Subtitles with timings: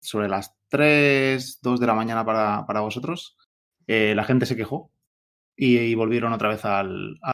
[0.00, 3.36] sobre las 3, 2 de la mañana para, para vosotros,
[3.86, 4.90] eh, la gente se quejó
[5.56, 7.32] y, volvieron otra vez al, al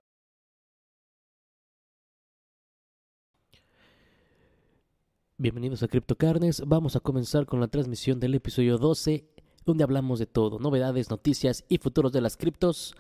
[5.39, 6.63] Bienvenidos a CryptoCarnes.
[6.67, 9.29] Vamos a comenzar con la transmisión del episodio 12,
[9.65, 12.95] donde hablamos de todo, novedades, noticias y futuros de las criptos.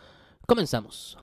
[0.46, 1.21] Comenzamos.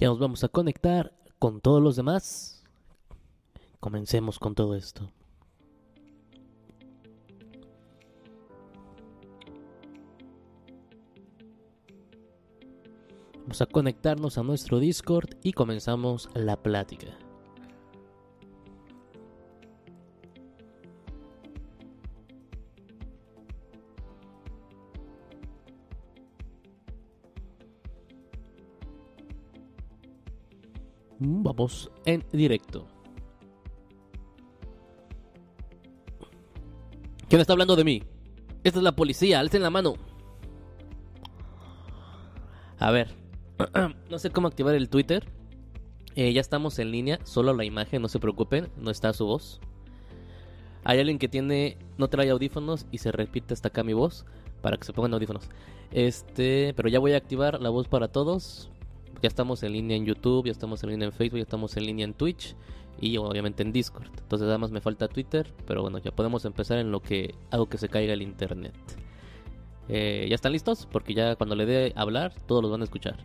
[0.00, 2.64] Ya nos vamos a conectar con todos los demás.
[3.80, 5.12] Comencemos con todo esto.
[13.42, 17.18] Vamos a conectarnos a nuestro Discord y comenzamos la plática.
[31.22, 32.86] Vamos en directo.
[37.28, 38.02] ¿Quién está hablando de mí?
[38.64, 39.94] Esta es la policía, alcen la mano.
[42.78, 43.14] A ver,
[44.10, 45.30] no sé cómo activar el Twitter.
[46.14, 49.60] Eh, ya estamos en línea, solo la imagen, no se preocupen, no está su voz.
[50.84, 54.24] Hay alguien que tiene, no trae audífonos y se repite hasta acá mi voz
[54.62, 55.50] para que se pongan audífonos.
[55.92, 58.70] Este, pero ya voy a activar la voz para todos.
[59.22, 61.86] Ya estamos en línea en YouTube, ya estamos en línea en Facebook, ya estamos en
[61.86, 62.54] línea en Twitch
[63.00, 64.08] y obviamente en Discord.
[64.18, 67.68] Entonces nada más me falta Twitter, pero bueno, ya podemos empezar en lo que hago
[67.68, 68.74] que se caiga el internet.
[69.88, 70.86] Eh, ¿Ya están listos?
[70.90, 73.16] Porque ya cuando le dé hablar, todos los van a escuchar.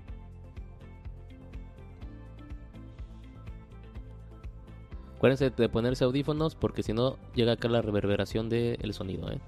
[5.17, 9.31] Acuérdense de ponerse audífonos porque si no llega acá la reverberación del sonido.
[9.31, 9.39] ¿eh?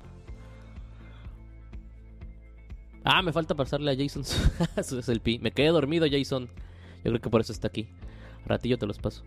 [3.10, 4.24] Ah, me falta pasarle a Jason.
[5.08, 5.40] El pi.
[5.40, 6.48] Me quedé dormido, Jason.
[6.98, 7.88] Yo creo que por eso está aquí.
[8.46, 9.24] Ratillo te los paso.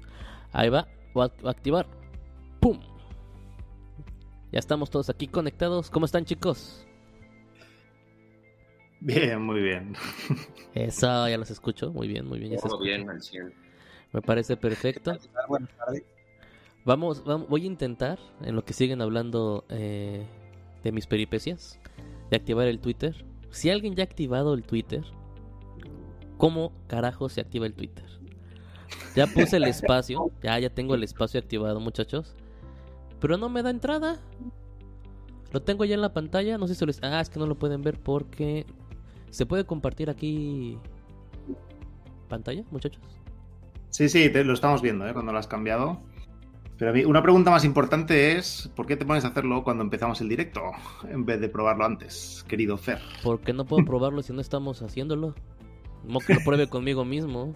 [0.53, 0.87] Ahí va.
[1.15, 1.87] Voy a activar.
[2.61, 2.79] ¡Pum!
[4.53, 5.89] Ya estamos todos aquí conectados.
[5.91, 6.85] ¿Cómo están, chicos?
[9.01, 9.95] Bien, muy bien.
[10.75, 11.91] Eso, ya los escucho.
[11.91, 12.53] Muy bien, muy bien.
[12.53, 13.55] Ya Todo bien, al 100.
[14.13, 15.17] Me parece perfecto.
[15.49, 16.03] Buenas tardes.
[16.85, 20.27] Vamos, vam- voy a intentar, en lo que siguen hablando eh,
[20.83, 21.79] de mis peripecias,
[22.31, 23.25] de activar el Twitter.
[23.51, 25.05] Si alguien ya ha activado el Twitter,
[26.39, 28.05] ¿cómo carajo se activa el Twitter?
[29.17, 32.35] Ya puse el espacio, ya, ya tengo el espacio activado, muchachos.
[33.21, 34.19] Pero no me da entrada.
[35.53, 37.03] Lo tengo ya en la pantalla, no sé si les...
[37.03, 38.67] Ah, es que no lo pueden ver porque...
[39.31, 40.79] ¿Se puede compartir aquí
[42.29, 43.01] pantalla, muchachos?
[43.91, 45.13] Sí, sí, te- lo estamos viendo, ¿eh?
[45.13, 46.01] Cuando lo has cambiado.
[46.81, 50.31] Pero una pregunta más importante es, ¿por qué te pones a hacerlo cuando empezamos el
[50.31, 50.63] directo
[51.11, 52.99] en vez de probarlo antes, querido Fer?
[53.23, 55.35] Porque no puedo probarlo si no estamos haciéndolo.
[56.05, 57.53] No que lo pruebe conmigo mismo.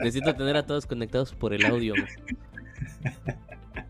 [0.00, 1.92] Necesito tener a todos conectados por el audio.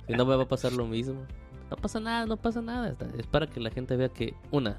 [0.08, 1.24] Si no me va a pasar lo mismo.
[1.70, 2.96] No pasa nada, no pasa nada.
[3.16, 4.78] Es para que la gente vea que, una,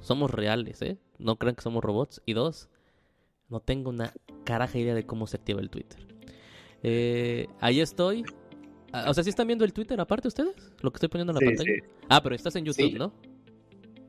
[0.00, 0.96] somos reales, ¿eh?
[1.18, 2.22] No crean que somos robots.
[2.24, 2.70] Y dos,
[3.50, 4.10] no tengo una
[4.44, 6.08] caraja idea de cómo se activa el Twitter.
[6.82, 8.24] Eh, ahí estoy.
[8.92, 10.54] Ah, O sea, ¿sí están viendo el Twitter aparte ustedes?
[10.80, 11.70] Lo que estoy poniendo en la Sí, pantalla.
[11.74, 11.92] sí.
[12.08, 12.94] Ah, pero estás en YouTube, Sí.
[12.98, 13.12] ¿no?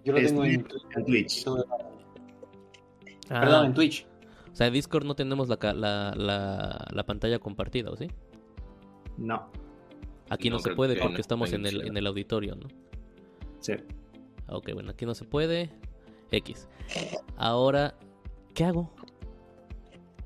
[0.06, 0.66] Yo lo Es tengo en,
[0.96, 1.46] En Twitch.
[3.30, 4.08] Ah, Perdón, en Twitch.
[4.52, 8.08] O sea, en Discord no tenemos la, la, la, la pantalla compartida, ¿o sí?
[9.18, 9.50] No.
[10.30, 12.68] Aquí no, No, se puede que porque no estamos en el, en el auditorio, ¿no?
[13.60, 13.74] Sí.
[14.48, 15.70] Ok, bueno, aquí no se puede.
[16.32, 16.68] X.
[17.38, 17.96] Ahora,
[18.54, 18.90] ¿qué hago?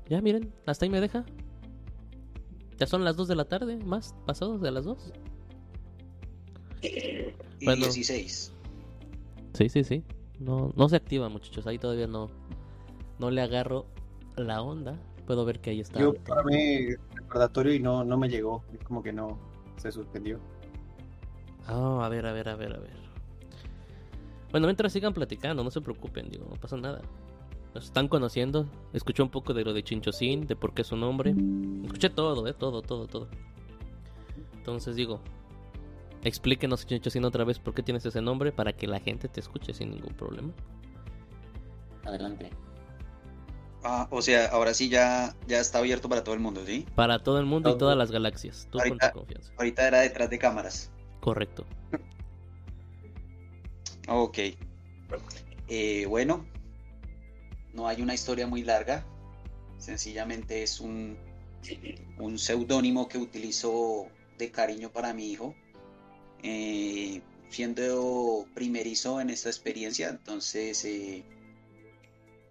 [0.08, 1.24] Ya, miren, hasta ahí me deja.
[2.78, 5.12] Ya son las 2 de la tarde, más pasados de las 2.
[6.82, 7.84] Y Bueno.
[7.84, 8.52] 16.
[9.54, 10.04] Sí, sí, sí.
[10.40, 11.66] No, no se activa, muchachos.
[11.66, 12.28] Ahí todavía no,
[13.18, 13.86] no le agarro
[14.36, 14.98] la onda.
[15.26, 16.00] Puedo ver que ahí está.
[16.00, 18.62] Yo programé recordatorio y no, no me llegó.
[18.72, 19.38] Es como que no
[19.76, 20.38] se suspendió.
[21.68, 23.04] Oh, a ver, a ver, a ver, a ver.
[24.50, 27.00] Bueno, mientras sigan platicando, no se preocupen, digo, no pasa nada.
[27.74, 28.66] Nos están conociendo.
[28.92, 31.34] Escuché un poco de lo de Chinchosín, de por qué su nombre.
[31.84, 33.28] Escuché todo, eh, todo, todo, todo.
[34.56, 35.20] Entonces digo,
[36.22, 39.74] explíquenos Chinchosín otra vez por qué tienes ese nombre para que la gente te escuche
[39.74, 40.52] sin ningún problema.
[42.04, 42.50] Adelante.
[43.82, 46.86] Ah, o sea, ahora sí ya, ya está abierto para todo el mundo, ¿sí?
[46.94, 48.66] Para todo el mundo y todas las galaxias.
[48.70, 49.52] Tú con Ahorita- tu confianza.
[49.58, 50.90] Ahorita era detrás de cámaras.
[51.20, 51.66] Correcto.
[54.08, 54.38] Ok.
[55.68, 56.46] Eh, bueno,
[57.74, 59.04] no hay una historia muy larga.
[59.78, 61.18] Sencillamente es un,
[62.18, 64.06] un seudónimo que utilizo
[64.38, 65.54] de cariño para mi hijo.
[66.42, 71.24] Eh, siendo primerizo en esta experiencia, entonces eh,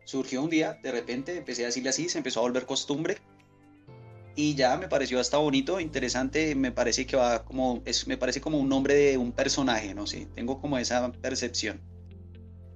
[0.05, 3.17] surgió un día, de repente empecé a decirle así, se empezó a volver costumbre.
[4.35, 8.41] Y ya me pareció hasta bonito, interesante, me parece que va como, es, me parece
[8.41, 11.79] como un nombre de un personaje, no sé, tengo como esa percepción.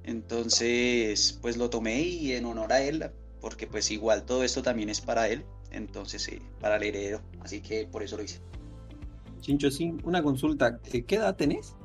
[0.07, 3.11] Entonces, pues lo tomé y en honor a él,
[3.41, 7.59] porque pues igual todo esto también es para él, entonces eh, para el heredero, así
[7.59, 8.39] que por eso lo hice.
[9.41, 10.79] Chincho, sin una consulta.
[10.79, 11.75] ¿Qué edad tenés?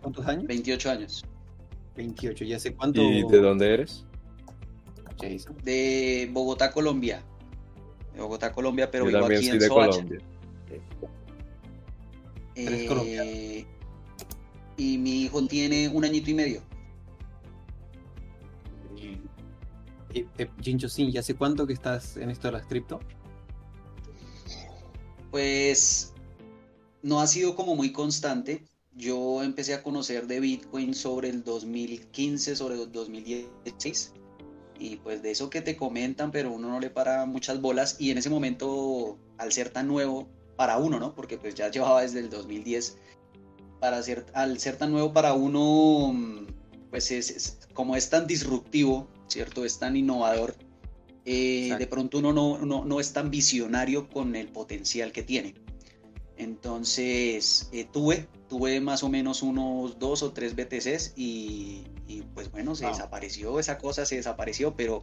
[0.00, 0.46] ¿Cuántos años?
[0.46, 1.24] 28 años.
[1.96, 2.44] 28.
[2.44, 3.02] ¿Y hace cuánto?
[3.02, 4.04] ¿Y de dónde eres?
[5.20, 5.54] Jason?
[5.64, 7.22] De Bogotá, Colombia.
[8.14, 9.90] De Bogotá, Colombia, pero Yo vivo aquí soy en de Soacha.
[9.92, 10.20] Colombia.
[12.54, 13.30] Eres Eh, colombiano.
[14.78, 16.62] y mi hijo tiene un añito y medio.
[20.16, 20.48] Eh, eh,
[20.88, 23.00] sin, ¿y hace cuánto que estás en esto de las cripto?
[25.30, 26.14] Pues
[27.02, 28.64] no ha sido como muy constante.
[28.94, 34.14] Yo empecé a conocer de Bitcoin sobre el 2015, sobre el 2016.
[34.78, 37.96] Y pues de eso que te comentan, pero uno no le para muchas bolas.
[37.98, 41.14] Y en ese momento, al ser tan nuevo para uno, ¿no?
[41.14, 42.98] Porque pues ya llevaba desde el 2010.
[43.80, 46.46] Para ser, al ser tan nuevo para uno, mm,
[46.90, 49.64] pues es, es- como es tan disruptivo, ¿cierto?
[49.64, 50.56] Es tan innovador.
[51.24, 55.54] eh, de pronto uno no, no, no es tan visionario con el potencial que tiene.
[56.36, 62.50] Entonces, eh, tuve, tuve más o menos unos dos o tres BTCs y, y, pues
[62.50, 62.88] bueno, se Wow.
[62.88, 65.02] desapareció esa cosa, se desapareció, pero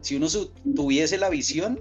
[0.00, 0.28] si uno
[0.74, 1.80] tuviese la visión,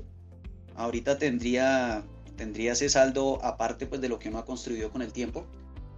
[0.76, 2.06] ahorita tendría,
[2.38, 5.46] tendría ese saldo aparte pues de lo que uno ha construido con el tiempo.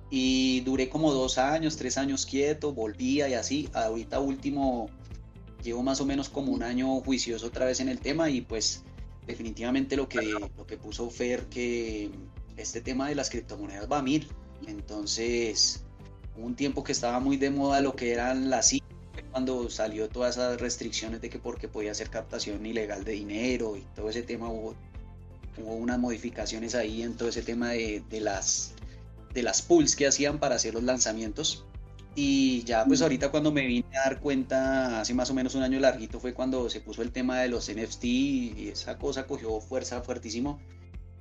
[0.09, 3.69] Y duré como dos años, tres años quieto, volvía y así.
[3.73, 4.89] Ahorita último,
[5.65, 8.83] llevo más o menos como un año juicioso otra vez en el tema y pues
[9.27, 12.11] definitivamente lo que, lo que puso Fer que
[12.55, 14.29] este tema de las criptomonedas va a mil.
[14.67, 15.83] Entonces,
[16.37, 18.83] un tiempo que estaba muy de moda lo que eran las I-
[19.31, 23.81] cuando salió todas esas restricciones de que porque podía hacer captación ilegal de dinero y
[23.95, 24.75] todo ese tema hubo,
[25.57, 28.73] hubo unas modificaciones ahí en todo ese tema de, de las
[29.33, 31.65] de las pools que hacían para hacer los lanzamientos
[32.15, 35.63] y ya pues ahorita cuando me vine a dar cuenta hace más o menos un
[35.63, 39.59] año larguito fue cuando se puso el tema de los NFT y esa cosa cogió
[39.59, 40.59] fuerza fuertísimo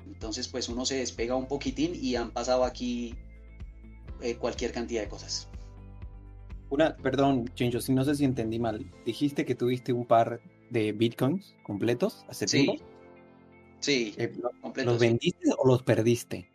[0.06, 3.14] entonces pues uno se despega un poquitín y han pasado aquí
[4.20, 5.48] eh, cualquier cantidad de cosas
[6.70, 8.90] Una, perdón, Chincho, si no sé si entendí mal.
[9.04, 12.84] Dijiste que tuviste un par de bitcoins completos hace sí tiempo.
[13.80, 15.06] sí Eh, ¿lo- completo ¿Los sí.
[15.06, 16.50] vendiste o los perdiste?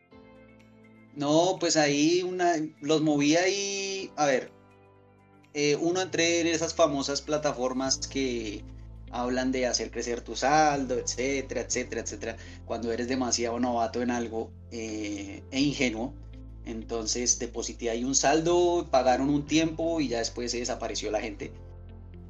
[1.20, 4.54] No, pues ahí una, los moví ahí, a ver,
[5.54, 8.64] eh, uno entré en esas famosas plataformas que
[9.12, 14.50] hablan de hacer crecer tu saldo, etcétera, etcétera, etcétera, cuando eres demasiado novato en algo
[14.72, 16.14] eh, e ingenuo.
[16.66, 21.52] Entonces deposité ahí un saldo, pagaron un tiempo y ya después se desapareció la gente.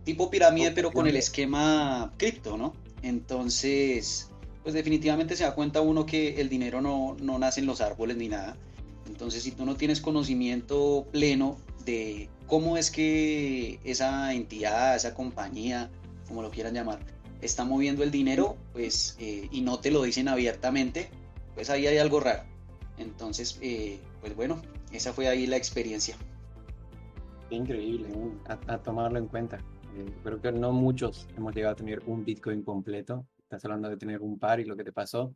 [0.04, 2.74] Tipo pirámide, pero con el esquema cripto, ¿no?
[3.04, 4.32] Entonces,
[4.64, 8.18] pues definitivamente se da cuenta uno que el dinero no, no nace en los árboles
[8.18, 8.58] ni nada.
[9.10, 15.90] Entonces, si tú no tienes conocimiento pleno de cómo es que esa entidad, esa compañía,
[16.28, 17.00] como lo quieran llamar,
[17.42, 21.10] está moviendo el dinero, pues, eh, y no te lo dicen abiertamente,
[21.56, 22.44] pues ahí hay algo raro.
[22.98, 24.62] Entonces, eh, pues bueno,
[24.92, 26.16] esa fue ahí la experiencia.
[27.50, 28.08] Increíble,
[28.48, 29.58] a, a tomarlo en cuenta.
[29.98, 33.26] Eh, creo que no muchos hemos llegado a tener un bitcoin completo.
[33.42, 35.34] Estás hablando de tener un par y lo que te pasó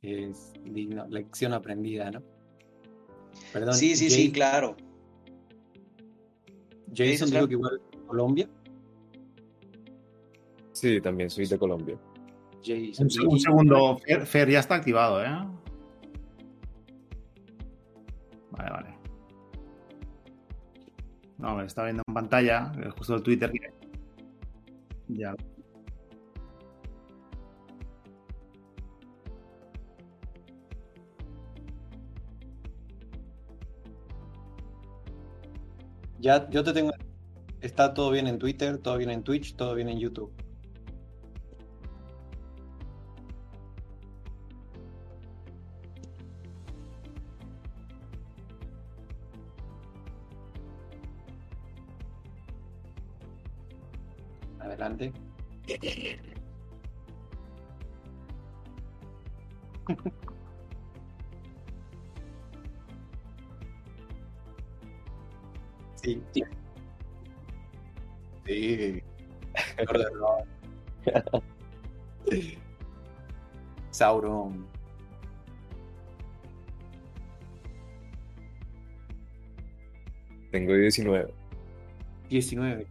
[0.00, 2.22] es digno, lección aprendida, ¿no?
[3.52, 4.76] Perdón, Sí, sí, sí, claro.
[6.94, 8.48] Jason dijo que igual Colombia.
[10.72, 11.98] Sí, también soy de Colombia.
[12.64, 15.28] Jason, Un, un segundo, Fer, Fer ya está activado, ¿eh?
[18.50, 18.94] Vale, vale.
[21.38, 23.52] No, me está viendo en pantalla, eh, justo el Twitter.
[25.08, 25.34] Ya.
[36.22, 36.92] Ya, yo te tengo.
[37.60, 40.32] Está todo bien en Twitter, todo bien en Twitch, todo bien en YouTube.
[54.60, 55.12] Adelante.
[66.02, 66.20] Sí.
[68.46, 69.02] Sí.
[73.90, 74.66] Sauron.
[80.50, 81.32] Tengo 19.
[82.28, 82.86] 19.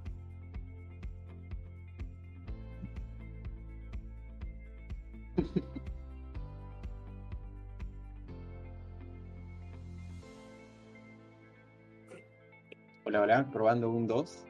[13.72, 14.46] Probando un 2.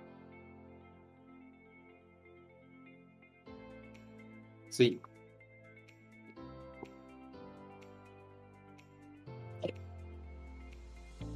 [4.69, 5.01] Sí.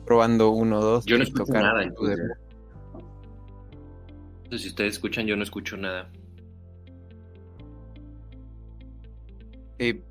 [0.05, 1.05] Probando 1, 2.
[1.05, 2.19] Yo no escucho nada, entonces.
[4.43, 6.09] Entonces, si ustedes escuchan, yo no escucho nada.
[9.77, 10.01] Eh,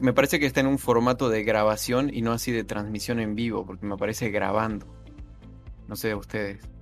[0.00, 3.34] me parece que está en un formato de grabación y no así de transmisión en
[3.34, 4.86] vivo, porque me parece grabando.
[5.88, 6.72] No sé, ustedes.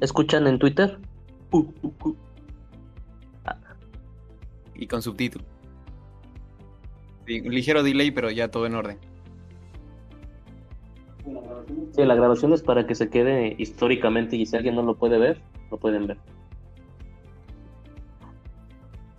[0.00, 0.98] ¿Escuchan en Twitter?
[1.50, 2.16] Uh, uh, uh.
[4.74, 5.44] Y con subtítulo.
[7.26, 8.98] Sí, un ligero delay, pero ya todo en orden.
[11.94, 15.18] Sí, la grabación es para que se quede históricamente y si alguien no lo puede
[15.18, 15.40] ver,
[15.70, 16.18] lo pueden ver.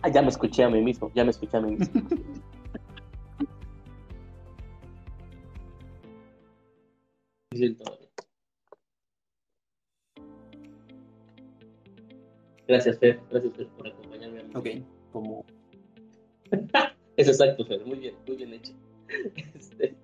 [0.02, 2.02] Ah, ya me escuché a mí mismo, ya me escuché a mí mismo.
[12.70, 13.20] Gracias, Fer.
[13.32, 14.44] Gracias, Fer, por acompañarme.
[14.54, 14.68] Ok,
[15.12, 15.44] como...
[17.18, 17.84] es exacto, Fer.
[17.84, 18.74] Muy bien, muy bien hecho.
[19.56, 19.96] Este...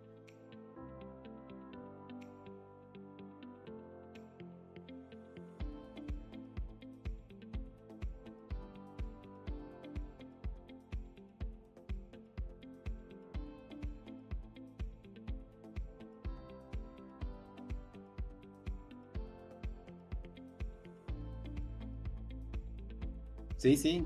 [23.66, 24.06] Sí, sí.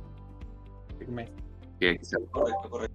[1.00, 1.26] Firme.
[2.32, 2.89] Correcto, correcto.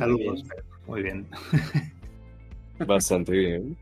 [0.00, 0.42] Saludos.
[0.86, 1.28] Muy bien.
[2.86, 3.76] Bastante bien.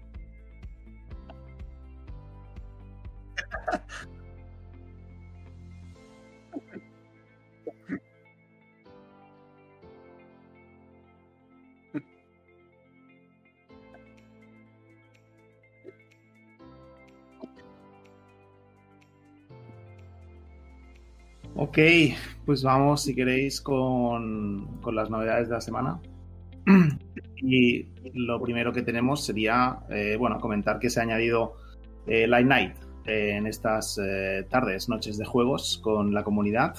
[21.55, 21.79] Ok,
[22.49, 26.01] pues vamos, si queréis, con, con las novedades de la semana.
[27.41, 31.57] Y lo primero que tenemos sería, eh, bueno, comentar que se ha añadido
[32.07, 36.75] eh, Light Night eh, en estas eh, tardes, noches de juegos con la comunidad.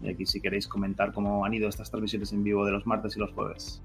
[0.00, 3.14] Y aquí si queréis comentar cómo han ido estas transmisiones en vivo de los martes
[3.14, 3.82] y los jueves.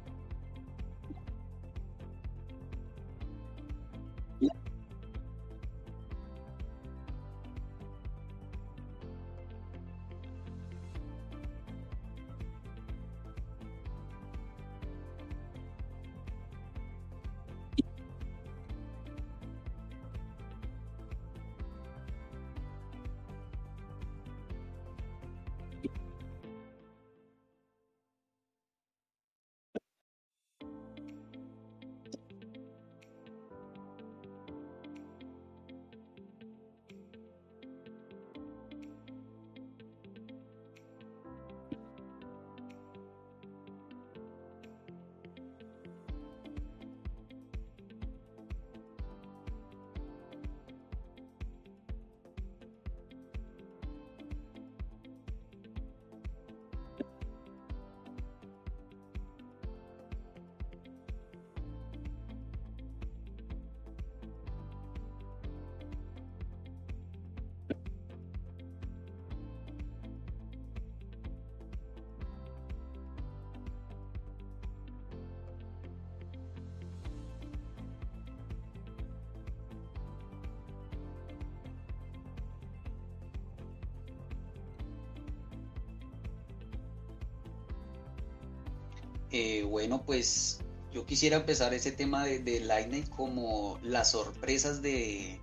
[89.33, 90.59] Eh, bueno, pues
[90.93, 95.41] yo quisiera empezar ese tema de, de Lightning como las sorpresas de,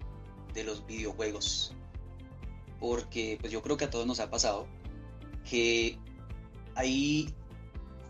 [0.65, 1.75] los videojuegos.
[2.79, 4.69] Porque pues yo creo que a todos nos ha pasado
[5.49, 5.99] que
[6.77, 7.35] hay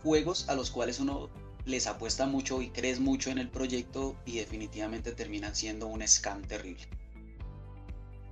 [0.03, 1.29] juegos a los cuales uno
[1.65, 6.43] les apuesta mucho y crees mucho en el proyecto y definitivamente terminan siendo un scam
[6.43, 6.87] terrible.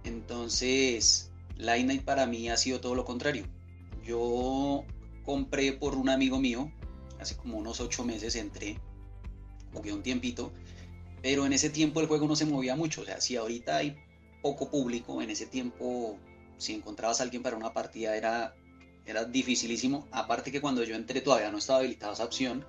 [0.03, 3.47] Entonces, Lightning para mí ha sido todo lo contrario.
[4.05, 4.83] Yo
[5.25, 6.71] compré por un amigo mío,
[7.19, 8.79] hace como unos ocho meses entré,
[9.73, 10.51] jugué un tiempito,
[11.21, 13.01] pero en ese tiempo el juego no se movía mucho.
[13.01, 13.97] O sea, si ahorita hay
[14.41, 16.17] poco público, en ese tiempo,
[16.57, 18.55] si encontrabas a alguien para una partida era,
[19.05, 20.07] era dificilísimo.
[20.11, 22.65] Aparte que cuando yo entré todavía no estaba habilitada esa opción.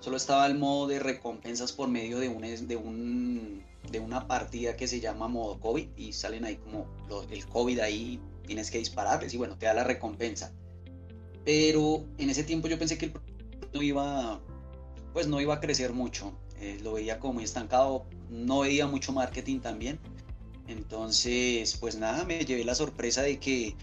[0.00, 4.76] Solo estaba el modo de recompensas por medio de, un, de, un, de una partida
[4.76, 6.86] que se llama modo COVID y salen ahí como
[7.30, 10.52] el COVID ahí, tienes que dispararles y bueno, te da la recompensa.
[11.44, 13.12] Pero en ese tiempo yo pensé que el
[13.72, 14.40] no iba,
[15.12, 16.32] pues no iba a crecer mucho.
[16.60, 19.98] Eh, lo veía como muy estancado, no veía mucho marketing también.
[20.66, 23.76] Entonces, pues nada, me llevé la sorpresa de que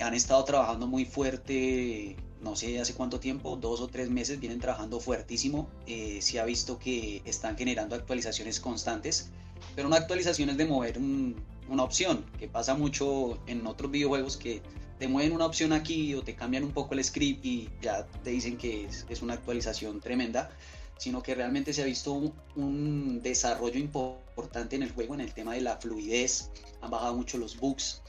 [0.00, 4.60] han estado trabajando muy fuerte, no sé hace cuánto tiempo, dos o tres meses, vienen
[4.60, 5.68] trabajando fuertísimo.
[5.86, 9.30] Eh, se ha visto que están generando actualizaciones constantes,
[9.74, 14.62] pero no actualizaciones de mover una opción, que pasa mucho en otros videojuegos que
[14.98, 18.30] te mueven una opción aquí o te cambian un poco el script y ya te
[18.30, 20.50] dicen que es, es una actualización tremenda
[20.98, 22.12] sino que realmente se ha visto
[22.56, 26.50] un, desarrollo importante en el juego en el tema de la fluidez,
[26.82, 28.02] han bajado mucho los bugs.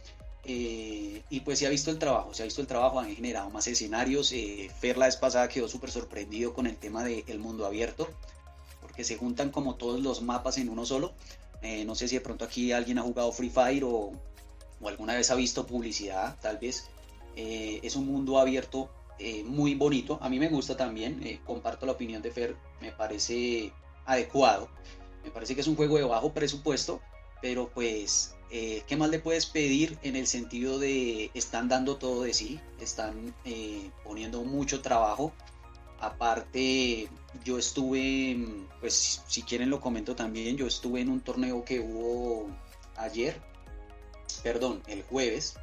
[0.46, 3.50] Eh, y pues se ha visto el trabajo, se ha visto el trabajo, han generado
[3.52, 4.32] más escenarios.
[4.32, 8.10] Eh, Fer la vez pasada quedó súper sorprendido con el tema del mundo abierto,
[8.82, 11.14] porque se juntan como todos los mapas en uno solo.
[11.62, 14.14] Eh, no sé si de pronto aquí alguien ha jugado Free Fire o,
[14.82, 16.90] o alguna vez ha visto publicidad, tal vez.
[17.36, 18.90] es un mundo abierto
[19.20, 20.18] eh, muy bonito.
[20.22, 23.74] A mí me gusta también, eh, comparto la opinión de Fer, me parece
[24.06, 24.70] adecuado.
[25.26, 27.02] Me parece que es un juego de bajo presupuesto,
[27.42, 32.24] pero pues, eh, ¿qué más le puedes pedir en el sentido de están dando todo
[32.24, 33.36] de sí, están
[34.06, 35.34] poniendo mucho trabajo?
[36.00, 37.10] Aparte,
[37.44, 38.38] yo estuve,
[38.80, 42.48] pues si quieren lo comento también, yo estuve en un torneo que hubo
[42.96, 43.42] ayer,
[44.44, 45.56] perdón, el jueves,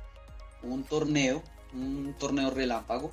[0.63, 3.13] un torneo, un torneo relámpago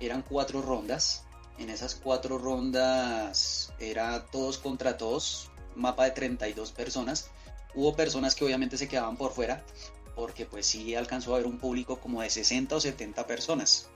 [0.00, 1.24] eran cuatro rondas.
[1.58, 7.30] En esas cuatro rondas era todos contra todos, mapa de 32 personas.
[7.74, 9.64] Hubo personas que obviamente se quedaban por fuera,
[10.14, 13.88] porque pues sí alcanzó a haber un público como de 60 o 70 personas.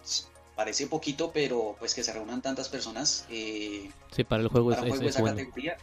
[0.57, 3.27] Parece poquito, pero pues que se reúnan tantas personas.
[3.31, 5.37] Eh, sí, para el juego para es, juego es, esa bueno.
[5.37, 5.77] categoría.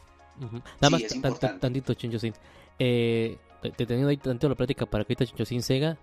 [0.79, 1.59] Nada más es importante.
[1.59, 2.33] tantito, Chinchosín.
[2.79, 3.37] Eh,
[3.75, 5.97] teniendo ahí tanto la plática para que ahorita Chinchosín Sega.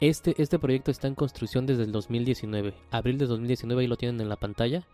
[0.00, 2.74] Este, este proyecto está en construcción desde el 2019.
[2.90, 4.86] Abril de 2019 ahí lo tienen en la pantalla.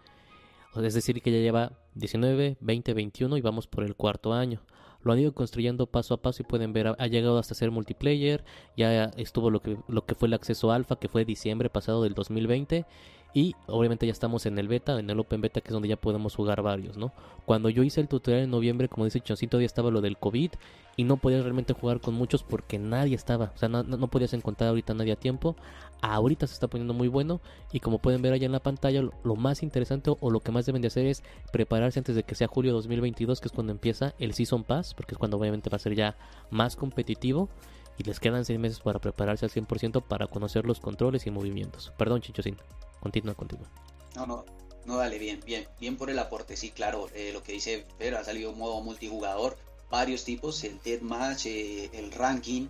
[0.77, 4.61] Es decir, que ya lleva 19, 20, 21 y vamos por el cuarto año.
[5.03, 8.45] Lo han ido construyendo paso a paso y pueden ver, ha llegado hasta ser multiplayer.
[8.77, 12.15] Ya estuvo lo que, lo que fue el acceso alfa, que fue diciembre pasado del
[12.15, 12.85] 2020.
[13.33, 15.97] Y obviamente ya estamos en el beta, en el open beta, que es donde ya
[15.97, 17.13] podemos jugar varios, ¿no?
[17.45, 20.51] Cuando yo hice el tutorial en noviembre, como dice Choncito, todavía estaba lo del COVID
[20.97, 23.53] y no podías realmente jugar con muchos porque nadie estaba.
[23.55, 25.55] O sea, no, no- podías encontrar ahorita nadie a tiempo.
[26.03, 27.41] Ahorita se está poniendo muy bueno
[27.73, 30.67] y como pueden ver allá en la pantalla, lo, más interesante o lo que más
[30.67, 34.15] deben de hacer es prepararse antes de que sea julio 2022, que es cuando empieza
[34.19, 36.17] el Season Pass, porque es cuando obviamente va a ser ya
[36.51, 37.49] más competitivo.
[37.97, 41.93] Y les quedan 6 meses para prepararse al 100% para conocer los controles y movimientos.
[41.99, 42.57] Perdón, Chichosín.
[43.01, 43.69] Continúa, continúa.
[44.15, 44.45] No, no,
[44.85, 48.15] no, dale, bien, bien, bien por el aporte, sí, claro, eh, lo que dice Fer,
[48.15, 49.57] ha salido un modo multijugador,
[49.91, 52.69] varios tipos, el deathmatch, eh, el ranking,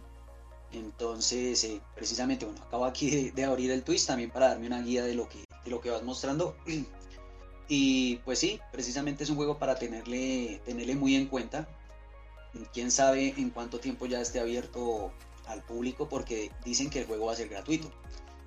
[0.73, 4.83] entonces, eh, precisamente, bueno, acabo aquí de, de abrir el twist también para darme una
[4.83, 6.57] guía de lo que, de lo que vas mostrando,
[7.69, 11.69] y pues sí, precisamente es un juego para tenerle, tenerle muy en cuenta,
[12.73, 15.13] quién sabe en cuánto tiempo ya esté abierto
[15.47, 17.91] al público, porque dicen que el juego va a ser gratuito,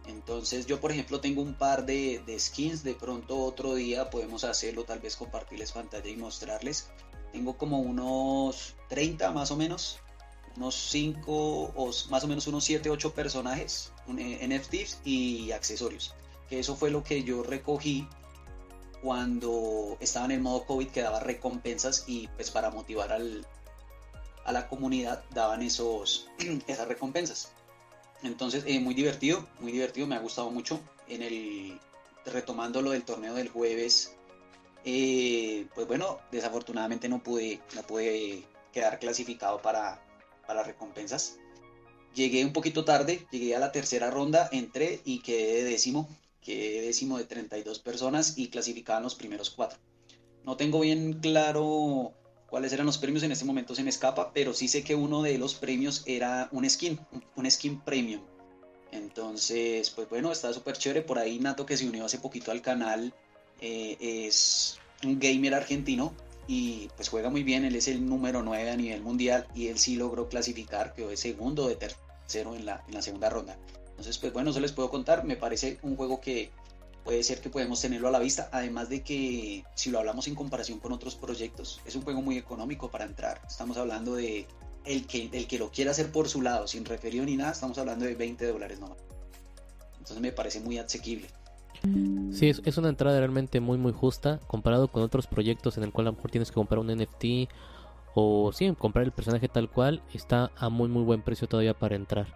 [0.06, 4.84] entonces yo por ejemplo tengo un par de, skins, de pronto otro día podemos hacerlo,
[4.84, 6.90] tal vez compartirles pantalla y mostrarles.
[7.32, 10.00] Tengo como unos 30 más o menos,
[10.56, 16.14] unos 5 o más o menos unos 7, 8 personajes, un- eh, NFTs y accesorios.
[16.50, 18.08] Que eso fue lo que yo recogí
[19.02, 23.46] cuando estaba en el modo COVID que daba recompensas y pues para motivar al,
[24.46, 26.28] a la comunidad daban esos,
[26.68, 27.52] esas recompensas.
[28.24, 30.80] Entonces, eh, muy divertido, muy divertido, me ha gustado mucho.
[31.08, 31.80] En el,
[32.26, 34.16] retomando lo del torneo del jueves,
[34.86, 40.02] eh, pues bueno, desafortunadamente no pude, no pude quedar clasificado para,
[40.48, 41.38] para recompensas.
[42.16, 46.08] Llegué un poquito tarde, llegué a la tercera ronda, entré y quedé de décimo.
[46.42, 49.80] quedé décimo de 32 personas y clasificaban los primeros cuatro.
[50.44, 52.14] No tengo bien claro
[52.54, 55.24] cuáles eran los premios, en este momento se me escapa, pero sí sé que uno
[55.24, 57.00] de los premios era un skin,
[57.36, 58.22] un skin premium.
[58.92, 61.02] Entonces, pues bueno, está súper chévere.
[61.02, 63.12] Por ahí Nato que se unió hace poquito al canal
[63.60, 66.14] eh, es un gamer argentino
[66.48, 67.66] y pues juega muy bien.
[67.66, 71.18] Él es el número 9 a nivel mundial y él sí logró clasificar, quedó de
[71.18, 73.58] segundo de tercero en la, en la segunda ronda.
[73.90, 75.24] Entonces, pues bueno, eso les puedo contar.
[75.24, 76.52] Me parece un juego que
[77.04, 78.50] puede ser que podemos tenerlo a la vista.
[78.52, 82.38] Además de que si lo hablamos en comparación con otros proyectos, es un juego muy
[82.38, 83.42] económico para entrar.
[83.48, 84.48] Estamos hablando de
[84.86, 87.78] el que, el que lo quiera hacer por su lado, sin referido ni nada, estamos
[87.78, 88.98] hablando de 20 dólares nomás.
[89.94, 91.28] Entonces me parece muy asequible.
[92.32, 95.92] Sí, es, es, una entrada realmente muy muy justa comparado con otros proyectos en el
[95.92, 97.50] cual a lo mejor tienes que comprar un NFT
[98.16, 101.96] o sí, comprar el personaje tal cual, está a muy muy buen precio todavía para
[101.96, 102.28] entrar.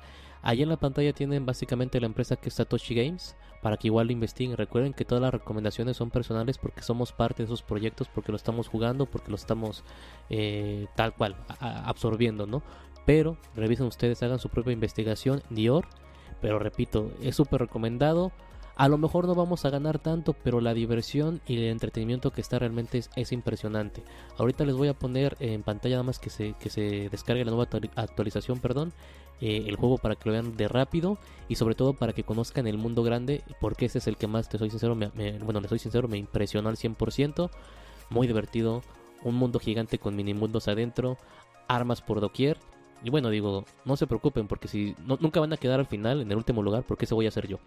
[0.41, 4.07] Allí en la pantalla tienen básicamente la empresa que es Satoshi Games, para que igual
[4.07, 4.57] lo investiguen.
[4.57, 8.35] Recuerden que todas las recomendaciones son personales porque somos parte de esos proyectos, porque lo
[8.35, 9.83] estamos jugando, porque lo estamos
[10.29, 12.63] eh, tal cual absorbiendo, ¿no?
[13.05, 15.41] Pero revisen ustedes, hagan su propia investigación.
[15.49, 15.87] Dior,
[16.41, 18.31] pero repito, es súper recomendado.
[18.77, 22.41] A lo mejor no vamos a ganar tanto, pero la diversión y el entretenimiento que
[22.41, 24.03] está realmente es, impresionante.
[24.37, 27.49] Ahorita les voy a poner en pantalla nada más que se, que se descargue la
[27.49, 28.93] nueva actualización, perdón,
[29.41, 31.17] eh, el juego para que lo vean de rápido
[31.49, 34.47] y sobre todo para que conozcan el mundo grande, porque ese es el que más,
[34.47, 35.09] te soy sincero, me,
[35.39, 37.49] bueno, le soy sincero, me impresionó al 100%.
[38.11, 38.83] Muy divertido,
[39.23, 41.17] un mundo gigante con mini mundos adentro,
[41.67, 42.57] armas por doquier.
[43.03, 46.29] Y bueno, digo, no se preocupen porque si nunca van a quedar al final en
[46.29, 47.57] el último lugar, porque ese voy a ser yo.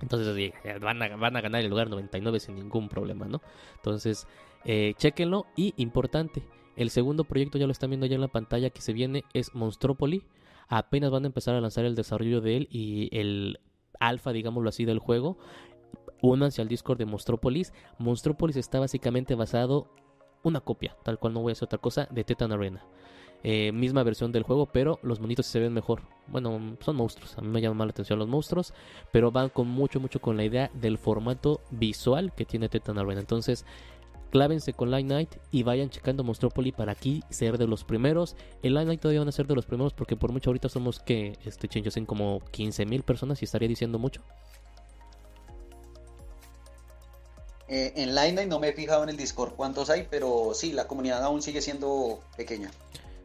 [0.00, 3.42] Entonces van a, van a ganar el lugar 99 sin ningún problema, ¿no?
[3.76, 4.26] Entonces,
[4.64, 5.46] eh, chequenlo.
[5.56, 6.42] Y importante,
[6.76, 9.54] el segundo proyecto ya lo están viendo ya en la pantalla que se viene es
[9.54, 10.22] Monstrópoli.
[10.68, 13.60] Apenas van a empezar a lanzar el desarrollo de él y el
[13.98, 15.36] alfa, digámoslo así, del juego.
[16.22, 17.72] Únanse al Discord de Monstrópolis.
[17.98, 19.92] Monstrópolis está básicamente basado,
[20.42, 22.84] una copia, tal cual no voy a hacer otra cosa, de Tetan Arena.
[23.42, 26.02] Eh, misma versión del juego, pero los monitos se ven mejor.
[26.26, 28.74] Bueno, son monstruos, a mí me llaman más la atención los monstruos,
[29.12, 33.20] pero van con mucho, mucho con la idea del formato visual que tiene Tetan Arena.
[33.20, 33.64] Entonces,
[34.30, 38.36] clávense con Light Knight y vayan checando Monstropoli para aquí ser de los primeros.
[38.62, 41.00] El Light Knight todavía van a ser de los primeros porque por mucho ahorita somos
[41.00, 44.22] que este en como 15 mil personas y estaría diciendo mucho.
[47.68, 50.72] Eh, en Light Knight no me he fijado en el Discord cuántos hay, pero sí,
[50.72, 52.70] la comunidad aún sigue siendo pequeña.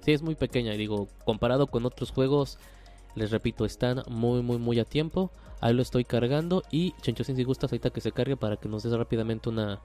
[0.06, 2.60] Sí, es muy pequeña y digo, comparado con otros juegos,
[3.16, 5.32] les repito, están muy, muy, muy a tiempo.
[5.62, 8.84] Ahí lo estoy cargando y Chenchosin si gustas ahorita que se cargue para que nos
[8.84, 9.82] des rápidamente una,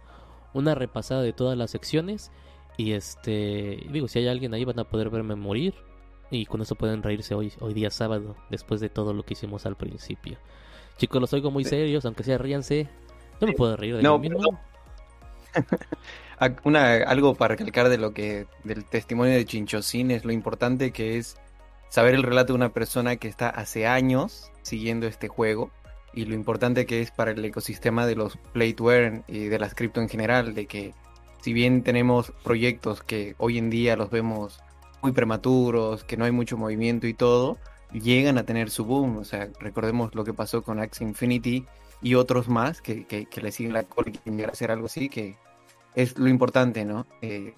[0.53, 2.31] una repasada de todas las secciones.
[2.77, 5.75] Y este, digo, si hay alguien ahí van a poder verme morir.
[6.31, 9.65] Y con eso pueden reírse hoy, hoy día sábado, después de todo lo que hicimos
[9.65, 10.37] al principio.
[10.99, 12.91] Chicos, los oigo muy serios, aunque sea ríanse.
[13.41, 14.61] No me puedo reír de no, mí mismo.
[16.65, 21.19] Una, algo para recalcar de lo que del testimonio de Chinchosín es lo importante que
[21.19, 21.37] es
[21.91, 25.71] saber el relato de una persona que está hace años siguiendo este juego
[26.15, 29.59] y lo importante que es para el ecosistema de los play to earn y de
[29.59, 30.95] las cripto en general, de que
[31.43, 34.61] si bien tenemos proyectos que hoy en día los vemos
[35.03, 37.59] muy prematuros, que no hay mucho movimiento y todo,
[37.93, 39.19] llegan a tener su boom.
[39.19, 41.67] O sea, recordemos lo que pasó con Axie Infinity
[42.03, 45.37] y otros más que, que, le siguen la cola y quieren hacer algo así, que
[45.95, 47.07] es lo importante, ¿no?
[47.23, 47.55] Eh,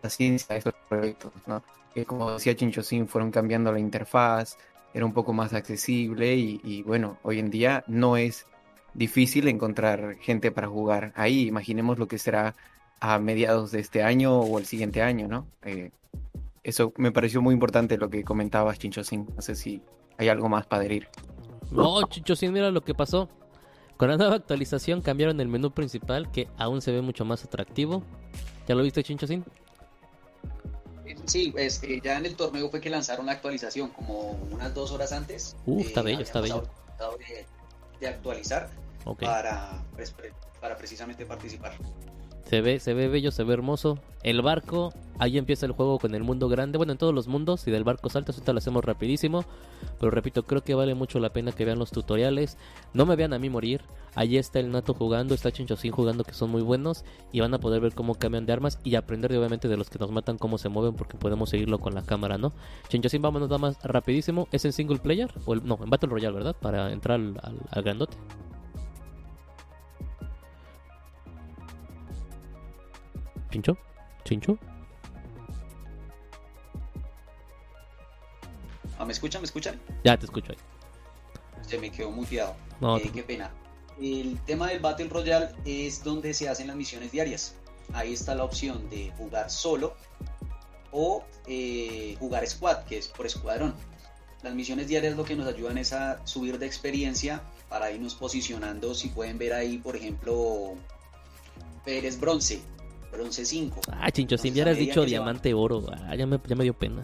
[0.00, 1.62] paciencia a estos proyectos, ¿no?
[1.94, 4.56] Que como decía Chinchosín, fueron cambiando la interfaz,
[4.92, 8.46] era un poco más accesible y, bueno, hoy en día no es
[8.94, 11.46] difícil encontrar gente para jugar ahí.
[11.46, 12.54] Imaginemos lo que será
[13.00, 15.46] a mediados de este año o el siguiente año, ¿no?
[15.62, 15.90] Eh,
[16.62, 19.26] eso me pareció muy importante lo que comentabas, Chinchosín.
[19.34, 19.82] No sé si
[20.16, 21.08] hay algo más para adherir.
[21.72, 23.28] No, Chinchosín, mira lo que pasó.
[23.96, 28.02] Con la nueva actualización cambiaron el menú principal que aún se ve mucho más atractivo.
[28.66, 29.44] ¿Ya lo viste, Chinchosín?
[31.26, 35.12] Sí, este, ya en el torneo fue que lanzaron la actualización como unas dos horas
[35.12, 35.56] antes.
[35.66, 36.68] Uh, está bello, está bello.
[38.00, 38.68] De, actualizar
[39.20, 40.14] para, pues,
[40.60, 41.72] para precisamente participar.
[42.44, 43.98] Se ve, se ve bello, se ve hermoso.
[44.22, 46.76] El barco, ahí empieza el juego con el mundo grande.
[46.76, 49.44] Bueno, en todos los mundos, y del barco saltas, ahorita lo hacemos rapidísimo.
[49.98, 52.58] Pero repito, creo que vale mucho la pena que vean los tutoriales.
[52.92, 53.80] No me vean a mí morir.
[54.14, 57.04] Allí está el Nato jugando, está Chinchosín jugando, que son muy buenos.
[57.32, 59.88] Y van a poder ver cómo cambian de armas y aprender de, obviamente de los
[59.88, 62.52] que nos matan cómo se mueven, porque podemos seguirlo con la cámara, ¿no?
[62.88, 64.48] Chinchosín, vámonos nada más rapidísimo.
[64.52, 65.32] ¿Es en single player?
[65.46, 66.56] O no, en Battle Royale, ¿verdad?
[66.60, 68.16] Para entrar al, al grandote.
[73.54, 73.78] ¿Chincho?
[74.24, 74.58] ¿Chincho?
[78.98, 79.42] Ah, ¿Me escuchan?
[79.42, 79.80] ¿Me escuchan?
[80.02, 80.58] Ya te escucho ahí.
[81.62, 82.56] Se me quedó muteado.
[82.80, 83.52] No, eh, qué pena.
[84.00, 87.54] el tema del Battle Royale es donde se hacen las misiones diarias.
[87.92, 89.94] Ahí está la opción de jugar solo
[90.90, 93.72] o eh, jugar squad, que es por escuadrón.
[94.42, 98.96] Las misiones diarias lo que nos ayudan es a subir de experiencia para irnos posicionando.
[98.96, 100.74] Si pueden ver ahí, por ejemplo,
[101.84, 102.60] Pérez bronce,
[103.14, 103.80] bronce 5.
[103.92, 107.02] Ah, Chincho, si me hubieras dicho diamante oro, ah, ya me, ya me dio pena.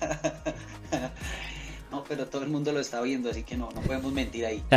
[1.90, 4.62] no, pero todo el mundo lo está viendo, así que no, no podemos mentir ahí.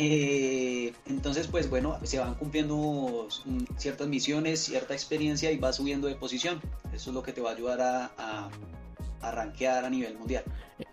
[0.00, 3.26] Eh, entonces, pues bueno, se van cumpliendo
[3.78, 6.60] ciertas misiones, cierta experiencia y va subiendo de posición.
[6.92, 8.48] Eso es lo que te va a ayudar a, a,
[9.22, 10.44] a rankear a nivel mundial.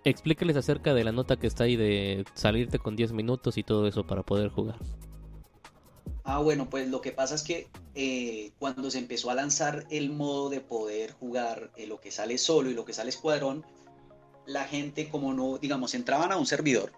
[0.04, 3.88] Explícales acerca de la nota que está ahí de salirte con 10 minutos y todo
[3.88, 4.80] eso para poder jugar.
[6.28, 10.10] Ah, bueno, pues lo que pasa es que eh, cuando se empezó a lanzar el
[10.10, 13.64] modo de poder jugar eh, lo que sale solo y lo que sale escuadrón,
[14.48, 16.92] la gente como no, digamos, entraban a un servidor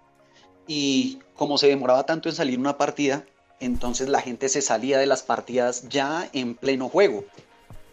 [0.65, 3.25] y como se demoraba tanto en salir una partida,
[3.59, 7.25] entonces la gente se salía de las partidas ya en pleno juego.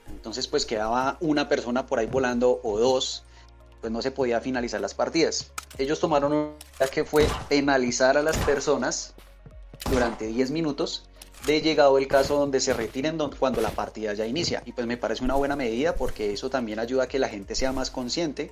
[0.08, 3.24] Entonces pues quedaba una persona por ahí volando o dos,
[3.80, 5.50] pues no se podía finalizar las partidas.
[5.78, 9.14] Ellos tomaron una que fue penalizar a las personas
[9.90, 11.08] durante 10 minutos
[11.46, 14.62] de llegado el caso donde se retiren cuando la partida ya inicia.
[14.64, 17.54] Y pues me parece una buena medida porque eso también ayuda a que la gente
[17.54, 18.50] sea más consciente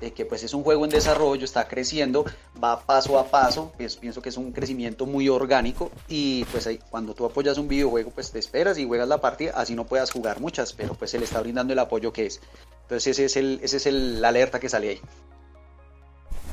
[0.00, 2.24] de que pues es un juego en desarrollo, está creciendo,
[2.62, 6.78] va paso a paso, pues pienso que es un crecimiento muy orgánico y pues ahí,
[6.90, 10.10] cuando tú apoyas un videojuego pues te esperas y juegas la partida, así no puedas
[10.10, 12.40] jugar muchas, pero pues se le está brindando el apoyo que es.
[12.82, 15.00] Entonces ese es el, ese es el, alerta que sale ahí.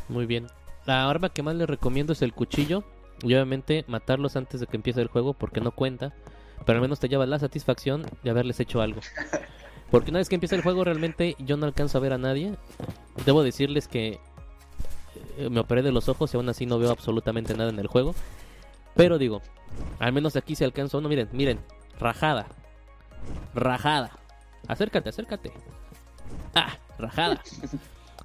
[0.07, 0.47] Muy bien.
[0.85, 2.83] La arma que más les recomiendo es el cuchillo.
[3.23, 6.13] Y obviamente matarlos antes de que empiece el juego porque no cuenta.
[6.65, 9.01] Pero al menos te lleva la satisfacción de haberles hecho algo.
[9.91, 12.55] Porque una vez que empieza el juego realmente yo no alcanzo a ver a nadie.
[13.25, 14.19] Debo decirles que
[15.37, 17.87] eh, me operé de los ojos y aún así no veo absolutamente nada en el
[17.87, 18.15] juego.
[18.95, 19.41] Pero digo,
[19.99, 21.09] al menos aquí se alcanza uno.
[21.09, 21.59] Miren, miren,
[21.99, 22.47] rajada.
[23.53, 24.11] Rajada.
[24.67, 25.51] Acércate, acércate.
[26.55, 27.41] Ah, rajada.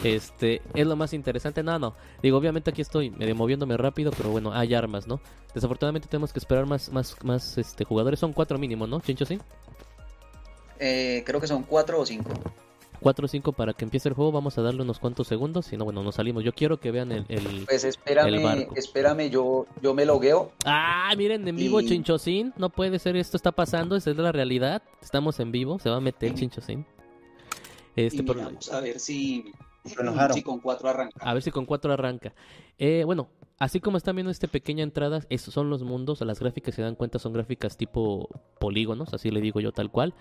[0.04, 1.62] Este, es lo más interesante.
[1.62, 1.94] No, no.
[2.22, 5.20] Digo, obviamente aquí estoy medio moviéndome rápido, pero bueno, hay armas, ¿no?
[5.54, 8.20] Desafortunadamente tenemos que esperar más, más, más este, jugadores.
[8.20, 9.00] Son cuatro mínimo, ¿no?
[9.00, 9.38] Chincho, sí.
[10.78, 12.30] Eh, creo que son cuatro o cinco.
[12.98, 14.32] 4 o 5 para que empiece el juego.
[14.32, 15.66] Vamos a darle unos cuantos segundos.
[15.66, 16.42] Si no, bueno, nos salimos.
[16.42, 17.24] Yo quiero que vean el.
[17.28, 17.64] el...
[17.66, 18.74] Pues El espérame, barco.
[18.74, 20.50] espérame, yo, yo me logueo.
[20.64, 22.52] Ah, miren, en vivo Y- Chinchosín.
[22.56, 23.96] No puede ser, esto está pasando.
[23.96, 24.82] Esa es la realidad.
[25.02, 25.78] Estamos en vivo.
[25.78, 26.86] Se va a meter Chinchosín.
[27.94, 29.52] Este, y miramos a ver si,
[29.98, 30.34] Enojaron.
[30.36, 31.18] si con cuatro arranca.
[31.20, 32.34] A ver si con 4 arranca.
[32.78, 36.20] Eh, bueno, así como están viendo esta pequeña entrada, esos son los mundos.
[36.22, 40.14] Las gráficas, se dan cuenta, son gráficas tipo polígonos, así le digo yo tal cual.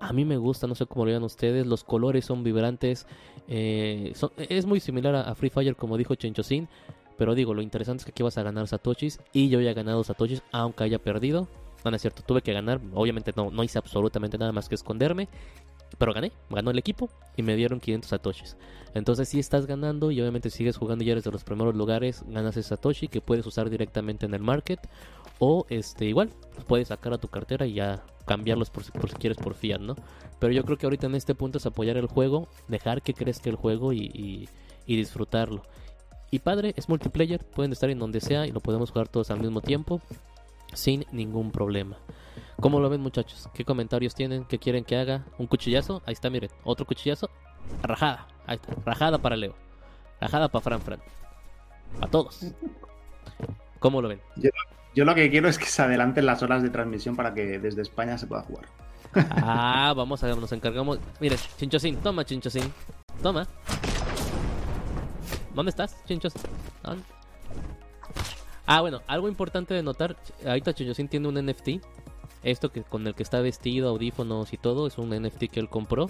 [0.00, 1.66] A mí me gusta, no sé cómo lo vean ustedes.
[1.66, 3.06] Los colores son vibrantes.
[3.48, 6.68] eh, son- es muy similar a, a Free Fire, como dijo Chenchosin.
[7.16, 9.20] Pero digo, lo interesante es que aquí vas a ganar Satoshis.
[9.32, 11.46] Y yo ya he ganado Satoshis, aunque haya perdido.
[11.84, 12.80] No, no es cierto, tuve que ganar.
[12.94, 15.28] Obviamente no, no hice absolutamente nada más que esconderme.
[15.98, 18.56] Pero gané, ganó el equipo y me dieron 500 satoshis.
[18.94, 22.56] Entonces si estás ganando y obviamente sigues jugando y eres de los primeros lugares, ganas
[22.56, 24.80] ese satoshi que puedes usar directamente en el market
[25.38, 26.30] o este igual
[26.68, 29.80] puedes sacar a tu cartera y ya cambiarlos por si, por si quieres por fiat,
[29.80, 29.96] ¿no?
[30.38, 33.50] Pero yo creo que ahorita en este punto es apoyar el juego, dejar que crezca
[33.50, 34.48] el juego y, y-
[34.86, 35.62] y disfrutarlo.
[36.30, 39.40] Y padre, es multiplayer, pueden estar en donde sea y lo podemos jugar todos al
[39.40, 40.00] mismo tiempo
[40.72, 41.96] sin ningún problema.
[42.64, 43.46] ¿Cómo lo ven muchachos?
[43.52, 44.46] ¿Qué comentarios tienen?
[44.46, 45.26] ¿Qué quieren que haga?
[45.36, 46.00] ¿Un cuchillazo?
[46.06, 46.48] Ahí está, miren.
[46.64, 47.28] Otro cuchillazo.
[47.82, 48.26] Rajada.
[48.46, 48.74] Ahí está.
[48.86, 49.54] Rajada para Leo.
[50.18, 50.98] Rajada para Fran Fran.
[52.00, 52.40] A todos.
[53.80, 54.22] ¿Cómo lo ven?
[54.94, 57.82] Yo lo que quiero es que se adelanten las horas de transmisión para que desde
[57.82, 58.64] España se pueda jugar.
[59.14, 60.98] Ah, vamos a ver, nos encargamos.
[61.20, 62.72] Miren, Chinchosín, toma, Chinchosín.
[63.22, 63.46] Toma.
[65.54, 66.32] ¿Dónde estás, Chinchos?
[66.82, 67.04] ¿Dónde?
[68.64, 71.84] Ah, bueno, algo importante de notar, ahorita Chinchosín tiene un NFT.
[72.44, 75.68] Esto que con el que está vestido, audífonos y todo, es un NFT que él
[75.68, 76.08] compró.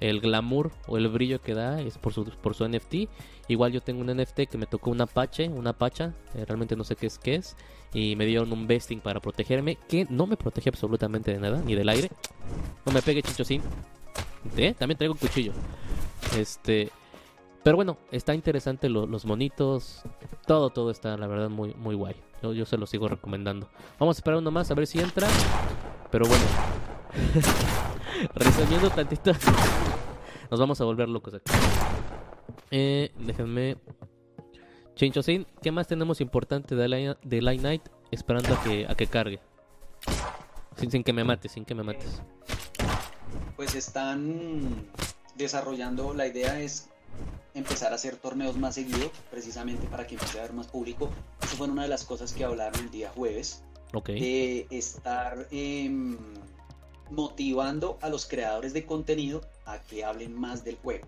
[0.00, 3.08] El glamour o el brillo que da es por su, por su NFT.
[3.48, 6.84] Igual yo tengo un NFT que me tocó un Apache, una Pacha, eh, realmente no
[6.84, 7.56] sé qué es qué es.
[7.92, 11.74] Y me dieron un vesting para protegerme, que no me protege absolutamente de nada, ni
[11.74, 12.10] del aire.
[12.86, 13.60] No me pegue, Chinchosín.
[14.56, 14.74] ¿Eh?
[14.78, 15.52] También traigo un cuchillo.
[16.36, 16.90] Este.
[17.64, 20.02] Pero bueno, está interesante lo- los monitos.
[20.46, 22.14] Todo, todo está, la verdad, muy, muy guay.
[22.42, 23.68] Yo, yo se lo sigo recomendando.
[23.98, 25.28] Vamos a esperar uno más a ver si entra.
[26.10, 26.44] Pero bueno.
[28.34, 29.32] Resumiendo tantito.
[30.50, 31.52] Nos vamos a volver locos aquí.
[32.70, 33.76] Eh, déjenme.
[34.94, 37.82] Chinchosin, ¿qué más tenemos importante de Line, de Line Night?
[38.10, 39.40] Esperando a que, a que cargue.
[40.76, 42.22] Sin que me mates, sin que me mates.
[43.56, 44.88] Pues están
[45.36, 46.88] desarrollando, la idea es
[47.54, 51.10] empezar a hacer torneos más seguido, precisamente para que empiece a haber más público.
[51.42, 53.62] Esa fue una de las cosas que hablaron el día jueves.
[54.06, 56.18] De estar em,
[57.10, 61.06] motivando a los creadores de contenido a que hablen más del juego.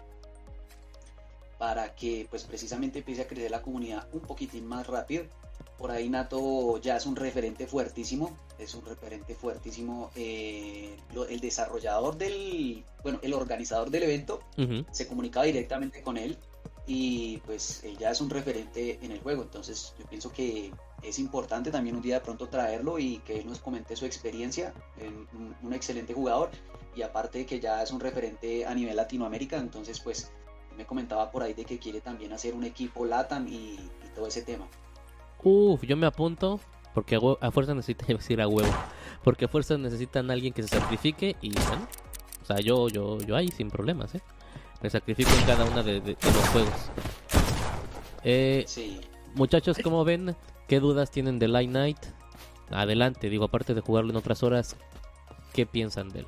[1.58, 5.24] Para que pues precisamente empiece a crecer la comunidad un poquitín más rápido.
[5.80, 8.36] Por ahí Nato ya es un referente fuertísimo.
[8.58, 10.10] Es un referente fuertísimo.
[10.14, 12.84] eh, lo- el desarrollador del.
[13.02, 14.40] Bueno, el organizador del evento
[14.92, 16.36] se comunicaba directamente con él
[16.86, 21.18] y pues él ya es un referente en el juego, entonces yo pienso que es
[21.18, 25.26] importante también un día de pronto traerlo y que él nos comente su experiencia, en
[25.34, 26.50] un, un excelente jugador
[26.96, 30.30] y aparte de que ya es un referente a nivel Latinoamérica, entonces pues
[30.76, 34.26] me comentaba por ahí de que quiere también hacer un equipo LATAM y, y todo
[34.26, 34.68] ese tema.
[35.42, 36.60] Uf, yo me apunto
[36.94, 38.70] porque a, a fuerza necesita iba a decir a huevo.
[39.24, 41.86] Porque a fuerza necesitan alguien que se sacrifique y bueno,
[42.42, 44.22] o sea, yo, yo, yo ahí sin problemas, ¿eh?
[44.82, 46.90] Me sacrifico en cada uno de, de- de los juegos.
[48.24, 49.00] Eh, Sí,
[49.34, 50.34] muchachos, ¿cómo ven?
[50.68, 51.98] ¿Qué dudas tienen de Light Night?
[52.70, 54.76] Adelante, digo, aparte de jugarlo en otras horas,
[55.52, 56.26] ¿qué piensan de él?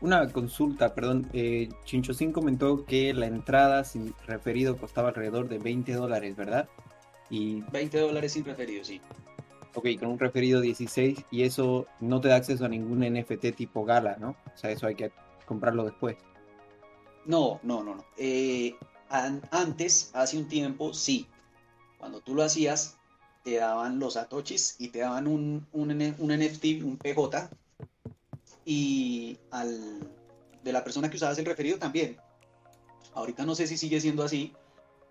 [0.00, 1.28] Una consulta, perdón.
[1.32, 6.70] Eh, Chinchosín comentó que la entrada sin referido costaba alrededor de 20 dólares, ¿verdad?
[7.28, 9.00] Y, 20 dólares sin preferido, sí.
[9.74, 13.84] ok, con un referido 16 y eso no te da acceso a ningún NFT tipo
[13.84, 14.30] gala, ¿no?
[14.52, 15.12] O sea, eso hay que
[15.44, 16.18] comprarlo después.
[17.24, 18.06] No, no, no, no.
[18.16, 21.28] Eh, an- antes, hace un tiempo, sí.
[21.96, 22.98] Cuando tú lo hacías,
[23.42, 27.50] te daban los atochis y te daban un, un, un NFT, un PJ,
[28.70, 29.98] y al
[30.62, 32.18] de la persona que usabas el referido también.
[33.14, 34.54] Ahorita no sé si sigue siendo así,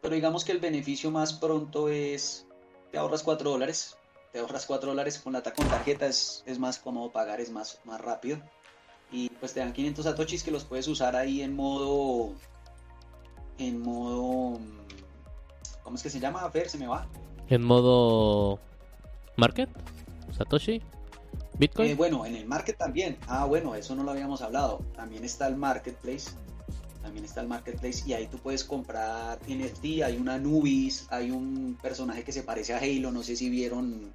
[0.01, 2.47] pero digamos que el beneficio más pronto es,
[2.89, 3.97] te ahorras 4 dólares,
[4.31, 7.81] te ahorras 4 dólares con la con tarjeta, es, es más cómodo pagar, es más,
[7.83, 8.41] más rápido
[9.11, 12.33] y pues te dan 500 satoshis que los puedes usar ahí en modo
[13.57, 14.57] en modo
[15.83, 16.45] ¿cómo es que se llama?
[16.45, 17.09] A se me va.
[17.49, 18.57] ¿En modo
[19.35, 19.69] market?
[20.31, 20.81] ¿Satoshi?
[21.59, 21.91] ¿Bitcoin?
[21.91, 23.17] Eh, bueno, en el market también.
[23.27, 24.81] Ah, bueno, eso no lo habíamos hablado.
[24.95, 26.31] También está el marketplace.
[27.01, 31.77] También está el marketplace y ahí tú puedes comprar NFT, hay una Nubis, hay un
[31.81, 34.13] personaje que se parece a Halo, no sé si vieron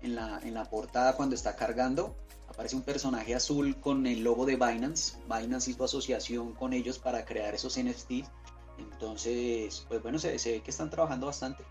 [0.00, 2.14] en la, en la portada cuando está cargando,
[2.48, 7.24] aparece un personaje azul con el logo de Binance, Binance hizo asociación con ellos para
[7.24, 8.24] crear esos NFT,
[8.78, 11.64] entonces, pues bueno, se, se ve que están trabajando bastante.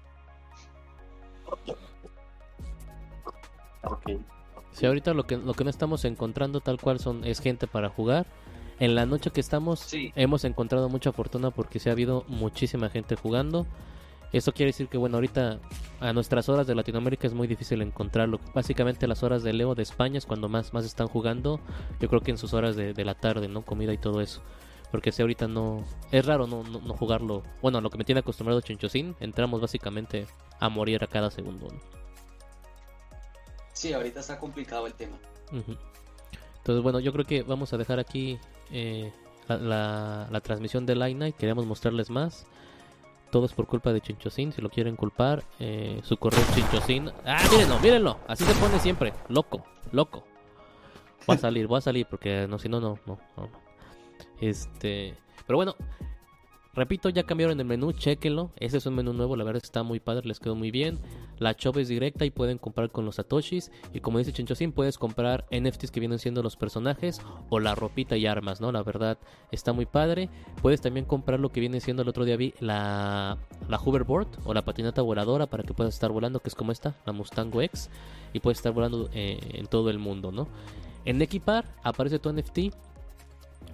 [3.84, 4.10] Ok.
[4.71, 7.89] Sí, ahorita lo que, lo que no estamos encontrando tal cual son es gente para
[7.89, 8.25] jugar.
[8.79, 10.13] En la noche que estamos Sí.
[10.15, 13.65] hemos encontrado mucha fortuna porque se ha habido muchísima gente jugando.
[14.32, 15.60] Eso quiere decir que bueno, ahorita
[15.99, 18.39] a nuestras horas de Latinoamérica es muy difícil encontrarlo.
[18.53, 21.60] Básicamente las horas de Leo de España es cuando más, más están jugando.
[21.99, 23.63] Yo creo que en sus horas de, de la tarde, ¿no?
[23.63, 24.41] Comida y todo eso.
[24.91, 25.84] Porque si ahorita no...
[26.12, 27.43] Es raro no, no, no jugarlo.
[27.62, 30.25] Bueno, lo que me tiene acostumbrado Chinchosín, entramos básicamente
[30.60, 31.67] a morir a cada segundo.
[31.67, 31.79] ¿no?
[33.79, 35.17] Sí, ahorita está complicado el tema.
[35.53, 38.37] Entonces, bueno, yo creo que vamos a dejar aquí
[38.71, 39.09] eh,
[39.47, 41.35] la, la- transmisión de Light Night.
[41.37, 42.45] Queríamos mostrarles más.
[43.31, 45.45] Todo es por culpa de Chinchosín, si lo quieren culpar.
[45.61, 47.09] eh, su correo es Chinchosín.
[47.25, 48.19] ¡Ah, mírenlo, mírenlo!
[48.27, 49.13] Así se pone siempre.
[49.29, 49.63] Loco,
[49.93, 50.25] loco.
[51.25, 52.99] Voy a salir, voy a salir porque no, si no, no.
[53.05, 53.19] no.
[54.41, 55.15] Este,
[55.47, 55.75] pero bueno,
[56.74, 58.51] repito, ya cambiaron el menú, chequenlo.
[58.57, 60.99] Ese es un menú nuevo, la verdad está muy padre, les quedó muy bien.
[61.38, 63.72] La shop es directa y pueden comprar con los satoshis.
[63.93, 68.17] Y como dice Chinchosín, puedes comprar NFTs que vienen siendo los personajes o la ropita
[68.17, 68.72] y armas, ¿no?
[68.72, 69.17] La verdad
[69.51, 70.30] está muy padre.
[70.61, 74.53] Puedes también comprar lo que viene siendo el otro día vi la, la hoverboard o
[74.53, 77.89] la patinata voladora para que puedas estar volando, que es como esta, la Mustango X.
[78.34, 80.47] Y puedes estar volando eh, en todo el mundo, ¿no?
[81.05, 82.74] En Equipar aparece tu NFT.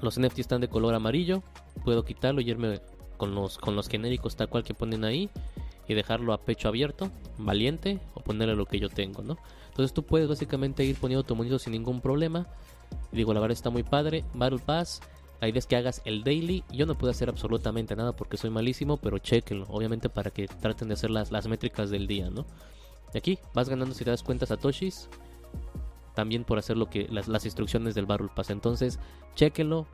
[0.02, 1.44] Los NFT están de color amarillo.
[1.84, 2.82] Puedo quitarlo y irme
[3.18, 5.30] con los, con los genéricos tal cual que ponen ahí
[5.88, 9.38] y dejarlo a pecho abierto, valiente, o ponerle lo que yo tengo, ¿no?
[9.68, 12.48] Entonces tú puedes básicamente ir poniendo tu monito sin ningún problema.
[13.12, 14.24] Digo, la verdad está muy padre.
[14.34, 15.02] Battle Pass,
[15.42, 16.64] la idea que hagas el daily.
[16.72, 20.88] Yo no puedo hacer absolutamente nada porque soy malísimo, pero chequenlo, obviamente para que traten
[20.88, 22.46] de hacer las, las métricas del día, ¿no?
[23.14, 25.10] Y aquí vas ganando si te das cuenta Satoshis.
[26.16, 28.50] También por hacer lo que las, las instrucciones del Battle Pass.
[28.50, 29.00] Entonces,
[29.36, 29.86] chequenlo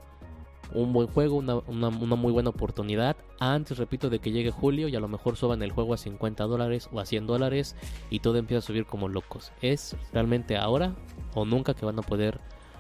[0.73, 3.17] un buen juego, una, una, muy buena oportunidad.
[3.39, 6.43] Antes, repito, de que llegue julio y a lo mejor suban el juego a 50
[6.45, 7.75] dólares o a 100 dólares
[8.09, 9.51] y todo empieza a subir como locos.
[9.61, 10.95] Es realmente ahora
[11.33, 12.39] o nunca que van a poder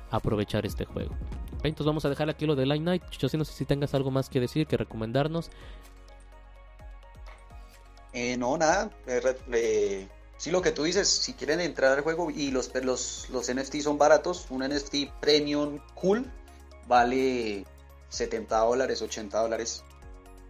[0.09, 1.15] aprovechar este juego.
[1.63, 3.03] Entonces vamos a dejar aquí lo de Light Night.
[3.11, 5.49] Yo sí no sé si tengas algo más que decir, que recomendarnos.
[8.13, 8.89] Eh, no, nada.
[9.07, 9.21] Eh,
[9.53, 10.07] eh,
[10.41, 13.75] sí, lo que tú dices, si quieren entrar al juego y los, los, los NFT
[13.81, 16.25] son baratos, un NFT premium cool
[16.87, 17.63] vale
[18.09, 19.83] 70 dólares, 80 dólares.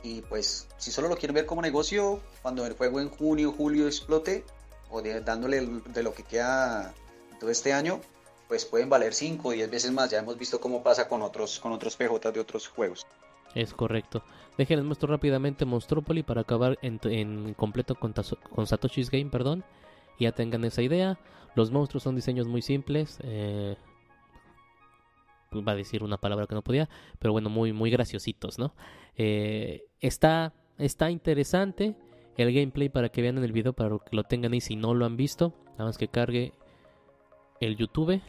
[0.02, 3.86] Y pues, si solo lo quieren ver como negocio, cuando el juego en junio, julio
[3.86, 4.46] explote,
[4.90, 6.94] o dándole de lo que queda
[7.42, 8.00] todo este año,
[8.48, 10.10] pues pueden valer 5 o 10 veces más.
[10.10, 13.06] Ya hemos visto cómo pasa con otros, con otros PJ de otros juegos.
[13.56, 14.24] Es correcto.
[14.58, 18.14] Déjenles muestro rápidamente Monstrópoli para acabar en, en completo con,
[18.56, 19.66] con Satoshi's Game, perdón.
[20.22, 21.18] Ya tengan esa idea.
[21.56, 23.18] Los monstruos son diseños muy simples.
[23.24, 23.76] Eh,
[25.68, 28.76] va a decir una palabra que no podía, pero bueno, muy, muy graciositos, ¿no?
[29.18, 31.96] Eh, está, está interesante
[32.38, 34.94] el gameplay para que vean en el video, para que lo tengan ahí si no
[34.94, 35.56] lo han visto.
[35.72, 36.54] Nada más que cargue
[37.60, 38.22] el YouTube.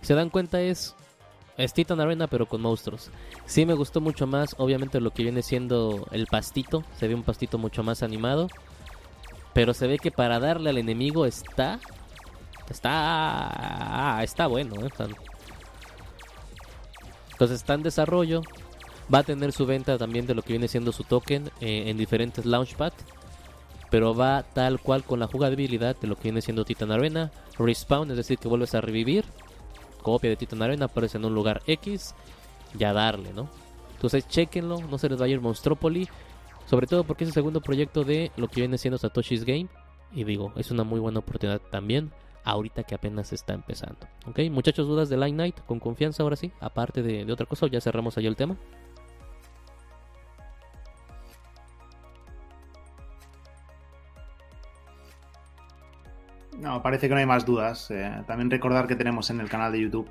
[0.00, 0.96] Se dan cuenta es
[1.58, 3.10] es Titan Arena pero con monstruos.
[3.44, 7.24] Sí me gustó mucho más, obviamente lo que viene siendo el pastito, se ve un
[7.24, 8.48] pastito mucho más animado,
[9.52, 11.80] pero se ve que para darle al enemigo está
[12.70, 14.90] está está bueno, ¿eh?
[17.32, 18.42] Entonces está en desarrollo,
[19.12, 21.96] va a tener su venta también de lo que viene siendo su token eh, en
[21.96, 22.92] diferentes launchpad,
[23.90, 28.10] pero va tal cual con la jugabilidad de lo que viene siendo Titan Arena, respawn,
[28.12, 29.24] es decir, que vuelves a revivir
[30.02, 32.14] copia de Titan Arena aparece en un lugar X,
[32.76, 33.48] ya darle, ¿no?
[33.94, 36.08] Entonces, chequenlo, no se les vaya ir Monstrópoli,
[36.66, 39.68] sobre todo porque es el segundo proyecto de lo que viene siendo Satoshi's Game,
[40.12, 42.12] y digo, es una muy buena oportunidad también,
[42.44, 44.06] ahorita que apenas está empezando.
[44.26, 44.40] ¿Ok?
[44.50, 47.80] Muchachos, dudas de Line Night, con confianza ahora sí, aparte de, otra cosa, ¿o ya
[47.80, 48.56] cerramos ahí el tema.
[56.58, 57.90] No, parece que no hay más dudas.
[57.90, 60.08] Eh, también recordar que tenemos en el canal de YouTube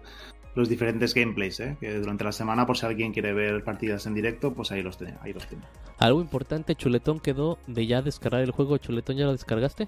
[0.55, 4.15] los diferentes gameplays, eh, que durante la semana, por si alguien quiere ver partidas en
[4.15, 5.13] directo, pues ahí los tiene.
[5.21, 5.63] Ahí los tiene.
[5.99, 8.77] Algo importante, Chuletón quedó de ya descargar el juego.
[8.77, 9.87] Chuletón, ¿ya lo descargaste?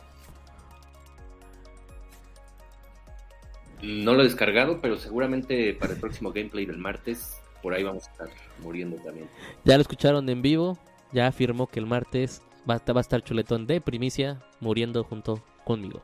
[3.81, 8.07] No lo he descargado, pero seguramente para el próximo gameplay del martes, por ahí vamos
[8.07, 8.29] a estar
[8.61, 9.29] muriendo también.
[9.63, 10.77] Ya lo escucharon en vivo,
[11.13, 15.41] ya afirmó que el martes va, a- va a estar Chuletón de primicia muriendo junto
[15.63, 16.01] conmigo.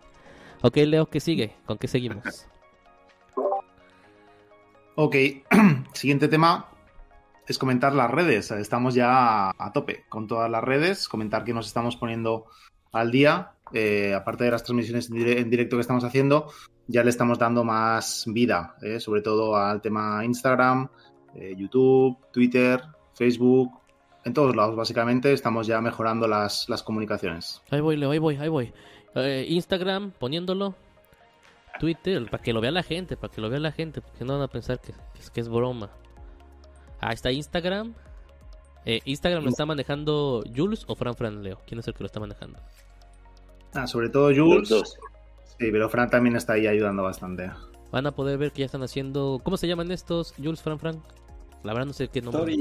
[0.61, 1.55] Ok, Leo, ¿qué sigue?
[1.65, 2.47] ¿Con qué seguimos?
[4.95, 5.15] Ok,
[5.93, 6.69] siguiente tema
[7.47, 8.51] es comentar las redes.
[8.51, 11.07] Estamos ya a, tope con todas las redes.
[11.07, 12.45] Comentar que nos estamos poniendo
[12.91, 13.51] al día.
[13.73, 16.51] Eh, aparte de las transmisiones en directo que estamos haciendo,
[16.87, 20.87] ya le estamos dando más vida, eh, sobre todo al tema Instagram,
[21.33, 22.81] eh, YouTube, Twitter,
[23.13, 23.71] Facebook.
[24.23, 27.61] En todos lados, básicamente, estamos ya mejorando las, las comunicaciones.
[27.69, 28.73] Ahí voy, Leo, ahí voy, ahí voy.
[29.15, 30.75] Eh, Instagram, poniéndolo.
[31.79, 34.33] Twitter, para que lo vea la gente, para que lo vea la gente, porque no
[34.33, 35.89] van a pensar que, que es, que es broma.
[37.01, 37.93] Ahí está Instagram.
[38.85, 41.59] Eh, Instagram lo está manejando Jules o Fran Fran Leo.
[41.65, 42.59] ¿Quién es el que lo está manejando?
[43.73, 44.69] Ah, sobre todo Jules.
[44.69, 47.51] Sí, pero Fran también está ahí ayudando bastante.
[47.91, 49.41] Van a poder ver que ya están haciendo.
[49.43, 50.33] ¿Cómo se llaman estos?
[50.37, 51.01] Jules, Fran Fran.
[51.63, 52.57] La verdad no sé qué nombre.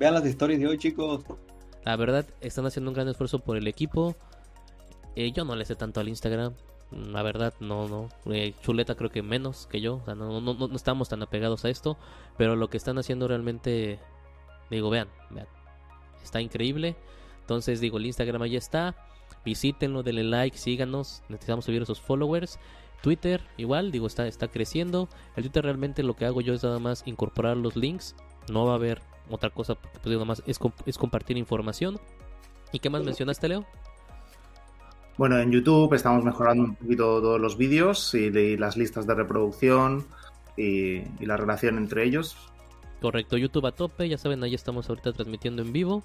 [0.00, 1.22] Vean las stories de hoy, chicos.
[1.84, 4.16] La verdad, están haciendo un gran esfuerzo por el equipo.
[5.16, 6.54] Eh, yo no le sé tanto al Instagram.
[6.90, 8.08] Mm, La verdad, no, no.
[8.32, 9.96] Eh, Chuleta creo que menos que yo.
[9.96, 11.96] O sea, no, no, no, estamos tan apegados a esto.
[12.36, 13.98] Pero lo que están haciendo realmente,
[14.70, 15.46] digo, vean, vean.
[16.22, 16.96] Está increíble.
[17.40, 18.94] Entonces, digo, el Instagram ahí está.
[19.44, 21.22] Visítenlo, denle like, síganos.
[21.28, 22.58] Necesitamos subir esos followers.
[23.02, 25.10] Twitter, igual, digo, está, está creciendo.
[25.36, 28.16] El Twitter realmente lo que hago yo es nada más incorporar los links.
[28.50, 32.00] No va a haber otra cosa, pues nada más es, es compartir información.
[32.72, 33.66] ¿Y qué más mencionaste, Leo?
[35.16, 40.04] Bueno, en YouTube estamos mejorando un poquito todos los vídeos y, las listas de reproducción
[40.56, 42.36] y, y la relación entre ellos.
[43.00, 46.02] Correcto, YouTube a tope, ya saben, ahí estamos ahorita transmitiendo en vivo.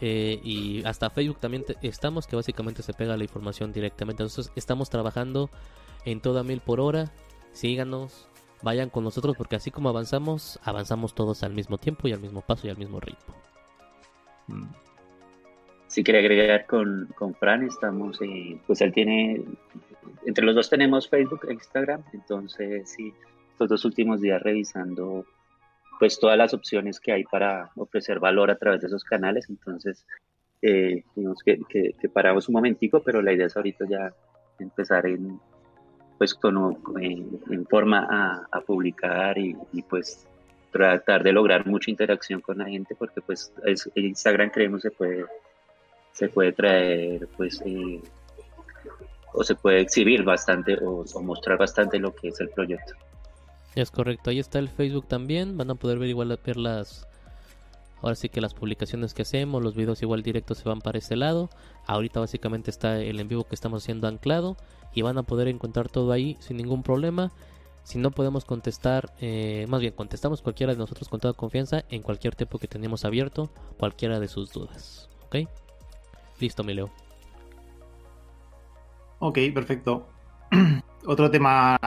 [0.00, 4.22] Eh, y hasta Facebook también estamos, que básicamente se pega la información directamente.
[4.22, 5.50] Entonces estamos trabajando
[6.04, 7.12] en toda mil por hora.
[7.52, 8.28] Síganos,
[8.62, 12.40] vayan con nosotros porque así como avanzamos, avanzamos todos al mismo tiempo y al mismo
[12.40, 13.34] paso y al mismo ritmo.
[14.48, 14.83] Mm.
[15.94, 19.44] Si quiere agregar con, con Fran, estamos, eh, pues él tiene,
[20.26, 23.14] entre los dos tenemos Facebook e Instagram, entonces sí,
[23.52, 25.24] estos dos últimos días revisando
[26.00, 30.04] pues todas las opciones que hay para ofrecer valor a través de esos canales, entonces
[30.62, 34.12] eh, digamos que, que, paramos un momentico, pero la idea es ahorita ya
[34.58, 35.38] empezar en
[36.18, 40.26] pues con, en, en forma a, a publicar y, y, pues
[40.72, 43.52] tratar de lograr mucha interacción con la gente porque pues
[43.94, 45.24] Instagram creemos se puede
[46.14, 48.00] se puede traer pues eh,
[49.32, 52.94] o se puede exhibir bastante o, o, mostrar bastante lo que es el proyecto.
[53.74, 57.06] Es correcto, ahí está el Facebook también, van a poder ver igual ver las
[58.00, 61.16] ahora sí que las publicaciones que hacemos, los videos igual directos se van para ese
[61.16, 61.48] lado.
[61.86, 64.56] Ahorita básicamente está el en vivo que estamos haciendo anclado
[64.92, 67.32] y van a poder encontrar todo ahí sin ningún problema.
[67.82, 72.02] Si no podemos contestar, eh, más bien contestamos cualquiera de nosotros con toda confianza en
[72.02, 75.08] cualquier tiempo que tenemos abierto, cualquiera de sus dudas.
[75.24, 75.48] ¿Ok?
[76.40, 76.90] Listo, mi Leo.
[79.20, 80.08] Ok, perfecto.
[81.06, 81.78] Otro tema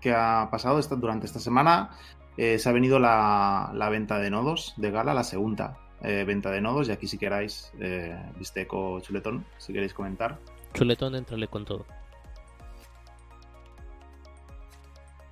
[0.00, 1.90] que ha pasado esta- durante esta semana,
[2.36, 6.50] eh, se ha venido la, la venta de nodos de Gala, la segunda eh, venta
[6.50, 10.38] de nodos, y aquí si queráis, eh, Bisteco Chuletón, si queréis comentar.
[10.74, 11.84] Chuletón, entrale con todo.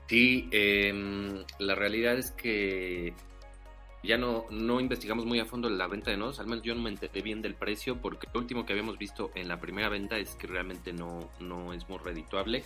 [0.08, 3.12] Sí, em, la realidad es que
[4.06, 6.82] ya no, no investigamos muy a fondo la venta de nodos, al menos yo no
[6.82, 10.16] me enteré bien del precio, porque lo último que habíamos visto en la primera venta
[10.18, 12.64] es que realmente no, no es muy redituable.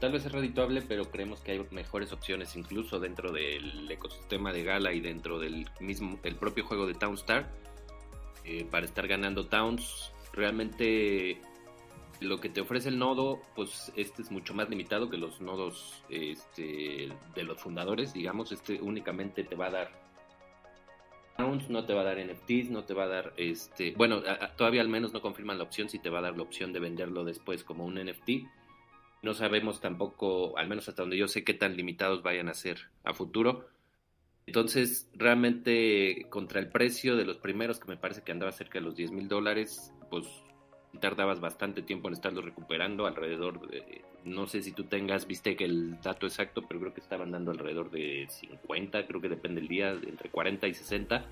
[0.00, 4.64] Tal vez es redituable, pero creemos que hay mejores opciones incluso dentro del ecosistema de
[4.64, 7.50] Gala y dentro del mismo, el propio juego de Townstar.
[8.44, 11.40] eh, para estar ganando Towns, realmente
[12.20, 16.02] lo que te ofrece el nodo, pues este es mucho más limitado que los nodos
[16.10, 20.03] este, de los fundadores, digamos, este únicamente te va a dar
[21.38, 24.22] no te va a dar NFTs, no te va a dar, este, bueno,
[24.56, 26.80] todavía al menos no confirman la opción si te va a dar la opción de
[26.80, 28.46] venderlo después como un NFT.
[29.22, 32.88] No sabemos tampoco, al menos hasta donde yo sé, qué tan limitados vayan a ser
[33.04, 33.68] a futuro.
[34.46, 38.84] Entonces, realmente, contra el precio de los primeros, que me parece que andaba cerca de
[38.84, 40.26] los 10 mil dólares, pues
[41.00, 45.64] tardabas bastante tiempo en estarlo recuperando, alrededor de, no sé si tú tengas, viste que
[45.64, 49.68] el dato exacto, pero creo que estaban dando alrededor de 50, creo que depende del
[49.68, 51.24] día, entre 40 y 60.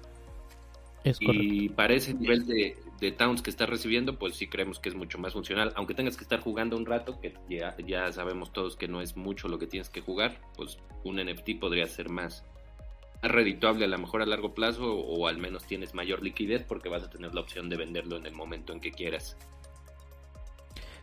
[1.05, 1.43] Es correcto.
[1.43, 4.95] Y para ese nivel de, de towns que estás recibiendo, pues sí creemos que es
[4.95, 5.73] mucho más funcional.
[5.75, 9.17] Aunque tengas que estar jugando un rato, que ya, ya sabemos todos que no es
[9.17, 12.45] mucho lo que tienes que jugar, pues un NFT podría ser más
[13.23, 17.05] redituable a lo mejor a largo plazo o al menos tienes mayor liquidez porque vas
[17.05, 19.37] a tener la opción de venderlo en el momento en que quieras.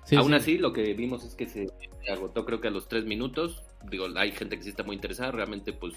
[0.09, 0.33] Sí, Aún sí.
[0.33, 1.67] así, lo que vimos es que se
[2.11, 3.61] agotó creo que a los tres minutos.
[3.91, 5.93] Digo, hay gente que sí está muy interesada, realmente pues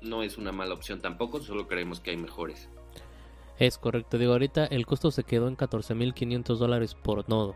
[0.00, 2.68] no es una mala opción tampoco, solo creemos que hay mejores.
[3.60, 7.54] Es correcto, digo, ahorita el costo se quedó en 14.500 dólares por nodo.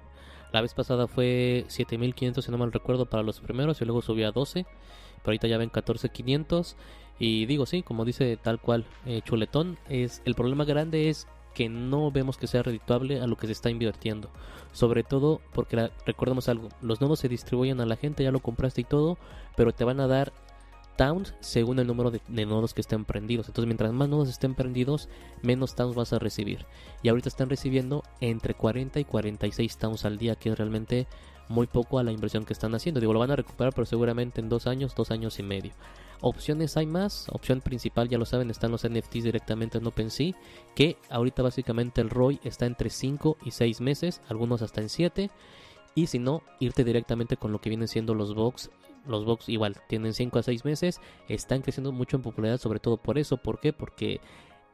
[0.52, 4.28] La vez pasada fue 7.500 si no mal recuerdo para los primeros y luego subió
[4.28, 4.62] a 12.
[4.62, 6.76] Pero ahorita ya ven 14.500
[7.18, 11.26] y digo sí, como dice tal cual eh, Chuletón, es el problema grande es
[11.56, 14.28] que no vemos que sea redituable a lo que se está invirtiendo.
[14.72, 18.40] Sobre todo porque la- recordemos algo, los nodos se distribuyen a la gente, ya lo
[18.40, 19.16] compraste y todo,
[19.56, 20.34] pero te van a dar
[20.96, 23.48] towns según el número de, de nodos que estén prendidos.
[23.48, 25.08] Entonces, mientras más nodos estén prendidos,
[25.42, 26.66] menos towns vas a recibir.
[27.02, 31.06] Y ahorita están recibiendo entre 40 y 46 towns al día, que es realmente
[31.48, 33.00] muy poco a la inversión que están haciendo.
[33.00, 35.72] Digo, lo van a recuperar, pero seguramente en dos años, dos años y medio.
[36.20, 37.26] Opciones hay más.
[37.30, 40.34] Opción principal, ya lo saben, están los NFTs directamente en OpenSea.
[40.74, 45.30] Que ahorita básicamente el ROI está entre 5 y 6 meses, algunos hasta en 7.
[45.94, 48.70] Y si no, irte directamente con lo que vienen siendo los box.
[49.06, 51.00] Los box igual tienen 5 a 6 meses.
[51.28, 53.36] Están creciendo mucho en popularidad, sobre todo por eso.
[53.36, 53.72] ¿Por qué?
[53.72, 54.20] Porque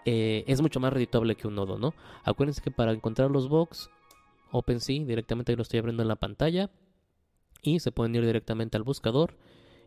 [0.04, 1.94] eh, es mucho más redituable que un nodo, ¿no?
[2.24, 3.90] Acuérdense que para encontrar los box,
[4.50, 6.70] OpenSea, directamente lo estoy abriendo en la pantalla.
[7.62, 9.36] Y se pueden ir directamente al buscador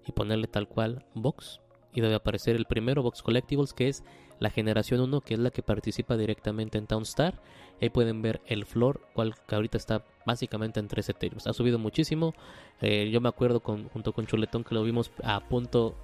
[0.06, 1.60] y ponerle tal cual box.
[1.94, 4.04] Y debe aparecer el primero, Box Collectibles, que es
[4.40, 7.42] la generación 1, que es la que participa directamente en Townstar.
[7.82, 11.40] Ahí pueden ver el floor, cual que ahorita está básicamente en 3 Ethereum.
[11.46, 12.34] Ha subido muchísimo.
[12.82, 15.96] Eh, yo me acuerdo con, junto con Chuletón que lo vimos a punto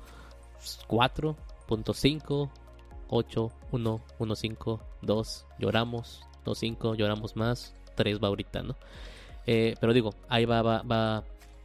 [0.88, 1.36] 4,
[1.68, 2.52] punto 5,
[3.10, 8.76] 8, 1, 1, 5, 2, lloramos, 2, 5, lloramos más, 3 va ahorita, ¿no?
[9.46, 11.24] Eh, pero digo, ahí va, va, va,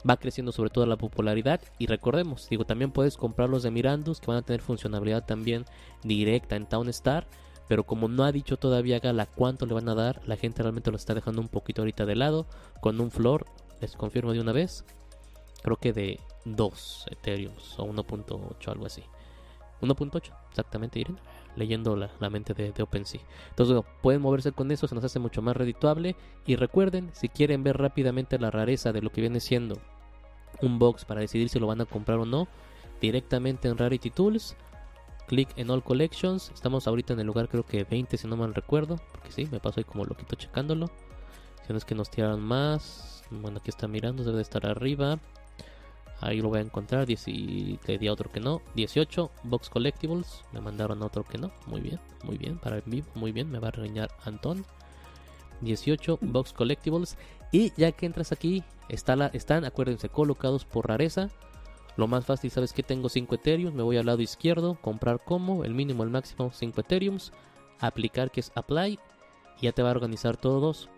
[0.08, 4.20] va creciendo sobre todo la popularidad y recordemos, digo, también puedes comprar los de Mirandus
[4.20, 5.64] que van a tener funcionalidad también
[6.02, 7.26] directa en Townstar,
[7.68, 10.90] pero como no ha dicho todavía Gala cuánto le van a dar, la gente realmente
[10.90, 12.46] lo está dejando un poquito ahorita de lado,
[12.80, 13.46] con un floor,
[13.80, 14.84] les confirmo de una vez,
[15.62, 19.02] creo que de 2 Ethereum o 1.8, algo así.
[19.82, 21.18] 1.8, exactamente, Irene.
[21.56, 23.22] Leyendo la, la mente de, de OpenSea.
[23.48, 26.14] Entonces, pueden moverse con eso, se nos hace mucho más redituable.
[26.44, 29.78] Y recuerden, si quieren ver rápidamente la rareza de lo que viene siendo
[30.62, 32.48] un box para decidir si lo van a comprar o no,
[33.00, 34.56] directamente en Rarity Tools,
[35.26, 36.50] clic en All Collections.
[36.54, 39.60] Estamos ahorita en el lugar, creo que 20, si no mal recuerdo, porque sí, me
[39.60, 40.90] paso ahí como loquito checándolo.
[41.66, 45.18] Si no es que nos tiraron más, bueno, aquí está mirando, debe de estar arriba.
[46.20, 47.06] Ahí lo voy a encontrar.
[47.06, 48.62] 10 y le di a otro que no.
[48.74, 49.30] 18.
[49.44, 50.44] Box Collectibles.
[50.52, 51.50] Me mandaron otro que no.
[51.66, 52.00] Muy bien.
[52.24, 52.58] Muy bien.
[52.58, 53.06] Para el vivo.
[53.14, 53.50] Muy bien.
[53.50, 54.64] Me va a regañar Antón.
[55.60, 56.18] 18.
[56.22, 57.18] Box Collectibles.
[57.56, 58.62] Y ya que entras aquí.
[58.90, 61.30] Está están, acuérdense, colocados por rareza.
[61.96, 63.74] Lo más fácil, ¿sabes que Tengo 5 Ethereum.
[63.74, 64.74] Me voy al lado izquierdo.
[64.82, 65.64] Comprar como.
[65.64, 66.50] El mínimo, el máximo.
[66.52, 67.16] 5 Ethereum.
[67.80, 68.98] Aplicar que es Apply.
[69.58, 70.90] Y ya te va a organizar todos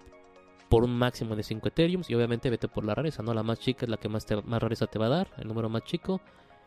[0.68, 3.34] por un máximo de 5 Ethereum y obviamente vete por la rareza, ¿no?
[3.34, 5.46] La más chica es la que más, te, más rareza te va a dar, el
[5.46, 6.20] número más chico.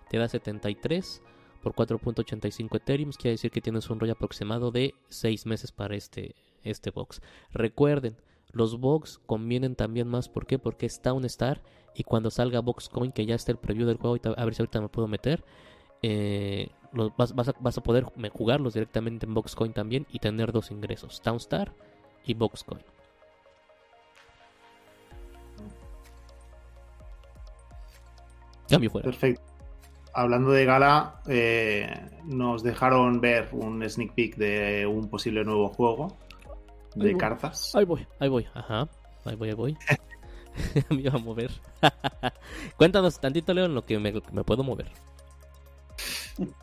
[0.09, 1.21] te da 73
[1.61, 6.33] por 4.85 Ethereum, quiere decir que tienes un rollo aproximado de 6 meses para este,
[6.63, 7.21] este box.
[7.51, 8.17] Recuerden,
[8.51, 10.59] los box convienen también más, ¿por qué?
[10.59, 11.61] Porque es Town Star
[11.93, 14.81] y cuando salga Boxcoin, que ya está el preview del juego, a ver si ahorita
[14.81, 15.43] me puedo meter,
[16.01, 16.69] eh,
[17.17, 21.21] vas, vas, a, vas, a, poder jugarlos directamente en Boxcoin también y tener dos ingresos,
[21.21, 21.73] Townstar
[22.25, 22.81] y Boxcoin.
[28.69, 29.05] Cambio fuera.
[29.05, 29.43] Perfecto.
[30.13, 31.89] Hablando de gala, eh,
[32.25, 36.17] nos dejaron ver un sneak peek de un posible nuevo juego
[36.95, 37.73] de cartas.
[37.75, 38.87] Ahí voy, ahí voy, ajá.
[39.25, 39.77] Ahí voy, ahí voy.
[40.89, 41.51] me iba a mover.
[42.77, 44.91] Cuéntanos tantito, Leo, en lo que me, me puedo mover.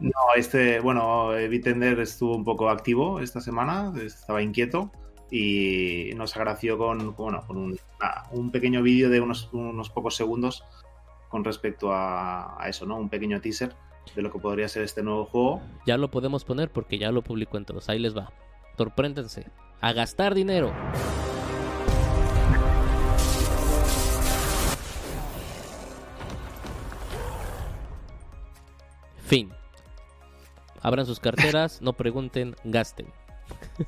[0.01, 4.91] No, este, bueno, Bitender estuvo un poco activo esta semana, estaba inquieto
[5.31, 7.79] y nos agració con, bueno, con un,
[8.33, 10.65] un pequeño vídeo de unos, unos, pocos segundos
[11.29, 12.97] con respecto a, a, eso, ¿no?
[12.97, 13.75] Un pequeño teaser
[14.17, 15.61] de lo que podría ser este nuevo juego.
[15.87, 17.89] Ya lo podemos poner porque ya lo publicó en todos.
[17.89, 18.33] Ahí les va.
[18.77, 19.47] Sorpréndense.
[19.81, 20.73] A gastar dinero.
[29.29, 29.53] Fin.
[30.81, 33.13] Abran sus carteras, no pregunten, gasten.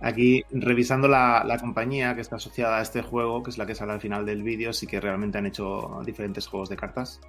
[0.00, 3.92] Aquí, revisando la, compañía que está asociada a este juego, que es la que sale
[3.92, 7.20] al final del vídeo, sí que realmente han hecho diferentes juegos de cartas.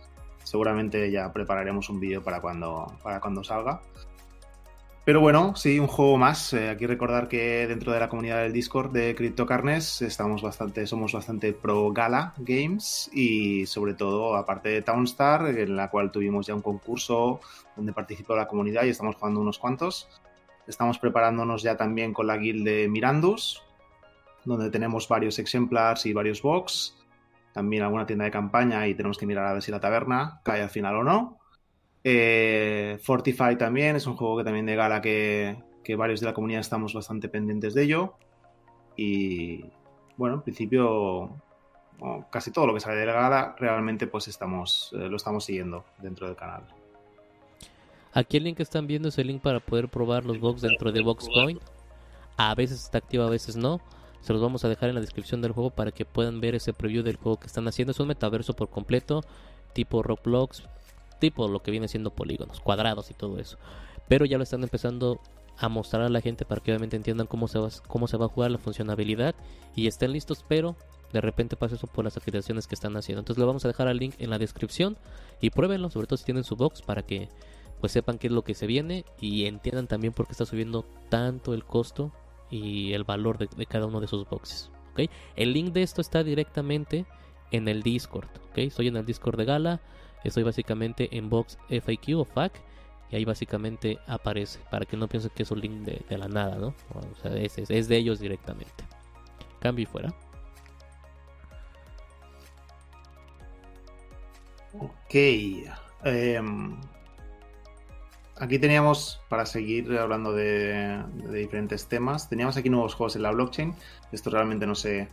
[0.43, 3.82] Seguramente ya prepararemos un vídeo para cuando, para cuando salga.
[5.04, 6.54] Pero bueno, sí, un juego más.
[6.54, 11.12] Eh, aquí recordar que dentro de la comunidad del Discord de CryptoCarnes estamos bastante, somos
[11.12, 16.54] bastante pro Gala Games y sobre todo, aparte de Townstar, en la cual tuvimos ya
[16.54, 17.39] un concurso
[17.76, 20.08] donde participó la comunidad y estamos jugando unos cuantos.
[20.68, 23.64] Estamos preparándonos ya también con la guild de Mirandus,
[24.45, 26.95] donde tenemos varios ejemplares y varios box.
[27.54, 30.62] También alguna tienda de campaña y tenemos que mirar a ver si la taberna cae
[30.62, 31.40] al final o no.
[32.04, 35.58] Eh, Fortify también es un juego que también de gala que,
[35.97, 38.14] varios de la comunidad estamos bastante pendientes de ello.
[38.95, 39.66] Y
[40.18, 41.32] bueno, en principio
[42.32, 45.86] casi todo lo que sale de la gala realmente pues estamos eh, lo estamos siguiendo
[45.99, 46.64] dentro del canal.
[48.14, 50.91] Aquí el link que están viendo es el link para poder probar los box dentro
[50.91, 51.60] de Boxcoin.
[52.38, 53.80] A veces está activo, a veces no.
[54.22, 56.74] Se los vamos a dejar en la descripción del juego para que puedan ver ese
[56.74, 57.91] preview del juego que están haciendo.
[57.91, 59.24] Es un metaverso por completo,
[59.74, 60.64] tipo Roblox,
[61.22, 63.57] tipo lo que viene siendo polígonos, cuadrados y todo eso.
[64.09, 65.22] Pero ya lo están empezando
[65.57, 68.26] a mostrar a la gente para que obviamente entiendan cómo se va, cómo se va
[68.26, 69.36] a jugar la funcionalidad
[69.76, 70.76] y estén listos, pero
[71.13, 73.19] de repente pasa eso por las activaciones que están haciendo.
[73.22, 74.97] Entonces le vamos a dejar el link en la descripción
[75.39, 77.30] y pruébenlo, sobre todo si tienen su box para que
[77.80, 80.86] pues sepan qué es lo que se viene y entiendan también por qué está subiendo
[81.09, 82.11] tanto el costo
[82.49, 84.72] y el valor de, cada uno de sus boxes.
[84.91, 85.09] ¿okay?
[85.36, 87.05] El link de esto está directamente
[87.51, 88.28] en el Discord.
[88.51, 88.67] ¿okay?
[88.67, 89.82] Estoy en el Discord de Gala.
[90.24, 92.53] Estoy básicamente en box FAQ o FAQ
[93.11, 96.55] y ahí básicamente aparece para que no piensen que es un link de, la nada,
[96.55, 96.67] ¿no?
[96.93, 98.86] O sea, es, de ellos directamente.
[99.59, 100.13] Cambio y fuera.
[104.80, 105.13] Ok.
[106.05, 106.80] Em,
[108.38, 111.03] aquí teníamos, para seguir hablando de,
[111.34, 113.76] diferentes temas, teníamos aquí nuevos juegos en la blockchain.
[114.13, 115.09] Esto realmente no sé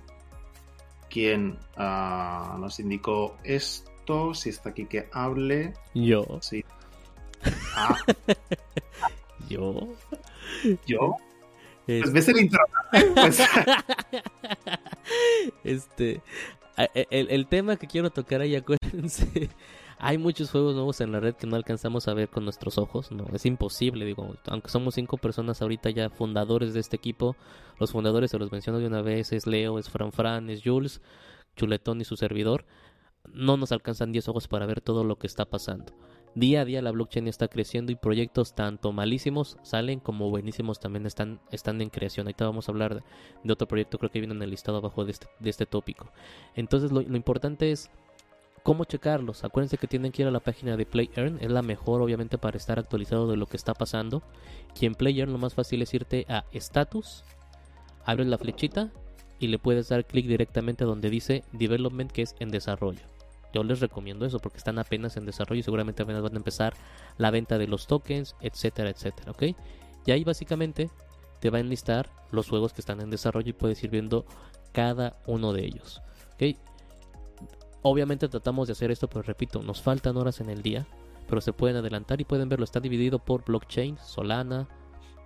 [1.10, 3.97] quién ah, nos indicó esto
[4.34, 5.74] si está aquí que hable.
[5.94, 6.24] Yo.
[6.40, 6.64] Sí.
[7.76, 7.96] Ah.
[9.48, 9.88] Yo.
[10.86, 11.14] Yo.
[11.86, 12.60] Pues ves el intro.
[13.14, 13.40] Pues...
[15.64, 16.20] este.
[17.10, 19.50] El, el, tema que quiero tocar ahí, acuérdense.
[19.98, 23.12] Hay muchos juegos nuevos en la red que no alcanzamos a ver con nuestros ojos.
[23.12, 24.34] No, es imposible, digo.
[24.46, 27.36] Aunque somos cinco personas ahorita ya fundadores de este equipo.
[27.78, 29.32] Los fundadores se los menciono de una vez.
[29.32, 31.00] Es Leo, es Fran Fran, es Jules,
[31.56, 32.64] Chuletón y su servidor
[33.34, 35.92] no nos alcanzan 10 ojos para ver todo lo que está pasando.
[36.34, 41.06] Día a día la blockchain está creciendo y proyectos tanto malísimos salen como buenísimos también
[41.06, 42.26] están, están en creación.
[42.26, 43.02] Ahorita vamos a hablar
[43.42, 46.12] de, otro proyecto, creo que viene en el listado abajo de este, de este tópico.
[46.54, 47.90] Entonces lo, importante es
[48.62, 49.42] cómo checarlos.
[49.42, 52.56] Acuérdense que tienen que ir a la página de PlayEarn, es la mejor obviamente para
[52.56, 54.22] estar actualizado de lo que está pasando.
[54.78, 57.24] Y en PlayEarn lo más fácil es irte a Status,
[58.04, 58.92] abres la flechita
[59.40, 63.17] y le puedes dar clic directamente donde dice Development que es en desarrollo.
[63.52, 66.74] Yo les recomiendo eso porque están apenas en desarrollo y seguramente apenas van a empezar
[67.16, 69.42] la venta de los tokens, etcétera, etcétera, ¿ok?
[70.06, 70.90] Y ahí básicamente
[71.40, 74.26] te va a enlistar los juegos que están en desarrollo y puedes ir viendo
[74.72, 76.02] cada uno de ellos,
[76.34, 76.56] ¿ok?
[77.82, 80.86] Obviamente tratamos de hacer esto, pero repito, nos faltan horas en el día,
[81.26, 82.64] pero se pueden adelantar y pueden verlo.
[82.64, 84.68] Está dividido por blockchain, Solana,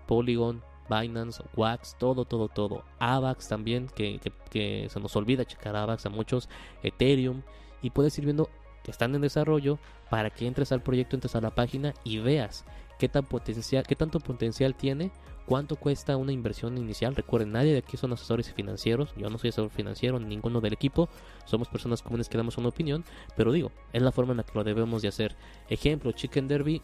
[0.06, 2.84] Polygon, Binance, Wax, todo, todo, todo.
[2.98, 6.48] AVAX también, que, que, que se nos olvida checar AVAX a muchos,
[6.82, 7.42] Ethereum
[7.82, 8.48] y puedes ir viendo
[8.82, 9.78] que están en desarrollo
[10.10, 12.64] para que entres al proyecto, entres a la página y veas
[12.98, 15.10] qué tan potencial, qué tanto potencial tiene,
[15.46, 17.16] cuánto cuesta una inversión inicial.
[17.16, 21.08] Recuerden, nadie de aquí son asesores financieros, yo no soy asesor financiero, ninguno del equipo,
[21.44, 23.04] somos personas comunes que damos una opinión,
[23.36, 25.36] pero digo, es la forma en la que lo debemos de hacer.
[25.68, 26.80] Ejemplo, Chicken Derby,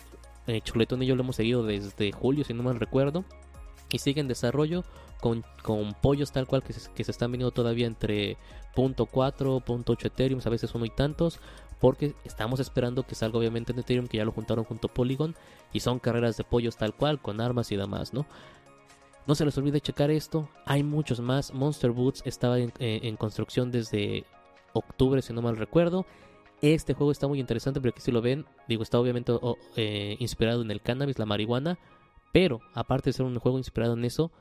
[0.46, 3.24] eh, Chuletón y yo lo hemos seguido desde julio, si no mal recuerdo,
[3.90, 4.84] y sigue en desarrollo
[5.20, 5.44] con,
[6.00, 8.36] pollos tal cual que se, están viniendo todavía entre
[8.74, 11.40] .4, .8 Ethereum, a veces uno y tantos,
[11.80, 15.34] porque estamos esperando que salga obviamente en Ethereum, que ya lo juntaron junto a Polygon,
[15.72, 18.26] y son carreras de pollos tal cual, con armas y demás, ¿no?
[19.26, 23.70] No se les olvide checar esto, hay muchos más, Monster Boots estaba en, eh, construcción
[23.70, 24.24] desde
[24.72, 26.06] octubre, si no mal recuerdo,
[26.62, 29.32] este juego está muy interesante porque si lo ven, digo, está obviamente
[29.76, 31.78] eh, inspirado en el cannabis, la marihuana,
[32.32, 34.32] pero aparte de ser un juego inspirado en eso,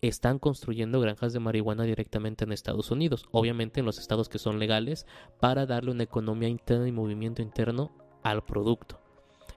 [0.00, 4.58] están construyendo granjas de marihuana directamente en Estados Unidos, obviamente en los estados que son
[4.58, 5.06] legales,
[5.40, 7.90] para darle una economía interna y movimiento interno
[8.22, 9.00] al producto.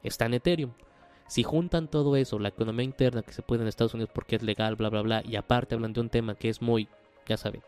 [0.03, 0.71] Está en Ethereum.
[1.27, 4.43] Si juntan todo eso, la economía interna que se puede en Estados Unidos porque es
[4.43, 6.89] legal, bla, bla, bla, y aparte hablan de un tema que es muy,
[7.27, 7.61] ya saben,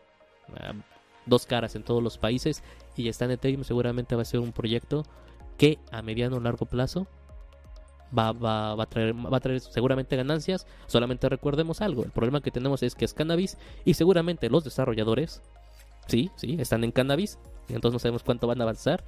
[1.24, 2.62] dos caras en todos los países,
[2.96, 5.04] y está en Ethereum, seguramente va a ser un proyecto
[5.56, 7.06] que a mediano o largo plazo
[8.16, 10.66] va, va, va, a traer, va a traer seguramente ganancias.
[10.86, 15.42] Solamente recordemos algo, el problema que tenemos es que es cannabis y seguramente los desarrolladores,
[16.06, 17.38] sí, sí, están en cannabis
[17.68, 19.04] y entonces no sabemos cuánto van a avanzar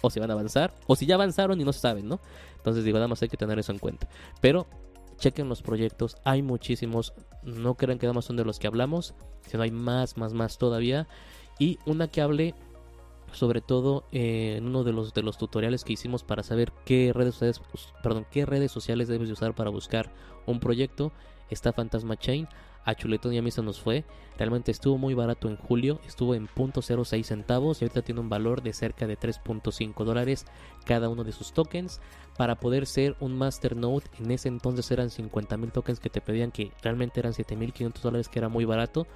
[0.00, 2.20] o si van a avanzar o si ya avanzaron y no saben, ¿no?
[2.56, 4.08] Entonces digo, nada más hay que tener eso en cuenta.
[4.40, 4.66] Pero
[5.18, 9.14] chequen los proyectos, hay muchísimos, no crean que nada son de los que hablamos,
[9.46, 11.06] sino hay más, más, más todavía.
[11.58, 12.54] Y una que hable
[13.36, 17.12] sobre todo eh, en uno de los de los tutoriales que hicimos para saber qué
[17.14, 17.60] redes sociales,
[18.02, 20.12] perdón, qué redes sociales debes usar para buscar
[20.46, 21.12] un proyecto,
[21.50, 22.48] está Fantasma Chain.
[22.86, 24.04] A Chuletón y a mí nos fue.
[24.38, 26.00] Realmente estuvo muy barato en julio.
[26.06, 27.82] Estuvo en .06 centavos.
[27.82, 30.46] Y ahorita tiene un valor de cerca de 3.5 dólares
[30.84, 32.00] cada uno de sus tokens.
[32.38, 34.04] Para poder ser un Masternode.
[34.20, 36.52] En ese entonces eran 50 mil tokens que te pedían.
[36.52, 38.28] Que realmente eran 7.500 dólares.
[38.28, 39.08] Que era muy barato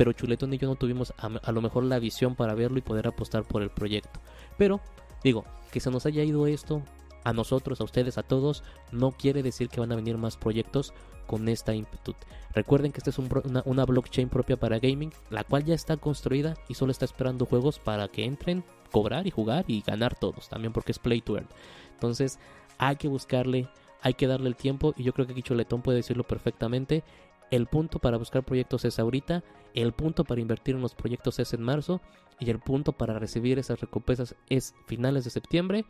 [0.00, 3.06] pero Chuletón y yo no tuvimos a, lo mejor la visión para verlo y poder
[3.06, 4.18] apostar por el proyecto.
[4.56, 4.80] Pero,
[5.22, 6.80] digo, que se nos haya ido esto
[7.22, 10.94] a nosotros, a ustedes, a todos, no quiere decir que van a venir más proyectos
[11.26, 12.14] con esta ímpetu.
[12.54, 16.54] Recuerden que esta es una, una, blockchain propia para gaming, la cual ya está construida
[16.66, 20.72] y solo está esperando juegos para que entren, cobrar y jugar y ganar todos, también
[20.72, 21.48] porque es play to earn.
[21.92, 22.38] Entonces,
[22.78, 23.68] hay que buscarle,
[24.00, 27.04] hay que darle el tiempo y yo creo que aquí Chuletón puede decirlo perfectamente.
[27.50, 29.42] El punto para buscar proyectos es ahorita,
[29.74, 32.00] el punto para invertir en los proyectos es en marzo
[32.38, 35.84] y el punto para recibir esas recompensas es finales de septiembre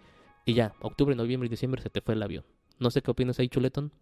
[0.46, 2.44] y ya, octubre, noviembre y diciembre se te fue el avión.
[2.78, 3.92] No sé qué opinas ahí, Chuletón.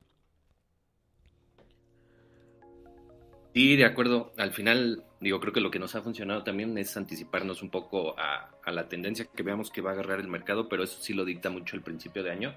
[3.54, 4.32] Sí, de acuerdo.
[4.36, 8.16] Al final, digo, creo que lo que nos ha funcionado también es anticiparnos un poco
[8.16, 11.12] a, a la tendencia que veamos que va a agarrar el mercado, pero eso sí
[11.12, 12.54] lo dicta mucho el principio de año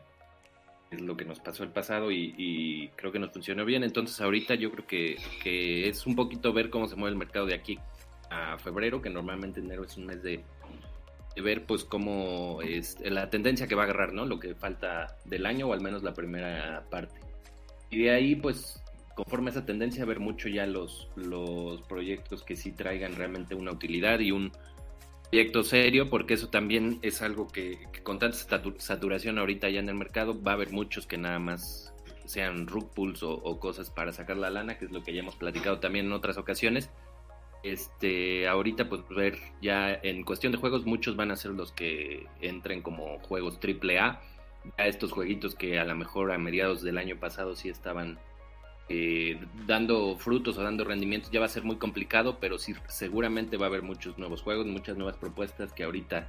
[0.92, 3.84] es lo que nos pasó el pasado y, creo que nos funcionó bien.
[3.84, 7.56] Entonces ahorita yo creo que, es un poquito ver cómo se mueve el mercado de
[7.56, 7.80] aquí
[8.30, 10.44] a febrero, que normalmente enero es un mes de,
[11.42, 14.26] ver pues cómo es la tendencia que va a agarrar, ¿no?
[14.26, 17.20] Lo que falta del año o al menos la primera parte.
[17.90, 18.84] Y de ahí pues
[19.16, 23.72] conforme a esa tendencia ver mucho ya los, los proyectos que sí traigan realmente una
[23.72, 24.52] utilidad y un
[25.32, 28.38] proyecto serio, porque eso también es algo que, con tanta
[28.78, 31.94] saturación ahorita ya en el mercado, va a haber muchos que nada más
[32.26, 35.38] sean rug pulls o, cosas para sacar la lana, que es lo que ya hemos
[35.38, 36.90] platicado también en otras ocasiones.
[37.64, 42.28] Este, ahorita pues ver ya en cuestión de juegos, muchos van a ser los que
[42.42, 44.22] entren como juegos AAA.
[44.78, 48.20] Ya estos jueguitos que a lo mejor a mediados del año pasado sí estaban
[48.94, 53.56] eh, dando frutos o dando rendimientos ya va a ser muy complicado, pero sí seguramente
[53.56, 56.28] va a haber muchos nuevos juegos, muchas nuevas propuestas que ahorita,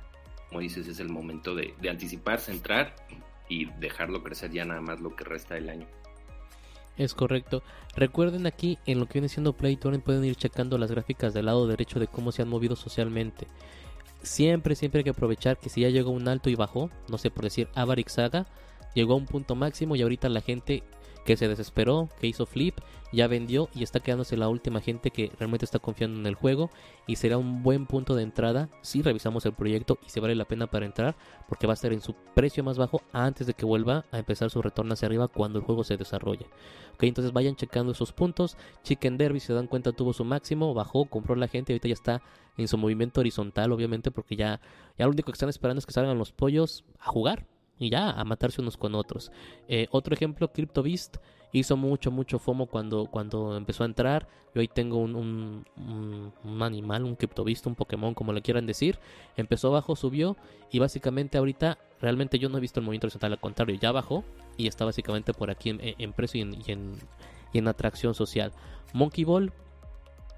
[0.49, 2.95] como dices, es el momento de, anticiparse, entrar
[3.49, 5.89] y dejarlo crecer ya nada más lo que resta del año.
[6.97, 7.65] Es correcto.
[7.97, 11.67] Recuerden aquí en lo que viene siendo Playtorrent pueden ir checando las gráficas del lado
[11.67, 13.49] derecho de cómo se han movido socialmente.
[14.23, 17.29] Siempre, siempre hay que aprovechar que si ya llegó un alto y bajó, no sé
[17.33, 18.47] por decir Avarix Saga,
[18.95, 20.85] llegó a un punto máximo y ahorita la gente
[21.25, 22.79] que se desesperó, que hizo flip,
[23.12, 26.70] ya vendió y está quedándose la última gente que realmente está confiando en el juego
[27.07, 30.47] y será un buen punto de entrada si revisamos el proyecto y se vale la
[30.47, 31.14] pena para entrar
[31.49, 34.51] porque va a estar en su precio más bajo antes de que vuelva a empezar
[34.51, 36.47] su retorno hacia arriba cuando el juego se desarrolle.
[36.95, 38.57] Ok, entonces vayan checando esos puntos.
[38.83, 42.23] Chicken Derby, se dan cuenta, tuvo su máximo, bajó, compró la gente, ahorita ya está
[42.57, 44.61] en su movimiento horizontal, obviamente, porque ya,
[44.99, 47.47] ya lo único que están esperando es que salgan los pollos a jugar
[47.83, 49.33] y ya a matarse unos con otros.
[49.66, 51.16] Eh, otro ejemplo, CryptoBeast
[51.53, 54.28] hizo mucho, mucho FOMO cuando, cuando empezó a entrar.
[54.55, 58.99] Yo ahí tengo un, un, animal, un criptovisto, un Pokémon, como le quieran decir.
[59.37, 60.37] Empezó abajo, subió
[60.70, 64.24] y básicamente ahorita realmente yo no he visto el movimiento horizontal, al contrario, ya bajó
[64.57, 66.99] y está básicamente por aquí en, precio y en,
[67.53, 68.53] y en, atracción social.
[68.93, 69.53] Monkey Ball,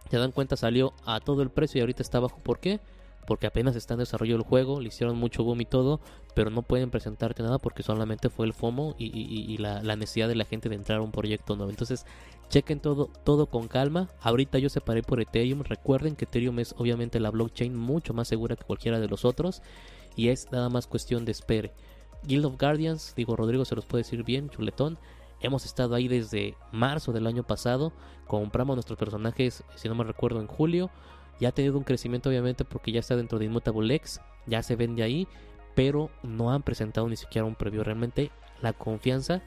[0.09, 2.41] te dan cuenta, salió a todo el precio y ahorita está abajo.
[2.43, 2.81] ¿Por qué?
[3.27, 6.01] Porque apenas está en desarrollo el juego, le hicieron mucho boom y todo,
[6.35, 10.45] pero no pueden presentarte nada porque solamente fue el FOMO y, la, necesidad de la
[10.45, 11.71] gente de entrar a un proyecto nuevo.
[11.71, 12.07] Entonces,
[12.49, 14.11] chequen todo, todo con calma.
[14.21, 15.63] Ahorita yo separé por Ethereum.
[15.63, 19.63] Recuerden que Ethereum es obviamente la blockchain mucho más segura que cualquiera de los otros
[20.17, 21.73] y es nada más cuestión de espere.
[22.25, 24.99] Guild of Guardians, digo Rodrigo se los puede decir bien, chuletón.
[25.41, 27.93] Hemos estado ahí desde marzo del año pasado.
[28.27, 30.91] Compramos nuestros personajes, si no me recuerdo, en julio.
[31.41, 34.77] Ya ha tenido un crecimiento obviamente porque ya está dentro de Immutable X, ya se
[34.77, 35.27] vende ahí,
[35.75, 37.83] pero no han presentado ni siquiera un previo.
[37.85, 38.31] Realmente
[38.63, 39.43] la confianza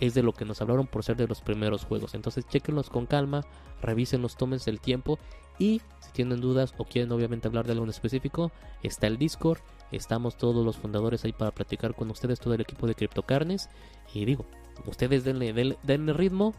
[0.00, 2.14] es de lo que nos hablaron por ser de los primeros juegos.
[2.14, 3.44] Entonces chequenlos con calma,
[3.82, 5.18] revísenlos, tómense el tiempo
[5.58, 9.58] y si tienen dudas o quieren obviamente hablar de algo en específico, está el Discord,
[9.90, 13.68] estamos todos los fundadores ahí para platicar con ustedes, todo el equipo de CryptoCarnes
[14.14, 14.46] y digo,
[14.86, 16.54] ustedes denle, denle, denle ritmo,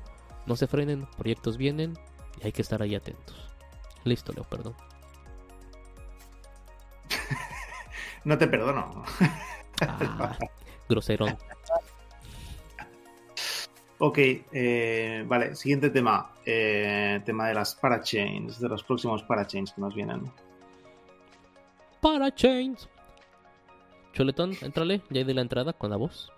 [0.46, 1.98] no se frenen, proyectos vienen
[2.42, 3.49] y hay que estar ahí atentos.
[4.04, 4.76] Listo, Leo, perdón.
[8.24, 9.04] no te perdono.
[9.82, 10.38] Ah,
[10.88, 11.38] groserón.
[14.02, 16.32] Ok, eh, vale, siguiente tema.
[16.46, 20.32] Eh, tema de las parachains, de los próximos parachains que nos vienen.
[22.02, 22.88] Parachains.
[24.14, 26.32] Choletón, entrale, ya hay de la entrada con la voz.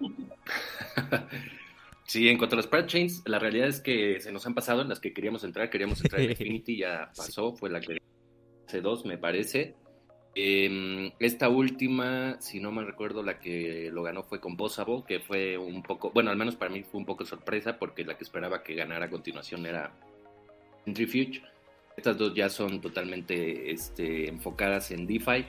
[2.08, 4.88] Sí, en cuanto a las chains, la realidad es que se nos han pasado en
[4.88, 5.68] las que queríamos entrar.
[5.68, 7.98] Queríamos entrar en Infinity, ya pasó, fue la que
[8.66, 9.74] C2, me parece.
[10.34, 15.58] Em, esta última, si no me recuerdo, la que lo ganó fue Composable, que fue
[15.58, 18.62] un poco, bueno, al menos para mí fue un poco sorpresa, porque la que esperaba
[18.62, 19.92] que ganara a continuación era
[20.86, 21.42] Centrifuge.
[21.94, 25.44] Estas dos ya son totalmente este, enfocadas en DeFi.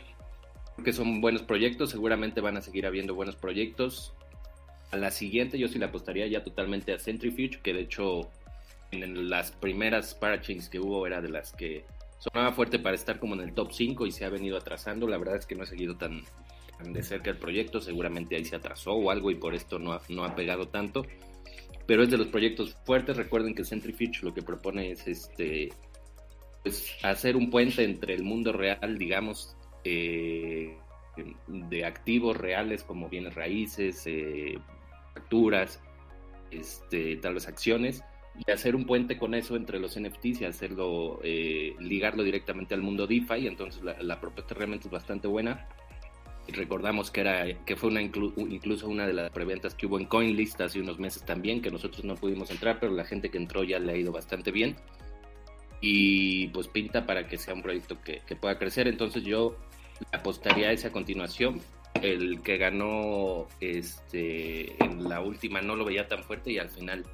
[0.84, 4.14] que son buenos proyectos, seguramente van a seguir habiendo buenos proyectos.
[4.92, 8.30] A la siguiente yo sí le apostaría ya totalmente a Centrifuge, que de hecho
[8.92, 11.86] en las primeras parachains que hubo era de las que
[12.18, 15.08] sonaba fuerte para estar como en el top 5 y se ha venido atrasando.
[15.08, 16.24] La verdad es que no he seguido tan,
[16.84, 20.02] de cerca el proyecto, seguramente ahí se atrasó o algo y por esto no ha,
[20.10, 21.06] no ha pegado tanto.
[21.86, 23.18] Pero es de los proyectos fuertes.
[23.18, 25.70] Recuerden que Centrifuge lo que propone es este
[26.64, 30.78] pues, hacer un puente entre el mundo real, digamos, eh,
[31.48, 34.58] de activos reales como bienes raíces, eh,
[35.20, 35.82] facturas,
[36.52, 38.04] este, tal vez acciones,
[38.48, 42.82] y hacer un puente con eso entre los NFTs y hacerlo, eh, ligarlo directamente al
[42.82, 43.48] mundo DeFi.
[43.48, 45.68] Entonces la, propuesta realmente es bastante buena.
[46.48, 50.60] Recordamos que, era, que fue una incluso una de las preventas que hubo en CoinList
[50.62, 53.78] hace unos meses también, que nosotros no pudimos entrar, pero la gente que entró ya
[53.78, 54.78] le ha ido bastante bien.
[55.82, 58.88] Y pues pinta para que sea un proyecto que, que pueda crecer.
[58.88, 59.58] Entonces yo
[60.12, 61.62] apostaría a esa continuación
[62.02, 67.06] el que ganó este en la última no lo veía tan fuerte y al final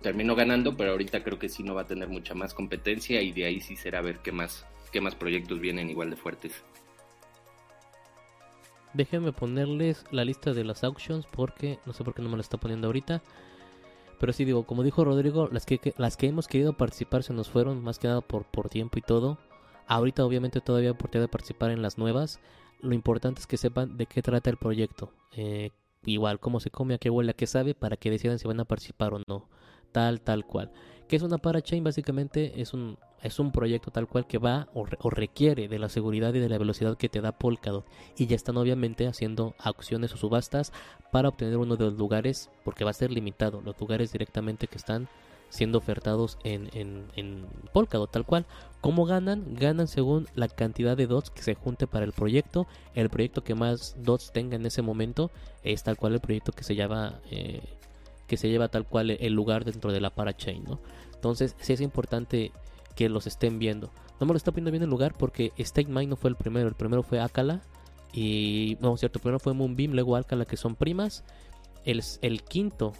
[0.00, 3.32] terminó ganando, pero ahorita creo que sí no va a tener mucha más competencia y
[3.32, 6.64] de ahí sí será ver qué más qué más proyectos vienen igual de fuertes.
[8.92, 12.42] Déjenme ponerles la lista de las auctions porque no sé por qué no me la
[12.42, 13.22] está poniendo ahorita.
[14.18, 17.48] Pero sí digo, como dijo Rodrigo, las que, las que hemos querido participar se nos
[17.48, 19.38] fueron más que nada por, por tiempo y todo.
[19.86, 22.40] Ahorita obviamente todavía hay oportunidad de participar en las nuevas
[22.82, 25.12] lo importante es que sepan de qué trata el proyecto.
[25.36, 25.70] Eh,
[26.04, 28.60] igual, cómo se come, a qué huele, a qué sabe, para que decidan si van
[28.60, 29.48] a participar o no.
[29.92, 30.70] Tal, tal cual.
[31.08, 31.82] ¿Qué es una parachain?
[31.82, 36.32] Básicamente es un, es un proyecto tal cual que va o, requiere de la seguridad
[36.34, 37.84] y de la velocidad que te da Polkadot.
[38.16, 40.72] Y ya están obviamente haciendo acciones o subastas
[41.10, 44.76] para obtener uno de los lugares, porque va a ser limitado, los lugares directamente que
[44.76, 45.08] están
[45.50, 48.46] siendo ofertados en, en, en Polkadot, tal cual.
[48.80, 49.54] ¿Cómo ganan?
[49.56, 52.66] Ganan según la cantidad de dots que se junte para el proyecto.
[52.94, 55.30] El proyecto que más dots tenga en ese momento
[55.62, 57.60] es tal cual el proyecto que se llama eh,
[58.26, 60.78] que se lleva tal cual el lugar dentro de la parachain, ¿no?
[61.14, 62.52] Entonces, sí es importante
[62.94, 63.90] que los estén viendo.
[64.20, 66.74] No me lo está poniendo bien el lugar porque Stake no fue el primero, el
[66.74, 67.60] primero fue Akala
[68.12, 71.24] y no, cierto, primero fue Moonbeam, luego Akala que son primas
[71.84, 72.92] el, quinto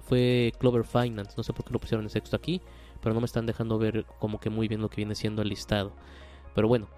[0.00, 1.34] fue, Clover Finance.
[1.36, 2.60] No sé por qué lo pusieron en sexto aquí,
[3.00, 5.48] pero no me están dejando ver como que muy bien lo que viene siendo el
[5.48, 5.92] listado.
[6.54, 6.88] Pero bueno,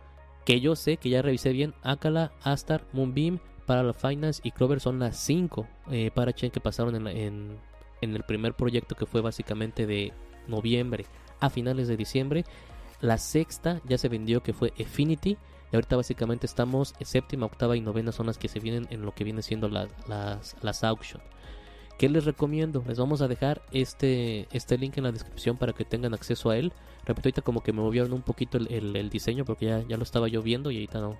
[0.44, 4.98] que yo sé que ya revisé bien, Akala, Astar, Moonbeam, Parallel Finance y Clover son
[4.98, 7.58] las cinco eh, parachain que pasaron en, en,
[8.00, 10.12] en el primer proyecto que fue básicamente de
[10.48, 11.06] noviembre
[11.40, 12.44] a finales de diciembre.
[13.00, 15.38] La sexta ya se vendió que fue Affinity
[15.72, 19.02] y ahorita básicamente estamos en séptima, octava y novena son las que se vienen en
[19.02, 19.88] lo que viene siendo las,
[20.62, 21.22] las, auctions.
[21.98, 22.82] ¿Qué les recomiendo?
[22.88, 26.56] Les vamos a dejar este, este link en la descripción para que tengan acceso a
[26.56, 26.72] él.
[27.04, 30.02] Repito, ahorita como que me movieron un poquito el, el- diseño porque ya, ya lo
[30.02, 31.10] estaba yo viendo y ahorita no,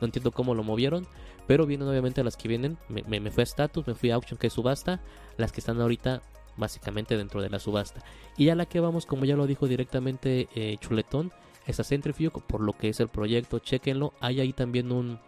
[0.00, 1.06] no entiendo cómo lo movieron.
[1.48, 2.78] Pero vienen obviamente las que vienen.
[2.88, 5.00] Me, me, me fui a Status, me fui a Auction que es subasta.
[5.38, 6.22] Las que están ahorita
[6.56, 8.02] básicamente dentro de la subasta.
[8.36, 11.32] Y a la que vamos, como ya lo dijo directamente eh, Chuletón,
[11.68, 14.14] es a Centrifuge, por lo que es el proyecto, chequenlo.
[14.20, 15.20] Hay ahí también un,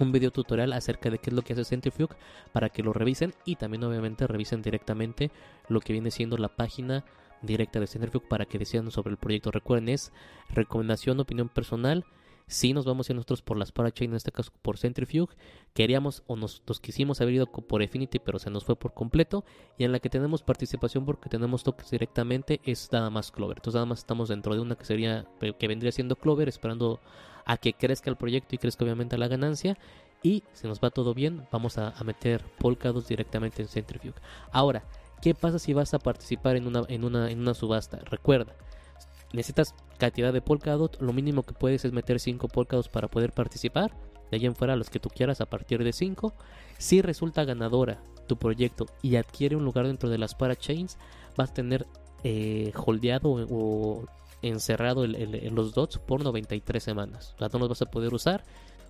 [0.00, 2.16] un video tutorial acerca de qué es lo que hace Centrifuge
[2.52, 5.30] para que lo revisen y también obviamente revisen directamente
[5.68, 7.04] lo que viene siendo la página
[7.40, 9.52] directa de Centrifuge para que decidan sobre el proyecto.
[9.52, 10.12] Recuerden, es
[10.50, 12.04] recomendación, opinión personal.
[12.48, 15.34] Si nos vamos a ir nosotros por las parachain, en este caso por Centrifuge,
[15.74, 19.44] queríamos o nos, quisimos haber ido por Affinity, pero se nos fue por completo.
[19.76, 23.56] Y en la que tenemos participación porque tenemos tokens directamente es nada más Clover.
[23.56, 25.26] Entonces nada más estamos dentro de una que sería,
[25.58, 27.00] que vendría siendo Clover, esperando
[27.46, 29.76] a que crezca el proyecto y crezca obviamente la ganancia.
[30.22, 34.20] Y si nos va todo bien, vamos a, a meter Polkadot directamente en Centrifuge.
[34.52, 34.84] Ahora,
[35.20, 37.98] ¿qué pasa si vas a participar en una, en una, en una subasta?
[38.04, 38.54] Recuerda,
[39.32, 41.00] necesitas cantidad de Polkadot.
[41.00, 43.92] Lo mínimo que puedes es meter 5 Polkadots para poder participar.
[44.30, 46.32] De ahí en fuera los que tú quieras a partir de 5.
[46.78, 50.98] Si resulta ganadora tu proyecto y adquiere un lugar dentro de las parachains,
[51.36, 51.86] vas a tener
[52.24, 54.04] eh, holdeado o,
[54.42, 57.34] encerrado el- el- los dots por 93 semanas.
[57.36, 58.42] O sea, no los vas a poder usar.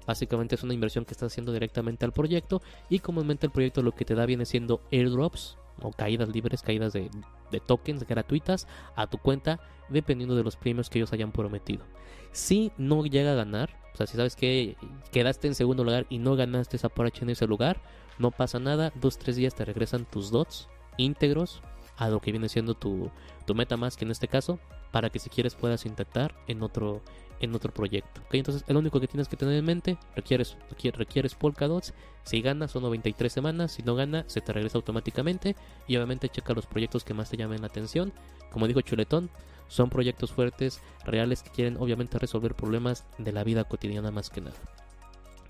[0.06, 3.92] Básicamente es una inversión que estás haciendo directamente al proyecto y comúnmente el proyecto lo
[3.92, 7.10] que te da viene siendo airdrops o caídas libres, caídas de,
[7.50, 11.84] de tokens gratuitas a tu cuenta dependiendo de los premios que ellos hayan prometido.
[12.32, 14.76] Si no llega a ganar, o sea, si sabes que
[15.12, 17.80] quedaste en segundo lugar y no ganaste esa paracha en ese lugar,
[18.18, 21.62] no pasa nada, dos, tres días te regresan tus dots íntegros
[21.96, 23.10] a lo que viene siendo tu,
[23.46, 24.58] tu MetaMask en este caso,
[24.92, 27.02] para que si quieres puedas intentar en otro,
[27.40, 28.20] en otro proyecto.
[28.26, 28.34] ¿ok?
[28.34, 31.94] Entonces, el único que tienes que tener en mente, requieres, requier- requieres Polkadots.
[32.24, 33.72] Si gana, son 93 semanas.
[33.72, 35.56] Si no gana, se te regresa automáticamente.
[35.86, 38.12] Y obviamente, checa los proyectos que más te llamen la atención.
[38.50, 39.30] Como dijo Chuletón,
[39.68, 44.40] son proyectos fuertes, reales, que quieren obviamente resolver problemas de la vida cotidiana más que
[44.40, 44.56] nada.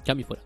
[0.05, 0.42] Cambio fuera.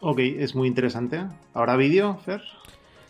[0.00, 1.24] Ok, es muy interesante.
[1.54, 2.40] ¿Ahora vídeo, Fer?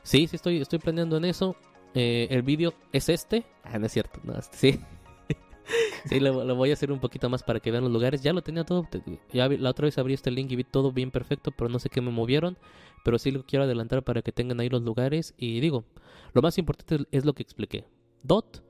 [0.03, 1.55] Sí, sí, estoy, estoy planeando en eso.
[1.95, 3.45] Eh, el vídeo es este.
[3.63, 4.21] Ah, no es cierto.
[4.25, 4.81] No, este- sí.
[6.09, 8.23] sí, lo, lo voy a hacer un poquito más para que vean los lugares.
[8.23, 8.87] Ya lo tenía todo.
[9.33, 11.79] Ya vi- la otra vez abrí este link y vi todo bien perfecto, pero no
[11.79, 12.57] sé qué me movieron.
[13.05, 15.35] Pero sí lo quiero adelantar para que tengan ahí los lugares.
[15.37, 15.85] Y digo,
[16.33, 17.85] lo más importante es lo que expliqué.
[18.23, 18.63] DOT,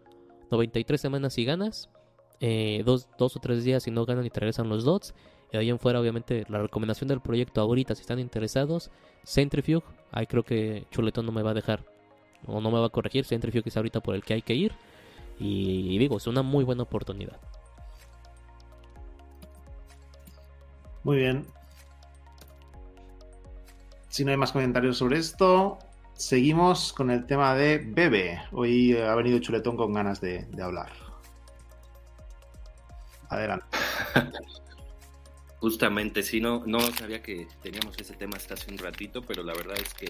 [0.50, 1.88] 93 semanas si ganas.
[2.40, 5.14] eh, dos, dos o tres días si no ganan y regresan los dots.
[5.48, 8.90] Y de ahí en fuera, obviamente, la recomendación del proyecto ahorita, si están interesados,
[9.24, 9.86] Centrifuge.
[10.12, 11.84] Ahí creo que Chuletón no me va a dejar
[12.46, 13.24] o no me va a corregir.
[13.24, 14.72] Centrifuge es ahorita por el que hay que ir.
[15.38, 17.38] Y, digo, es una muy buena oportunidad.
[21.04, 21.46] Muy bien.
[24.08, 25.78] Si no hay más comentarios sobre esto,
[26.14, 28.42] seguimos con el tema de Bebe.
[28.52, 30.90] Hoy ha venido Chuletón con ganas de, de hablar.
[33.28, 33.66] Adelante.
[35.60, 39.52] Justamente, sí, no, no sabía que teníamos ese tema hasta hace un ratito, pero la
[39.54, 40.08] verdad es que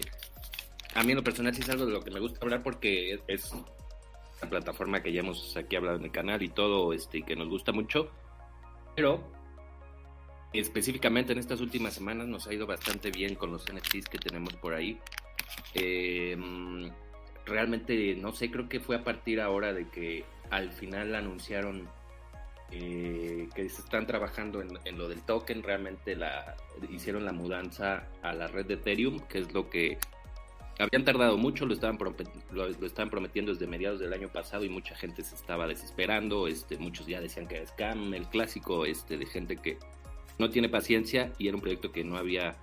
[0.93, 3.19] a mí en lo personal sí es algo de lo que me gusta hablar porque
[3.27, 7.35] es una plataforma que ya hemos aquí hablado en el canal y todo, este, que
[7.35, 8.11] nos gusta mucho,
[8.95, 9.23] pero
[10.53, 14.55] específicamente en estas últimas semanas nos ha ido bastante bien con los NFTs que tenemos
[14.55, 14.99] por ahí.
[15.73, 16.37] Eh,
[17.45, 21.89] realmente, no sé, creo que fue a partir ahora de que al final anunciaron
[22.71, 26.55] eh, que se están trabajando en, lo del token, realmente la,
[26.89, 29.97] hicieron la mudanza a la red de Ethereum, que es lo que
[30.77, 31.97] habían tardado mucho, lo estaban,
[32.51, 36.77] lo estaban prometiendo desde mediados del año pasado y mucha gente se estaba desesperando, este,
[36.77, 39.77] muchos ya decían que era scam, el clásico este, de gente que
[40.37, 42.55] no tiene paciencia y era un proyecto que no había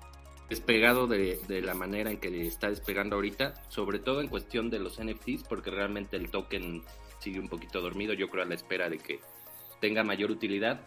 [0.49, 4.79] despegado de, de la manera en que está despegando ahorita, sobre todo en cuestión de
[4.79, 6.85] los NFTs, porque realmente el token
[7.19, 9.21] sigue un poquito dormido, yo creo a la espera de que
[9.81, 10.81] tenga mayor utilidad.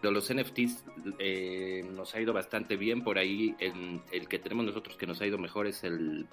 [0.00, 0.84] Pero los NFTs
[1.18, 3.02] eh, nos ha ido bastante bien.
[3.02, 6.26] Por ahí el, el, que tenemos nosotros que nos ha ido mejor es el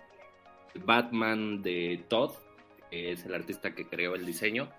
[0.85, 2.31] Batman de Todd,
[2.91, 4.69] es el artista que creó el diseño.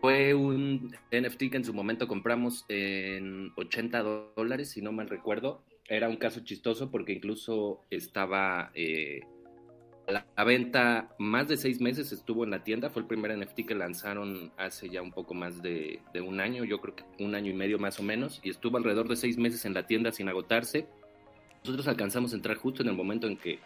[0.00, 4.02] Fue un NFT que en su momento compramos en 80
[4.36, 5.62] dólares, si no mal recuerdo.
[5.88, 9.20] Era un caso chistoso porque incluso estaba eh,
[10.12, 12.90] la, venta más de seis meses estuvo en la tienda.
[12.90, 16.80] Fue el primer NFT que lanzaron hace ya un poco más de, un año, yo
[16.80, 19.64] creo que un año y medio más o menos, y estuvo alrededor de seis meses
[19.64, 20.86] en la tienda sin agotarse.
[21.64, 23.58] Nosotros alcanzamos a entrar justo en el momento en que,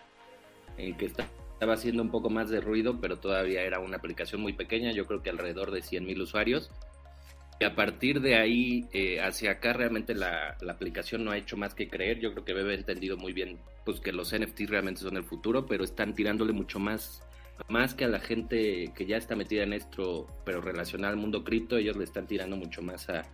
[0.78, 4.54] en que estaba haciendo un poco más de ruido, pero todavía era una aplicación muy
[4.54, 6.70] pequeña, yo creo que alrededor de 100 mil usuarios.
[7.60, 11.58] Y a partir de ahí eh, hacia acá realmente la, la, aplicación no ha hecho
[11.58, 12.18] más que creer.
[12.18, 15.24] Yo creo que Bebe ha entendido muy bien pues que los NFTs realmente son el
[15.24, 17.22] futuro, pero están tirándole mucho más
[17.68, 21.44] más que a la gente que ya está metida en esto, pero relacionada al mundo
[21.44, 23.24] cripto, ellos le están tirando mucho más a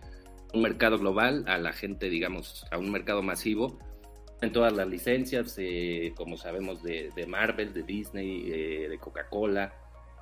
[0.53, 3.79] un mercado global, a la gente, digamos, a un mercado masivo.
[4.41, 9.73] En todas las licencias, eh, como sabemos, de, de, Marvel, de Disney, eh, de Coca-Cola,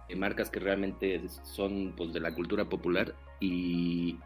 [0.08, 4.17] eh, marcas que realmente son pues, de la cultura popular y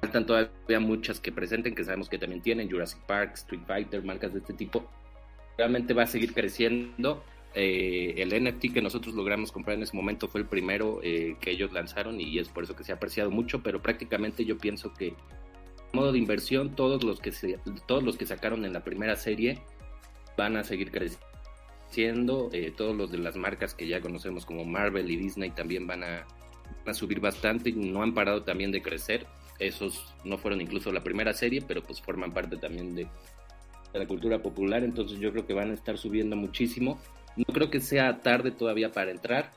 [0.00, 4.32] faltan todavía muchas que presenten, que sabemos que también tienen, Jurassic Park, Street Fighter, marcas
[4.32, 4.84] de este tipo.
[5.56, 7.22] Realmente va a seguir creciendo
[7.54, 11.50] eh, el NFT que nosotros logramos comprar en ese momento fue el primero eh, que
[11.50, 14.94] ellos lanzaron y es por eso que se ha apreciado mucho, pero prácticamente yo pienso
[14.94, 15.14] que
[15.92, 19.60] modo de inversión todos los que se, todos los que sacaron en la primera serie
[20.38, 25.10] van a seguir creciendo, eh, todos los de las marcas que ya conocemos como Marvel
[25.10, 26.26] y Disney también van a,
[26.86, 29.26] a subir bastante y no han parado también de crecer.
[29.58, 33.06] Esos no fueron incluso la primera serie, pero pues forman parte también de,
[33.92, 36.98] de la cultura popular, entonces yo creo que van a estar subiendo muchísimo
[37.36, 39.52] no creo que sea tarde todavía para entrar,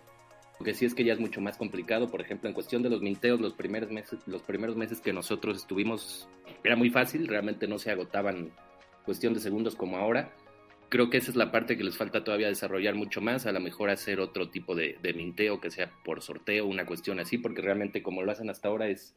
[0.58, 2.10] porque sí es que ya es mucho más complicado.
[2.10, 5.58] Por ejemplo, en cuestión de los minteos, los primeros meses, los primeros meses que nosotros
[5.58, 6.28] estuvimos,
[6.64, 8.52] era muy fácil, realmente no se agotaban
[9.04, 10.34] cuestión de segundos como ahora.
[10.90, 13.60] Creo que esa es la parte que les falta todavía desarrollar mucho más, a lo
[13.60, 17.62] mejor hacer otro tipo de, de minteo que sea por sorteo, una cuestión así, porque
[17.62, 19.16] realmente como lo hacen hasta ahora es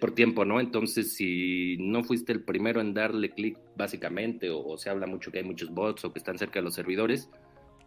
[0.00, 0.60] por tiempo, ¿no?
[0.60, 5.38] Entonces, si no fuiste el primero en darle clic básicamente, o, se habla mucho que
[5.38, 7.30] hay muchos bots o que están cerca de los servidores,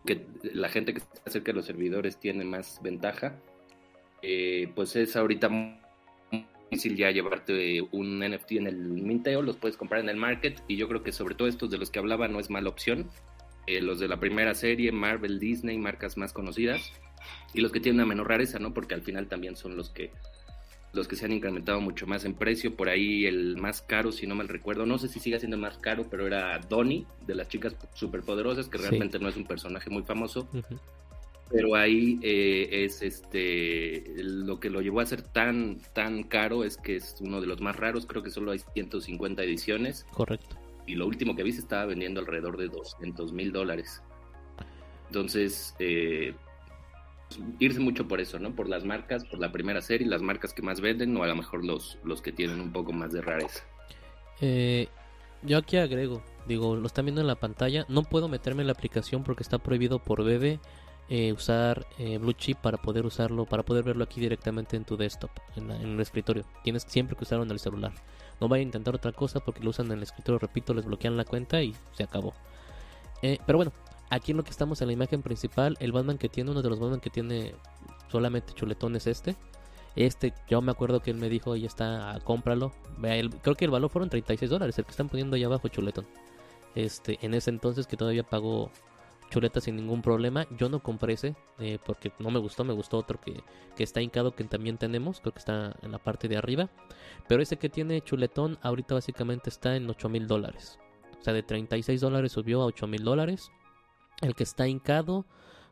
[0.05, 3.35] que la gente que está cerca de los servidores tiene más ventaja,
[4.21, 5.49] eh, pues es ahorita
[6.69, 10.77] difícil ya llevarte un NFT en el minteo, los puedes comprar en el market y
[10.77, 13.09] yo creo que sobre todo estos de los que hablaba no es mala opción.
[13.65, 16.93] Eh, los de la primera serie, Marvel, Disney, marcas más conocidas
[17.53, 18.73] y los que tienen una menor rareza, ¿no?
[18.73, 20.11] Porque al final también son los que
[20.93, 22.75] los que se han incrementado mucho más en precio.
[22.75, 25.77] Por ahí el más caro, si no mal recuerdo, no sé si sigue siendo más
[25.77, 30.03] caro, pero era Donnie, de las chicas superpoderosas, que realmente no es un personaje muy
[30.03, 30.49] famoso.
[31.49, 36.77] Pero ahí eh, es este lo que lo llevó a ser tan tan caro es
[36.77, 40.05] que es uno de los más raros, creo que solo hay 150 ediciones.
[40.13, 40.57] Correcto.
[40.85, 44.01] Y lo último que vi se estaba vendiendo alrededor de 200 mil dólares.
[45.07, 46.33] Entonces, eh,
[47.59, 48.55] irse mucho por eso, ¿no?
[48.55, 51.35] Por las marcas, por la primera serie, las marcas que más venden o a lo
[51.35, 53.63] mejor los, los que tienen un poco más de rareza.
[54.41, 54.87] Eh,
[55.43, 58.73] yo aquí agrego, digo, lo están viendo en la pantalla, no puedo meterme en la
[58.73, 60.59] aplicación porque está prohibido por BB
[61.09, 64.97] eh, usar eh, Blue Chip para poder usarlo, para poder verlo aquí directamente en tu
[64.97, 66.45] desktop, en, el escritorio.
[66.63, 67.93] Tienes siempre que usarlo en el celular.
[68.39, 71.17] No vaya a intentar otra cosa porque lo usan en el escritorio, repito, les bloquean
[71.17, 72.33] la cuenta y se acabó.
[73.21, 73.71] pero bueno,
[74.09, 76.69] Aquí en lo que estamos en la imagen principal, el Batman que tiene, uno de
[76.69, 77.55] los Batman que tiene
[78.09, 79.35] solamente chuletón es este.
[79.97, 82.71] Este, yo me acuerdo que él me dijo, ahí está, cómpralo.
[83.41, 86.07] creo que el valor fueron 36 dólares, el que están poniendo ahí abajo chuletón.
[86.75, 88.71] Este, en ese entonces que todavía pagó
[89.29, 90.47] chuleta sin ningún problema.
[90.57, 93.43] Yo no compré ese eh, porque no me gustó, me gustó otro que,
[93.75, 96.69] que está hincado que también tenemos, creo que está en la parte de arriba.
[97.27, 100.79] Pero ese que tiene chuletón ahorita básicamente está en 8 mil dólares.
[101.19, 103.51] O sea, de 36 dólares subió a 8 mil dólares.
[104.21, 105.25] El que está hincado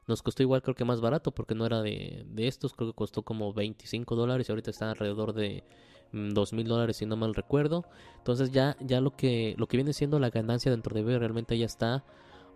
[0.07, 2.95] nos costó igual, creo que más barato, porque no era de, de estos, creo que
[2.95, 5.64] costó como 25 dólares y ahorita está alrededor de
[6.11, 7.86] 2 mm, mil dólares, si no mal recuerdo.
[8.18, 11.57] Entonces ya, ya lo que, lo que viene siendo la ganancia dentro de B realmente
[11.57, 12.03] ya está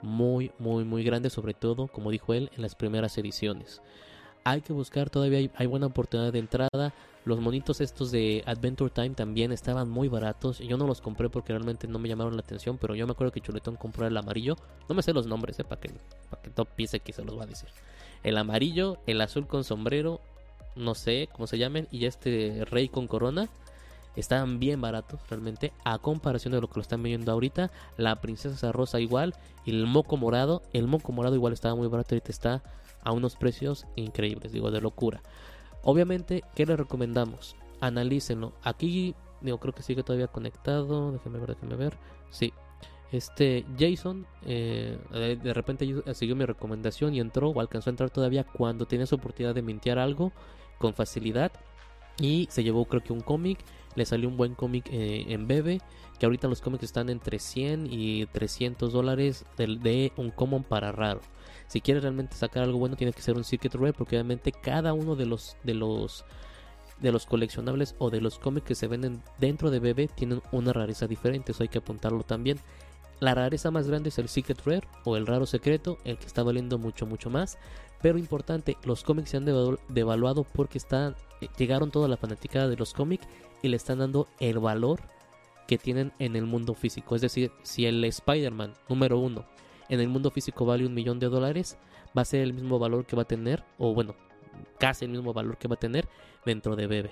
[0.02, 3.82] muy, muy, muy grande, sobre todo, como dijo él, en las primeras ediciones.
[4.44, 6.94] Hay que buscar, todavía hay buena oportunidad de entrada.
[7.26, 10.60] Los monitos estos de Adventure Time también estaban muy baratos.
[10.60, 13.34] Yo no los compré porque realmente no me llamaron la atención, pero yo me acuerdo
[13.34, 14.56] que Chuletón compró el amarillo.
[14.88, 15.92] No me sé los nombres, eh, para que,
[16.30, 17.70] para que piense que se los va a decir.
[18.24, 20.22] El amarillo, el azul con sombrero,
[20.76, 23.50] no sé cómo se llamen, y este rey con corona.
[24.20, 27.72] Estaban bien baratos realmente a comparación de lo que lo están vendiendo ahorita.
[27.96, 29.34] La princesa rosa igual
[29.66, 30.62] y el moco morado.
[30.74, 32.16] El moco morado igual estaba muy barato.
[32.16, 32.62] Ahorita está
[33.02, 35.22] a unos precios increíbles, digo, de locura.
[35.84, 37.56] Obviamente, ¿qué les recomendamos?
[37.80, 38.52] Analícenlo.
[38.62, 41.14] Aquí, digo, creo que sigue todavía conectado.
[41.14, 41.98] Déjenme ver, déjenme ver.
[42.30, 42.52] Sí.
[43.14, 45.00] Este Jason eh,
[45.42, 49.16] de repente siguió mi recomendación y entró o alcanzó a entrar todavía cuando tenía su
[49.16, 50.34] oportunidad de mintear algo
[50.78, 51.54] con facilidad.
[52.20, 53.60] Y se llevó creo que un cómic.
[54.00, 55.82] Le salió un buen cómic eh, en Bebe.
[56.18, 60.92] Que ahorita los cómics están entre 100 y 300 dólares de, de un common para
[60.92, 61.22] raro
[61.68, 64.92] si quieres realmente sacar algo bueno tiene que ser un Secret Rare porque obviamente cada
[64.92, 66.26] uno de los de los
[67.00, 70.74] de los coleccionables o de los cómics que se venden dentro de BB tienen una
[70.74, 72.60] rareza diferente, eso hay que apuntarlo también.
[73.20, 76.42] La rareza más grande es el Secret Rare o el raro secreto, el que está
[76.42, 77.58] valiendo mucho, mucho más.
[78.02, 82.68] Pero importante, los cómics se han devalu- devaluado porque están, eh, llegaron toda la fanaticada
[82.68, 83.28] de los cómics
[83.62, 85.02] y le están dando el valor
[85.68, 87.16] que tienen en el mundo físico.
[87.16, 89.46] Es decir, si el Spider-Man número uno
[89.90, 91.78] en el mundo físico vale un millón de dólares,
[92.18, 94.16] va a ser el mismo valor que va a tener, o bueno,
[94.80, 96.08] casi el mismo valor que va a tener
[96.46, 97.12] dentro de Bebe.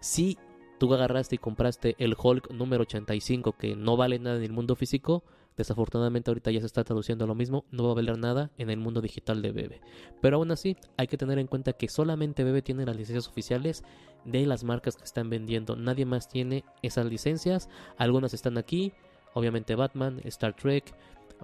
[0.00, 0.38] Si
[0.78, 4.76] tú agarraste y compraste el Hulk número 85 que no vale nada en el mundo
[4.76, 5.24] físico,
[5.58, 8.78] desafortunadamente ahorita ya se está traduciendo lo mismo, no va a valer nada en el
[8.78, 9.80] mundo digital de Bebe.
[10.22, 13.82] Pero aún así, hay que tener en cuenta que solamente Bebe tiene las licencias oficiales
[14.24, 15.76] de las marcas que están vendiendo.
[15.76, 17.68] Nadie más tiene esas licencias.
[17.98, 18.92] Algunas están aquí,
[19.34, 20.94] obviamente Batman, Star Trek,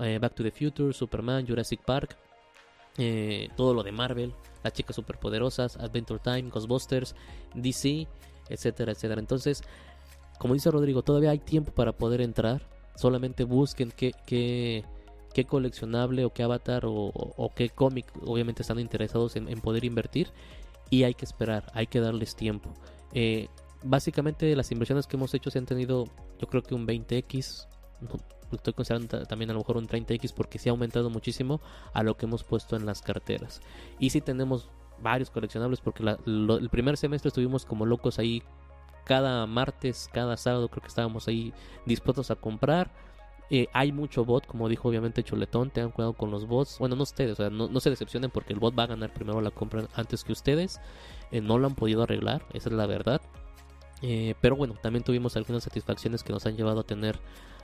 [0.00, 2.16] eh, Back to the Future, Superman, Jurassic Park,
[2.96, 4.32] eh, todo lo de Marvel,
[4.62, 7.16] las chicas superpoderosas, Adventure Time, Ghostbusters,
[7.54, 8.06] DC,
[8.48, 9.20] etcétera, etcétera.
[9.20, 9.62] Entonces,
[10.38, 12.62] como dice Rodrigo, todavía hay tiempo para poder entrar.
[12.94, 14.84] Solamente busquen qué, qué,
[15.32, 17.12] qué coleccionable o qué avatar o,
[17.54, 20.28] qué cómic obviamente están interesados en, poder invertir.
[20.90, 22.72] Y hay que esperar, hay que darles tiempo.
[23.12, 23.48] Eh,
[23.82, 26.04] básicamente las inversiones que hemos hecho se han tenido
[26.40, 27.66] yo creo que un 20x.
[28.00, 28.08] no,
[28.52, 31.60] Estoy considerando ta- también a lo mejor un 30x porque sí ha aumentado muchísimo
[31.92, 33.60] a lo que hemos puesto en las carteras.
[33.98, 34.68] Y sí tenemos
[35.02, 38.42] varios coleccionables porque la- lo- el primer semestre estuvimos como locos ahí
[39.04, 41.52] cada martes, cada sábado creo que estábamos ahí
[41.86, 42.90] dispuestos a comprar.
[43.50, 46.78] Eh, hay mucho bot, como dijo obviamente Chuletón, tengan cuidado con los bots.
[46.78, 49.12] Bueno, no ustedes, o sea, no, no se decepcionen porque el bot va a ganar
[49.12, 50.80] primero la compra antes que ustedes.
[51.30, 53.20] Eh, no lo han podido arreglar, esa es la verdad.
[54.02, 57.20] Eh, pero bueno, también tuvimos algunas satisfacciones que nos han llevado a tener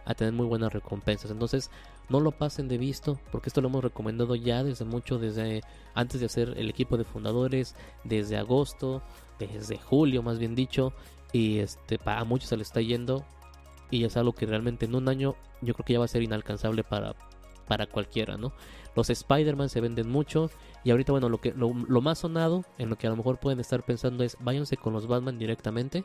[0.06, 1.30] a tener muy buenas recompensas.
[1.30, 1.70] Entonces,
[2.08, 5.62] no lo pasen de visto, porque esto lo hemos recomendado ya desde mucho, desde
[5.94, 9.02] antes de hacer el equipo de fundadores, desde agosto,
[9.38, 10.92] desde julio más bien dicho,
[11.32, 13.24] y este para muchos se le está yendo
[13.90, 16.22] y es algo que realmente en un año yo creo que ya va a ser
[16.22, 17.14] inalcanzable para
[17.66, 18.52] para cualquiera, ¿no?
[18.96, 20.50] Los Spider-Man se venden mucho
[20.82, 23.38] y ahorita bueno, lo que lo, lo más sonado en lo que a lo mejor
[23.38, 26.04] pueden estar pensando es váyanse con los Batman directamente,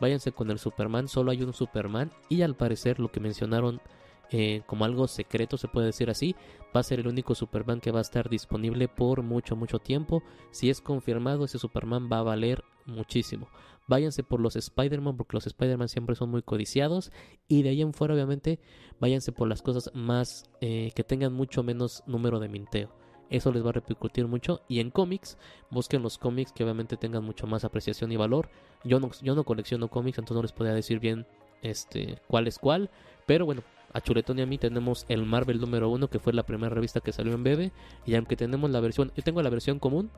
[0.00, 3.82] váyanse con el Superman, solo hay un Superman y al parecer lo que mencionaron
[4.30, 6.34] eh, como algo secreto, se puede decir así,
[6.74, 10.22] va a ser el único Superman que va a estar disponible por mucho, mucho tiempo.
[10.50, 13.48] Si es confirmado, ese Superman va a valer muchísimo.
[13.86, 17.12] Váyanse por los Spider-Man, porque los Spider-Man siempre son muy codiciados.
[17.48, 18.60] Y de ahí en fuera, obviamente,
[19.00, 22.90] váyanse por las cosas más eh, que tengan mucho menos número de minteo.
[23.30, 24.62] Eso les va a repercutir mucho.
[24.68, 25.38] Y en cómics,
[25.70, 28.48] busquen los cómics que obviamente tengan mucho más apreciación y valor.
[28.84, 31.26] Yo no, yo no colecciono cómics, entonces no les podría decir bien
[31.62, 32.90] este, cuál es cuál.
[33.26, 33.62] Pero bueno,
[33.92, 37.00] a Chuletón y a mí tenemos el Marvel número uno, que fue la primera revista
[37.00, 37.72] que salió en Bebe.
[38.04, 40.10] Y aunque tenemos la versión, yo tengo la versión común,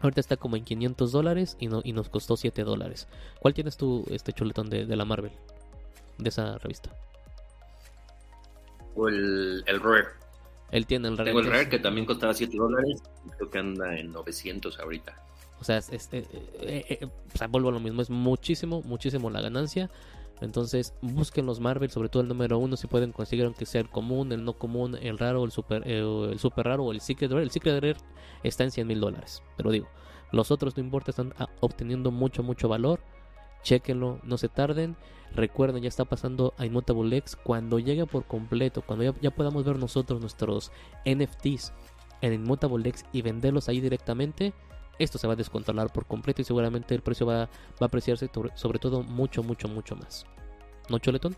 [0.00, 3.08] ahorita está como en 500 dólares y, no, y nos costó 7 dólares.
[3.40, 5.32] ¿Cuál tienes tú, este Chuletón, de, de la Marvel?
[6.18, 6.90] De esa revista.
[8.94, 10.06] O el, el Rare.
[10.70, 11.30] Él tiene el Rare.
[11.30, 13.02] Tengo el Rare que también costaba 7 dólares.
[13.26, 15.14] y Creo que anda en 900 ahorita.
[15.60, 16.26] O sea, es, es- eh,
[16.60, 19.90] eh, eh, o sea, vuelvo a lo mismo, es muchísimo, muchísimo la ganancia.
[20.40, 23.88] Entonces, busquen los Marvel, sobre todo el número uno, si pueden conseguir aunque sea el
[23.88, 26.00] común, el no común, el raro, el super, eh,
[26.32, 27.44] el super raro o el Secret Rare.
[27.44, 27.96] El Secret Rare
[28.42, 29.88] está en 100 mil dólares, pero digo,
[30.32, 33.00] los otros no importa, están ah, obteniendo mucho, mucho valor.
[33.62, 34.96] Chequenlo, no se tarden.
[35.34, 37.36] Recuerden, ya está pasando a Immutable X.
[37.36, 40.70] Cuando llegue por completo, cuando ya, ya podamos ver nosotros nuestros
[41.06, 41.72] NFTs
[42.20, 44.52] en Immutable X y venderlos ahí directamente,
[44.98, 47.48] esto se va a descontrolar por completo y seguramente el precio va, va
[47.80, 50.26] a apreciarse sobre, todo mucho, mucho, mucho más.
[50.88, 51.36] ¿No, Choletón?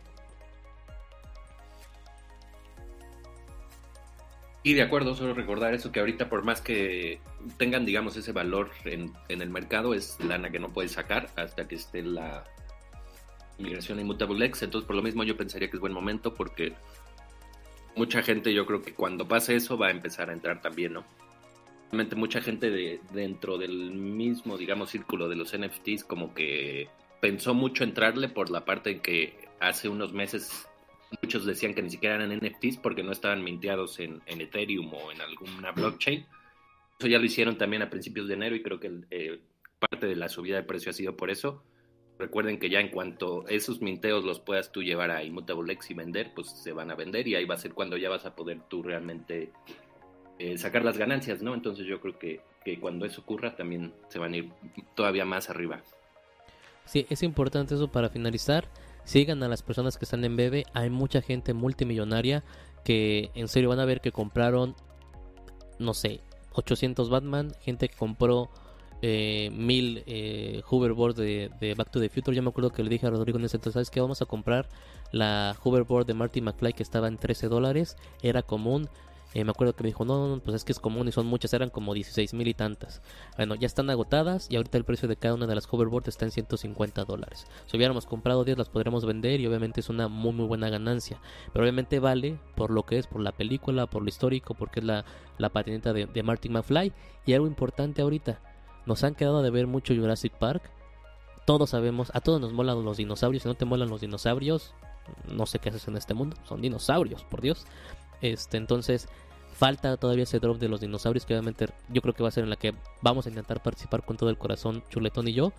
[4.62, 7.20] Y de acuerdo, solo recordar eso, que ahorita por más que
[7.56, 11.68] tengan, digamos, ese valor en, en el mercado, es lana que no puedes sacar hasta
[11.68, 12.42] que esté la
[13.58, 14.62] migración a Immutable X.
[14.62, 16.74] Entonces, por lo mismo, yo pensaría que es buen momento porque
[17.94, 21.04] mucha gente, yo creo que cuando pase eso, va a empezar a entrar también, ¿no?
[21.92, 26.88] Mucha gente de, dentro del mismo, digamos, círculo de los NFTs, como que
[27.20, 30.68] pensó mucho entrarle por la parte en que hace unos meses
[31.22, 35.12] muchos decían que ni siquiera eran NFTs porque no estaban minteados en, en Ethereum o
[35.12, 36.26] en alguna blockchain.
[36.98, 39.40] Eso ya lo hicieron también a principios de enero y creo que eh,
[39.78, 41.62] parte de la subida de precio ha sido por eso.
[42.18, 45.94] Recuerden que ya en cuanto esos minteos los puedas tú llevar a Immutable X y
[45.94, 48.34] vender, pues se van a vender y ahí va a ser cuando ya vas a
[48.34, 49.52] poder tú realmente
[50.38, 51.54] eh, sacar las ganancias, ¿no?
[51.54, 54.50] Entonces yo creo que, que cuando eso ocurra también se van a ir
[54.94, 55.82] todavía más arriba.
[56.84, 58.68] Sí, es importante eso para finalizar.
[59.04, 60.64] Sigan a las personas que están en Bebe.
[60.72, 62.44] Hay mucha gente multimillonaria
[62.84, 64.74] que en serio van a ver que compraron,
[65.78, 66.20] no sé,
[66.52, 67.52] 800 Batman.
[67.60, 68.50] Gente que compró
[69.02, 72.36] eh, mil eh, hoverboard de, de Back to the Future.
[72.36, 74.00] Yo me acuerdo que le dije a Rodrigo en ese entonces, ¿sabes qué?
[74.00, 74.68] Vamos a comprar
[75.12, 77.96] la hoverboard de Marty McFly que estaba en 13 dólares.
[78.22, 78.88] Era común.
[79.34, 81.26] Eh, me acuerdo que me dijo, no, no, pues es que es común y son
[81.26, 83.02] muchas, eran como 16 mil y tantas.
[83.36, 86.24] Bueno, ya están agotadas y ahorita el precio de cada una de las hoverboards está
[86.24, 87.46] en 150 dólares.
[87.66, 91.20] Si hubiéramos comprado 10 las podríamos vender y obviamente es una muy muy buena ganancia.
[91.52, 94.86] Pero obviamente vale por lo que es, por la película, por lo histórico, porque es
[94.86, 95.04] la,
[95.38, 96.92] la patineta de, de Martin McFly.
[97.26, 98.40] Y algo importante ahorita,
[98.86, 100.62] nos han quedado de ver mucho Jurassic Park.
[101.44, 103.42] Todos sabemos, a todos nos molan los dinosaurios.
[103.42, 104.74] Si no te molan los dinosaurios,
[105.28, 106.36] no sé qué haces en este mundo.
[106.44, 107.66] Son dinosaurios, por Dios.
[108.20, 109.08] Este, entonces,
[109.52, 111.24] falta todavía ese drop de los dinosaurios.
[111.26, 114.04] Que obviamente yo creo que va a ser en la que vamos a intentar participar
[114.04, 115.52] con todo el corazón, Chuletón y yo.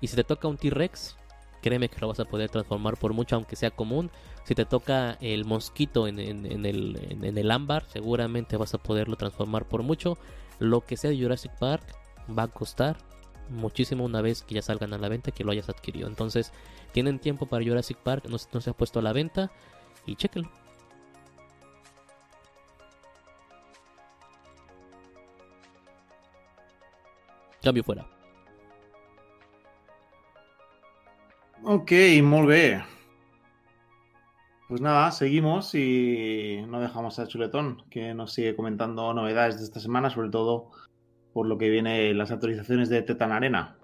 [0.00, 1.16] Y si te toca un T-Rex,
[1.62, 4.10] créeme que lo vas a poder transformar por mucho, aunque sea común.
[4.44, 9.68] Si te toca el mosquito en, el, en- el ámbar, seguramente vas a poderlo transformar
[9.68, 10.18] por mucho.
[10.58, 11.84] Lo que sea de Jurassic Park
[12.36, 12.96] va a costar
[13.50, 16.08] muchísimo una vez que ya salgan a la venta que lo hayas adquirido.
[16.08, 16.52] Entonces,
[16.92, 19.52] tienen tiempo para Jurassic Park, no, no se ha puesto a la venta
[20.06, 20.50] y chéquenlo.
[27.62, 28.06] Cambio fuera.
[31.64, 32.82] Ok, molt bé.
[34.68, 39.80] Pues nada, seguimos y no dejamos a Chuletón, que nos sigue comentando novedades de esta
[39.80, 40.70] semana, sobre todo
[41.32, 43.76] por lo que viene las actualizaciones de Tetan Arena.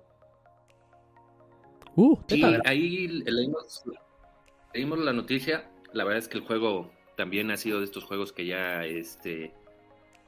[1.95, 3.85] Uh, Sí, ahí leímos,
[4.75, 5.71] leímos la noticia.
[5.93, 9.53] La verdad es que el juego también ha sido de estos juegos que ya este,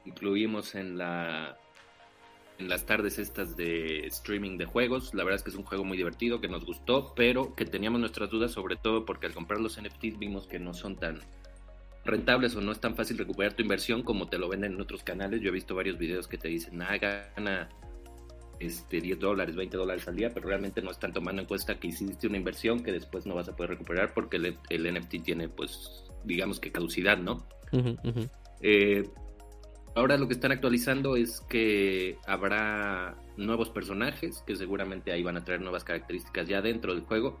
[0.05, 1.57] incluimos en la
[2.61, 5.13] en las tardes estas de streaming de juegos.
[5.13, 7.99] La verdad es que es un juego muy divertido, que nos gustó, pero que teníamos
[7.99, 11.19] nuestras dudas, sobre todo porque al comprar los NFTs vimos que no son tan
[12.05, 15.03] rentables o no es tan fácil recuperar tu inversión como te lo venden en otros
[15.03, 15.41] canales.
[15.41, 17.69] Yo he visto varios videos que te dicen, ah, gana
[18.59, 21.87] este, 10 dólares, 20 dólares al día, pero realmente no están tomando en cuenta que
[21.87, 25.49] hiciste una inversión que después no vas a poder recuperar porque el, el NFT tiene,
[25.49, 27.45] pues, digamos que caducidad, ¿no?
[28.61, 29.09] Eh,
[29.95, 35.43] ahora lo que están actualizando es que habrá nuevos personajes que seguramente ahí van a
[35.43, 37.39] traer nuevas características ya dentro del juego.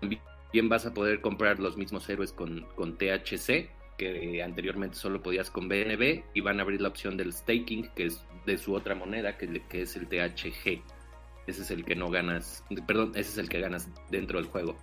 [0.00, 5.50] También vas a poder comprar los mismos héroes con, con THC, que anteriormente solo podías
[5.50, 8.94] con BNB, y van a abrir la opción del staking, que es de su otra
[8.94, 10.82] moneda, que, que es el THG.
[11.46, 14.76] Ese es el que no ganas, perdón, ese es el que ganas dentro del juego.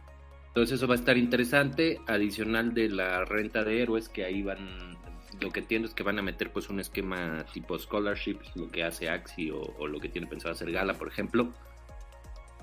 [0.47, 4.95] Entonces eso va a estar interesante, adicional de la renta de héroes que ahí van,
[5.43, 8.83] lo que entiendo es que van a meter pues un esquema tipo scholarships, lo que
[8.83, 11.53] hace Axi o, o lo que tiene pensado hacer Gala, por ejemplo.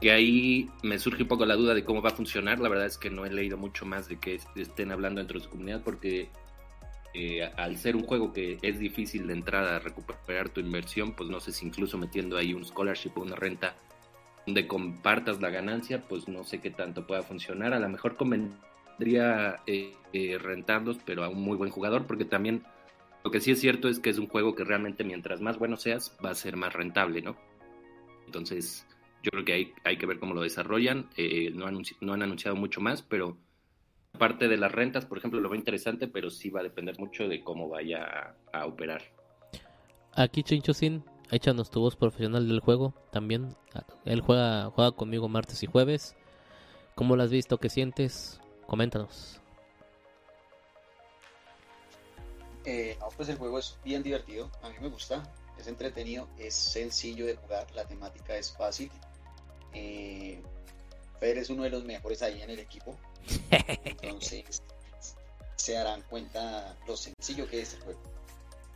[0.00, 2.58] Que ahí me surge un poco la duda de cómo va a funcionar.
[2.58, 5.44] La verdad es que no he leído mucho más de que estén hablando dentro de
[5.44, 6.30] su comunidad porque
[7.12, 11.40] eh, al ser un juego que es difícil de entrada recuperar tu inversión, pues no
[11.40, 13.76] sé si incluso metiendo ahí un scholarship o una renta
[14.46, 17.74] donde compartas la ganancia, pues no sé qué tanto pueda funcionar.
[17.74, 18.16] A lo mejor
[19.00, 22.62] convendría eh, eh, rentarlos, pero a un muy buen jugador, porque también
[23.24, 25.76] lo que sí es cierto es que es un juego que realmente mientras más bueno
[25.76, 27.36] seas, va a ser más rentable, ¿no?
[28.26, 28.86] Entonces,
[29.22, 31.08] yo creo que hay, hay que ver cómo lo desarrollan.
[31.16, 33.38] Eh, no, han anunciado mucho más, pero
[34.12, 37.26] aparte de las rentas, por ejemplo, lo veo interesante, pero sí va a depender mucho
[37.26, 39.02] de cómo vaya a, operar.
[40.12, 43.56] Aquí Chincho Sin, échanos tu voz profesional del juego también.
[44.04, 46.16] Él juega, juega conmigo martes y jueves.
[46.94, 47.56] ¿Cómo lo has visto?
[47.56, 48.40] ¿Qué sientes?
[48.70, 49.40] Coméntanos.
[52.64, 55.24] Eh, no, pues el juego es bien divertido, a mí me gusta,
[55.58, 58.88] es entretenido, es sencillo de jugar, la temática es fácil.
[59.74, 60.40] Eh,
[61.18, 62.96] Fer es uno de los mejores ahí en el equipo,
[63.58, 64.62] entonces
[65.56, 68.00] se darán cuenta lo sencillo que es el juego.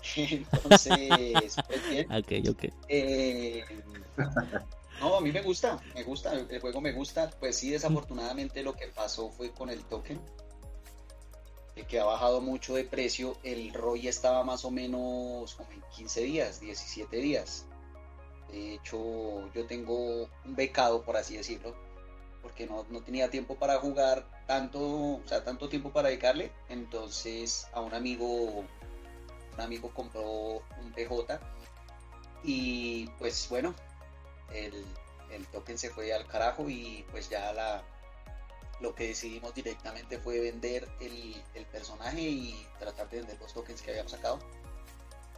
[0.16, 2.12] Entonces, pues bien.
[2.12, 2.64] Ok, ok.
[2.88, 3.64] Eh,
[5.00, 7.30] no, a mí me gusta, me gusta, el juego me gusta.
[7.40, 10.20] Pues sí, desafortunadamente lo que pasó fue con el token,
[11.88, 13.36] que ha bajado mucho de precio.
[13.42, 17.66] El ROI estaba más o menos como en 15 días, 17 días.
[18.50, 21.74] De hecho, yo tengo un becado, por así decirlo,
[22.42, 26.52] porque no, no tenía tiempo para jugar tanto, o sea, tanto tiempo para dedicarle.
[26.68, 28.64] Entonces, a un amigo
[29.54, 31.40] un amigo compró un PJ
[32.42, 33.74] y pues bueno,
[34.52, 34.84] el,
[35.30, 37.84] el, token se fue al carajo y pues ya la
[38.80, 43.80] lo que decidimos directamente fue vender el, el, personaje y tratar de vender los tokens
[43.80, 44.40] que habíamos sacado.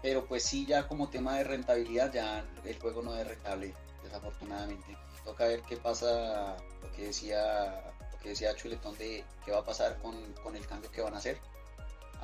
[0.02, 4.96] Pero pues sí, ya como tema de rentabilidad, ya el juego no es rentable, desafortunadamente.
[5.24, 9.64] Toca ver qué pasa, lo que decía, lo que decía Chuletón de qué va a
[9.64, 11.38] pasar con, con el cambio que van a hacer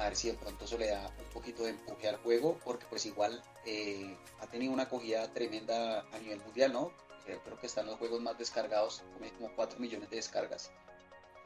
[0.02, 2.86] a ver si de pronto eso le da un poquito de empuje al juego, porque
[2.90, 6.92] pues igual eh, ha tenido una acogida tremenda a nivel mundial, ¿no?
[7.26, 9.02] Eh, creo que están los juegos más descargados,
[9.38, 10.72] como 4 millones de descargas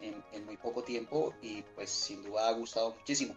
[0.01, 3.37] en, en, muy poco tiempo y pues sin duda ha gustado muchísimo.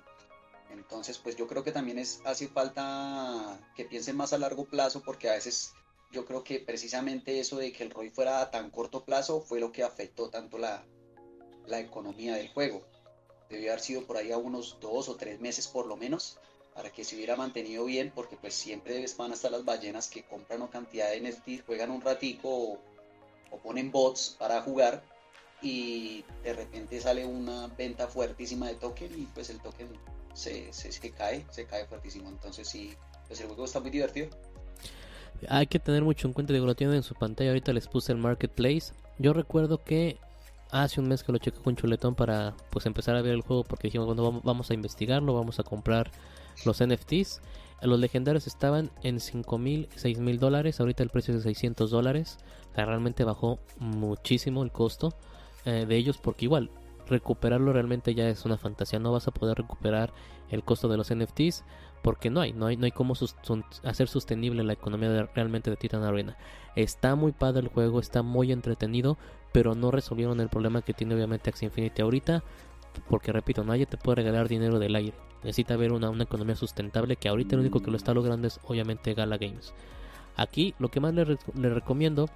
[0.69, 5.01] Entonces pues yo creo que también es, hace falta que piensen más a largo plazo
[5.03, 5.73] porque a veces
[6.11, 9.59] yo creo que precisamente eso de que el ROI fuera a tan corto plazo fue
[9.59, 10.85] lo que afectó tanto la,
[11.65, 12.85] la economía del juego.
[13.49, 16.37] Debió haber sido por ahí a unos dos o tres meses por lo menos
[16.73, 20.23] para que se hubiera mantenido bien porque pues siempre van a estar las ballenas que
[20.23, 22.79] compran una cantidad de NFT, juegan un ratico o,
[23.51, 25.03] o ponen bots para jugar
[25.61, 29.89] y de repente sale una venta fuertísima de token y pues el token
[30.33, 32.29] se, se, se cae, se cae fuertísimo.
[32.29, 32.93] Entonces sí,
[33.27, 34.29] pues el juego está muy divertido.
[35.47, 38.11] Hay que tener mucho en cuenta, digo, lo tienen en su pantalla, ahorita les puse
[38.11, 38.93] el marketplace.
[39.17, 40.17] Yo recuerdo que
[40.71, 43.63] hace un mes que lo chequé con Chuletón para pues empezar a ver el juego
[43.63, 46.11] porque dijimos, bueno, vamos a investigarlo, vamos a comprar
[46.65, 47.41] los NFTs.
[47.81, 51.89] Los legendarios estaban en 5 mil, 6 mil dólares, ahorita el precio es de 600
[51.89, 52.37] dólares.
[52.75, 55.13] Realmente bajó muchísimo el costo
[55.65, 56.69] eh, de ellos porque igual
[57.07, 58.99] recuperarlo realmente ya es una fantasía.
[58.99, 60.13] No vas a poder recuperar
[60.49, 61.63] el costo de los NFTs
[62.01, 63.13] porque no hay, no hay, no hay cómo
[63.83, 66.37] hacer sostenible la economía de, realmente de Titan Arena.
[66.75, 69.17] Está muy padre el juego, está muy entretenido,
[69.51, 72.43] pero no resolvieron el problema que tiene obviamente Axie Infinity ahorita.
[73.07, 75.17] Porque repito, nadie te puede regalar dinero del aire.
[75.43, 78.59] Necesita haber una, una economía sustentable que ahorita lo único que lo está logrando es
[78.63, 79.73] obviamente Gala Games.
[80.35, 82.27] Aquí lo que más les, les recomiendo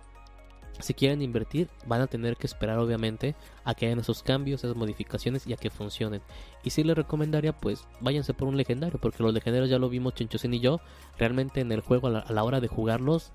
[0.80, 4.76] si quieren invertir, van a tener que esperar obviamente a que hayan esos cambios, esas
[4.76, 6.22] modificaciones y a que funcionen.
[6.64, 10.16] Y si les recomendaría, pues váyanse por un legendario, porque los legendarios ya lo vimos
[10.16, 10.80] Chinchosin y yo,
[11.18, 13.32] realmente en el juego a la, hora de jugarlos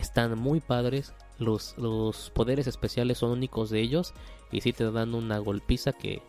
[0.00, 4.14] están muy padres, los, los poderes especiales son únicos de ellos
[4.52, 6.22] y si te dan una golpiza que,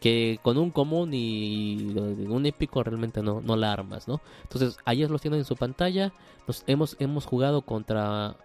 [0.00, 4.20] que con un común y un épico realmente no, no la armas, ¿no?
[4.42, 6.12] Entonces, ahí los tienen en su pantalla.
[6.46, 8.36] Nos hemos, hemos jugado contra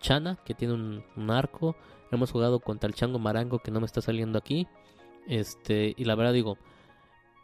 [0.00, 1.76] Chana, que tiene un, arco.
[2.10, 4.66] Hemos jugado contra el Chango Marango, que no me está saliendo aquí.
[5.26, 6.56] Este, y la verdad digo,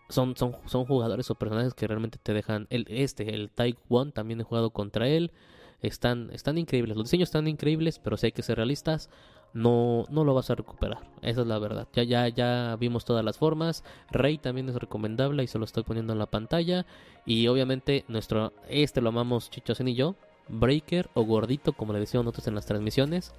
[0.09, 2.67] son, son, son jugadores o personajes que realmente te dejan.
[2.71, 5.33] El, este, el Taekwondo, también he jugado contra él.
[5.81, 6.97] Están, están increíbles.
[6.97, 9.11] Los diseños están increíbles, pero si hay que ser realistas,
[9.55, 10.99] no, no lo vas a recuperar.
[11.23, 11.87] Esa es la verdad.
[11.95, 13.85] Ya, ya, ya vimos todas las formas.
[14.11, 16.85] Rey también es recomendable y se lo estoy poniendo en la pantalla.
[17.25, 20.17] Y obviamente, nuestro, este lo amamos Chichosen y yo.
[20.49, 23.33] Breaker o Gordito, como le decíamos nosotros en las transmisiones.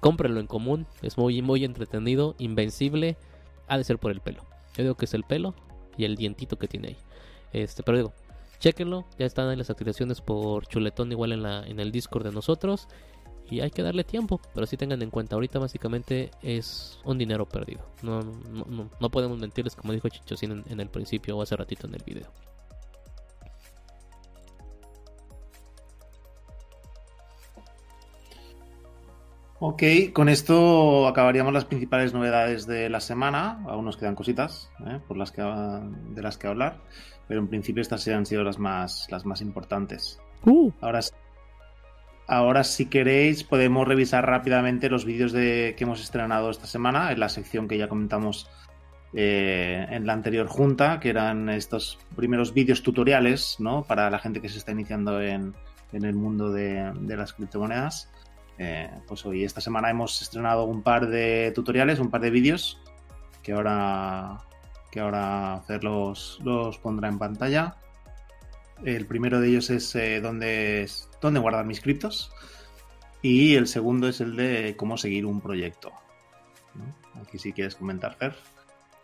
[0.00, 3.16] Cómprenlo en común, es muy, muy entretenido, invencible.
[3.66, 4.42] Ha de ser por el pelo.
[4.76, 5.54] Yo digo que es el pelo
[5.96, 6.96] y el dientito que tiene ahí.
[7.52, 8.12] Este, pero digo,
[8.58, 12.32] chequenlo, ya están ahí las activaciones por chuletón igual en, la, en el Discord de
[12.32, 12.88] nosotros.
[13.48, 17.46] Y hay que darle tiempo, pero si tengan en cuenta, ahorita básicamente es un dinero
[17.46, 17.86] perdido.
[18.02, 21.86] No, no, no, podemos mentirles como dijo Chichocín en, en el principio o hace ratito
[21.86, 22.32] en el video.
[29.58, 33.64] Ok, con esto acabaríamos las principales novedades de la semana.
[33.66, 35.00] Aún nos quedan cositas ¿eh?
[35.08, 36.82] por las que, de las que hablar,
[37.28, 40.20] pero en principio estas han sido las más, las más importantes.
[40.44, 40.70] Uh.
[40.80, 41.00] Ahora,
[42.26, 47.20] ahora, si queréis, podemos revisar rápidamente los vídeos de, que hemos estrenado esta semana en
[47.20, 48.48] la sección que ya comentamos
[49.14, 53.84] eh, en la anterior junta, que eran estos primeros vídeos tutoriales ¿no?
[53.84, 55.54] para la gente que se está iniciando en,
[55.92, 58.10] en el mundo de, de las criptomonedas.
[58.58, 62.80] Eh, pues hoy, esta semana hemos estrenado un par de tutoriales, un par de vídeos
[63.42, 64.38] que ahora,
[64.96, 66.40] que ahora Fer los,
[66.82, 67.76] pondrá en pantalla.
[68.82, 70.88] El primero de ellos es eh, dónde,
[71.20, 72.32] dónde guardar mis criptos
[73.20, 75.92] y el segundo es el de cómo seguir un proyecto.
[77.20, 78.36] Aquí si quieres comentar, Fer.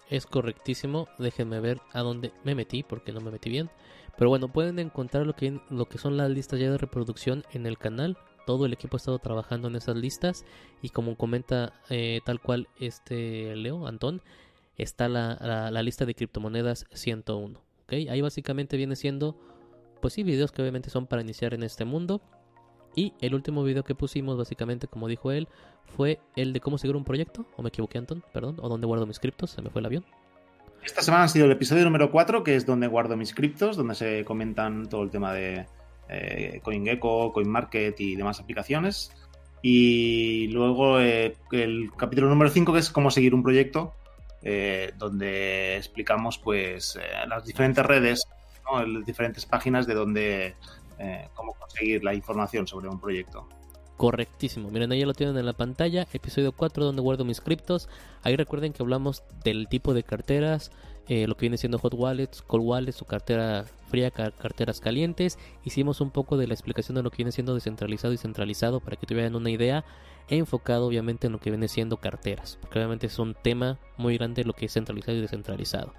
[0.08, 1.08] Es correctísimo.
[1.18, 3.68] Déjenme ver a dónde me metí porque no me metí bien.
[4.16, 7.66] Pero bueno, pueden encontrar lo que, lo que son las listas ya de reproducción en
[7.66, 10.44] el canal todo el equipo ha estado trabajando en esas listas
[10.80, 14.20] y como comenta eh, tal cual este Leo, Antón,
[14.76, 17.60] está la, la, lista de criptomonedas 101.
[17.84, 18.08] ¿okay?
[18.08, 19.38] Ahí básicamente viene siendo,
[20.00, 22.22] pues sí, videos que obviamente son para iniciar en este mundo.
[22.94, 25.48] Y el último video que pusimos, básicamente, como dijo él,
[25.96, 27.46] fue el de cómo seguir un proyecto.
[27.56, 28.56] O me equivoqué, Antón, perdón.
[28.60, 30.04] O dónde guardo mis criptos, se me fue el avión.
[30.84, 33.94] Esta semana ha sido el episodio número 4, que es donde guardo mis criptos, donde
[33.94, 35.66] se comentan todo el tema de,
[36.08, 39.12] eh, CoinGecko, CoinMarket y demás aplicaciones.
[39.62, 43.94] Y luego eh, el capítulo número 5, que es cómo seguir un proyecto,
[44.42, 46.98] eh, donde explicamos pues
[47.28, 48.24] las diferentes redes,
[48.86, 50.54] las diferentes páginas de donde
[51.34, 53.48] cómo conseguir la información sobre un proyecto.
[53.96, 54.70] Correctísimo.
[54.70, 56.06] Miren, ahí lo tienen en la pantalla.
[56.12, 57.88] Episodio 4 donde guardo mis criptos.
[58.22, 60.72] Ahí recuerden que hablamos del tipo de carteras,
[61.08, 65.38] eh, lo que viene siendo hot wallets, cold wallets, su cartera fría, car- carteras calientes.
[65.64, 68.96] Hicimos un poco de la explicación de lo que viene siendo descentralizado y centralizado para
[68.96, 69.84] que tuvieran una idea
[70.28, 74.44] enfocado obviamente en lo que viene siendo carteras, porque obviamente es un tema muy grande
[74.44, 75.92] lo que es centralizado y descentralizado.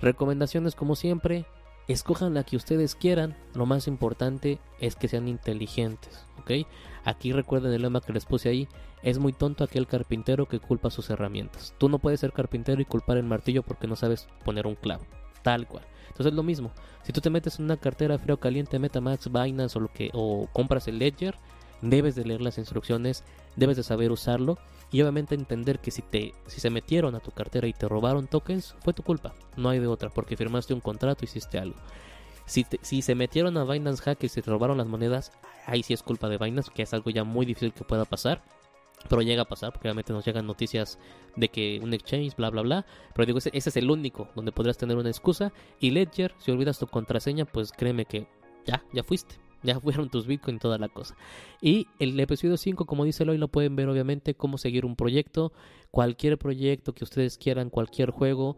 [0.00, 1.46] Recomendaciones como siempre,
[1.88, 6.66] escojan la que ustedes quieran, lo más importante es que sean inteligentes, ¿ok?
[7.04, 8.68] Aquí recuerden el lema que les puse ahí,
[9.02, 11.74] es muy tonto aquel carpintero que culpa sus herramientas.
[11.78, 15.04] Tú no puedes ser carpintero y culpar el martillo porque no sabes poner un clavo,
[15.42, 15.84] tal cual.
[16.08, 16.72] Entonces es lo mismo,
[17.02, 20.48] si tú te metes en una cartera frío caliente, Metamax, Binance o lo que o
[20.52, 21.36] compras el Ledger,
[21.82, 23.22] debes de leer las instrucciones,
[23.56, 24.58] debes de saber usarlo
[24.92, 28.26] y obviamente entender que si te si se metieron a tu cartera y te robaron
[28.28, 31.76] tokens, fue tu culpa, no hay de otra, porque firmaste un contrato, hiciste algo.
[32.44, 35.32] Si, te- si se metieron a Binance Hack y te robaron las monedas,
[35.66, 38.44] ahí sí es culpa de Binance, que es algo ya muy difícil que pueda pasar.
[39.08, 40.98] Pero llega a pasar, porque obviamente nos llegan noticias
[41.36, 42.86] de que un exchange, bla, bla, bla.
[43.14, 45.52] Pero digo, ese, ese es el único donde podrás tener una excusa.
[45.80, 48.26] Y Ledger, si olvidas tu contraseña, pues créeme que
[48.64, 49.36] ya, ya fuiste.
[49.62, 51.16] Ya fueron tus Bitcoin y toda la cosa.
[51.60, 55.52] Y el episodio 5, como dice Eloy, lo pueden ver obviamente cómo seguir un proyecto.
[55.90, 58.56] Cualquier proyecto que ustedes quieran, cualquier juego,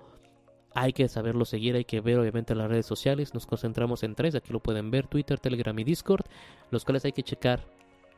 [0.74, 3.34] hay que saberlo seguir, hay que ver obviamente las redes sociales.
[3.34, 6.24] Nos concentramos en tres, aquí lo pueden ver, Twitter, Telegram y Discord,
[6.70, 7.66] los cuales hay que checar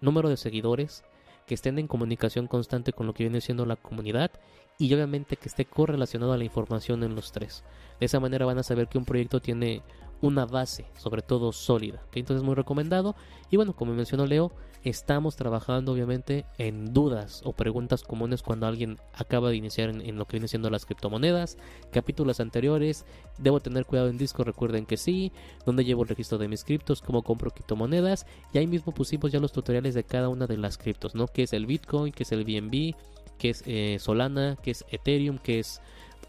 [0.01, 1.05] número de seguidores,
[1.47, 4.31] que estén en comunicación constante con lo que viene siendo la comunidad
[4.78, 7.65] y obviamente que esté correlacionado a la información en los tres.
[7.98, 9.82] De esa manera van a saber que un proyecto tiene
[10.20, 12.02] una base, sobre todo sólida.
[12.09, 12.16] ¿ok?
[12.16, 13.14] Entonces muy recomendado.
[13.51, 14.52] Y bueno, como mencionó Leo,
[14.84, 20.24] estamos trabajando obviamente en dudas o preguntas comunes cuando alguien acaba de iniciar en, lo
[20.26, 21.59] que viene siendo las criptomonedas.
[21.90, 23.05] Capítulos anteriores,
[23.38, 25.32] debo tener cuidado en disco, recuerden que sí.
[25.66, 28.26] Donde llevo el registro de mis criptos, cómo compro criptomonedas.
[28.52, 31.26] Y ahí mismo pusimos ya los tutoriales de cada una de las criptos, ¿no?
[31.26, 32.94] Que es el Bitcoin, que es el BNB,
[33.38, 35.80] que es eh, Solana, que es Ethereum, que es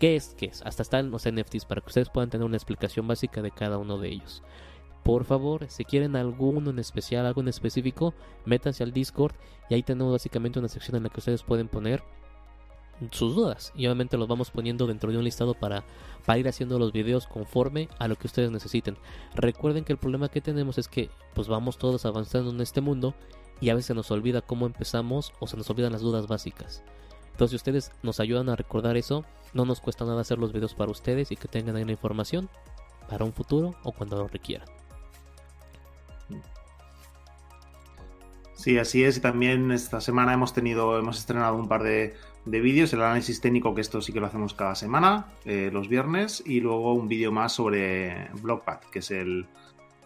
[0.02, 0.34] ¿Qué es?
[0.36, 0.64] ¿Qué es?
[0.64, 4.00] Hasta están los NFTs para que ustedes puedan tener una explicación básica de cada uno
[4.00, 4.42] de ellos.
[5.04, 9.36] Por favor, si quieren alguno en especial, algo en específico, métanse al Discord
[9.70, 12.02] y ahí tenemos básicamente una sección en la que ustedes pueden poner
[13.12, 15.84] sus dudas y obviamente los vamos poniendo dentro de un listado para,
[16.26, 18.98] para ir haciendo los videos conforme a lo que ustedes necesiten.
[19.36, 23.14] Recuerden que el problema que tenemos es que pues vamos todos avanzando en este mundo
[23.60, 26.84] y a veces se nos olvida cómo empezamos o se nos olvidan las dudas básicas.
[27.32, 30.76] Entonces, si ustedes nos ayudan a recordar eso, no nos cuesta nada hacer los videos
[30.76, 32.50] para ustedes y que tengan ahí la información
[33.10, 34.68] para un futuro o cuando lo requieran.
[38.62, 39.20] Sí, así es.
[39.22, 43.74] También esta semana hemos tenido, hemos estrenado un par de, de vídeos, el análisis técnico,
[43.74, 47.32] que esto sí que lo hacemos cada semana, eh, los viernes, y luego un vídeo
[47.32, 49.48] más sobre Blockpad, que es el,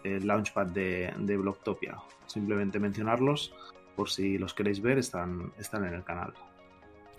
[0.04, 1.98] launchpad de, de Blocktopia.
[2.26, 3.52] Simplemente mencionarlos,
[3.94, 6.32] por si los queréis ver, están en el canal.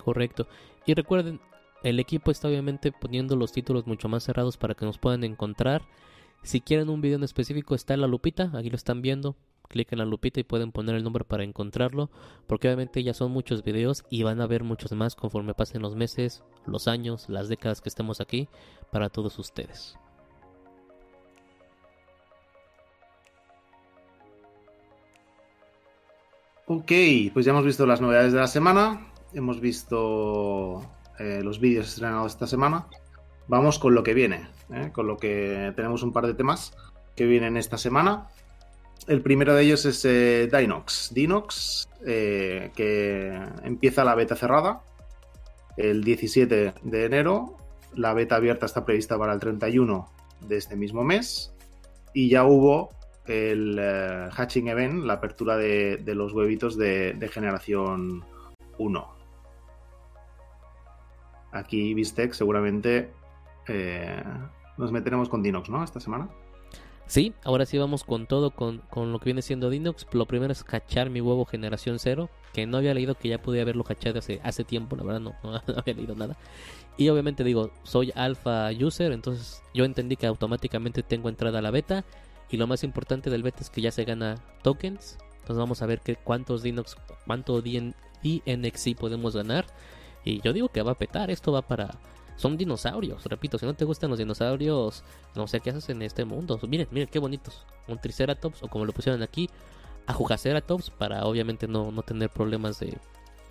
[0.08, 0.48] Correcto.
[0.86, 1.42] Y recuerden,
[1.84, 5.82] el equipo está obviamente poniendo los títulos mucho más cerrados para que nos puedan encontrar.
[6.44, 9.36] Si quieren un video en específico, está en la lupita, aquí lo están viendo.
[9.68, 12.10] Clic en la lupita y pueden poner el nombre para encontrarlo.
[12.48, 15.98] Porque obviamente ya son muchos videos y van a haber muchos más conforme pasen los
[15.98, 18.48] meses, los años, las décadas que estemos aquí
[18.94, 19.98] para todos ustedes.
[26.66, 26.92] Ok,
[27.34, 30.82] pues ya hemos visto las novedades de la semana, hemos visto
[31.20, 32.88] eh, los vídeos estrenados esta semana.
[33.48, 34.92] Vamos con lo que viene, ¿eh?
[34.92, 36.74] con lo que tenemos un par de temas
[37.16, 38.28] que vienen esta semana.
[39.08, 41.14] El primero de ellos es eh, Dinox.
[41.14, 44.82] Dinox, eh, que empieza la beta cerrada
[45.78, 47.56] el 17 de enero.
[47.96, 50.10] La beta abierta está prevista para el 31
[50.42, 51.54] de este mismo mes.
[52.14, 52.90] Y ya hubo
[53.28, 53.80] el
[54.32, 58.26] hatching event, la apertura de, de los huevitos de, de generación
[58.78, 59.17] 1.
[61.58, 63.10] Aquí Vistec seguramente
[63.68, 64.24] eh,
[64.78, 65.84] nos meteremos con Dinox, ¿no?
[65.84, 66.30] Esta semana.
[67.08, 70.06] Sí, ahora sí vamos con todo, con, con lo que viene siendo Dinox.
[70.12, 73.62] Lo primero es hachar mi huevo generación 0, que no había leído que ya podía
[73.62, 76.38] haberlo hachado hace, hace tiempo, la verdad no, no había leído nada.
[76.98, 81.72] Y obviamente digo, soy alpha user, entonces yo entendí que automáticamente tengo entrada a la
[81.72, 82.04] beta.
[82.50, 85.18] Y lo más importante del beta es que ya se gana tokens.
[85.40, 89.66] Entonces vamos a ver qué, cuántos Dinox, cuánto DN, DNXI podemos ganar.
[90.28, 91.98] Y yo digo que va a petar, esto va para...
[92.36, 95.04] Son dinosaurios, repito, si no te gustan los dinosaurios,
[95.36, 96.60] no sé qué haces en este mundo.
[96.68, 97.66] Miren, miren qué bonitos.
[97.88, 99.50] Un Triceratops, o como lo pusieron aquí,
[100.06, 102.98] a Jujaceratops, para obviamente no, no tener problemas de,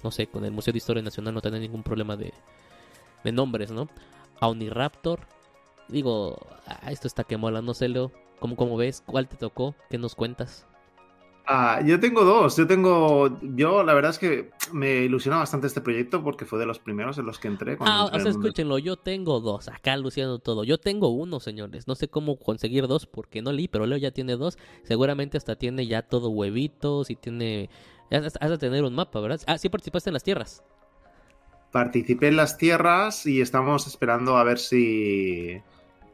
[0.04, 2.32] no sé, con el Museo de Historia Nacional no tener ningún problema de,
[3.24, 3.88] de nombres, ¿no?
[4.38, 5.20] A Uniraptor,
[5.88, 9.02] digo, ah, esto está que mola, no sé, Leo, ¿cómo, cómo ves?
[9.04, 9.74] ¿Cuál te tocó?
[9.90, 10.66] ¿Qué nos cuentas?
[11.48, 12.56] Ah, yo tengo dos.
[12.56, 13.38] Yo tengo.
[13.54, 17.18] Yo, la verdad es que me ilusiona bastante este proyecto porque fue de los primeros
[17.18, 17.76] en los que entré.
[17.80, 20.64] Ah, entré o sea, escúchenlo, yo tengo dos, acá luciendo todo.
[20.64, 21.86] Yo tengo uno, señores.
[21.86, 24.58] No sé cómo conseguir dos porque no leí, pero Leo ya tiene dos.
[24.82, 27.70] Seguramente hasta tiene ya todo huevitos y tiene...
[28.10, 29.40] Has de tener un mapa, ¿verdad?
[29.46, 30.64] Ah, sí participaste en las tierras.
[31.72, 35.60] Participé en las tierras y estamos esperando a ver si,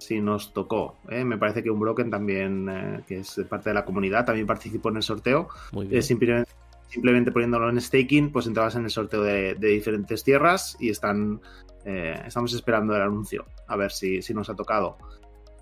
[0.05, 0.99] si nos tocó.
[1.09, 1.25] ¿eh?
[1.25, 4.91] Me parece que un Broken también, eh, que es parte de la comunidad, también participó
[4.91, 5.49] en el sorteo.
[5.73, 5.99] Muy bien.
[5.99, 6.51] Eh, simplemente,
[6.89, 11.41] simplemente poniéndolo en staking, pues entrabas en el sorteo de, de diferentes tierras y están
[11.85, 14.99] eh, estamos esperando el anuncio, a ver si, si nos ha tocado.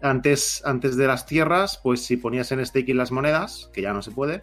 [0.03, 4.03] Antes, antes de las tierras, pues si ponías en staking las monedas, que ya no
[4.03, 4.43] se puede,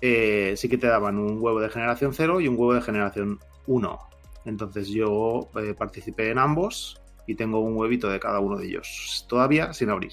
[0.00, 3.98] sí que te daban un huevo de generación 0 y un huevo de generación 1.
[4.44, 5.48] Entonces yo
[5.78, 10.12] participé en ambos y tengo un huevito de cada uno de ellos, todavía sin abrir.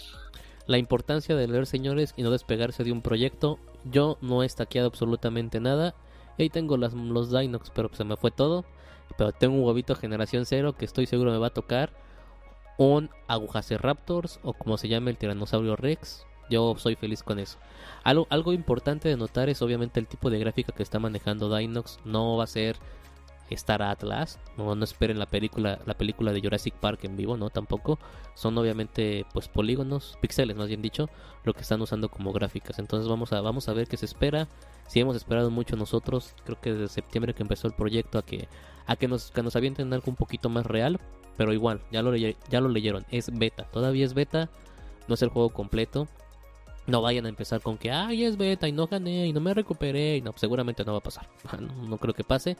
[0.65, 3.59] La importancia de leer, señores, y no despegarse de un proyecto.
[3.83, 5.93] Yo no he stackeado absolutamente nada.
[6.39, 8.63] Ahí tengo los Dinox, pero se me fue todo.
[9.17, 11.91] Pero tengo un huevito generación 0 que estoy seguro me va a tocar.
[12.77, 16.25] Un Agujaceraptors o como se llame el Tiranosaurio Rex.
[16.49, 17.57] Yo soy feliz con eso.
[18.03, 21.99] Algo, algo importante de notar es obviamente el tipo de gráfica que está manejando Dinox.
[22.05, 22.77] No va a ser
[23.51, 24.39] Star Atlas.
[24.57, 27.99] No, esperen la película, la película de Jurassic Park en vivo, no tampoco.
[28.35, 31.09] Son obviamente pues polígonos, píxeles más bien dicho,
[31.43, 32.79] lo que están usando como gráficas.
[32.79, 34.47] Entonces vamos a, vamos a ver qué se espera.
[34.87, 38.47] Si hemos esperado mucho nosotros, creo que desde septiembre que empezó el proyecto a que,
[38.85, 40.99] a que nos, que nos avienten algo un poquito más real.
[41.37, 44.51] Pero igual, ya lo, ya lo leyeron, es beta, todavía es beta,
[45.07, 46.07] no es el juego completo.
[46.85, 49.53] No vayan a empezar con que, ay, es beta y no gané y no me
[49.53, 50.17] recuperé.
[50.17, 51.29] Y no, seguramente no va a pasar.
[51.87, 52.57] No creo que pase.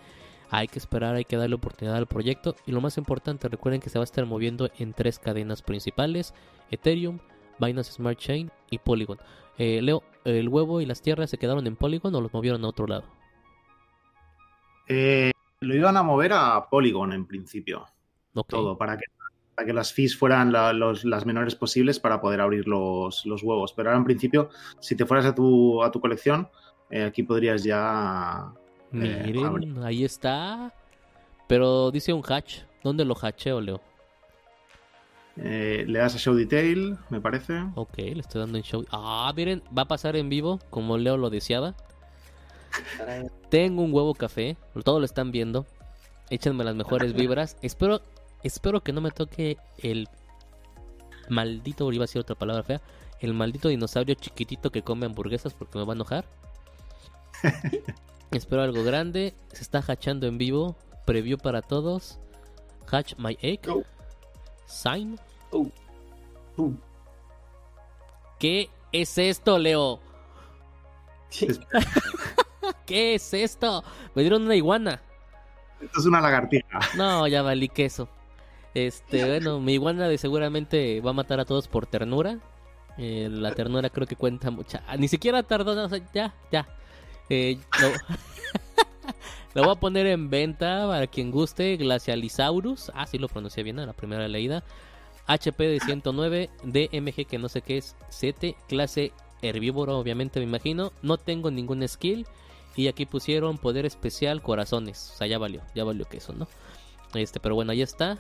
[0.50, 2.56] Hay que esperar, hay que darle oportunidad al proyecto.
[2.68, 6.34] Y lo más importante, recuerden que se va a estar moviendo en tres cadenas principales:
[6.70, 7.20] Ethereum,
[7.60, 9.18] Binance Smart Chain y Polygon.
[9.58, 12.68] Eh, Leo, ¿el huevo y las tierras se quedaron en Polygon o los movieron a
[12.68, 13.04] otro lado?
[14.88, 17.86] Eh, lo iban a mover a Polygon en principio,
[18.48, 19.06] todo, para que,
[19.56, 23.44] para que las fees fueran la- los- las menores posibles para poder abrir los, los
[23.44, 23.74] huevos.
[23.74, 24.50] Pero ahora en principio,
[24.80, 26.50] si te fueras a tu, a tu colección,
[26.90, 28.52] eh, aquí podrías ya...
[28.94, 30.74] eh, Miren, ahí está.
[31.48, 32.60] Pero dice un hatch.
[32.84, 33.82] ¿Dónde lo hacheo, Leo?
[35.38, 37.64] Eh, le das a Show Detail, me parece.
[37.76, 38.86] Ok, le estoy dando en show.
[38.92, 41.76] Ah, miren, va a pasar en vivo, como Leo lo deseaba.
[43.50, 45.66] Tengo un huevo café, todos lo están viendo.
[46.30, 47.58] Échenme las mejores vibras.
[47.62, 48.02] Espero,
[48.44, 50.08] espero que no me toque el
[51.30, 52.82] maldito, iba a decir otra palabra fea,
[53.20, 56.26] el maldito dinosaurio chiquitito que come hamburguesas porque me va a enojar.
[58.38, 59.34] espero algo grande.
[59.52, 60.76] Se está hachando en vivo.
[61.06, 62.20] Preview para todos.
[62.92, 63.66] Hatch my egg.
[63.66, 63.84] Go.
[64.66, 65.20] Sign.
[65.52, 65.70] Uh.
[66.58, 66.74] Uh.
[68.40, 70.00] ¿Qué es esto, Leo?
[72.86, 73.84] ¿Qué es esto?
[74.16, 75.02] Me dieron una iguana.
[75.82, 76.80] Esto es una lagartija.
[76.96, 78.08] No, ya valí queso.
[78.74, 82.40] Este, bueno, mi iguana de seguramente va a matar a todos por ternura.
[82.98, 84.84] Eh, la ternura creo que cuenta mucha.
[84.88, 86.68] ah, Ni siquiera tardó, no, o sea, ya, ya.
[87.30, 87.58] Eh,
[89.54, 89.64] lo...
[89.64, 91.78] voy a poner en venta para quien guste.
[91.78, 92.92] Glacialisaurus.
[92.94, 94.64] Ah, sí lo pronuncié bien a la primera leída.
[95.28, 100.92] HP de 109, DMG que no sé qué es, 7, clase herbívoro obviamente me imagino.
[101.02, 102.26] No tengo ningún skill.
[102.76, 105.12] Y aquí pusieron poder especial corazones.
[105.14, 106.48] O sea, ya valió, ya valió que eso, ¿no?
[107.14, 108.18] Este, pero bueno, ahí está.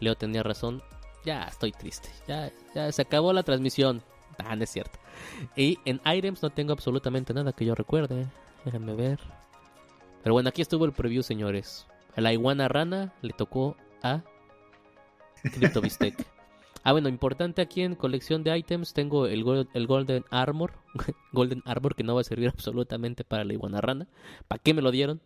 [0.00, 0.82] Leo tenía razón.
[1.24, 2.08] Ya estoy triste.
[2.26, 4.02] Ya, ya se acabó la transmisión.
[4.38, 4.98] Ah, no es cierto.
[5.56, 8.26] Y en items no tengo absolutamente nada que yo recuerde.
[8.64, 9.20] Déjenme ver.
[10.22, 11.86] Pero bueno, aquí estuvo el preview, señores.
[12.16, 14.22] A la iguana rana le tocó a
[15.42, 16.26] Crypto Bistec.
[16.86, 20.72] Ah, bueno, importante aquí en colección de items tengo el, gol- el Golden Armor.
[21.32, 24.06] Golden Armor que no va a servir absolutamente para la iguana rana.
[24.48, 25.22] ¿Para qué me lo dieron?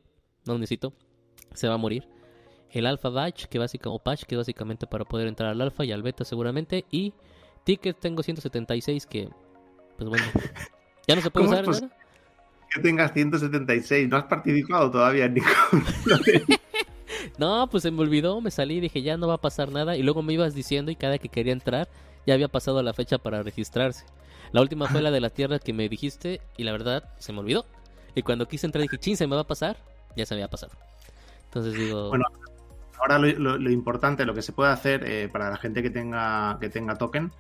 [0.47, 0.93] No lo necesito.
[1.55, 2.06] Se va a morir.
[2.70, 5.90] El Alpha Batch, que o Patch, que es básicamente para poder entrar al Alpha y
[5.90, 6.85] al Beta seguramente.
[6.93, 7.12] Y
[7.69, 9.28] Ticket tengo 176 que,
[9.99, 10.24] pues bueno,
[11.07, 11.97] ya no se puede ¿Cómo usar es nada.
[12.70, 15.51] Que tengas 176, no has participado todavía ningún.
[17.36, 19.97] No, pues se me olvidó, me salí y dije ya no va a pasar nada.
[19.97, 21.89] Y luego me ibas diciendo y cada que quería entrar
[22.27, 24.07] ya había pasado la fecha para registrarse.
[24.51, 27.40] La última fue la de la tierra que me dijiste y la verdad se me
[27.40, 27.65] olvidó.
[28.15, 29.77] Y cuando quise entrar dije, chin, se me va a pasar.
[30.16, 30.73] Ya se me había pasado.
[31.45, 32.24] Entonces digo, Bueno,
[33.01, 36.69] Ahora lo, importante, lo que se puede hacer eh, para la gente que tenga, que
[36.69, 37.33] tenga token,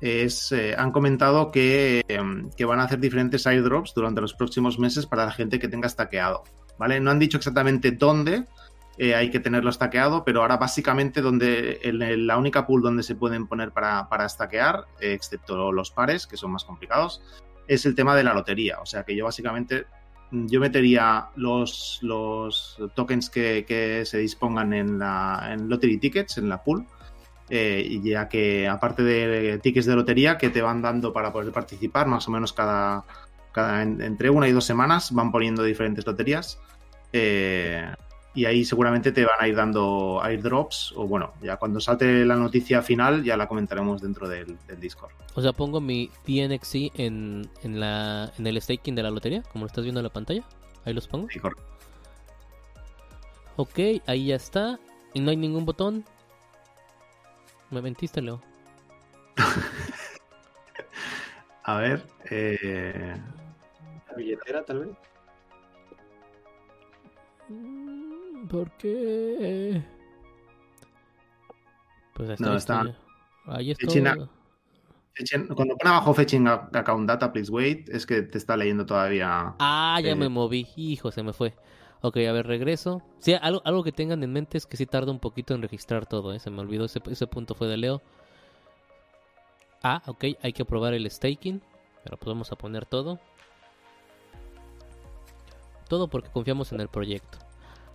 [0.00, 4.78] es, eh, han comentado que, em, que van a hacer diferentes airdrops durante los próximos
[4.78, 6.42] meses para la gente que tenga stackeado.
[6.78, 7.00] ¿Vale?
[7.00, 8.44] No han dicho exactamente dónde
[8.98, 13.14] eh, hay que tenerlo stackeado, pero ahora básicamente donde en la única pool donde se
[13.14, 17.22] pueden poner para, para stackear, eh, excepto los pares, que son más complicados,
[17.68, 18.80] es el tema de la lotería.
[18.80, 19.86] O sea que yo básicamente
[20.30, 26.48] yo metería los, los tokens que, que se dispongan en la en Lottery Tickets, en
[26.48, 26.84] la pool,
[27.48, 32.06] eh, ya que aparte de tickets de lotería que te van dando para poder participar,
[32.08, 33.04] más o menos cada,
[33.52, 36.58] cada en- entre una y dos semanas van poniendo diferentes loterías.
[37.12, 37.88] eh,
[38.36, 42.36] y ahí seguramente te van a ir dando airdrops, o bueno, ya cuando salte la
[42.36, 45.10] noticia final ya la comentaremos dentro del, del Discord.
[45.34, 49.64] O sea, pongo mi DNXC en, en, la, en el staking de la lotería, como
[49.64, 50.44] lo estás viendo en la pantalla.
[50.84, 51.28] Ahí los pongo.
[51.30, 51.64] Sí, correcto.
[53.56, 54.78] Ok, ahí ya está.
[55.14, 56.04] Y no hay ningún botón.
[57.70, 58.42] Me mentiste, Leo.
[61.64, 63.16] A ver, eh,
[64.08, 64.88] La billetera, tal vez.
[67.48, 67.95] Mm,
[68.48, 69.82] ¿Por qué?
[72.14, 72.44] Pues está.
[72.46, 72.96] No, está-.
[73.46, 73.86] Ahí está.
[75.54, 79.54] Cuando pone abajo fetching account data, please wait, es que te está leyendo todavía.
[79.58, 80.66] Ah, ya Eh, me moví.
[80.76, 81.54] Hijo, se me fue.
[82.02, 83.02] Ok, a ver, regreso.
[83.18, 86.06] Sí, algo, algo que tengan en mente es que sí tarda un poquito en registrar
[86.06, 86.38] todo, ¿eh?
[86.38, 88.02] Se me olvidó, ese, ese punto fue de Leo.
[89.82, 91.62] Ah, ok, hay que probar el staking.
[92.04, 93.18] Pero pues vamos a poner todo.
[95.88, 97.38] Todo porque confiamos en el proyecto.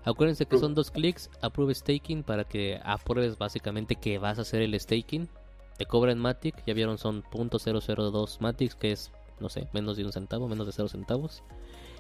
[0.04, 4.62] Acuérdense que son dos clics, approve staking para que apruebes básicamente que vas a hacer
[4.62, 5.30] el staking.
[5.78, 10.12] Te cobran Matic, ya vieron son .002 Matic, que es, no sé, menos de un
[10.12, 11.44] centavo, menos de 0 centavos.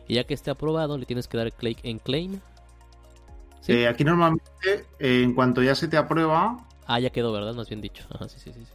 [0.07, 2.39] Y ya que esté aprobado, le tienes que dar clic en claim.
[3.61, 3.73] ¿Sí?
[3.73, 6.57] Eh, aquí normalmente, eh, en cuanto ya se te aprueba,
[6.87, 7.53] Ah, ya quedó, ¿verdad?
[7.53, 8.05] Más bien dicho.
[8.13, 8.71] Ajá, sí, sí, sí, sí.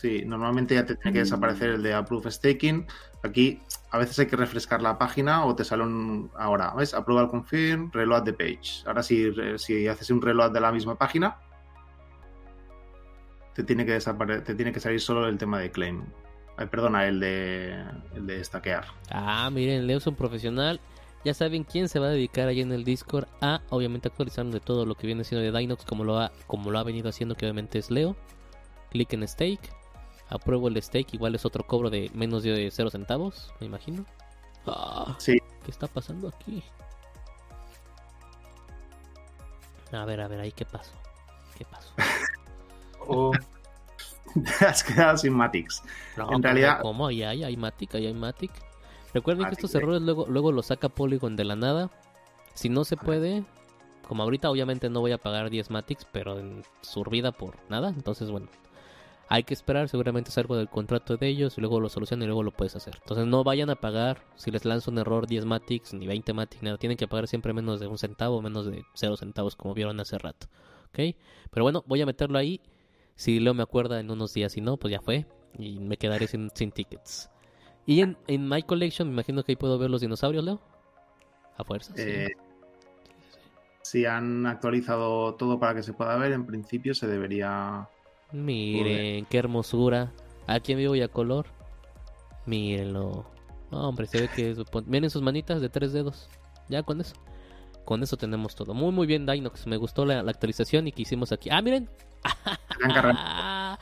[0.00, 0.22] Sí.
[0.26, 2.86] normalmente ya te tiene que desaparecer el de approve staking.
[3.22, 3.60] Aquí
[3.90, 6.30] a veces hay que refrescar la página o te sale un.
[6.38, 6.94] Ahora, ¿ves?
[6.94, 8.82] Aprueba el confirm, reload the page.
[8.86, 11.38] Ahora, si, si haces un reload de la misma página,
[13.54, 16.04] te tiene que desapare- te tiene que salir solo el tema de claim.
[16.58, 17.74] Ay, perdona, el de,
[18.14, 18.84] el de stackear.
[19.10, 20.80] Ah, miren, Leo es un profesional.
[21.24, 24.60] Ya saben quién se va a dedicar ahí en el Discord a, obviamente, actualizando de
[24.60, 27.34] todo lo que viene siendo de Dinox, como lo ha, como lo ha venido haciendo,
[27.34, 28.14] que obviamente es Leo.
[28.90, 29.72] Clic en stake.
[30.28, 34.04] Apruebo el stake, igual es otro cobro de menos de 0 centavos, me imagino.
[34.66, 35.38] Ah, Sí.
[35.64, 36.62] ¿Qué está pasando aquí?
[39.92, 40.92] A ver, a ver, ahí qué pasó.
[41.56, 41.92] ¿Qué pasó?
[43.08, 43.30] O
[44.58, 45.80] Te has quedado sin Matix.
[46.16, 47.06] No, En ¿cómo, realidad- ¿Cómo?
[47.06, 48.50] Ahí hay, hay Matic, ahí hay Matic.
[49.14, 51.88] Recuerden que estos errores luego, luego los saca Polygon de la nada.
[52.52, 53.44] Si no se puede,
[54.08, 57.88] como ahorita obviamente no voy a pagar 10 Matics, pero en su vida por nada.
[57.90, 58.48] Entonces, bueno,
[59.28, 62.26] hay que esperar, seguramente es algo del contrato de ellos y luego lo solucionan y
[62.26, 62.94] luego lo puedes hacer.
[63.00, 66.62] Entonces no vayan a pagar, si les lanza un error 10 Matics, ni 20 Matics,
[66.62, 66.78] nada.
[66.78, 70.18] Tienen que pagar siempre menos de un centavo, menos de 0 centavos como vieron hace
[70.18, 70.46] rato.
[70.88, 71.16] ¿Ok?
[71.50, 72.60] Pero bueno, voy a meterlo ahí.
[73.14, 75.26] Si Leo me acuerda en unos días, si no, pues ya fue.
[75.58, 77.30] Y me quedaré sin, sin tickets.
[77.86, 80.60] Y en, en My Collection, me imagino que ahí puedo ver los dinosaurios, Leo.
[81.56, 81.94] A fuerza.
[81.94, 82.02] sí.
[82.02, 82.28] Eh,
[83.86, 87.88] si han actualizado todo para que se pueda ver, en principio se debería.
[88.32, 90.12] Miren, qué hermosura.
[90.46, 91.46] Aquí en vivo y a color.
[92.44, 93.24] Mírenlo.
[93.70, 94.50] No, hombre, se ve que...
[94.50, 96.28] es- Miren sus manitas de tres dedos.
[96.68, 97.14] Ya con eso.
[97.84, 98.74] Con eso tenemos todo.
[98.74, 99.66] Muy, muy bien, Dinox.
[99.66, 101.48] Me gustó la, la actualización y que hicimos aquí.
[101.50, 101.88] Ah, miren.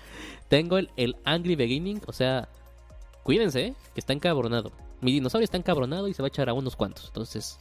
[0.48, 2.00] Tengo el, el Angry Beginning.
[2.06, 2.48] O sea,
[3.22, 3.74] cuídense, ¿eh?
[3.94, 4.72] que está encabronado.
[5.00, 7.06] Mi dinosaurio está encabronado y se va a echar a unos cuantos.
[7.08, 7.58] Entonces,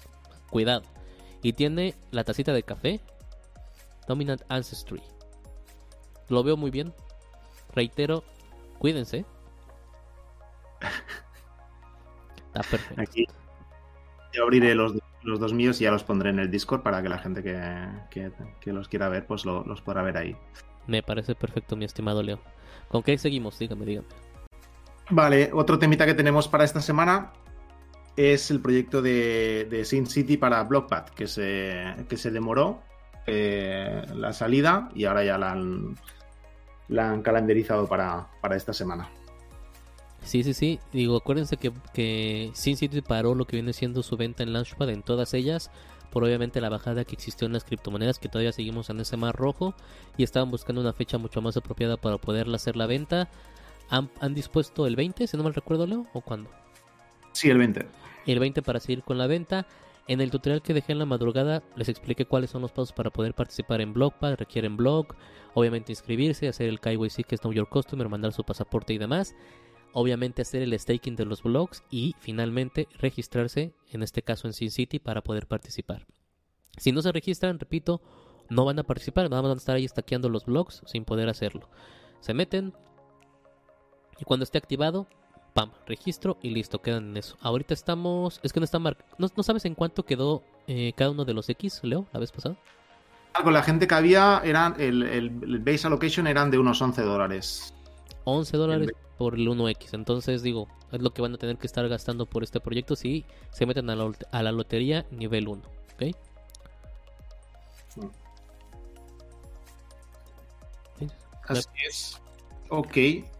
[0.49, 0.83] cuidado.
[1.41, 3.01] Y tiene la tacita de café.
[4.07, 5.01] Dominant Ancestry.
[6.29, 6.93] Lo veo muy bien.
[7.73, 8.23] Reitero,
[8.79, 9.25] cuídense.
[12.47, 13.01] Está perfecto.
[13.01, 13.25] Aquí
[14.33, 14.93] yo abriré los,
[15.23, 17.59] los dos míos y ya los pondré en el Discord para que la gente que,
[18.09, 20.35] que- que los quiera ver, pues lo- los podrá ver ahí.
[20.87, 22.39] Me parece perfecto, mi estimado Leo.
[22.89, 23.57] ¿Con qué seguimos?
[23.59, 24.07] Dígame, dígame.
[25.09, 27.31] Vale, otro temita que tenemos para esta semana
[28.15, 32.81] es el proyecto de, de Sin City para Blockpad, que se, que se demoró
[33.25, 35.95] eh, la salida y ahora ya la han,
[36.87, 39.09] la han calendarizado para, para esta semana.
[40.23, 40.79] Sí, sí, sí.
[40.91, 44.89] Digo, acuérdense que, que Sin City paró lo que viene siendo su venta en Launchpad
[44.89, 45.69] en todas ellas.
[46.11, 49.35] Por obviamente la bajada que existió en las criptomonedas, que todavía seguimos en ese mar
[49.35, 49.73] rojo.
[50.15, 53.29] Y estaban buscando una fecha mucho más apropiada para poderla hacer la venta.
[53.89, 56.05] ¿Han, han dispuesto el 20, si no mal recuerdo, Leo?
[56.13, 56.49] ¿O cuándo?
[57.33, 57.85] Sí, el 20.
[58.27, 59.65] el 20 para seguir con la venta.
[60.07, 63.09] En el tutorial que dejé en la madrugada les expliqué cuáles son los pasos para
[63.09, 64.35] poder participar en Blogpad.
[64.35, 65.15] Requieren blog,
[65.53, 69.33] obviamente inscribirse, hacer el KYC que es Know Your Customer, mandar su pasaporte y demás.
[69.93, 74.71] Obviamente hacer el staking de los blogs y finalmente registrarse, en este caso en Sin
[74.71, 76.05] City, para poder participar.
[76.77, 78.01] Si no se registran, repito,
[78.49, 81.29] no van a participar, nada más van a estar ahí stackeando los blogs sin poder
[81.29, 81.69] hacerlo.
[82.19, 82.73] Se meten
[84.19, 85.07] y cuando esté activado,
[85.53, 87.37] Pam, registro y listo, quedan en eso.
[87.41, 88.39] Ahorita estamos.
[88.43, 88.97] Es que no está mar...
[89.17, 92.31] ¿No, no sabes en cuánto quedó eh, cada uno de los X, Leo, la vez
[92.31, 92.55] pasada?
[93.33, 96.81] Ah, Con la gente que había, eran, el, el, el base allocation eran de unos
[96.81, 97.73] 11 dólares.
[98.23, 99.93] 11 dólares por el 1X.
[99.93, 103.25] Entonces, digo, es lo que van a tener que estar gastando por este proyecto si
[103.51, 105.61] se meten a la, a la lotería nivel 1.
[105.93, 106.15] ¿Ok?
[111.47, 112.21] Así es.
[112.69, 112.93] Ok.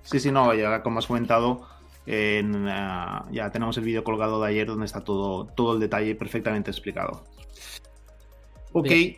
[0.04, 1.66] Sí, sí, no, ya como has comentado,
[2.06, 6.16] en, uh, ya tenemos el vídeo colgado de ayer donde está todo, todo el detalle
[6.16, 7.24] perfectamente explicado.
[8.74, 8.88] Ok.
[8.88, 9.18] Bien.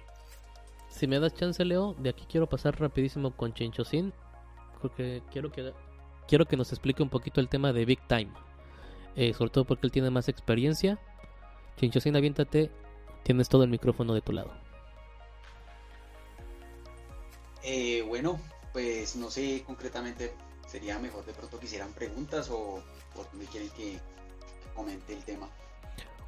[0.90, 4.14] Si me das chance, Leo, de aquí quiero pasar rapidísimo con Chenchosin.
[4.82, 5.74] Porque quiero que,
[6.28, 8.32] quiero que nos explique un poquito el tema de Big Time.
[9.16, 11.00] Eh, sobre todo porque él tiene más experiencia.
[11.78, 12.72] Chenchosin, aviéntate.
[13.24, 14.54] Tienes todo el micrófono de tu lado.
[17.64, 18.40] Eh, bueno,
[18.72, 20.34] pues no sé concretamente,
[20.76, 22.84] sería mejor de pronto que hicieran preguntas o
[23.16, 25.50] dónde quieren que, que, comente el tema.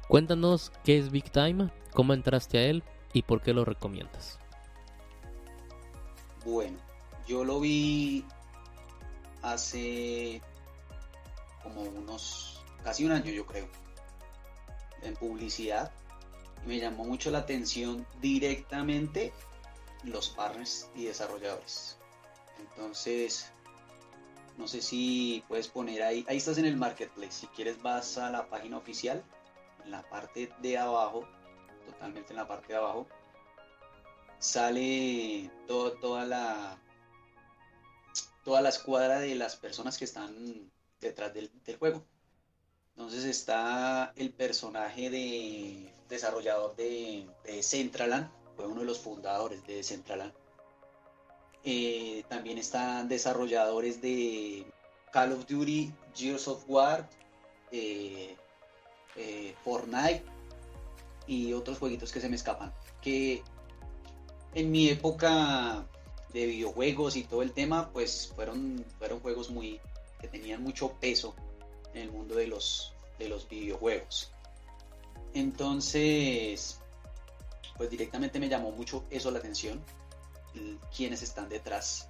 [0.08, 4.38] Cuéntanos qué es Big Time, cómo entraste a él y por qué lo recomiendas.
[6.46, 6.78] Bueno,
[7.26, 8.24] yo lo vi
[9.42, 10.40] hace
[11.62, 13.68] como unos, casi un año yo creo,
[15.02, 15.92] en publicidad.
[16.64, 19.30] Y me llamó mucho la atención directamente
[20.04, 21.98] los partners y desarrolladores.
[22.58, 23.52] Entonces,
[24.58, 28.28] no sé si puedes poner ahí, ahí estás en el marketplace, si quieres vas a
[28.28, 29.24] la página oficial,
[29.84, 31.26] en la parte de abajo,
[31.86, 33.06] totalmente en la parte de abajo,
[34.38, 36.78] sale todo, toda la
[38.44, 40.70] toda la escuadra de las personas que están
[41.00, 42.04] detrás del, del juego.
[42.96, 49.84] Entonces está el personaje de desarrollador de, de Centraland, fue uno de los fundadores de
[49.84, 50.32] Centraland.
[51.64, 54.64] Eh, también están desarrolladores de
[55.12, 57.08] Call of Duty, Gears of War,
[57.72, 58.36] eh,
[59.16, 60.22] eh, Fortnite
[61.26, 62.72] y otros jueguitos que se me escapan.
[63.02, 63.42] Que
[64.54, 65.86] en mi época
[66.32, 69.80] de videojuegos y todo el tema, pues fueron, fueron juegos muy
[70.20, 71.34] que tenían mucho peso
[71.94, 74.32] en el mundo de los, de los videojuegos.
[75.34, 76.80] Entonces,
[77.76, 79.82] pues directamente me llamó mucho eso la atención,
[80.94, 82.08] quiénes están detrás.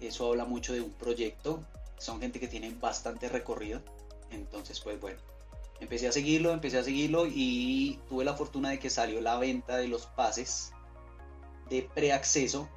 [0.00, 1.62] Eso habla mucho de un proyecto,
[1.98, 3.80] son gente que tiene bastante recorrido,
[4.30, 5.18] entonces pues bueno,
[5.80, 9.76] empecé a seguirlo, empecé a seguirlo y tuve la fortuna de que salió la venta
[9.76, 10.72] de los pases
[11.70, 12.68] de preacceso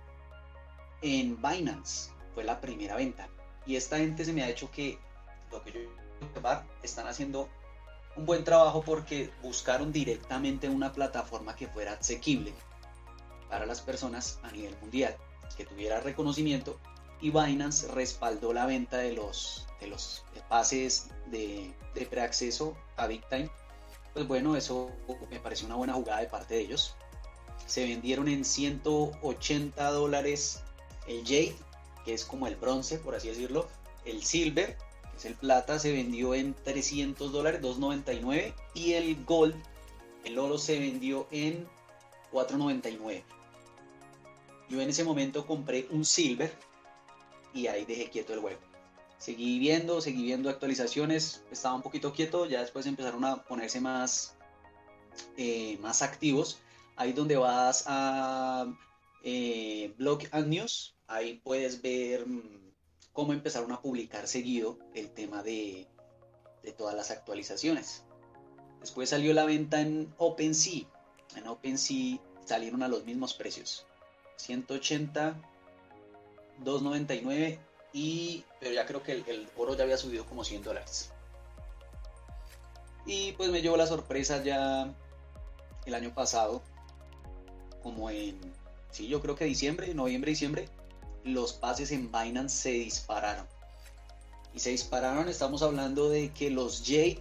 [1.02, 3.28] en Binance, fue la primera venta.
[3.66, 5.00] Y esta gente se me ha hecho que
[5.52, 5.80] lo que yo
[6.84, 7.50] están haciendo
[8.16, 12.54] un buen trabajo porque buscaron directamente una plataforma que fuera asequible
[13.56, 15.16] para las personas a nivel mundial,
[15.56, 16.78] que tuviera reconocimiento
[17.22, 23.50] y Binance respaldó la venta de los, de los pases de, de preacceso a Time.
[24.14, 24.92] Pues bueno, eso
[25.30, 26.98] me pareció una buena jugada de parte de ellos.
[27.66, 30.62] Se vendieron en 180 dólares
[31.08, 31.56] el Jade,
[32.04, 33.70] que es como el bronce, por así decirlo,
[34.04, 34.76] el Silver,
[35.12, 39.56] que es el plata, se vendió en 300 dólares, 2.99, y el Gold,
[40.26, 41.66] el oro, se vendió en
[42.34, 43.24] 4.99.
[44.70, 46.52] Yo en ese momento compré un Silver
[47.54, 48.60] y ahí dejé quieto el juego.
[49.18, 54.36] Seguí viendo, seguí viendo actualizaciones, estaba un poquito quieto, ya después empezaron a ponerse más,
[55.38, 56.60] eh, más activos.
[56.98, 58.68] Ahí donde vas a
[59.24, 62.26] eh, Blog and News, ahí puedes ver
[63.14, 65.88] cómo empezaron a publicar seguido el tema de,
[66.64, 68.04] de todas las actualizaciones.
[68.82, 70.84] Después salió la venta en OpenSea.
[71.36, 73.88] En OpenSea salieron a los mismos precios.
[74.38, 75.36] 180,
[76.60, 77.60] 299
[77.94, 81.12] y pero ya creo que el, el, oro ya había subido como 100 dólares.
[83.06, 84.94] Y pues me llevó la sorpresa ya
[85.86, 86.64] el año pasado,
[87.84, 88.40] como en,
[88.92, 90.68] sí, yo creo que diciembre, noviembre, diciembre,
[91.24, 93.48] los pases en Binance se dispararon.
[94.54, 97.20] Y se dispararon, estamos hablando de que los Jade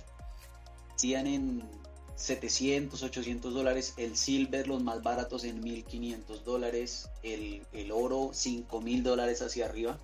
[0.95, 1.84] hacían en
[2.16, 9.03] 700, 800 dólares, el silver los más baratos en 1500 dólares, el, el oro 5000
[9.03, 9.99] dólares hacia arriba.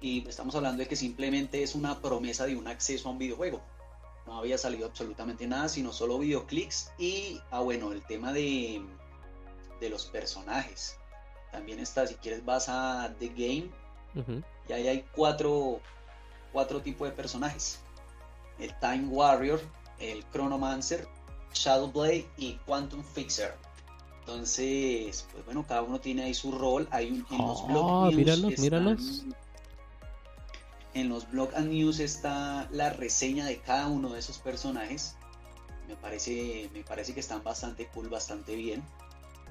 [0.00, 3.60] Y estamos hablando de que simplemente es una promesa de un acceso a un videojuego.
[4.26, 8.80] No había salido absolutamente nada, sino solo videoclips y, ah bueno, el tema de,
[9.80, 10.96] de los personajes.
[11.50, 13.70] También está, si quieres vas a The Game
[14.14, 14.44] uh -huh.
[14.68, 15.80] y ahí hay cuatro,
[16.52, 17.80] cuatro tipos de personajes.
[18.58, 19.60] El Time Warrior,
[20.00, 21.06] el Chronomancer,
[21.54, 23.54] Shadowblade y Quantum Fixer.
[24.20, 26.86] Entonces, pues bueno, cada uno tiene ahí su rol.
[26.90, 29.24] Hay un, en los oh, míralos, míralos.
[30.94, 35.16] En los blog and news está la reseña de cada uno de esos personajes.
[35.88, 38.82] Me parece, me parece que están bastante cool, bastante bien.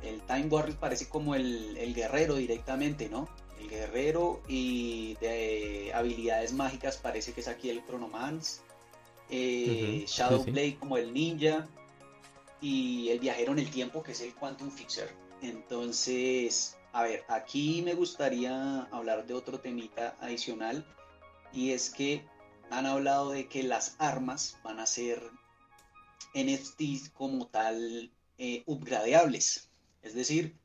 [0.02, 3.28] El Time Warrior parece como el, el guerrero directamente, ¿no?
[3.60, 8.62] El guerrero y de habilidades mágicas parece que es aquí el Chronomance.
[9.30, 11.68] Eh, sí, Shadowblade como el ninja.
[12.62, 15.10] Y el viajero en el tiempo que es el Quantum Fixer.
[15.42, 20.86] Entonces, a ver, aquí me gustaría hablar de otro temita adicional.
[21.54, 22.26] Y es que
[22.70, 25.22] han hablado de que las armas van a ser
[26.34, 29.70] NFTs como tal eh, upgradeables.
[30.02, 30.56] Es decir,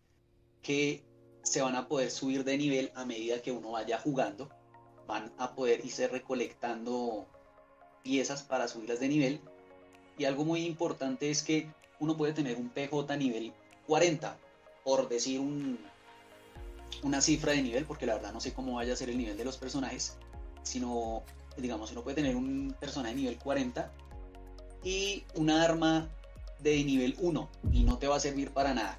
[0.63, 1.05] que
[1.43, 4.49] se van a poder subir de nivel a medida que uno vaya jugando.
[5.07, 7.29] Van a poder irse recolectando
[8.05, 9.41] piezas para subirlas de nivel.
[10.17, 11.69] Y algo muy importante es que
[11.99, 13.53] uno puede tener un PJ nivel
[13.89, 14.37] 40,
[14.85, 15.79] por decir un,
[17.03, 19.37] una cifra de nivel, porque la verdad no sé cómo vaya a ser el nivel
[19.37, 20.17] de los personajes,
[20.63, 21.25] sino,
[21.57, 23.91] digamos, uno puede tener un personaje nivel 40
[24.85, 26.09] y una arma
[26.61, 28.99] de nivel 1 y no te va a servir para nada.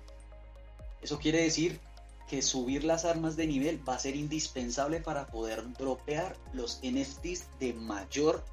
[1.02, 1.80] Eso quiere decir
[2.28, 7.46] que subir las armas de nivel va a ser indispensable para poder dropear los NFTs
[7.60, 8.44] de mayor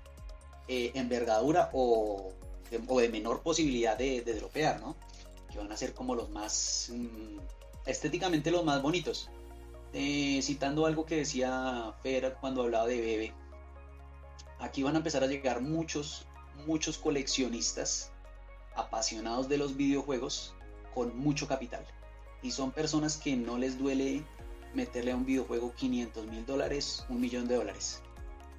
[0.68, 2.32] eh, envergadura o
[2.70, 4.97] de, o de, menor posibilidad de, de, dropear, ¿no?
[5.51, 7.39] Que van a ser como los más mmm,
[7.86, 9.30] estéticamente los más bonitos.
[9.93, 13.34] Eh, citando algo que decía Fer cuando hablaba de Bebe,
[14.59, 16.26] aquí van a empezar a llegar muchos,
[16.66, 18.10] muchos coleccionistas
[18.74, 20.55] apasionados de los videojuegos
[20.94, 21.84] con mucho capital.
[22.43, 24.24] Y son personas que no les duele
[24.74, 28.02] meterle a un videojuego 500 mil dólares, un millón de dólares.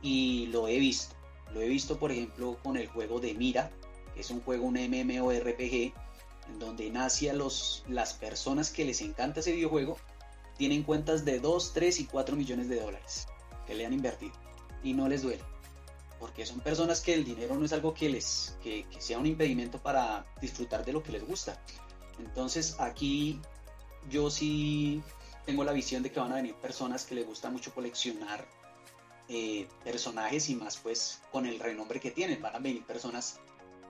[0.02, 1.16] Y lo he visto.
[1.54, 3.72] Lo he visto, por ejemplo, con el juego de Mira,
[4.14, 5.94] que es un juego, un MMORPG,
[6.50, 9.98] en donde nace a los, las personas que les encanta ese videojuego,
[10.58, 13.28] tienen cuentas de 2, 3 y 4 millones de dólares
[13.66, 14.34] que le han invertido.
[14.84, 15.44] Y no les duele.
[16.20, 19.26] Porque son personas que el dinero no es algo que les que, que sea un
[19.26, 21.62] impedimento para disfrutar de lo que les gusta.
[22.20, 23.40] Entonces aquí
[24.10, 25.02] yo sí
[25.46, 28.46] tengo la visión de que van a venir personas que les gusta mucho coleccionar
[29.30, 32.42] eh, personajes y más pues con el renombre que tienen.
[32.42, 33.40] Van a venir personas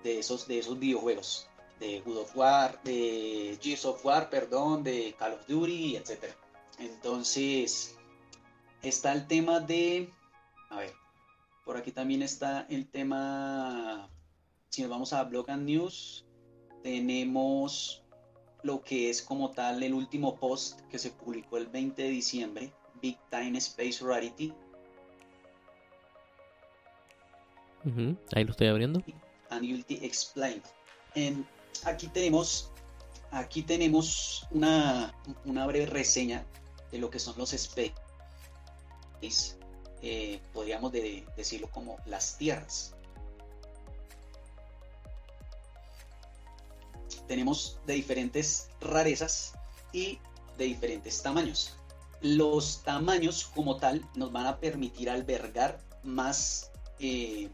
[0.03, 1.47] de esos, de esos videojuegos,
[1.80, 6.34] de God of War, de Gears of War, perdón, de Call of Duty, etc.
[6.80, 7.95] Entonces
[8.81, 10.10] está el tema de,
[10.69, 10.93] a ver,
[11.65, 14.10] por aquí también está el tema,
[14.69, 16.26] si nos vamos a Blog and News,
[16.84, 18.03] tenemos
[18.64, 22.73] lo que es como tal el último post que se publicó el 20 de diciembre,
[23.01, 24.53] Big Time Space Rarity.
[28.35, 29.03] Ahí lo estoy abriendo.
[29.49, 30.64] And Unity Explained.
[31.15, 31.45] En,
[31.84, 32.72] aquí tenemos,
[33.31, 35.14] aquí tenemos una,
[35.45, 36.45] breve reseña
[36.91, 37.93] de lo que son los space.
[40.01, 42.93] Eh, podríamos de, decirlo como las tierras.
[47.27, 49.53] tenemos de diferentes rarezas
[49.91, 50.19] y
[50.57, 51.76] de diferentes tamaños.
[52.22, 57.49] Los tamaños como tal nos van a permitir albergar más, eh,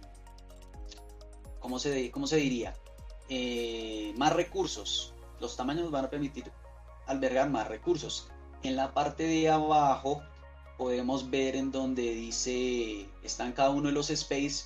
[1.69, 2.73] ¿cómo, se, ¿cómo se diría?
[3.29, 5.13] Eh, más recursos.
[5.39, 6.51] Los tamaños van a permitir
[7.05, 8.27] albergar más recursos.
[8.63, 10.23] En la parte de abajo
[10.79, 14.65] podemos ver en donde dice, están cada uno de los space.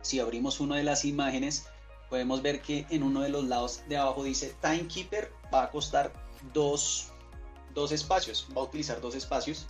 [0.00, 1.66] Si abrimos una de las imágenes,
[2.08, 6.10] podemos ver que en uno de los lados de abajo dice Timekeeper va a costar
[6.54, 7.08] dos,
[7.74, 9.66] dos espacios, va a utilizar dos espacios.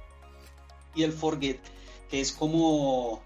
[0.94, 1.60] Y el Forget,
[2.08, 3.24] que es como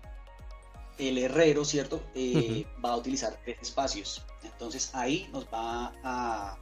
[0.99, 2.03] el herrero, ¿cierto?
[2.15, 2.85] Eh, uh -huh.
[2.85, 4.23] Va a utilizar tres espacios.
[4.43, 6.59] Entonces ahí nos va a,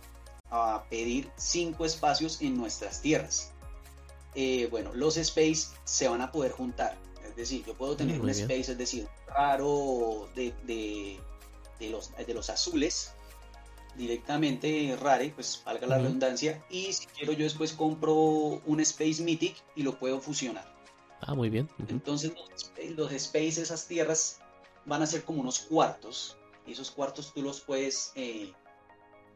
[0.51, 3.53] a pedir cinco espacios en nuestras tierras.
[4.35, 6.97] Eh, bueno, los space se van a poder juntar.
[7.29, 8.51] Es decir, yo puedo tener Muy un bien.
[8.51, 11.21] space, es decir, raro de, de
[11.79, 13.11] de los, de los azules
[13.97, 16.03] directamente rare, pues valga la uh -huh.
[16.05, 20.72] redundancia, y si quiero yo después compro un Space Mythic y lo puedo fusionar.
[21.27, 21.69] Ah, muy bien.
[21.89, 24.41] Entonces los, los esas tierras,
[24.85, 26.37] van a ser como unos cuartos,
[26.67, 28.53] y esos cuartos tú los puedes, eh,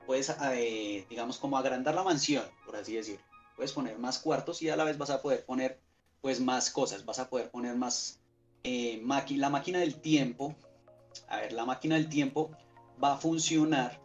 [0.05, 3.25] puedes eh, digamos, como agrandar la mansión, por así decirlo.
[3.55, 5.81] Puedes poner más cuartos y a la vez vas a poder poner
[6.21, 8.21] pues más cosas, vas a poder poner más
[8.65, 9.01] eh,
[9.31, 10.57] la máquina del tiempo,
[11.29, 12.51] a ver, la máquina del tiempo
[13.03, 14.01] va a funcionar,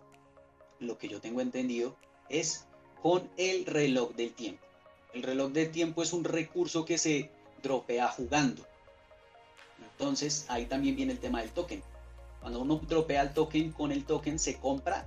[0.80, 1.98] lo que yo tengo entendido,
[2.30, 2.68] es
[3.02, 4.64] con el reloj del tiempo.
[5.14, 7.32] El reloj del tiempo es un recurso que se
[7.62, 8.66] dropea jugando.
[9.92, 11.84] Entonces, ahí también viene el tema del token.
[12.40, 15.06] Cuando uno dropea el token, con el token se compra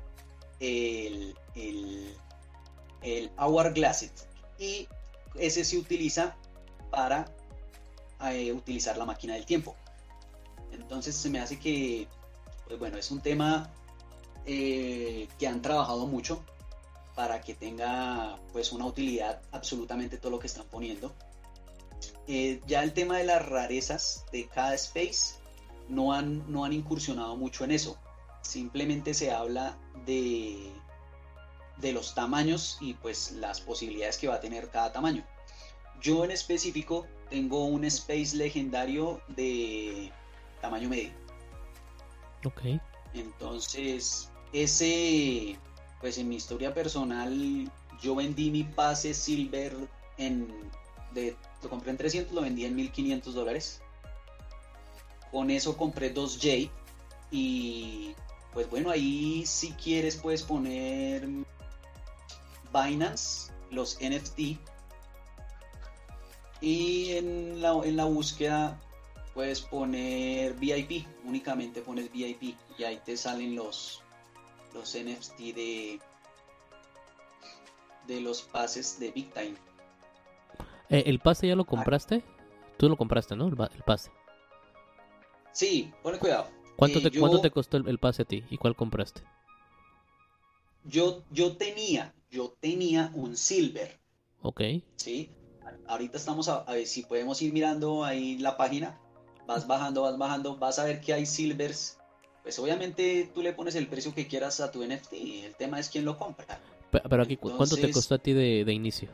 [0.60, 2.16] el, el,
[3.02, 4.10] el Hourglass
[4.58, 4.88] y
[5.34, 6.36] ese se utiliza
[6.90, 7.26] para
[8.30, 9.74] eh, utilizar la máquina del tiempo.
[10.72, 12.06] Entonces se me hace que,
[12.66, 13.70] pues bueno, es un tema
[14.46, 16.42] eh, que han trabajado mucho
[17.14, 21.12] para que tenga pues una utilidad absolutamente todo lo que están poniendo.
[22.26, 25.36] Eh, ya el tema de las rarezas de cada space
[25.88, 27.98] no han, no han incursionado mucho en eso.
[28.42, 29.76] Simplemente se habla
[30.06, 30.72] de,
[31.78, 35.24] de los tamaños y pues las posibilidades que va a tener cada tamaño.
[36.00, 40.12] Yo en específico tengo un space legendario de
[40.60, 41.10] tamaño medio.
[42.44, 42.62] Ok.
[43.14, 45.58] Entonces, ese,
[46.00, 47.70] pues en mi historia personal,
[48.02, 49.74] yo vendí mi pase silver
[50.18, 50.48] en,
[51.62, 53.80] lo compré en 300, lo vendí en 1500 dólares.
[55.30, 56.70] Con eso compré dos J
[57.30, 58.14] y
[58.52, 61.28] pues bueno, ahí si quieres puedes poner
[62.72, 64.58] Binance, los NFT
[66.60, 68.80] y en la, en la búsqueda
[69.34, 74.02] puedes poner VIP, únicamente pones VIP y ahí te salen los,
[74.72, 76.00] los NFT de,
[78.06, 79.56] de los pases de Big Time.
[80.94, 82.22] Eh, ¿El pase ya lo compraste?
[82.76, 83.46] Tú lo compraste, ¿no?
[83.48, 84.10] El, el pase.
[85.52, 86.46] Sí, ponle cuidado.
[86.76, 88.44] ¿Cuánto, Eh, te, yo- ¿Cuánto te costó el, el pase a ti?
[88.50, 89.22] ¿Y cuál compraste?
[90.84, 93.98] Yo, yo tenía, yo tenía un silver,
[94.42, 94.60] Ok.
[94.96, 95.30] ¿sí?
[95.86, 99.00] Ahorita estamos a, a ver si podemos ir mirando ahí la página.
[99.46, 101.98] Vas bajando, vas bajando, vas a ver que hay silvers.
[102.42, 105.44] Pues obviamente tú le pones el precio que quieras a tu NFT.
[105.44, 106.60] El tema es quién lo compra.
[106.90, 109.10] Pe- Pero aquí, ¿cu- ¿cuánto te costó a ti de, de inicio?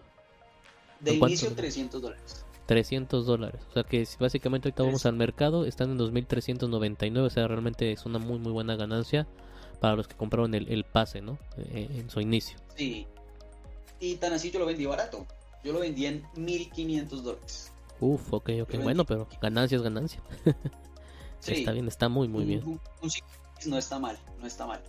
[1.01, 2.45] De inicio 300 dólares.
[2.67, 3.61] 300 dólares.
[3.71, 7.19] O sea que si básicamente ahorita vamos al mercado, están en 2.399.
[7.27, 9.27] O sea, realmente es una muy, muy buena ganancia
[9.81, 11.39] para los que compraron el, el pase, ¿no?
[11.57, 12.59] Eh, en su inicio.
[12.77, 13.07] Sí.
[13.99, 15.27] Y tan así yo lo vendí barato.
[15.65, 17.73] Yo lo vendí en 1500 dólares.
[17.99, 18.75] Uf, ok, ok.
[18.83, 20.21] Bueno, en- pero ganancia es ganancia.
[21.43, 21.53] Sí.
[21.55, 22.63] Está bien, está muy, muy bien.
[22.67, 23.11] un- un
[23.65, 24.83] no está mal, no está mal.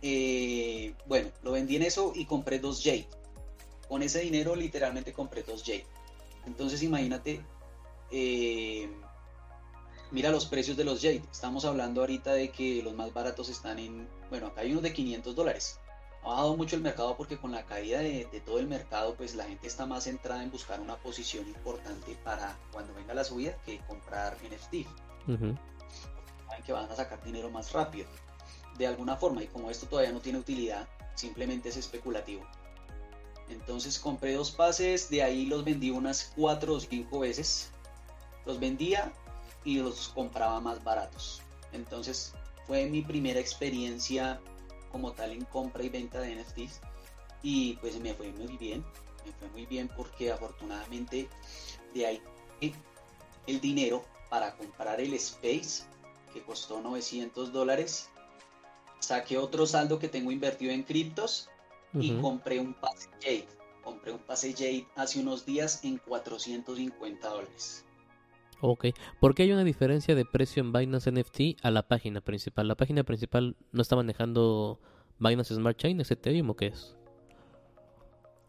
[0.00, 3.06] Eh, bueno, lo vendí en eso y compré dos J.
[3.90, 5.80] Con ese dinero literalmente compré dos J.
[6.46, 7.44] Entonces imagínate,
[8.12, 8.88] eh,
[10.12, 11.14] mira los precios de los J.
[11.30, 14.92] Estamos hablando ahorita de que los más baratos están en, bueno, acá hay unos de
[14.92, 15.80] 500 dólares.
[16.22, 19.34] Ha bajado mucho el mercado porque con la caída de, de todo el mercado, pues
[19.34, 23.56] la gente está más centrada en buscar una posición importante para cuando venga la subida
[23.64, 24.86] que comprar NFT
[25.26, 25.56] Ujú.
[26.46, 28.06] saben que van a sacar dinero más rápido,
[28.78, 32.46] de alguna forma, y como esto todavía no tiene utilidad, simplemente es especulativo.
[33.50, 37.70] Entonces compré dos pases, de ahí los vendí unas cuatro o cinco veces,
[38.46, 39.12] los vendía
[39.64, 41.42] y los compraba más baratos.
[41.72, 42.32] Entonces
[42.66, 44.40] fue mi primera experiencia
[44.92, 46.80] como tal en compra y venta de NFTs
[47.42, 48.84] y pues me fue muy bien,
[49.26, 51.28] me fue muy bien porque afortunadamente
[51.94, 52.22] de ahí
[53.46, 55.84] el dinero para comprar el Space
[56.32, 58.08] que costó 900 dólares.
[59.00, 61.48] Saqué otro saldo que tengo invertido en criptos
[61.94, 63.48] y compré un pase Jade.
[63.82, 67.84] Compré un pase Jade hace unos días en 450 dólares.
[68.60, 68.86] Ok.
[69.20, 72.68] ¿Por qué hay una diferencia de precio en Binance NFT a la página principal?
[72.68, 74.78] ¿La página principal no está manejando
[75.18, 76.00] Binance Smart Chain?
[76.00, 76.96] ¿Es Ethereum o qué es?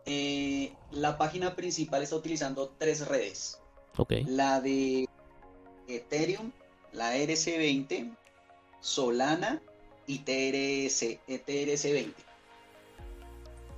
[0.06, 3.62] Eh, la página principal está utilizando tres redes.
[3.98, 4.14] Ok.
[4.28, 5.08] La de
[5.88, 6.52] Ethereum,
[6.92, 8.16] la RC20,
[8.82, 9.62] Solana
[10.08, 12.14] y TRS, eh, TRS20.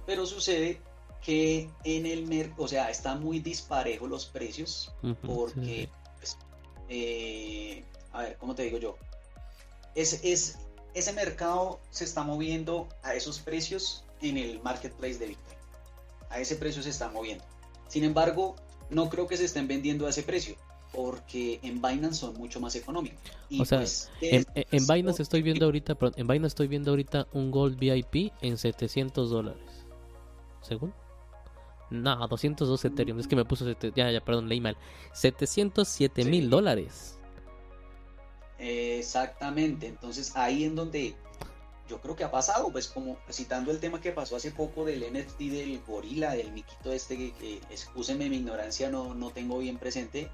[0.05, 0.80] Pero sucede
[1.23, 4.91] que en el mercado, o sea, está muy disparejo los precios
[5.25, 5.89] porque, sí.
[6.17, 6.38] pues,
[6.89, 8.97] eh, a ver, ¿cómo te digo yo?
[9.95, 10.59] Es, es,
[10.93, 15.57] ese mercado se está moviendo a esos precios en el marketplace de Bitcoin.
[16.30, 17.43] A ese precio se está moviendo.
[17.88, 18.55] Sin embargo,
[18.89, 20.55] no creo que se estén vendiendo a ese precio
[20.93, 23.19] porque en Binance son mucho más económicos.
[23.49, 27.51] Y O sea, pues, En, Binance estoy viendo ahorita, en Binance estoy viendo ahorita un
[27.51, 29.61] Gold VIP en 700 dólares.
[30.64, 30.91] ¿Según?
[31.91, 33.19] No, 202 Ethereum.
[33.19, 33.65] Es que me puso,
[33.95, 34.76] ya, ya, perdón, leí mal.
[35.14, 36.49] 707 mil Sí.
[36.49, 37.19] dólares.
[38.57, 41.15] Exactamente, entonces ahí en donde
[41.90, 45.03] yo creo que ha pasado, pues como citando el tema que pasó hace poco del
[45.03, 49.77] NFT del gorila, del miquito este, que, que excúsenme mi ignorancia, no, no tengo bien
[49.77, 50.30] presente,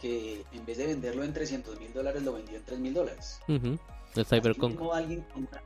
[0.00, 3.40] que en vez de venderlo en 300 mil dólares lo vendió en 3 mil dólares.
[3.48, 3.78] Ujú,
[4.16, 4.64] El Cyberpunk.
[4.74, 5.62] Asimismo, alguien con una-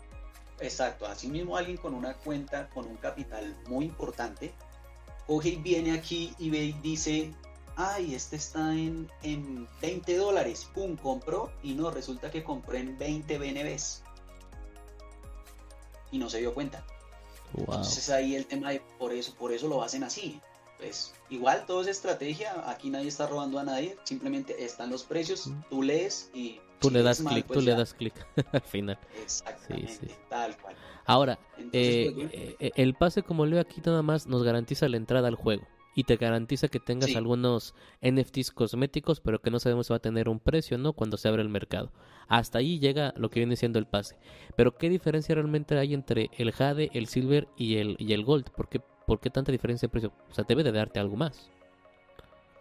[0.60, 4.52] exacto, así mismo alguien con una cuenta, con un capital muy importante,
[5.26, 7.32] coge y viene aquí y ve y dice,
[7.76, 12.96] ay, este está en, en 20 dólares, pum, compró, y no, resulta que compró en
[12.98, 14.02] 20 BNBs.
[16.10, 16.84] Y no se dio cuenta.
[17.52, 17.76] Wow.
[17.76, 20.40] Entonces ahí el tema de por eso, por eso lo hacen así.
[20.78, 25.50] pues igual todo es estrategia, aquí nadie está robando a nadie, simplemente están los precios,
[25.70, 26.60] tú lees y...
[26.80, 28.14] Tú le lees das clic, pues tú le das clic
[28.52, 28.98] al final.
[29.22, 30.14] Exactamente, Sí, sí.
[30.28, 30.74] tal cual.
[31.06, 34.96] Ahora, Entonces, eh, pues, eh, el pase como leo aquí nada más nos garantiza la
[34.96, 37.16] entrada al juego y te garantiza que tengas Sí.
[37.16, 40.92] algunos NFTs cosméticos, pero que no sabemos si va a tener un precio, ¿no?
[40.92, 41.92] Cuando se abre el mercado.
[42.26, 44.16] Hasta ahí llega lo que viene siendo el pase.
[44.56, 48.50] Pero ¿qué diferencia realmente hay entre el Jade, el Silver y el, y el Gold?
[48.50, 50.12] ¿Por qué, ¿Por qué tanta diferencia de precio?
[50.30, 51.50] O sea, debe de darte algo más.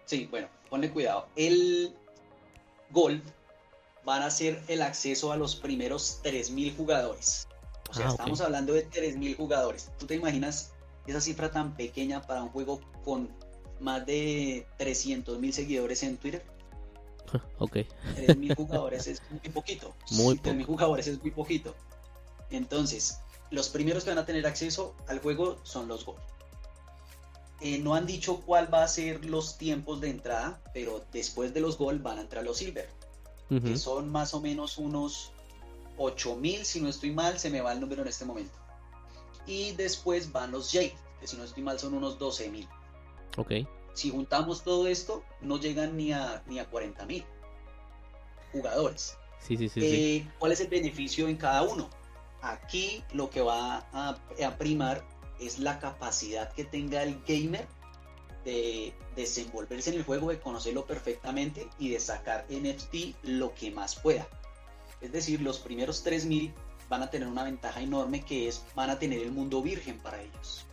[0.05, 1.27] Sí, bueno, ponle cuidado.
[1.35, 1.93] El
[2.91, 3.23] Gold
[4.05, 7.47] van a ser el acceso a los primeros 3.000 jugadores.
[7.89, 9.91] O sea, Ah, estamos hablando de 3.000 jugadores.
[9.99, 10.71] ¿Tú te imaginas
[11.05, 13.29] esa cifra tan pequeña para un juego con
[13.79, 16.43] más de 300.000 seguidores en Twitter?
[17.59, 17.77] ok.
[18.15, 19.93] 3.000 jugadores es muy poquito.
[20.11, 21.75] Muy Sí, 3.000 jugadores es muy poquito.
[22.49, 23.19] Entonces,
[23.51, 26.19] los primeros que van a tener acceso al juego son los Gold.
[27.61, 31.61] Eh, no han dicho cuál va a ser los tiempos de entrada, pero después de
[31.61, 32.89] los Gold van a entrar los Silver,
[33.49, 33.61] Ujú.
[33.61, 35.31] que son más o menos unos
[35.97, 38.57] 8.000, si no estoy mal, se me va el número en este momento.
[39.45, 42.67] Y después van los Jade, que si no estoy mal son unos 12.000.
[43.37, 43.51] Ok.
[43.93, 47.25] Si juntamos todo esto, no llegan ni a, ni a 40.000
[48.51, 49.17] jugadores.
[49.39, 49.95] Sí, sí, sí, sí.
[49.95, 51.89] Eh, ¿Cuál es el beneficio en cada uno?
[52.41, 55.05] Aquí lo que va a, a primar
[55.39, 57.67] es la capacidad que tenga el gamer
[58.45, 63.95] de desenvolverse en el juego, de conocerlo perfectamente y de sacar NFT lo que más
[63.95, 64.27] pueda.
[65.01, 66.53] Es decir, los primeros 3000
[66.89, 70.21] van a tener una ventaja enorme que es van a tener el mundo virgen para
[70.21, 70.65] ellos.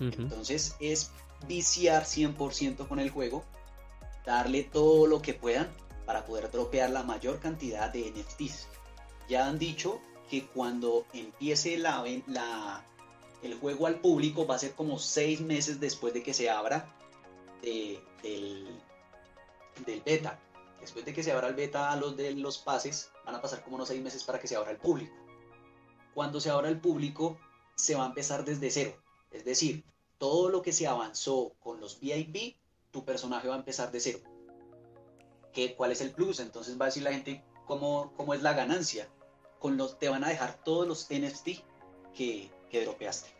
[0.00, 0.22] Ujú.
[0.22, 1.10] Entonces es
[1.46, 3.44] viciar 100% con el juego,
[4.26, 5.68] darle todo lo que puedan
[6.06, 8.66] para poder dropear la mayor cantidad de NFTs.
[9.28, 12.84] Ya han dicho que cuando empiece la, la-
[13.42, 16.94] el juego al público va a ser como seis meses después de que se abra
[17.64, 18.80] de- del,
[19.86, 20.38] del beta.
[20.80, 23.62] Después de que se abra el beta a los de los pases, van a pasar
[23.64, 25.14] como unos seis meses para que se abra el público.
[26.12, 27.38] Cuando se abra el público,
[27.74, 28.94] se va a empezar desde cero.
[29.30, 29.84] Es decir,
[30.18, 32.56] todo lo que se avanzó con los VIP,
[32.90, 34.18] tu personaje va a empezar de cero.
[35.52, 36.40] ¿Qué, ¿Cuál es el plus?
[36.40, 39.08] Entonces va a decir la gente cómo, cómo es la ganancia.
[39.58, 41.64] Con los, te van a dejar todos los NFT
[42.14, 43.30] que, que dropeaste.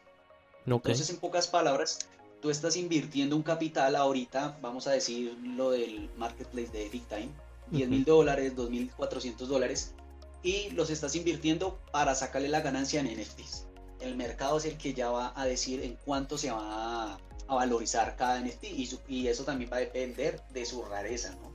[0.66, 0.86] Ok.
[0.86, 1.98] Entonces, en pocas palabras,
[2.45, 7.31] tú estás invirtiendo un capital ahorita, vamos a decir lo del marketplace de Big Time,
[7.71, 9.95] 10 mil dólares, 2.400 dólares,
[10.43, 13.65] y los estás invirtiendo para sacarle la ganancia en NFTs.
[14.01, 17.19] El mercado es el que ya va a decir en cuánto se va a,
[17.49, 21.35] a valorizar cada NFT y, su- y eso también va a depender de su rareza,
[21.41, 21.51] ¿no?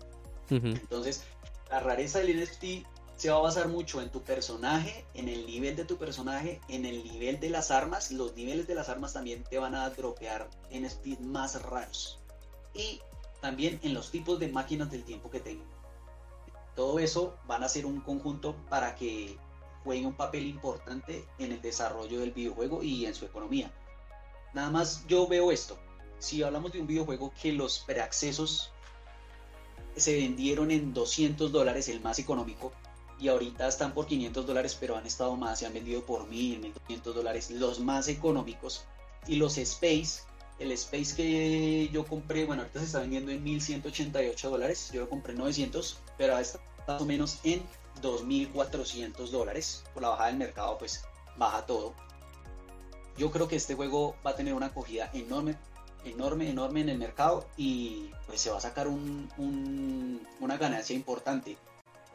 [0.71, 1.21] Entonces,
[1.69, 2.63] la rareza del NFT
[3.19, 6.85] se va a basar mucho en tu personaje, en el nivel de tu personaje, en
[6.85, 8.11] el nivel de las armas.
[8.11, 12.17] Los niveles de las armas también te van a dropear NFTs más raros.
[12.73, 13.01] Y
[13.41, 15.67] también en los tipos de máquinas del tiempo que tengan.
[16.77, 19.37] Todo eso van a ser un conjunto para que
[19.83, 23.69] juegue un papel importante en el desarrollo del videojuego y en su economía.
[24.53, 25.77] Nada más yo veo esto.
[26.19, 28.71] Si hablamos de un videojuego que los preaccesos
[29.97, 32.71] se vendieron en 200 dólares, el más económico,
[33.19, 36.59] y ahorita están por 500 dólares, pero han estado más, se han vendido por 1000,
[36.59, 38.85] 1200 dólares, los más económicos.
[39.27, 40.21] Y los Space,
[40.59, 45.09] el Space que yo compré, bueno, ahorita se está vendiendo en 1188 dólares, yo lo
[45.09, 47.61] compré en 900, pero está más o menos en
[48.01, 49.83] 2400 dólares.
[49.93, 51.03] Por la bajada del mercado, pues
[51.37, 51.93] baja todo.
[53.17, 55.57] Yo creo que este juego va a tener una acogida enorme
[56.05, 61.57] enorme, enorme en el mercado y pues se va a sacar un- una ganancia importante.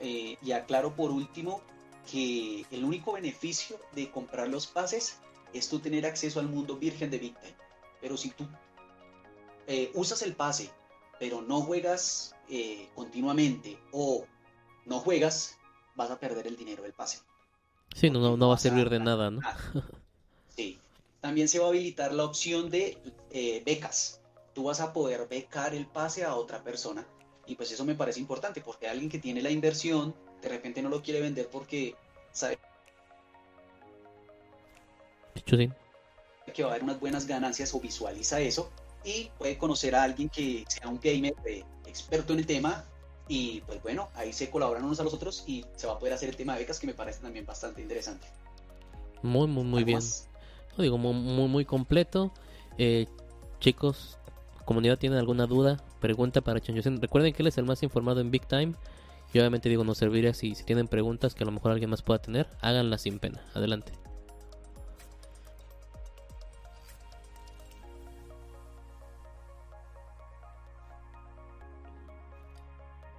[0.01, 1.63] Eh, y aclaro por último
[2.11, 5.19] que el único beneficio de comprar los pases
[5.53, 7.57] es tú tener acceso al mundo virgen de Time.
[8.01, 8.47] Pero si tú
[9.67, 10.71] eh, usas el pase,
[11.19, 14.27] pero no juegas eh, continuamente o
[14.85, 15.57] no juegas,
[15.95, 17.21] vas a perder el dinero del pase.
[17.95, 19.41] Sí, no, no, no va a servir de nada, ¿no?
[20.57, 20.79] Sí.
[21.25, 22.99] También se va a habilitar la opción de
[23.31, 24.21] eh, becas.
[24.53, 27.07] Tú vas a poder becar el pase a otra persona.
[27.47, 30.89] Y pues eso me parece importante porque alguien que tiene la inversión de repente no
[30.89, 31.95] lo quiere vender porque
[32.33, 32.59] sabe
[35.35, 35.71] sí.
[36.53, 38.71] que va a haber unas buenas ganancias o visualiza eso
[39.05, 42.85] y puede conocer a alguien que sea un gamer eh, experto en el tema
[43.29, 46.15] y pues bueno, ahí se colaboran unos a los otros y se va a poder
[46.15, 48.27] hacer el tema de becas que me parece también bastante interesante.
[49.23, 50.01] Muy, muy, muy ¿Algo bien.
[50.77, 52.33] No digo, muy, muy, muy completo.
[52.77, 53.07] Eh,
[53.61, 54.19] chicos,
[54.65, 55.83] comunidad, ¿tienen alguna duda?
[56.05, 57.01] pregunta para Chonyosen.
[57.01, 58.75] Recuerden que él es el más informado en Big Time.
[59.33, 62.03] Y obviamente digo, nos serviría si, si tienen preguntas que a lo mejor alguien más
[62.03, 63.41] pueda tener, háganlas sin pena.
[63.55, 63.95] Adelante.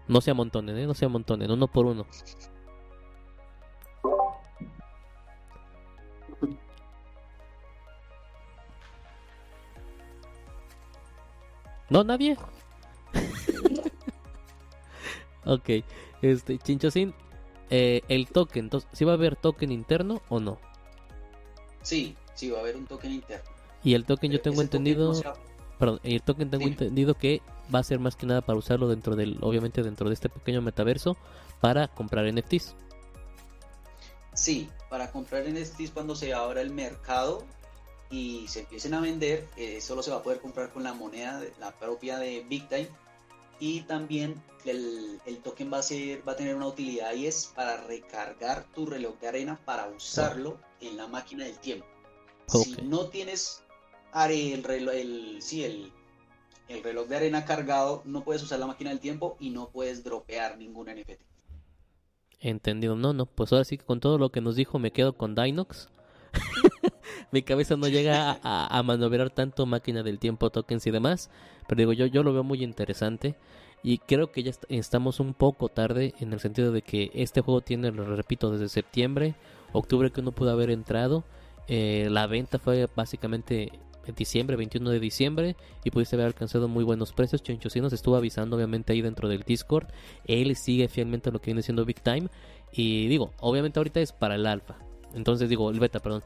[0.07, 0.85] No se amontonen, ¿eh?
[0.85, 2.05] no se amontonen, uno por uno.
[11.89, 12.37] ¿No, nadie?
[15.45, 15.69] Ok,
[16.21, 17.13] este, Chinchosín,
[17.69, 20.59] eh, el token, entonces, ¿sí va a haber token interno o no?
[21.81, 23.49] Sí, sí, va a haber un token interno.
[23.83, 25.35] Y el token yo Ese tengo token entendido, no se va-
[25.79, 27.41] perdón, el token tengo entendido que
[27.73, 30.61] va a ser más que nada para usarlo dentro del, obviamente dentro de este pequeño
[30.61, 31.17] metaverso
[31.61, 32.75] para comprar NFTs.
[34.33, 37.43] Sí, para comprar NFTs cuando se abra el mercado
[38.09, 41.39] y se empiecen a vender, eh, solo se va a poder comprar con la moneda,
[41.39, 42.89] de- la propia de Big Time.
[43.59, 47.51] Y también el, el token va a, ser, va a tener una utilidad y es
[47.55, 51.85] para recargar tu reloj de arena para usarlo en la máquina del tiempo.
[52.47, 53.63] Si no tienes
[54.23, 55.91] el reloj, el, sí, el,
[56.67, 60.03] el reloj de arena cargado, no puedes usar la máquina del tiempo y no puedes
[60.03, 61.21] dropear ningún NFT.
[62.39, 65.13] Entendido, no, no, pues ahora sí que con todo lo que nos dijo me quedo
[65.13, 65.89] con Dinox.
[67.31, 71.29] Mi cabeza no llega a, a, maniobrar tanto máquina del tiempo, tokens y demás,
[71.67, 73.35] pero digo yo, yo lo veo muy interesante
[73.83, 77.41] y creo que ya est- estamos un poco tarde en el sentido de que este
[77.41, 79.35] juego tiene, lo repito, desde septiembre,
[79.73, 81.23] octubre que uno pudo haber entrado,
[81.67, 83.71] eh, la venta fue básicamente
[84.07, 87.41] en diciembre, 21 de diciembre, y pudiste haber alcanzado muy buenos precios.
[87.41, 89.87] Chencho sí nos estuvo avisando, obviamente, ahí dentro del Discord.
[90.25, 92.27] Él sigue fielmente a lo que viene siendo Big Time.
[92.71, 94.75] Y digo, obviamente ahorita es para el alfa.
[95.15, 96.23] Entonces digo, el beta, perdón.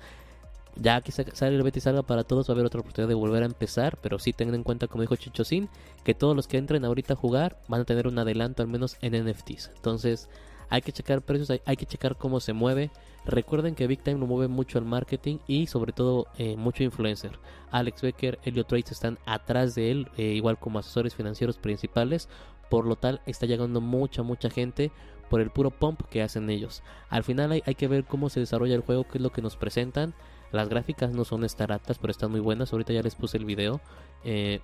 [0.75, 3.09] Ya que sa- sale el beta y salga para todos, va a haber otra oportunidad
[3.09, 3.97] de volver a empezar.
[4.01, 5.69] Pero sí tengan en cuenta, como dijo Chichosín,
[6.03, 8.97] que todos los que entren ahorita a jugar van a tener un adelanto al menos
[9.01, 9.71] en NFTs.
[9.75, 10.29] Entonces
[10.69, 12.91] hay que checar precios, hay, hay que checar cómo se mueve.
[13.25, 17.31] Recuerden que Big Time lo mueve mucho el marketing y sobre todo eh, mucho influencer.
[17.71, 22.29] Alex Becker, Elliot Trades están atrás de él, eh, igual como asesores financieros principales.
[22.69, 24.91] Por lo tal, está llegando mucha, mucha gente
[25.29, 26.81] por el puro pump que hacen ellos.
[27.09, 29.41] Al final hay, hay que ver cómo se desarrolla el juego, qué es lo que
[29.41, 30.13] nos presentan.
[30.51, 32.71] Las gráficas no son estaratas, pero están muy buenas.
[32.71, 33.81] Ahorita ya les puse el video.
[34.23, 34.59] Eh,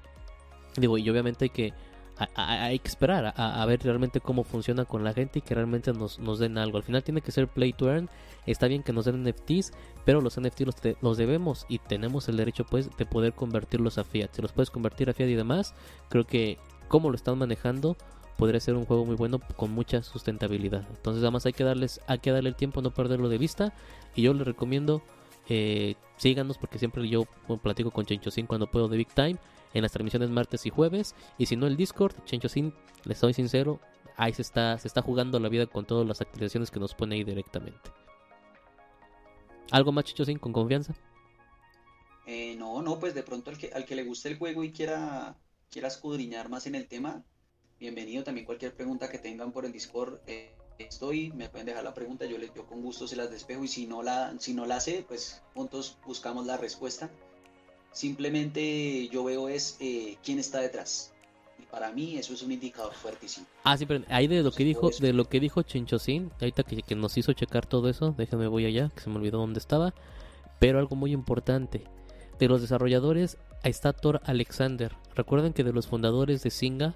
[0.77, 1.73] digo, y obviamente hay que,
[2.35, 6.19] hay que esperar a, ver realmente cómo funciona con la gente y que realmente nos,
[6.19, 6.77] nos den algo.
[6.77, 8.09] Al final tiene que ser play to earn.
[8.45, 9.73] Está bien que nos den NFTs,
[10.05, 14.03] pero los NFTs los, los debemos y tenemos el derecho pues de poder convertirlos a
[14.03, 14.29] fiat.
[14.33, 15.73] Si los puedes convertir a fiat y demás,
[16.09, 16.57] creo que
[16.87, 17.97] como lo están manejando
[18.37, 20.85] podría ser un juego muy bueno con mucha sustentabilidad.
[20.89, 23.73] Entonces nada más hay que darles, hay que darle el tiempo, no perderlo de vista.
[24.15, 25.01] Y yo les recomiendo
[25.47, 27.25] eh, síganos porque siempre yo
[27.61, 29.37] platico con Chenchosín cuando puedo de Big Time
[29.73, 31.15] en las transmisiones martes y jueves.
[31.37, 32.73] Y si no el Discord, Chenchosín,
[33.03, 33.79] les soy sincero,
[34.17, 37.15] ahí se está, se está jugando la vida con todas las actualizaciones que nos pone
[37.15, 37.91] ahí directamente.
[39.71, 40.93] ¿Algo más, Chenchosín, con confianza?
[42.25, 44.71] Eh, no, no, pues de pronto al que, al que le guste el juego y
[44.71, 45.37] quiera,
[45.69, 47.23] quiera escudriñar más en el tema,
[47.79, 48.23] bienvenido.
[48.23, 52.25] También cualquier pregunta que tengan por el Discord, eh, estoy, me pueden dejar la pregunta,
[52.25, 54.79] yo, les, yo con gusto se las despejo y si no la, si no la
[54.79, 57.09] sé, pues juntos buscamos la respuesta.
[57.91, 61.13] Simplemente yo veo es eh, quién está detrás.
[61.57, 63.47] Y para mí eso es un indicador fuertísimo.
[63.63, 66.81] Ah, sí, pero ahí de lo que dijo, de lo que dijo Chinchosín, ahorita que,
[66.81, 69.93] que nos hizo checar todo eso, déjame voy allá, que se me olvidó dónde estaba.
[70.59, 71.83] Pero algo muy importante,
[72.39, 74.91] de los desarrolladores está Thor Alexander.
[75.15, 76.95] Recuerden que de los fundadores de Singa,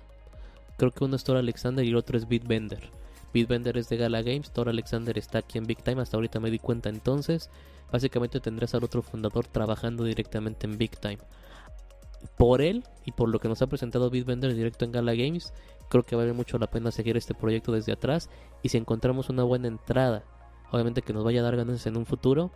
[0.77, 2.89] creo que uno es Thor Alexander y el otro es Bitbender.
[3.34, 6.49] Bitbender es de Gala Games, Thor Alexander está aquí en Big Time, hasta ahorita me
[6.49, 7.49] di cuenta entonces.
[7.91, 11.19] Básicamente tendrás al otro fundador trabajando directamente en Big Time.
[12.38, 15.53] Por él y por lo que nos ha presentado Bitbender directo en Gala Games,
[15.89, 18.30] creo que vale mucho la pena seguir este proyecto desde atrás.
[18.61, 20.23] Y si encontramos una buena entrada,
[20.72, 22.51] obviamente que nos vaya a dar ganancias en un futuro,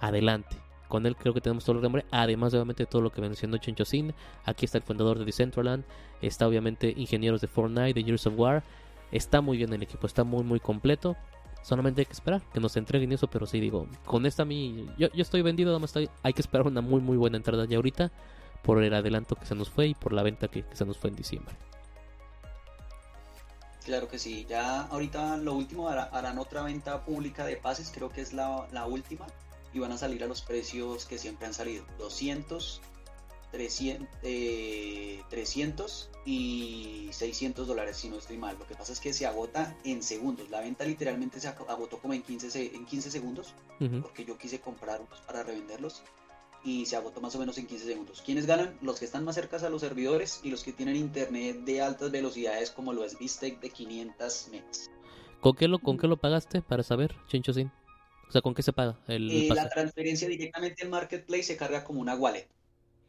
[0.00, 0.56] adelante.
[0.88, 3.56] Con él creo que tenemos todo el nombre, además de obviamente todo lo que mencionó
[3.56, 4.14] Chenchosin.
[4.44, 5.84] Aquí está el fundador de Decentraland,
[6.20, 8.62] está obviamente ingenieros de Fortnite, de Years of War.
[9.12, 11.16] Está muy bien el equipo, está muy muy completo.
[11.62, 14.86] Solamente hay que esperar que nos entreguen eso, pero sí digo, con esta a mí,
[14.98, 17.64] yo, yo estoy vendido, nada más estoy- hay que esperar una muy muy buena entrada
[17.64, 18.10] ya ahorita
[18.62, 20.98] por el adelanto que se nos fue y por la venta que, que se nos
[20.98, 21.54] fue en diciembre.
[23.84, 28.08] Claro que sí, ya ahorita lo último hará- harán otra venta pública de pases, creo
[28.08, 29.26] que es la, la última,
[29.74, 32.80] y van a salir a los precios que siempre han salido, 200,
[33.54, 38.56] 300, eh, 300 y 600 dólares si no estoy mal.
[38.58, 41.98] Lo que pasa es que se agota en segundos, la venta literalmente se ag- agotó
[41.98, 44.02] como en 15, se- en 15 segundos, Ujú.
[44.02, 46.02] porque yo quise comprar unos para revenderlos
[46.64, 48.22] y se agotó más o menos en 15 segundos.
[48.26, 48.76] ¿Quiénes ganan?
[48.82, 52.10] Los que están más cerca a los servidores y los que tienen internet de altas
[52.10, 54.90] velocidades como lo es Bistec de 500 megas.
[55.40, 57.70] ¿Con qué lo, con qué lo pagaste para saber, Chenchosin?
[58.28, 61.84] O sea, ¿con qué se paga el Eh, la transferencia directamente al Marketplace se carga
[61.84, 62.48] como una wallet.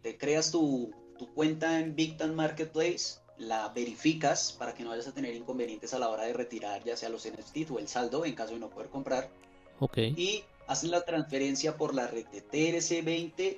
[0.05, 5.07] Te creas tu, tu cuenta en Big Tan Marketplace la verificas para que no vayas
[5.07, 8.23] a tener inconvenientes a la hora de retirar ya sea los NFTs o el saldo
[8.23, 9.31] en caso de no poder comprar.
[9.79, 9.97] Ok.
[9.97, 13.57] Y hacen la transferencia por la red de TRC20,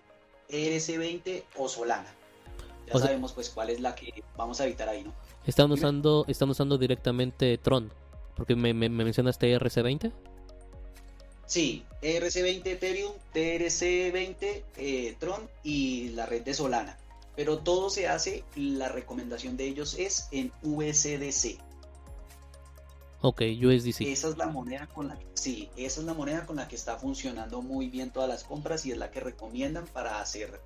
[0.49, 2.07] ERC20 o Solana.
[2.87, 5.13] Ya O sea- sabemos pues cuál es la que vamos a evitar ahí, ¿no?
[5.45, 7.91] Están usando, están usando directamente Tron.
[8.37, 10.13] Porque me, me, me mencionaste RC20.
[11.47, 16.97] Sí, ERC20 Ethereum, TRC20 eh, Tron y la red de Solana.
[17.37, 21.57] Pero todo se hace, la recomendación de ellos es en USDC.
[23.21, 24.01] Ok, USDC.
[24.01, 26.75] Esa es la moneda con la que, sí, esa es la moneda con la que
[26.75, 30.59] está funcionando muy bien todas las compras y es la que recomiendan para hacer,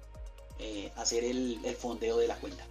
[0.59, 2.65] eh, hacer el, el fondeo de la cuenta.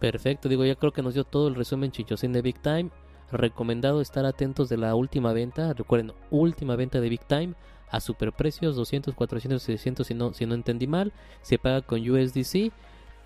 [0.00, 2.90] Perfecto, digo, ya creo que nos dio todo el resumen Chichosín de Big Time.
[3.32, 5.72] Recomendado estar atentos de la última venta.
[5.72, 7.54] Recuerden, última venta de Big Time
[7.90, 11.12] a superprecios, 200, 400, 600 si no, si no entendí mal.
[11.42, 12.72] Se paga con USDC.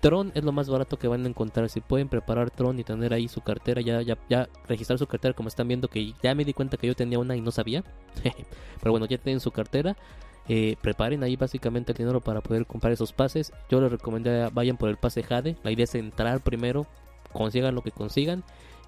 [0.01, 1.69] Tron es lo más barato que van a encontrar.
[1.69, 5.33] Si pueden preparar Tron y tener ahí su cartera, ya, ya, ya registrar su cartera,
[5.33, 7.83] como están viendo que ya me di cuenta que yo tenía una y no sabía.
[8.79, 9.95] Pero bueno, ya tienen su cartera.
[10.47, 13.51] Eh, preparen ahí básicamente el dinero para poder comprar esos pases.
[13.69, 15.57] Yo les recomendaría vayan por el pase Jade.
[15.63, 16.85] La idea es entrar primero,
[17.33, 18.43] consigan lo que consigan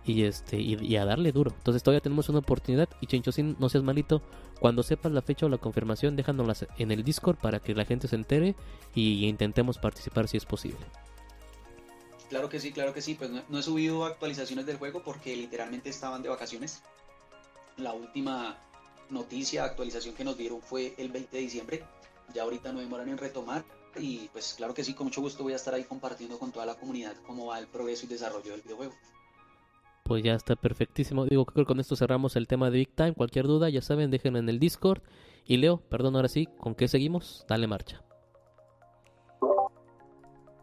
[0.08, 1.52] y este y, a darle duro.
[1.56, 4.22] Entonces todavía tenemos una oportunidad y Chinchosín, no seas malito.
[4.60, 8.08] Cuando sepas la fecha o la confirmación, déjanoslas en el Discord para que la gente
[8.08, 8.56] se entere
[8.96, 10.80] y intentemos participar si es posible.
[12.30, 13.16] Claro que sí, claro que sí.
[13.16, 16.82] Pues no, no he subido actualizaciones del juego porque literalmente estaban de vacaciones.
[17.78, 18.58] La última
[19.10, 21.84] noticia, actualización que nos dieron fue el 20 de diciembre.
[22.34, 23.64] Ya ahorita no demoran en retomar.
[23.98, 26.66] Y pues claro que sí, con mucho gusto voy a estar ahí compartiendo con toda
[26.66, 28.94] la comunidad cómo va el progreso y desarrollo del videojuego.
[30.08, 31.26] Pues ya está perfectísimo.
[31.26, 33.14] Digo, creo que con esto cerramos el tema de Big Time.
[33.14, 35.02] Cualquier duda, ya saben, déjenlo en el Discord.
[35.46, 37.46] Y Leo, perdón, ahora sí, ¿con qué seguimos?
[37.50, 38.02] Dale marcha.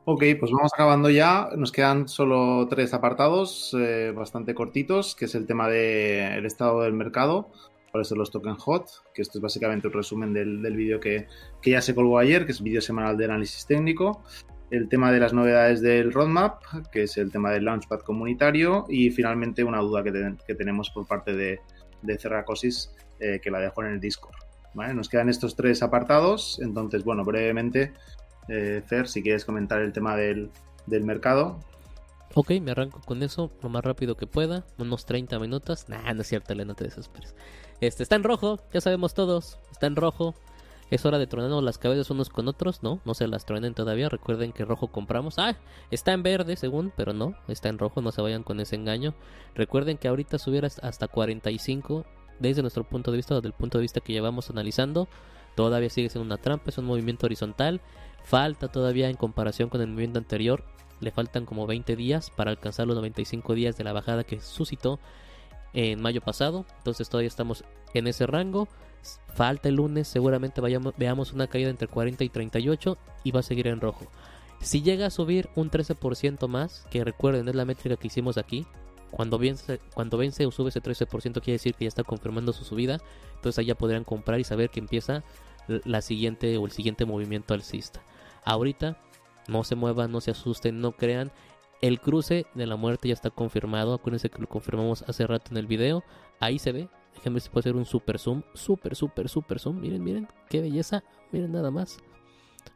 [0.07, 1.51] Ok, pues vamos acabando ya.
[1.57, 6.95] Nos quedan solo tres apartados eh, bastante cortitos, que es el tema del estado del
[6.95, 7.51] mercado,
[7.93, 11.27] por eso los token hot, que esto es básicamente un resumen del, del vídeo que,
[11.63, 14.23] que ya se colgó ayer, que es vídeo semanal de análisis técnico.
[14.75, 16.61] El tema de las novedades del roadmap,
[16.91, 18.87] que es el tema del launchpad comunitario.
[18.89, 21.61] Y finalmente una duda que, que tenemos por parte de,
[22.03, 24.35] de Cerracosis, eh, que la dejo en el Discord.
[24.75, 24.93] ¿vale?
[24.95, 26.59] Nos quedan estos tres apartados.
[26.61, 27.93] Entonces, bueno, brevemente,
[28.49, 30.51] eh, Fer, si quieres comentar el tema del,
[30.87, 31.61] del mercado.
[32.35, 34.67] Ok, me arranco con eso lo más rápido que pueda.
[34.79, 35.89] Unos 30 minutos.
[35.89, 37.37] Nah, no es cierto, no te desesperes.
[37.81, 39.61] Este está en rojo, ya sabemos todos.
[39.71, 40.35] Está en rojo.
[40.91, 43.01] Es hora de tronarnos las cabezas unos con otros, ¿no?
[43.05, 44.09] No se las truenen todavía.
[44.09, 45.39] Recuerden que rojo compramos.
[45.39, 45.57] Ah,
[45.91, 48.03] está en verde según, pero no, está en rojo.
[48.03, 49.15] No se vayan con ese engaño.
[49.55, 52.05] Recuerden que ahorita subiera hasta 45
[52.39, 55.09] desde nuestro punto de vista, desde el punto de vista que llevamos analizando.
[55.55, 57.81] Todavía sigue siendo una trampa, es un movimiento horizontal.
[58.25, 60.65] Falta todavía en comparación con el movimiento anterior.
[61.01, 64.99] Le faltan como 20 días para alcanzar los 95 días de la bajada que suscitó
[65.73, 66.67] en mayo pasado.
[66.79, 68.69] Entonces todavía estamos en ese rango.
[69.35, 73.43] Falta el lunes, seguramente vayamos, veamos una caída entre 40 y 38 y va a
[73.43, 74.07] seguir en rojo.
[74.61, 78.67] Si llega a subir un 13% más, que recuerden es la métrica que hicimos aquí,
[79.11, 82.65] cuando vence, cuando vence o sube ese 13% quiere decir que ya está confirmando su
[82.65, 82.99] subida,
[83.37, 85.23] entonces ahí ya podrían comprar y saber que empieza
[85.67, 88.03] la siguiente o el siguiente movimiento alcista.
[88.45, 88.99] Ahorita
[89.49, 91.33] no se muevan, no se asusten, no crean.
[91.81, 93.95] El cruce de la muerte ya está confirmado.
[93.95, 96.03] Acuérdense que lo confirmamos hace rato en el video.
[96.41, 96.89] Ahí se ve.
[97.25, 98.43] Déjenme si puede hacer un super zoom.
[98.53, 99.81] Super, super, super zoom.
[99.81, 100.29] Miren, miren.
[100.51, 101.03] Qué belleza.
[101.33, 101.97] Miren nada más.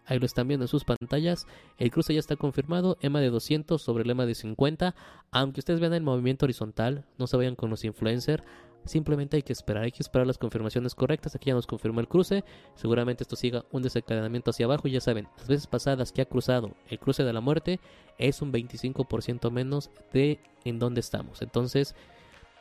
[0.07, 1.47] Ahí lo están viendo en sus pantallas.
[1.77, 2.97] El cruce ya está confirmado.
[3.03, 4.95] EMA de 200 sobre el EMA de 50.
[5.33, 8.43] Aunque ustedes vean el movimiento horizontal, no se vayan con los influencers.
[8.87, 11.35] Simplemente hay que esperar, hay que esperar las confirmaciones correctas.
[11.35, 12.43] Aquí ya nos confirmó el cruce.
[12.75, 14.89] Seguramente esto siga un desencadenamiento hacia abajo.
[14.89, 17.81] Y ya saben, las veces pasadas que ha cruzado el cruce de la muerte
[18.17, 21.43] es un 25% menos de en donde estamos.
[21.43, 21.95] Entonces,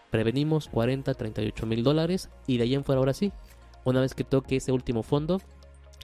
[0.10, 2.30] prevenimos 40, 38 mil dólares.
[2.46, 3.32] Y de ahí en fuera, ahora sí,
[3.86, 5.42] una vez que toque ese último fondo,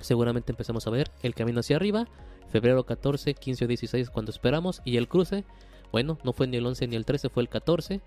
[0.02, 2.08] seguramente empezamos a ver el camino hacia arriba.
[2.50, 4.82] Febrero 14, 15 o 16 cuando esperamos.
[4.86, 5.44] Y el cruce,
[5.92, 8.02] bueno, no fue ni el 11 ni el 13, fue el 14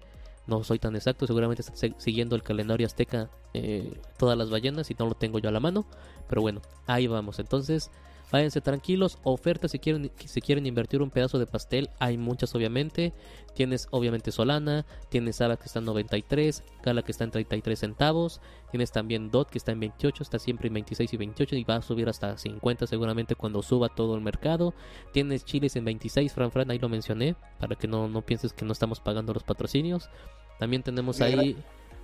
[0.46, 4.94] no soy tan exacto, seguramente está siguiendo el calendario azteca eh, todas las ballenas y
[4.94, 5.86] no lo tengo yo a la mano,
[6.28, 7.38] pero bueno, ahí vamos.
[7.38, 7.90] Entonces,
[8.30, 13.12] váyanse tranquilos, ofertas si quieren si quieren invertir un pedazo de pastel, hay muchas obviamente.
[13.54, 18.42] Tienes obviamente Solana, tienes AVA que está en 93, Gala que está en 33 centavos,
[18.70, 21.76] tienes también DOT que está en 28, está siempre en 26 y 28 y va
[21.76, 24.74] a subir hasta 50 seguramente cuando suba todo el mercado.
[25.12, 28.66] Tienes chiles en 26, Fran Fran, ahí lo mencioné, para que no, no pienses que
[28.66, 30.10] no estamos pagando los patrocinios.
[30.58, 31.56] También tenemos ahí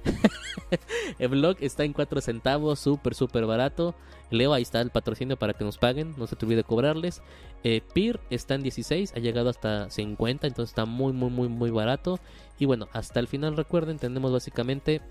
[1.19, 3.95] el blog está en 4 centavos, súper, súper barato.
[4.31, 7.23] Leo, ahí está el patrocinio para que nos paguen, no se te olvide cobrarles.
[7.65, 11.71] Eh, PIR está en 16, ha llegado hasta 50, entonces está muy, muy, muy, muy
[11.71, 12.19] barato.
[12.59, 15.03] Y bueno, hasta el final recuerden, tenemos básicamente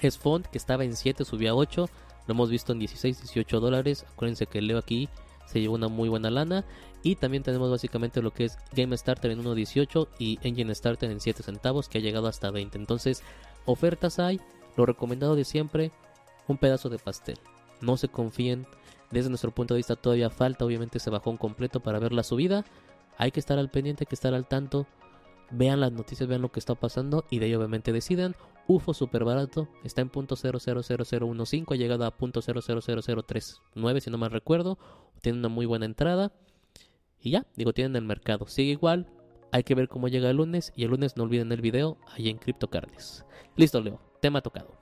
[0.00, 1.88] es Font que estaba en 7, subió a 8.
[2.26, 4.04] Lo hemos visto en 16, 18 dólares.
[4.12, 5.08] Acuérdense que Leo aquí
[5.46, 6.64] se llevó una muy buena lana.
[7.02, 11.20] Y también tenemos básicamente lo que es Game Starter en 1.18 y Engine Starter en
[11.20, 12.76] 7 centavos que ha llegado hasta 20.
[12.78, 13.22] Entonces,
[13.66, 14.40] ofertas hay.
[14.76, 15.92] Lo recomendado de siempre,
[16.48, 17.38] un pedazo de pastel.
[17.80, 18.66] No se confíen.
[19.10, 22.64] Desde nuestro punto de vista todavía falta obviamente ese bajón completo para ver la subida.
[23.18, 24.86] Hay que estar al pendiente, hay que estar al tanto.
[25.50, 28.34] Vean las noticias, vean lo que está pasando y de ahí obviamente decidan.
[28.68, 34.32] UFO super barato, está en punto 000015, ha llegado a punto 000039 si no mal
[34.32, 34.76] recuerdo.
[35.22, 36.32] Tiene una muy buena entrada.
[37.20, 38.46] Y ya, digo, tienen el mercado.
[38.48, 39.06] Sigue igual.
[39.52, 40.72] Hay que ver cómo llega el lunes.
[40.76, 43.24] Y el lunes no olviden el video ahí en CryptoCarnes.
[43.56, 44.00] Listo, Leo.
[44.20, 44.74] Tema tocado.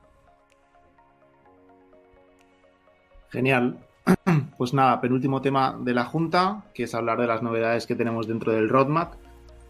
[3.30, 3.78] Genial.
[4.56, 8.28] Pues nada, penúltimo tema de la Junta, que es hablar de las novedades que tenemos
[8.28, 9.14] dentro del roadmap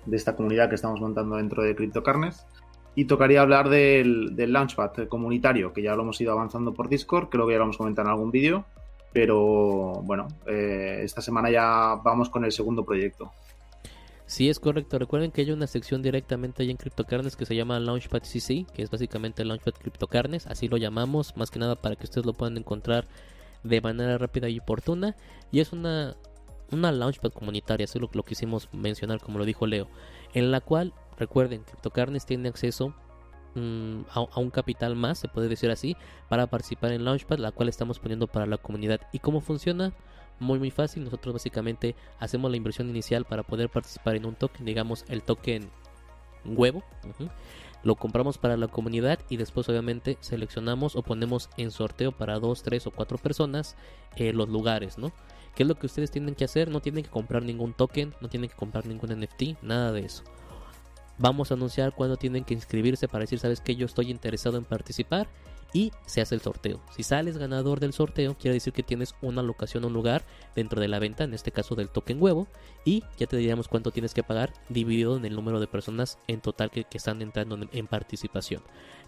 [0.04, 2.46] de esta comunidad que estamos montando dentro de CryptoCarnes.
[2.94, 7.28] Y tocaría hablar del, del Launchpad comunitario, que ya lo hemos ido avanzando por Discord,
[7.28, 8.66] creo que ya lo hemos comentado en algún vídeo.
[9.12, 13.32] Pero bueno, eh, esta semana ya vamos con el segundo proyecto.
[14.34, 14.98] Sí, es correcto.
[14.98, 18.82] Recuerden que hay una sección directamente ahí en CryptoCarnes que se llama Launchpad CC, que
[18.82, 22.56] es básicamente Launchpad CryptoCarnes, así lo llamamos, más que nada para que ustedes lo puedan
[22.56, 23.06] encontrar
[23.62, 25.14] de manera rápida y oportuna.
[25.52, 26.16] Y es una,
[26.72, 29.86] una Launchpad comunitaria, eso es lo que quisimos mencionar, como lo dijo Leo,
[30.32, 32.92] en la cual, recuerden, CryptoCarnes tiene acceso
[33.54, 35.96] Mm, a, un capital más, se puede decir así,
[36.28, 39.00] para participar en Launchpad, la cual estamos poniendo para la comunidad.
[39.12, 39.92] ¿Y cómo funciona?
[40.40, 44.64] Muy muy fácil, nosotros básicamente hacemos la inversión inicial para poder participar en un token,
[44.66, 45.70] digamos el token
[46.44, 46.82] huevo.
[47.82, 52.62] Lo compramos para la comunidad y después obviamente seleccionamos o ponemos en sorteo para dos,
[52.62, 53.76] tres o cuatro personas
[54.16, 55.12] eh, los lugares, ¿no?
[55.54, 56.68] ¿Qué es lo que ustedes tienen que hacer?
[56.68, 60.24] No tienen que comprar ningún token, no tienen que comprar ningún NFT, nada de eso.
[61.18, 64.64] Vamos a anunciar cuándo tienen que inscribirse para decir, sabes que yo estoy interesado en
[64.64, 65.28] participar
[65.74, 66.80] y se hace el sorteo.
[66.96, 70.24] Si sales ganador del sorteo, quiere decir que tienes una locación o un lugar
[70.54, 72.46] dentro de la venta, en este caso del token huevo,
[72.84, 76.40] y ya te diríamos cuánto tienes que pagar dividido en el número de personas en
[76.40, 78.62] total que, están entrando en, participación.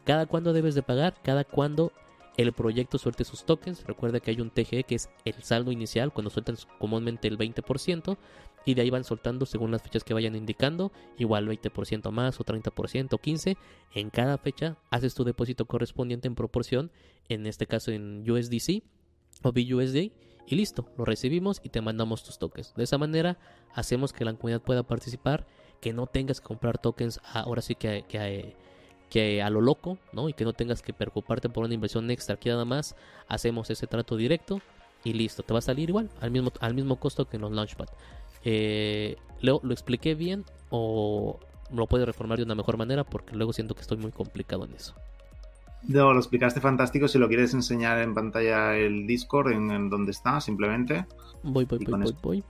[0.05, 1.93] Cada cuándo debes de pagar, cada cuándo
[2.37, 3.85] el proyecto suelte sus tokens.
[3.85, 8.19] Recuerda que hay un TGE que es el saldo inicial, cuando sueltan comúnmente el 20%,
[8.67, 12.45] y de ahí van soltando según las fechas que vayan indicando, igual 20% más o
[12.45, 13.57] 30% o 15%.
[13.95, 16.91] En cada fecha haces tu depósito correspondiente en proporción,
[17.29, 18.83] en este caso en USDC
[19.43, 20.11] o BUSD,
[20.49, 22.75] y listo, lo recibimos y te mandamos tus tokens.
[22.75, 23.39] De esa manera
[23.73, 25.47] hacemos que la comunidad pueda participar,
[25.81, 28.05] que no tengas que comprar tokens ahora sí que,
[29.09, 30.29] que a lo loco, ¿no?
[30.29, 32.35] Y que no tengas que preocuparte por una inversión extra.
[32.35, 32.97] Aquí nada más
[33.29, 34.61] hacemos ese trato directo
[35.05, 35.43] y listo.
[35.43, 37.89] Te va a salir igual, al mismo, al mismo costo que en los Launchpad.
[38.49, 41.41] Eh, ¿lo, ¿Lo expliqué bien o
[41.73, 43.03] lo puedes reformar de una mejor manera?
[43.03, 44.95] Porque luego siento que estoy muy complicado en eso.
[45.83, 47.09] No, lo explicaste fantástico.
[47.09, 51.07] Si lo quieres enseñar en pantalla el Discord, en, donde está, simplemente.
[51.43, 52.45] Voy, voy, voy, voy, voy.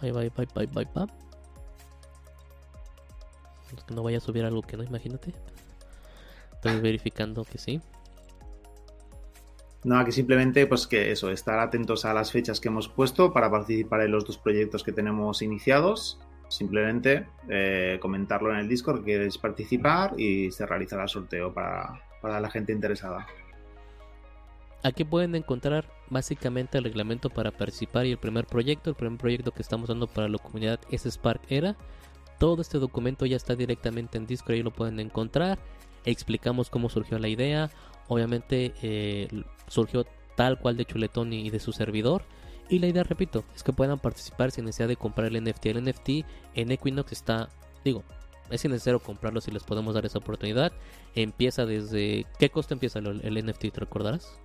[0.00, 1.06] Ahí va, ahí va, ahí va, ahí va.
[3.86, 5.32] Que no vaya a subir algo que no, imagínate.
[6.54, 7.80] Estoy verificando que sí.
[9.82, 13.50] No, que simplemente, pues que eso, estar atentos a las fechas que hemos puesto para
[13.50, 16.20] participar en los dos proyectos que tenemos iniciados.
[16.48, 22.02] Simplemente eh, comentarlo en el Discord que queréis participar y se realizará el sorteo para,
[22.20, 23.26] para la gente interesada.
[24.82, 28.90] Aquí pueden encontrar básicamente el reglamento para participar y el primer proyecto.
[28.90, 31.76] El primer proyecto que estamos dando para la comunidad es Spark Era.
[32.38, 35.58] Todo este documento ya está directamente en Discord, ahí lo pueden encontrar.
[36.06, 37.70] Explicamos cómo surgió la idea.
[38.10, 39.28] Obviamente eh,
[39.68, 40.04] surgió
[40.34, 42.24] tal cual de Chuletón y de su servidor.
[42.68, 45.66] Y la idea, repito, es que puedan participar sin necesidad de comprar el NFT.
[45.66, 46.08] El NFT
[46.54, 47.50] en Equinox está,
[47.84, 48.02] digo,
[48.50, 50.72] es innecesario comprarlo si les podemos dar esa oportunidad.
[51.14, 52.26] Empieza desde...
[52.40, 53.70] ¿Qué costo empieza el, el NFT?
[53.70, 54.36] ¿Te recordarás?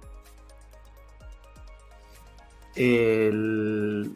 [2.76, 4.16] El,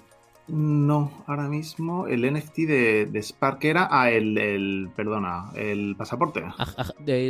[0.50, 6.44] no, ahora mismo el NFT de, Spark era ah, el, perdona, el pasaporte.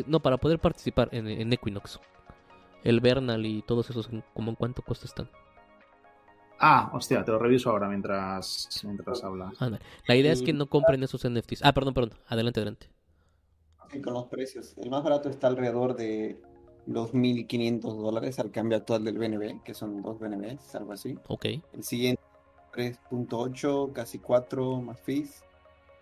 [0.08, 2.00] no, para poder participar en, Equinox.
[2.84, 5.30] El Bernal y todos esos, ¿cómo en cuánto cuesta están?
[6.60, 9.54] Ah, hostia, te lo reviso ahora mientras, mientras hablas.
[10.08, 11.64] La idea es que no compren esos NFTs.
[11.64, 12.20] Ah, perdón, perdón.
[12.28, 12.88] Adelante, adelante.
[14.04, 14.78] Con los precios.
[14.78, 16.40] El más barato está alrededor de
[16.86, 21.18] los 1.500 dólares al cambio actual del BNB, que son dos BNBs, algo así.
[21.28, 21.46] Ok.
[21.74, 22.22] El siguiente
[22.74, 25.44] 3.8, casi 4 más fees.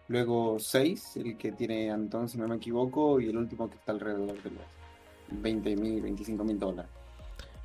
[0.07, 3.91] Luego 6, el que tiene Antón, si no me equivoco, y el último que está
[3.91, 4.53] alrededor del
[5.31, 6.91] 20 mil, 25 mil dólares.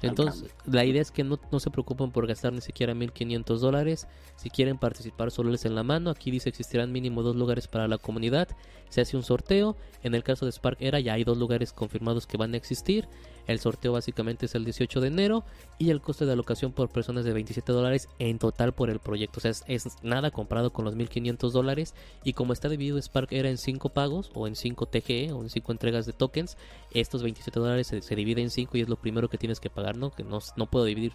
[0.03, 4.09] Entonces, la idea es que no, no se preocupen por gastar ni siquiera 1.500 dólares.
[4.37, 6.11] Si quieren participar, solo les en la mano.
[6.11, 8.49] Aquí dice existirán mínimo dos lugares para la comunidad.
[8.89, 9.77] Se hace un sorteo.
[10.03, 13.09] En el caso de Spark Era ya hay dos lugares confirmados que van a existir.
[13.47, 15.45] El sorteo básicamente es el 18 de enero.
[15.79, 19.39] Y el coste de alocación por personas de 27 dólares en total por el proyecto.
[19.39, 21.95] O sea, es, es nada comparado con los 1.500 dólares.
[22.25, 25.51] Y como está dividido Spark Era en 5 pagos o en 5 TGE o en
[25.51, 26.57] 5 entregas de tokens,
[26.93, 29.71] estos 27 dólares se, se dividen en 5 y es lo primero que tienes que
[29.71, 30.11] pagar, ¿no?
[30.11, 31.13] Que no, no puedo dividir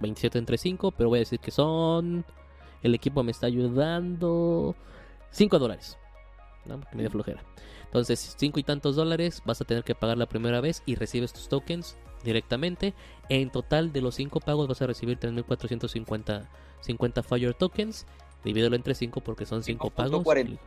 [0.00, 2.24] 27 entre 5, pero voy a decir que son...
[2.82, 4.76] El equipo me está ayudando...
[5.30, 5.98] 5 dólares.
[6.66, 6.80] ¿no?
[6.80, 7.42] Porque me dio flojera.
[7.96, 11.32] Entonces, 5 y tantos dólares vas a tener que pagar la primera vez y recibes
[11.32, 12.92] tus tokens directamente.
[13.30, 16.46] En total de los 5 pagos vas a recibir 3.450
[16.82, 18.04] 50 Fire tokens.
[18.44, 20.26] Divídelo entre 5 porque son 5 pagos.
[20.26, 20.58] 5.40.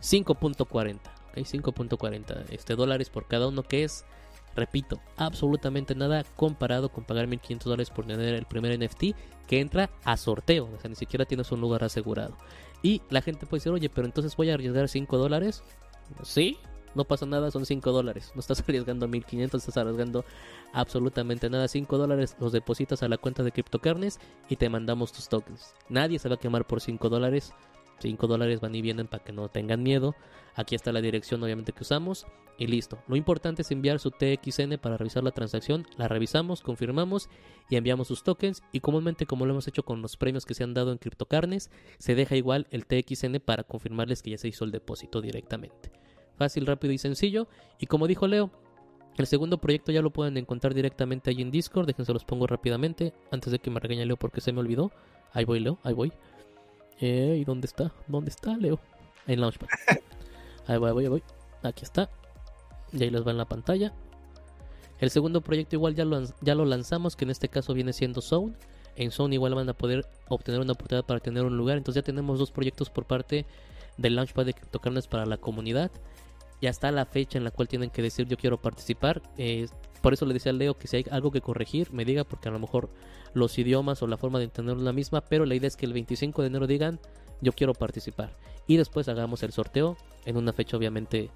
[0.00, 0.94] 5.40.
[0.94, 1.36] ¿ok?
[1.36, 4.06] 5.40 este, dólares por cada uno que es,
[4.56, 9.14] repito, absolutamente nada comparado con pagar 1.500 dólares por tener el primer NFT
[9.46, 10.70] que entra a sorteo.
[10.74, 12.38] O sea, ni siquiera tienes un lugar asegurado.
[12.82, 15.62] Y la gente puede decir, oye, pero entonces voy a arriesgar 5 dólares.
[16.24, 16.58] Sí,
[16.94, 18.32] no pasa nada, son 5 dólares.
[18.34, 20.24] No estás arriesgando 1500, estás arriesgando
[20.72, 21.68] absolutamente nada.
[21.68, 24.18] 5 dólares los depositas a la cuenta de CryptoCarnes
[24.48, 25.74] y te mandamos tus tokens.
[25.88, 27.52] Nadie se va a quemar por 5 dólares.
[28.00, 30.14] 5 dólares van y vienen para que no tengan miedo.
[30.54, 32.26] Aquí está la dirección obviamente que usamos
[32.58, 32.98] y listo.
[33.08, 35.86] Lo importante es enviar su TXN para revisar la transacción.
[35.96, 37.28] La revisamos, confirmamos
[37.68, 38.62] y enviamos sus tokens.
[38.72, 41.70] Y comúnmente como lo hemos hecho con los premios que se han dado en CryptoCarnes,
[41.98, 45.99] se deja igual el TXN para confirmarles que ya se hizo el depósito directamente.
[46.40, 47.48] Fácil, rápido y sencillo.
[47.78, 48.50] Y como dijo Leo,
[49.18, 51.86] el segundo proyecto ya lo pueden encontrar directamente ahí en Discord.
[51.86, 54.90] Déjense los pongo rápidamente antes de que me regañe Leo porque se me olvidó.
[55.34, 56.14] Ahí voy, Leo, ahí voy.
[56.98, 57.92] Eh, ¿Y dónde está?
[58.06, 58.80] ¿Dónde está, Leo?
[59.26, 59.68] En Launchpad.
[60.66, 61.22] Ahí voy, ahí voy, ahí voy.
[61.62, 62.08] Aquí está.
[62.90, 63.92] Y ahí les va en la pantalla.
[64.98, 68.22] El segundo proyecto igual ya lo, ya lo lanzamos, que en este caso viene siendo
[68.22, 68.54] Zone.
[68.96, 71.76] En Zone igual van a poder obtener una oportunidad para tener un lugar.
[71.76, 73.44] Entonces ya tenemos dos proyectos por parte
[73.98, 75.90] del Launchpad de CryptoCarnes para la comunidad.
[76.60, 79.22] Ya está la fecha en la cual tienen que decir yo quiero participar.
[79.38, 79.66] Eh,
[80.02, 82.48] por eso le decía a Leo que si hay algo que corregir, me diga, porque
[82.48, 82.90] a lo mejor
[83.34, 85.86] los idiomas o la forma de entenderlo es la misma, pero la idea es que
[85.86, 87.00] el 25 de enero digan
[87.40, 88.36] yo quiero participar.
[88.66, 91.30] Y después hagamos el sorteo en una fecha obviamente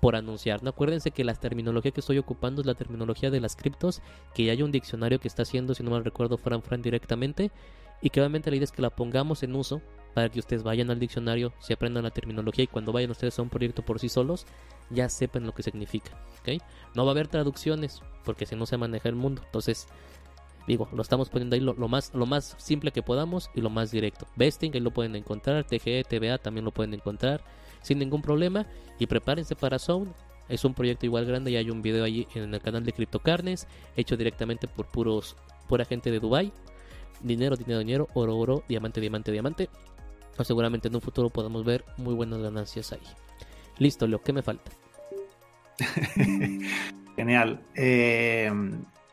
[0.00, 0.62] por anunciar.
[0.62, 0.70] ¿no?
[0.70, 4.02] Acuérdense que la terminología que estoy ocupando es la terminología de las criptos,
[4.34, 7.50] que ya hay un diccionario que está haciendo, si no mal recuerdo, Fran Fran directamente,
[8.02, 9.80] y que obviamente la idea es que la pongamos en uso
[10.16, 13.42] para que ustedes vayan al diccionario, se aprendan la terminología y cuando vayan ustedes a
[13.42, 14.46] un proyecto por sí solos,
[14.88, 16.12] ya sepan lo que significa.
[16.40, 16.62] ¿ok?
[16.94, 19.42] No va a haber traducciones, porque si no se maneja el mundo.
[19.44, 19.88] Entonces,
[20.66, 23.90] digo, lo estamos poniendo ahí lo, más, lo más simple que podamos y lo más
[23.90, 24.26] directo.
[24.36, 27.44] Vesting, ahí lo pueden encontrar, TGE, TVA también lo pueden encontrar
[27.82, 28.64] sin ningún problema.
[28.98, 30.14] Y prepárense para Zone.
[30.48, 33.68] Es un proyecto igual grande y hay un video allí en el canal de CryptoCarnes,
[33.98, 35.36] hecho directamente por puros,
[35.68, 36.54] pura gente de Dubai.
[37.20, 39.68] Dinero, dinero, dinero, oro, oro, diamante, diamante, diamante.
[40.38, 43.00] O seguramente en un futuro podamos ver muy buenas ganancias ahí.
[43.78, 44.70] Listo, Leo, ¿qué me falta?
[47.16, 47.60] Genial.
[47.74, 48.50] Eh,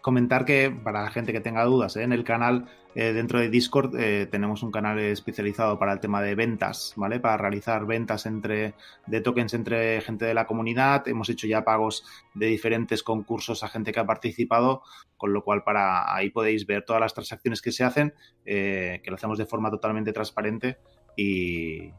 [0.01, 2.03] comentar que para la gente que tenga dudas, ¿eh?
[2.03, 3.91] en el canal eh, dentro de Discord
[4.29, 7.19] tenemos un canal especializado para el tema de ventas, ¿vale?
[7.19, 8.75] Para realizar ventas entre
[9.07, 11.07] de tokens entre gente de la comunidad.
[11.07, 14.83] Hemos hecho ya pagos de diferentes concursos a gente que ha participado,
[15.17, 18.13] con lo cual para ahí podéis ver todas las transacciones que se hacen,
[18.45, 20.77] que lo hacemos de forma totalmente transparente
[21.15, 21.91] y,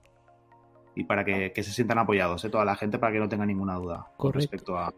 [0.94, 2.50] y para que, que, se sientan apoyados, ¿eh?
[2.50, 4.16] toda la gente, para que no tenga ninguna duda Correcto.
[4.16, 4.94] con respecto a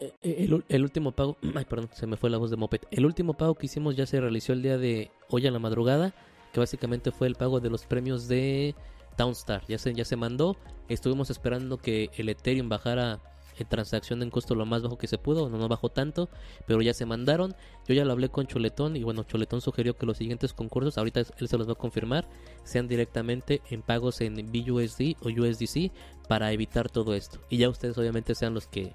[0.00, 2.82] Eh, el, el, último pago, ay, perdón, se me fue la voz de Moped.
[2.90, 6.14] El último pago que hicimos ya se realizó el día de hoy a la madrugada,
[6.52, 8.74] que básicamente fue el pago de los premios de
[9.16, 9.62] Townstar.
[9.66, 10.56] Ya se, ya se mandó.
[10.88, 13.20] Estuvimos esperando que el Ethereum bajara
[13.58, 16.28] en transacción en costo lo más bajo que se pudo, no, no bajó tanto,
[16.66, 17.54] pero ya se mandaron.
[17.86, 21.20] Yo ya lo hablé con Choletón y bueno, Choletón sugirió que los siguientes concursos, ahorita
[21.20, 22.28] él se los va a confirmar,
[22.64, 25.92] sean directamente en pagos en BUSD o USDC
[26.28, 27.40] para evitar todo esto.
[27.50, 28.92] Y ya ustedes obviamente sean los que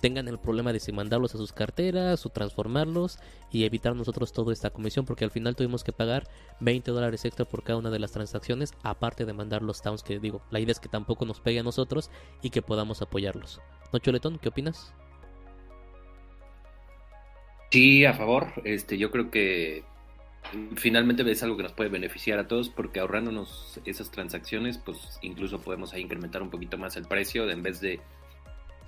[0.00, 3.18] tengan el problema de si mandarlos a sus carteras o transformarlos
[3.50, 6.28] y evitar nosotros toda esta comisión porque al final tuvimos que pagar
[6.60, 10.18] 20 dólares extra por cada una de las transacciones aparte de mandar los towns que
[10.18, 12.10] digo la idea es que tampoco nos pegue a nosotros
[12.42, 13.60] y que podamos apoyarlos
[13.92, 14.38] ¿no Chuletón?
[14.38, 14.92] ¿qué opinas?
[17.70, 19.84] Sí, a favor este yo creo que
[20.76, 25.60] finalmente es algo que nos puede beneficiar a todos porque ahorrándonos esas transacciones pues incluso
[25.60, 28.00] podemos ahí incrementar un poquito más el precio en vez de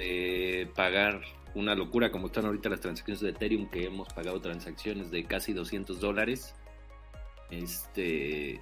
[0.02, 1.22] de pagar
[1.54, 5.52] una locura como están ahorita las transacciones de Ethereum que hemos pagado transacciones de casi
[5.52, 6.54] 200 dólares
[7.50, 8.60] este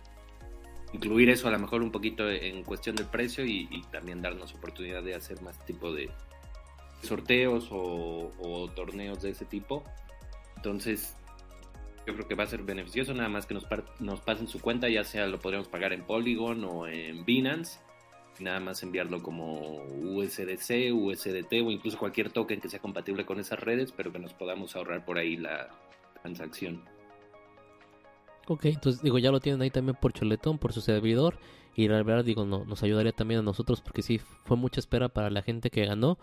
[0.92, 4.54] incluir eso a lo mejor un poquito en cuestión del precio y, y también darnos
[4.54, 6.10] oportunidad de hacer más tipo de
[7.02, 9.84] sorteos o, o torneos de ese tipo.
[10.56, 11.16] Entonces,
[12.06, 13.66] yo creo que va a ser beneficioso nada más que nos,
[13.98, 17.78] nos pasen su cuenta, ya sea lo podríamos pagar en Polygon o en Binance,
[18.40, 23.58] nada más enviarlo como USDC, USDT o incluso cualquier token que sea compatible con esas
[23.60, 25.68] redes, pero que nos podamos ahorrar por ahí la
[26.22, 26.82] transacción.
[28.48, 31.38] Ok, entonces digo, ya lo tienen ahí también por Choletón, por su servidor.
[31.76, 35.08] Y la verdad, digo, no, nos ayudaría también a nosotros porque sí, fue mucha espera
[35.08, 36.18] para la gente que ganó.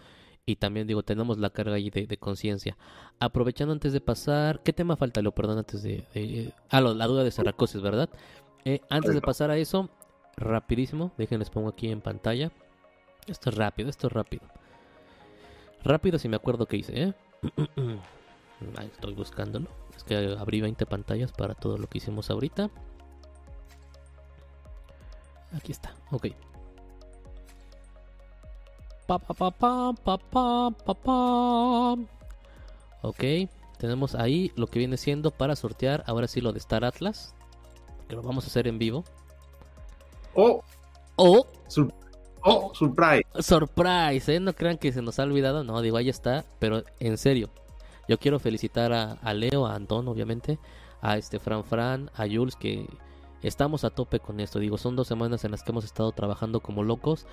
[0.45, 2.77] Y también, digo, tenemos la carga ahí de, de conciencia.
[3.19, 5.33] Aprovechando antes de pasar, ¿qué tema falta, Leo?
[5.33, 6.05] Perdón, antes de...
[6.13, 8.09] de- ah, lo- la duda de Serracosis, ¿verdad?
[8.65, 9.89] Eh, antes de pasar a eso,
[10.38, 12.51] rapidísimo, déjenles pongo aquí en pantalla.
[13.27, 14.43] Esto es rápido, esto es rápido.
[15.83, 17.14] Rápido si me acuerdo qué hice, ¿eh?
[18.77, 19.69] Ahí estoy buscándolo.
[19.95, 22.69] Es que abrí 20 pantallas para todo lo que hicimos ahorita.
[25.56, 26.27] Aquí está, ok.
[29.07, 31.95] Pa, pa, pa.
[33.01, 33.24] Ok,
[33.77, 37.33] tenemos ahí lo que viene siendo para sortear ahora sí lo de Star Atlas.
[38.09, 39.06] Que lo vamos a hacer en vivo.
[40.40, 40.61] Oh,
[41.16, 41.48] ¡Oh!
[41.67, 41.91] sur-
[42.43, 43.24] oh, surprise.
[43.40, 44.40] Surprise, ¿eh?
[44.40, 45.64] No crean que se nos ha olvidado.
[45.64, 46.45] No, digo, ahí está.
[46.59, 47.49] Pero en serio,
[48.07, 50.59] yo quiero felicitar a, a Leo, a Antón, obviamente,
[51.01, 52.85] a este Fran Fran, a Jules, que
[53.41, 54.59] estamos a tope con esto.
[54.59, 57.25] Digo, son dos semanas en las que hemos estado trabajando como locos,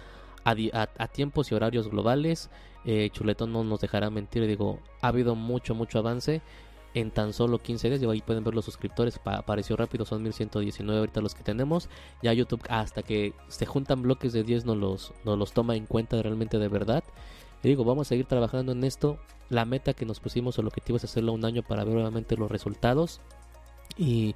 [0.45, 2.49] a, a- a tiempos y horarios globales.
[2.87, 4.47] Eh, Chuletón no nos dejará mentir.
[4.47, 6.41] Digo, ha habido mucho, mucho avance.
[6.95, 10.23] En tan solo 15 días, digo, ahí pueden ver los suscriptores, pa- apareció rápido, son
[10.23, 11.89] 1119 ahorita los que tenemos.
[12.23, 15.87] Ya YouTube, hasta que se juntan bloques de 10, nos los, nos los toma en
[15.87, 17.03] cuenta realmente de verdad.
[17.65, 19.19] Y digo, vamos a seguir trabajando en esto.
[19.51, 22.49] La meta que nos pusimos, el objetivo es hacerlo un año para ver obviamente los
[22.51, 23.21] resultados.
[23.97, 24.35] Y,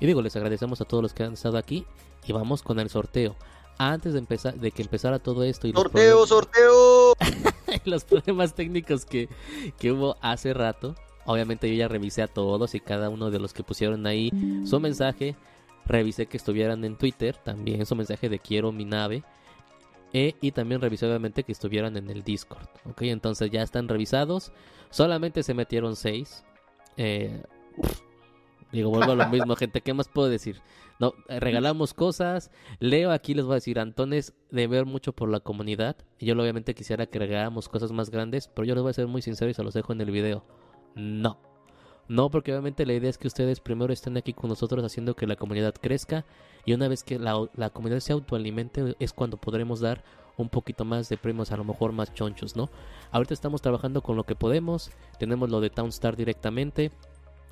[0.00, 1.84] y digo, les agradecemos a todos los que han estado aquí.
[2.26, 3.36] Y vamos con el sorteo.
[3.78, 7.14] Antes de empezar, de que empezara todo esto y los Sorteo, problemas- sorteo.
[7.84, 9.28] los problemas técnicos que,
[9.78, 10.94] que hubo hace rato.
[11.28, 14.32] Obviamente yo ya revisé a todos y cada uno de los que pusieron ahí
[14.64, 15.36] su mensaje.
[15.84, 19.22] Revisé que estuvieran en Twitter, también su mensaje de quiero mi nave.
[20.14, 22.66] E- y también revisé obviamente que estuvieran en el Discord.
[22.86, 24.52] Ok, entonces ya están revisados.
[24.88, 26.44] Solamente se metieron seis.
[26.96, 27.42] Eh,
[28.72, 29.82] digo, vuelvo a lo mismo, gente.
[29.82, 30.62] ¿Qué más puedo decir?
[30.98, 32.50] No, eh, regalamos cosas.
[32.80, 35.96] Leo aquí les voy a decir, Antón es de ver mucho por la comunidad.
[36.18, 39.06] Y Yo obviamente quisiera que regaláramos cosas más grandes, pero yo les voy a ser
[39.08, 40.42] muy sincero y se los dejo en el video.
[40.98, 41.38] No.
[42.08, 45.26] No, porque obviamente la idea es que ustedes primero estén aquí con nosotros haciendo que
[45.26, 46.24] la comunidad crezca
[46.64, 50.02] y una vez que la, la comunidad se autoalimente es cuando podremos dar
[50.38, 52.70] un poquito más de premios, a lo mejor más chonchos, ¿no?
[53.10, 56.92] Ahorita estamos trabajando con lo que podemos, tenemos lo de Townstar directamente,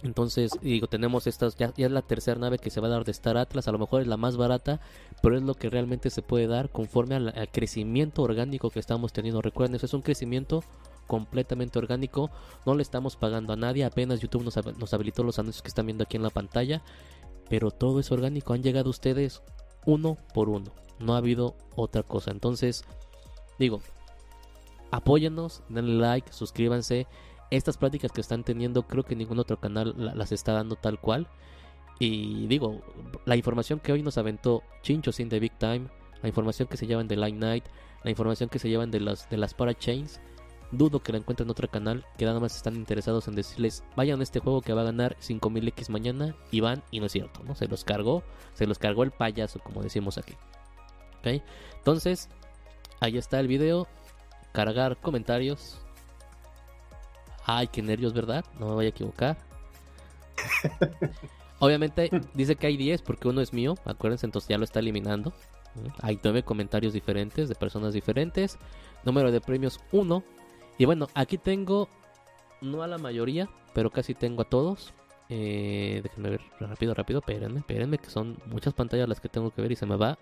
[0.02, 3.04] entonces, digo, tenemos estas, ya, ya es la tercera nave que se va a dar
[3.04, 4.80] de Star Atlas, a lo mejor es la más barata,
[5.22, 9.12] pero es lo que realmente se puede dar conforme al, al crecimiento orgánico que estamos
[9.12, 9.42] teniendo.
[9.42, 10.62] Recuerden, eso es un crecimiento
[11.06, 12.30] completamente orgánico,
[12.64, 15.86] no le estamos pagando a nadie, apenas YouTube nos, nos habilitó los anuncios que están
[15.86, 16.82] viendo aquí en la pantalla,
[17.48, 19.42] pero todo es orgánico, han llegado ustedes
[19.84, 22.30] uno por uno, no ha habido otra cosa.
[22.30, 22.84] Entonces,
[23.58, 23.80] digo,
[24.90, 27.06] apóyennos, denle like, suscríbanse.
[27.50, 31.00] Estas prácticas que están teniendo, creo que ningún otro canal la- las está dando tal
[31.00, 31.28] cual.
[31.98, 32.82] Y digo,
[33.24, 35.88] la información que hoy nos aventó Chincho sin de Big Time,
[36.22, 37.64] la información que se llevan de Line Night,
[38.02, 40.20] la información que se llevan de las, de las Parachains,
[40.72, 44.20] dudo que la encuentren en otro canal que nada más están interesados en decirles vayan
[44.20, 47.42] a este juego que va a ganar 5000X mañana y van y no es cierto,
[47.44, 47.54] ¿no?
[47.54, 48.22] Se los cargó,
[48.54, 50.34] se los cargó el payaso, como decimos aquí.
[51.18, 51.42] ¿Ok?
[51.78, 52.28] Entonces,
[53.00, 53.86] ahí está el video.
[54.52, 55.80] Cargar comentarios.
[57.44, 58.44] Ay, qué nervios, ¿verdad?
[58.58, 59.36] No me voy a equivocar.
[61.58, 65.32] Obviamente dice que hay 10 porque uno es mío, acuérdense, entonces ya lo está eliminando.
[66.00, 68.58] Hay 9 comentarios diferentes de personas diferentes.
[69.04, 70.24] Número de premios 1.
[70.78, 71.88] Y bueno, aquí tengo,
[72.60, 74.92] no a la mayoría, pero casi tengo a todos.
[75.28, 79.62] Eh, déjenme ver rápido, rápido, espérenme, espérenme, que son muchas pantallas las que tengo que
[79.62, 80.18] ver y se me va,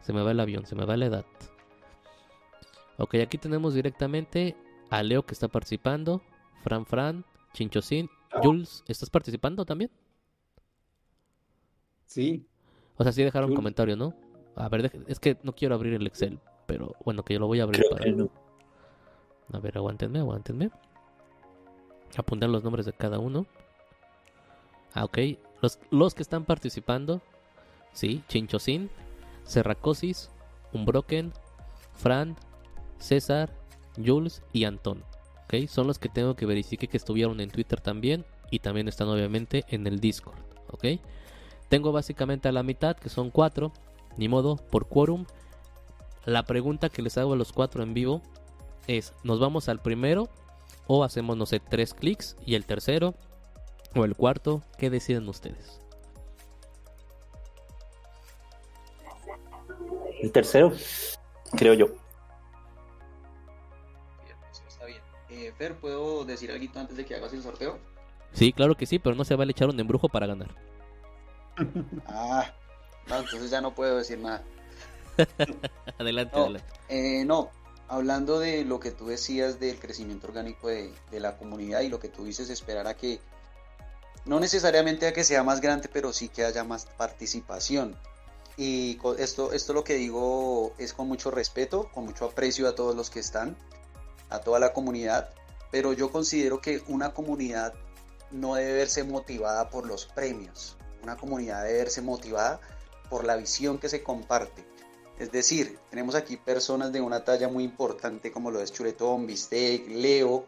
[0.00, 1.24] se me va el avión, se me va la edad.
[2.98, 4.56] Ok, aquí tenemos directamente
[4.90, 6.22] a Leo que está participando,
[6.62, 8.08] Fran Fran, Chinchocín,
[8.42, 9.90] Jules, ¿estás participando también?
[12.06, 12.46] Sí,
[12.96, 13.56] O sea, sí dejaron Jules.
[13.56, 14.14] comentario, ¿no?
[14.56, 17.60] A ver, es que no quiero abrir el Excel, pero bueno, que yo lo voy
[17.60, 18.04] a abrir Creo para...
[18.04, 18.30] que no.
[19.52, 20.70] A ver, aguántenme, aguántenme.
[22.16, 23.46] Apuntar los nombres de cada uno.
[24.94, 25.18] Ah, ok.
[25.60, 27.20] Los, los que están participando.
[27.92, 28.90] Sí, Chinchocín,
[29.44, 30.30] Serracosis,
[30.72, 31.32] Unbroken,
[31.94, 32.36] Fran,
[32.98, 33.52] César,
[34.02, 35.04] Jules y Antón.
[35.44, 38.24] Ok, son los que tengo que verificar que estuvieron en Twitter también.
[38.50, 40.38] Y también están obviamente en el Discord.
[40.70, 41.00] Ok.
[41.68, 43.72] Tengo básicamente a la mitad, que son cuatro.
[44.18, 45.24] Ni modo, por quórum.
[46.26, 48.20] La pregunta que les hago a los cuatro en vivo
[48.86, 50.28] es, ¿nos vamos al primero
[50.86, 53.14] o hacemos, no sé, tres clics y el tercero
[53.94, 54.62] o el cuarto?
[54.78, 55.80] ¿Qué deciden ustedes?
[60.20, 60.72] El tercero,
[61.56, 61.86] creo yo.
[64.52, 65.00] Eso está bien.
[65.30, 67.78] Eh, Fer, ¿puedo decir algo antes de que hagas el sorteo?
[68.32, 70.54] Sí, claro que sí, pero no se vale echar un embrujo para ganar.
[72.06, 72.50] Ah,
[73.08, 74.42] no, entonces ya no puedo decir nada.
[75.98, 76.66] adelante, No, adelante.
[76.88, 77.50] eh, no,
[77.88, 82.00] hablando de lo que tú decías del crecimiento orgánico de, de la comunidad y lo
[82.00, 83.20] que tú dices, esperar a que,
[84.24, 87.96] no necesariamente a que sea más grande, pero sí que haya más participación.
[88.56, 92.94] Y esto, esto lo que digo es con mucho respeto, con mucho aprecio a todos
[92.94, 93.56] los que están,
[94.28, 95.30] a toda la comunidad,
[95.70, 97.74] pero yo considero que una comunidad
[98.30, 102.60] no debe verse motivada por los premios, una comunidad debe verse motivada
[103.08, 104.64] por la visión que se comparte.
[105.18, 109.86] Es decir, tenemos aquí personas de una talla muy importante como lo es Chuletón, Bistec,
[109.88, 110.46] Leo,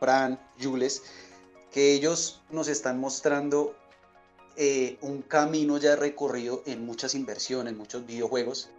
[0.00, 1.02] Fran, Jules,
[1.70, 3.76] que ellos nos están mostrando
[4.56, 8.70] eh, un camino ya recorrido en muchas inversiones, muchos videojuegos,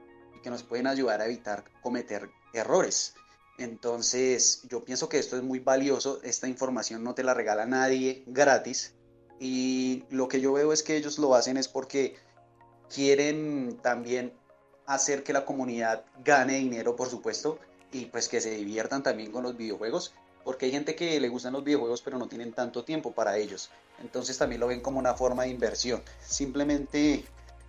[0.42, 3.14] que nos pueden ayudar a evitar cometer errores.
[3.60, 8.24] Entonces, yo pienso que esto es muy valioso, esta información no te la regala nadie
[8.28, 8.96] gratis,
[9.40, 12.16] y lo que yo veo es que ellos lo hacen es porque
[12.94, 14.34] quieren también
[14.88, 17.60] hacer que la comunidad gane dinero, por supuesto,
[17.92, 21.54] y pues que se diviertan también con los videojuegos, porque hay gente que le gustan
[21.54, 23.70] los videojuegos pero no tienen tanto tiempo para ellos.
[24.02, 26.02] Entonces también lo ven como una forma de inversión.
[26.26, 27.26] Simplemente,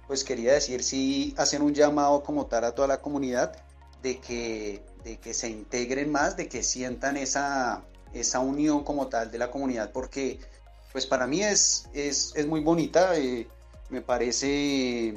[0.07, 3.53] pues quería decir, sí, hacen un llamado como tal a toda la comunidad
[4.03, 7.83] de que, de que se integren más, de que sientan esa,
[8.13, 10.39] esa unión como tal de la comunidad, porque
[10.93, 13.49] pues para mí es, es, es muy bonita, eh,
[13.91, 15.15] me parece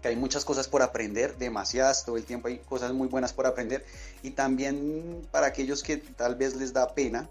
[0.00, 3.46] que hay muchas cosas por aprender, demasiadas, todo el tiempo hay cosas muy buenas por
[3.46, 3.84] aprender
[4.22, 7.28] y también para aquellos que tal vez les da pena,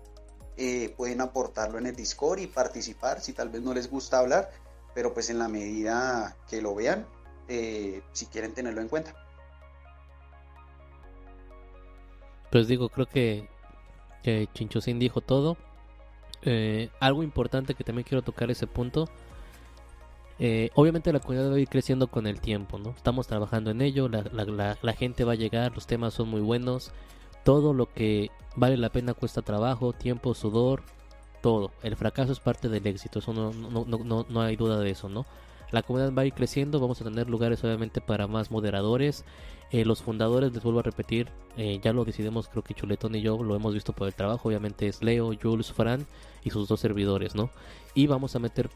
[0.58, 4.52] eh, pueden aportarlo en el Discord y participar si tal vez no les gusta hablar,
[4.94, 7.08] pero pues en la medida que lo vean,
[7.48, 9.14] eh, si quieren tenerlo en cuenta.
[12.52, 13.48] Pues digo, creo que,
[14.24, 15.58] que Chinchosín dijo todo.
[16.42, 19.10] Eh, algo importante que también quiero tocar ese punto.
[20.40, 22.92] Eh, obviamente la comunidad va a ir creciendo con el tiempo, ¿no?
[22.92, 24.24] Estamos trabajando en ello, la,
[24.82, 26.92] la- gente va a llegar, los temas son muy buenos.
[27.44, 30.84] Todo lo que vale la pena cuesta trabajo, tiempo, sudor,
[31.42, 31.72] todo.
[31.84, 34.92] El fracaso es parte del éxito, eso no, no, no, no, no hay duda de
[34.92, 35.26] eso, ¿no?
[35.72, 39.24] La comunidad va a ir creciendo, vamos a tener lugares obviamente para más moderadores.
[39.72, 43.22] Eh, los fundadores, les vuelvo a repetir, eh, ya lo decidimos, creo que Chuletón y
[43.22, 46.08] yo lo hemos visto por el trabajo, obviamente es Leo, Jules, Fran
[46.44, 47.52] y sus dos servidores, ¿no?
[47.94, 48.70] Y vamos a meter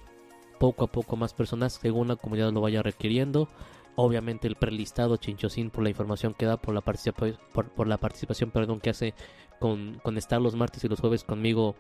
[0.60, 3.48] poco a poco más personas según la comunidad lo vaya requiriendo.
[3.96, 8.80] Obviamente el prelistado Chinchosín por la información que da, por la, por la participación perdón,
[8.80, 9.14] que hace
[9.60, 11.76] con, con estar los martes y los jueves conmigo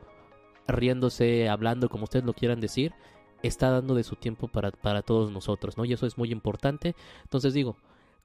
[0.68, 2.94] riéndose, hablando, como ustedes lo quieran decir,
[3.42, 5.86] está dando de su tiempo para, para todos nosotros, ¿no?
[5.86, 6.96] Y eso es muy importante.
[7.24, 7.76] Entonces digo,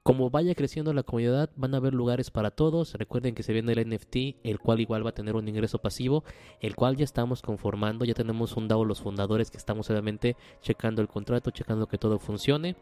[0.09, 2.95] como vaya creciendo la comunidad, van a haber lugares para todos.
[2.95, 6.23] Recuerden que se viene el NFT, el cual igual va a tener un ingreso pasivo,
[6.61, 8.05] el cual ya estamos conformando.
[8.05, 12.17] Ya tenemos un DAO los fundadores que estamos obviamente checando el contrato, checando que todo
[12.17, 12.75] funcione.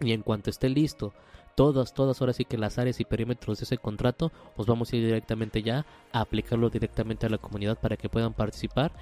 [0.00, 1.12] Y en cuanto esté listo,
[1.56, 4.96] todas, todas ahora sí que las áreas y perímetros de ese contrato, nos vamos a
[4.96, 8.92] ir directamente ya a aplicarlo directamente a la comunidad para que puedan participar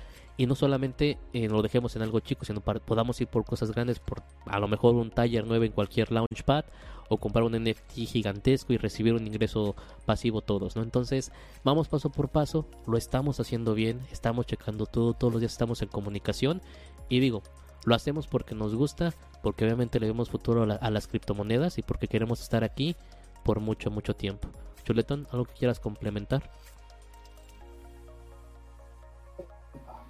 [0.41, 3.73] y no solamente eh, lo dejemos en algo chico, sino para, podamos ir por cosas
[3.73, 6.65] grandes, por a lo mejor un taller 9 en cualquier launchpad
[7.11, 10.83] o comprar un NFT gigantesco y recibir un ingreso pasivo todos, ¿no?
[10.83, 11.31] Entonces,
[11.63, 15.83] vamos paso por paso, lo estamos haciendo bien, estamos checando todo, todos los días estamos
[15.83, 16.63] en comunicación
[17.11, 17.43] y digo,
[17.85, 19.13] lo hacemos porque nos gusta,
[19.43, 22.97] porque obviamente le vemos futuro a, la- a las criptomonedas y porque queremos estar aquí
[23.45, 24.49] por mucho, mucho tiempo.
[24.85, 26.51] Chuletón, ¿algo que quieras complementar?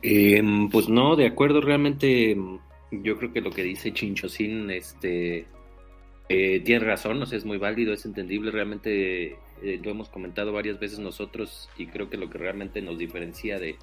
[0.03, 2.59] Eh, pues no, de acuerdo, realmente mm,
[3.03, 5.47] yo creo que lo que dice Chinchosín este,
[6.29, 10.53] eh, tiene razón, o sea, es muy válido, es entendible, realmente eh, lo hemos comentado
[10.53, 13.77] varias veces nosotros y creo que lo que realmente nos diferencia de,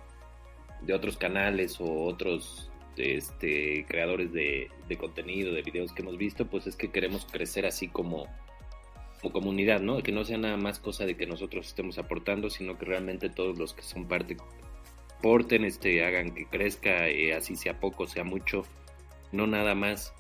[0.82, 6.48] de otros canales o otros este, creadores de, de contenido, de videos que hemos visto,
[6.48, 8.26] pues es que queremos crecer así como,
[9.22, 10.02] como comunidad, ¿no?
[10.02, 13.58] Que no sea nada más cosa de que nosotros estemos aportando, sino que realmente todos
[13.60, 14.36] los que son parte
[15.18, 18.66] aporten, este, hagan que crezca, eh, así sea poco, sea mucho,
[19.32, 20.14] no nada más,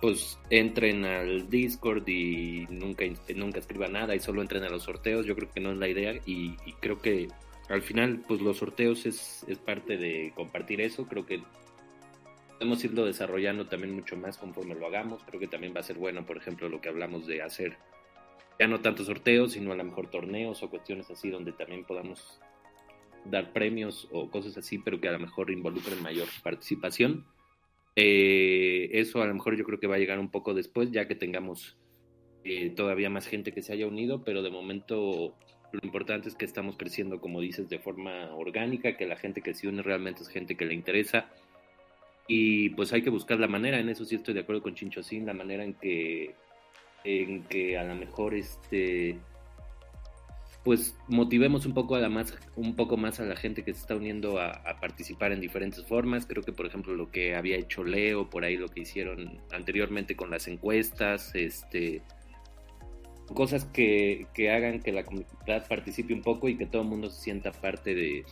[0.00, 5.26] pues entren al Discord y nunca, nunca escriban nada y solo entren a los sorteos,
[5.26, 7.28] yo creo que no es la idea y, y creo que
[7.68, 11.42] al final, pues los sorteos es, es parte de compartir eso, creo que
[12.58, 15.96] podemos irlo desarrollando también mucho más conforme lo hagamos, creo que también va a ser
[15.96, 17.78] bueno, por ejemplo, lo que hablamos de hacer
[18.58, 22.38] ya no tanto sorteos, sino a lo mejor torneos o cuestiones así donde también podamos
[23.24, 27.26] dar premios o cosas así, pero que a lo mejor involucren mayor participación.
[27.96, 31.06] Eh, eso a lo mejor yo creo que va a llegar un poco después, ya
[31.06, 31.76] que tengamos
[32.44, 35.34] eh, todavía más gente que se haya unido, pero de momento
[35.72, 39.54] lo importante es que estamos creciendo, como dices, de forma orgánica, que la gente que
[39.54, 41.28] se une realmente es gente que le interesa.
[42.26, 45.26] Y pues hay que buscar la manera, en eso sí estoy de acuerdo con Chinchosín,
[45.26, 46.34] la manera en que,
[47.04, 49.18] en que a lo mejor este
[50.64, 53.80] pues motivemos un poco a la más, un poco más a la gente que se
[53.80, 56.24] está uniendo a, a, participar en diferentes formas.
[56.26, 60.16] Creo que por ejemplo lo que había hecho Leo, por ahí lo que hicieron anteriormente
[60.16, 62.02] con las encuestas, este
[63.32, 67.10] cosas que, que hagan que la comunidad participe un poco y que todo el mundo
[67.10, 68.24] se sienta parte de,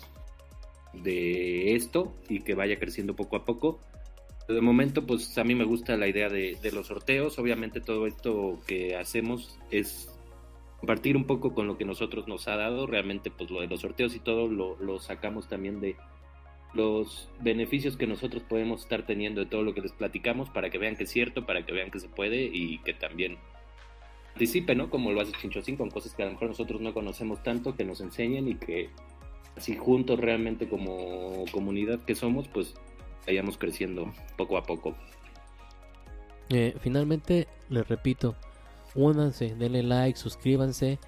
[0.92, 3.80] de esto y que vaya creciendo poco a poco.
[4.48, 7.38] De momento, pues a mí me gusta la idea de, de los sorteos.
[7.38, 10.11] Obviamente todo esto que hacemos es
[10.82, 12.88] compartir un poco con lo que nosotros nos ha dado.
[12.88, 15.94] Realmente, pues lo de los sorteos y todo lo, lo, sacamos también de
[16.74, 20.78] los beneficios que nosotros podemos estar teniendo de todo lo que les platicamos para que
[20.78, 23.38] vean que es cierto, para que vean que se puede y que también
[24.32, 24.90] participen, ¿no?
[24.90, 27.84] Como lo hace Chinchocín con cosas que a lo mejor nosotros no conocemos tanto, que
[27.84, 28.90] nos enseñen y que
[29.56, 32.74] así juntos realmente como comunidad que somos, pues
[33.24, 34.96] vayamos creciendo poco a poco.
[36.48, 38.34] Eh, finalmente, les repito,
[38.94, 40.98] únanse, denle like, suscríbanse.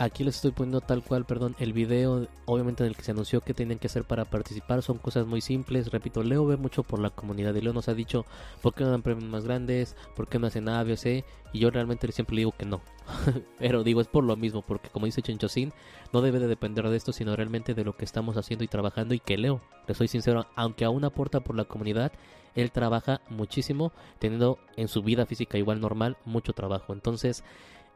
[0.00, 3.42] Aquí les estoy poniendo tal cual, perdón, el video, obviamente en el que se anunció
[3.42, 4.80] que tienen que hacer para participar.
[4.80, 5.90] Son cosas muy simples.
[5.90, 8.24] Repito, Leo ve mucho por la comunidad y Leo nos ha dicho
[8.62, 11.22] por qué no dan premios más grandes, por qué no hacen A, B o C.
[11.52, 12.80] Y yo realmente siempre digo que no.
[13.58, 15.74] Pero digo, es por lo mismo, porque como dice Chenchocín,
[16.14, 19.12] no debe de depender de esto, sino realmente de lo que estamos haciendo y trabajando.
[19.12, 22.10] Y que Leo, le soy sincero, aunque aún aporta por la comunidad,
[22.54, 26.92] él trabaja muchísimo, teniendo en su vida física igual normal mucho trabajo.
[26.92, 27.44] Entonces,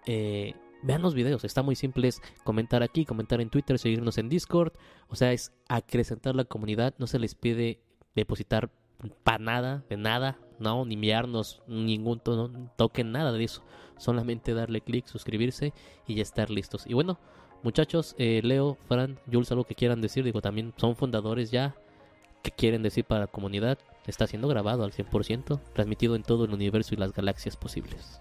[0.07, 4.29] eh, vean los videos, está muy simple, es comentar aquí, comentar en Twitter, seguirnos en
[4.29, 4.73] Discord,
[5.09, 7.81] o sea, es acrecentar la comunidad, no se les pide
[8.15, 8.71] depositar
[9.23, 13.63] para nada, de nada, no, ni enviarnos ningún no, token, nada de eso,
[13.97, 15.73] solamente darle clic, suscribirse
[16.07, 16.85] y ya estar listos.
[16.87, 17.19] Y bueno,
[17.63, 21.77] muchachos, eh, Leo, Fran, Jules, algo que quieran decir, digo, también son fundadores ya,
[22.43, 23.79] que quieren decir para la comunidad,
[24.11, 28.21] está siendo grabado al 100%, transmitido en todo el universo y las galaxias posibles.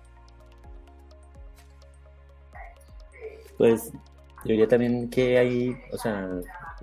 [3.57, 6.29] Pues yo diría también que hay, o sea,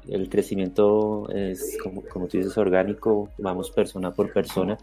[0.08, 4.78] el crecimiento es como, tú dices orgánico, vamos persona por persona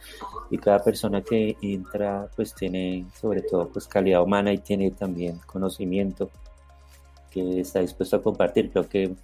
[0.52, 5.40] y cada persona que entra pues tiene sobre todo pues calidad humana y tiene también
[5.46, 6.30] conocimiento
[7.32, 8.70] que está dispuesto a compartir.
[8.72, 9.16] Creo que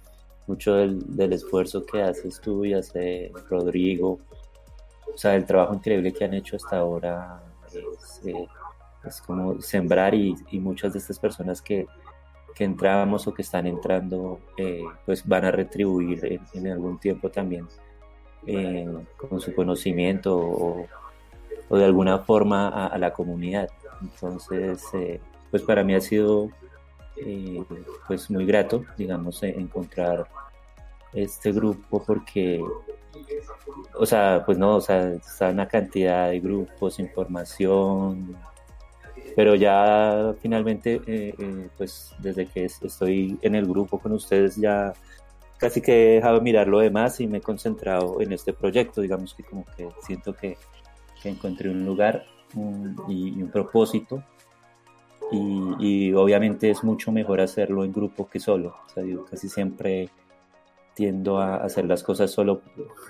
[0.46, 4.18] mucho del, del esfuerzo que haces tú y hace Rodrigo,
[5.14, 8.48] o sea, el trabajo increíble que han hecho hasta ahora es, eh,
[9.06, 11.86] es como sembrar y, y muchas de estas personas que
[12.54, 17.66] que entramos o que están entrando, eh, pues van a retribuir en, algún tiempo también
[18.46, 20.86] eh, con su conocimiento o,
[21.68, 23.68] o, de alguna forma a, a la comunidad.
[24.00, 24.82] Entonces,
[25.50, 26.50] pues para mí ha sido
[28.06, 30.26] pues muy grato, digamos, encontrar
[31.12, 32.62] este grupo porque,
[33.94, 38.36] o sea, pues no, o sea, está una cantidad de grupos, información,
[39.36, 44.92] pero ya finalmente, eh, eh, pues desde que estoy en el grupo con ustedes, ya
[45.58, 49.00] casi que he dejado de mirar lo demás y me he concentrado en este proyecto,
[49.00, 50.56] digamos que como que siento que,
[51.22, 54.22] que encontré un lugar un, y, y, un propósito.
[55.32, 59.48] Y, y, obviamente es mucho mejor hacerlo en grupo que solo, o sea, yo casi
[59.48, 60.10] siempre
[60.94, 62.62] tiendo a hacer las cosas solo,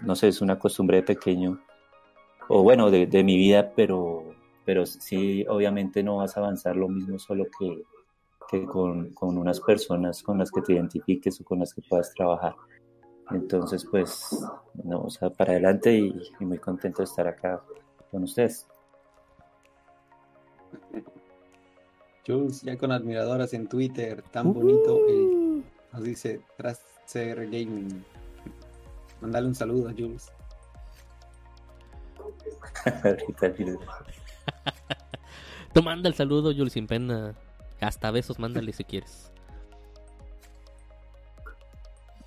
[0.03, 1.61] no sé, es una costumbre de pequeño,
[2.49, 4.25] o bueno, de, mi vida, pero
[4.65, 7.83] pero sí, obviamente no vas a avanzar lo mismo solo que,
[8.49, 12.15] que con, con, unas personas con las que te identifiques o con las que puedas
[12.15, 12.55] trabajar.
[13.31, 14.45] Entonces, pues,
[14.91, 17.63] o sea, para adelante y, muy contento de estar acá
[18.11, 18.67] con ustedes.
[22.27, 26.41] Jules, ya con admiradoras en Twitter, tan bonito, el, nos dice
[27.05, 28.05] Tracer Gaming.
[29.21, 30.33] Mandale un saludo a Jules.
[35.73, 37.35] Tú manda el saludo, Jules, sin pena.
[37.81, 39.31] Hasta besos, mándale si quieres.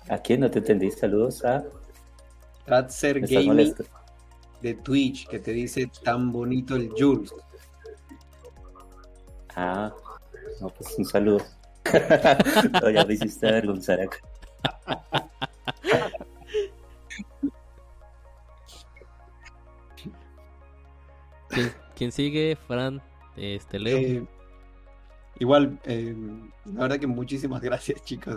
[0.08, 0.90] ¿A quién no te entendí?
[0.90, 1.64] Saludos a.
[2.64, 3.74] Tratser Gaming
[4.60, 7.32] de Twitch, que te dice tan bonito el Jules.
[9.54, 9.92] Ah,
[10.60, 11.44] no, pues un saludo.
[12.82, 14.18] no, ya me hiciste avergonzar acá.
[21.98, 22.56] ¿Quién sigue?
[22.68, 23.02] Fran,
[23.36, 23.98] este, Leo.
[23.98, 24.24] Eh,
[25.40, 26.14] igual, eh,
[26.66, 28.36] la verdad que muchísimas gracias, chicos.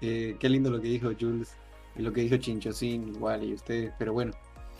[0.00, 1.56] Eh, qué lindo lo que dijo Jules
[1.96, 3.92] y lo que dijo Chinchosín, igual, y ustedes.
[3.98, 4.32] Pero bueno,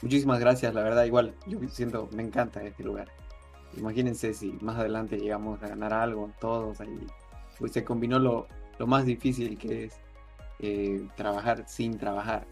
[0.02, 1.34] muchísimas gracias, la verdad, igual.
[1.46, 3.08] Yo siento, me encanta este lugar.
[3.76, 7.06] Imagínense si más adelante llegamos a ganar algo todos ahí.
[7.58, 8.46] Pues se combinó lo,
[8.78, 10.00] lo más difícil que es
[10.62, 12.47] eh, trabajar sin trabajar.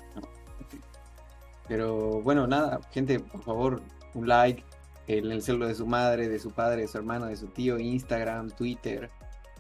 [1.66, 3.82] Pero bueno, nada, gente, por favor,
[4.14, 4.64] un like
[5.06, 7.78] en el celular de su madre, de su padre, de su hermano, de su tío,
[7.78, 9.10] Instagram, Twitter,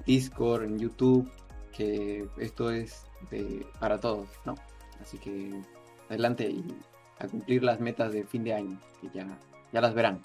[0.06, 1.30] Discord, en YouTube,
[1.72, 4.54] que esto es de- para todos, ¿no?
[5.02, 5.62] Así que
[6.08, 6.64] adelante y
[7.18, 9.26] a cumplir las metas de fin de año, que ya,
[9.72, 10.22] ya las verán.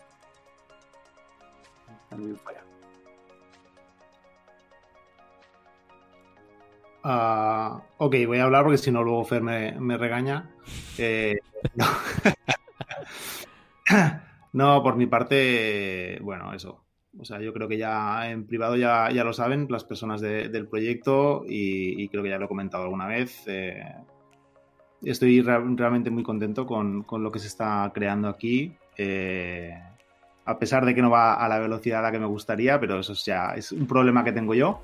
[2.16, 2.64] Muy fuera.
[7.04, 10.50] Ah, ok, voy a hablar porque si no luego Fer me, regaña.
[10.98, 11.38] Eh,
[14.54, 14.84] no.
[14.84, 16.84] Por mi parte, bueno, eso.
[17.20, 20.68] O sea, yo creo que ya en privado ya, lo saben las personas de- del
[20.68, 23.44] proyecto y, creo que ya lo he comentado alguna vez.
[23.48, 23.84] eh,
[25.04, 28.76] estoy re- realmente muy contento con, lo que se está creando aquí.
[28.98, 29.74] eh,
[30.46, 33.00] a pesar de que no va a la velocidad a la que me gustaría, pero
[33.00, 34.82] eso es ya es un problema que tengo yo.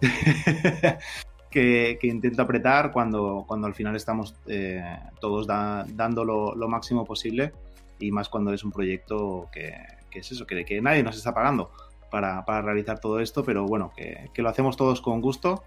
[1.50, 4.82] que, que intento apretar cuando, cuando al final estamos eh,
[5.20, 7.52] todos da- dando lo, máximo posible
[7.98, 9.74] y más cuando es un proyecto que,
[10.10, 11.70] que es eso, que, que nadie nos está pagando
[12.10, 15.62] para, para realizar todo esto, pero bueno, que, lo hacemos todos con gusto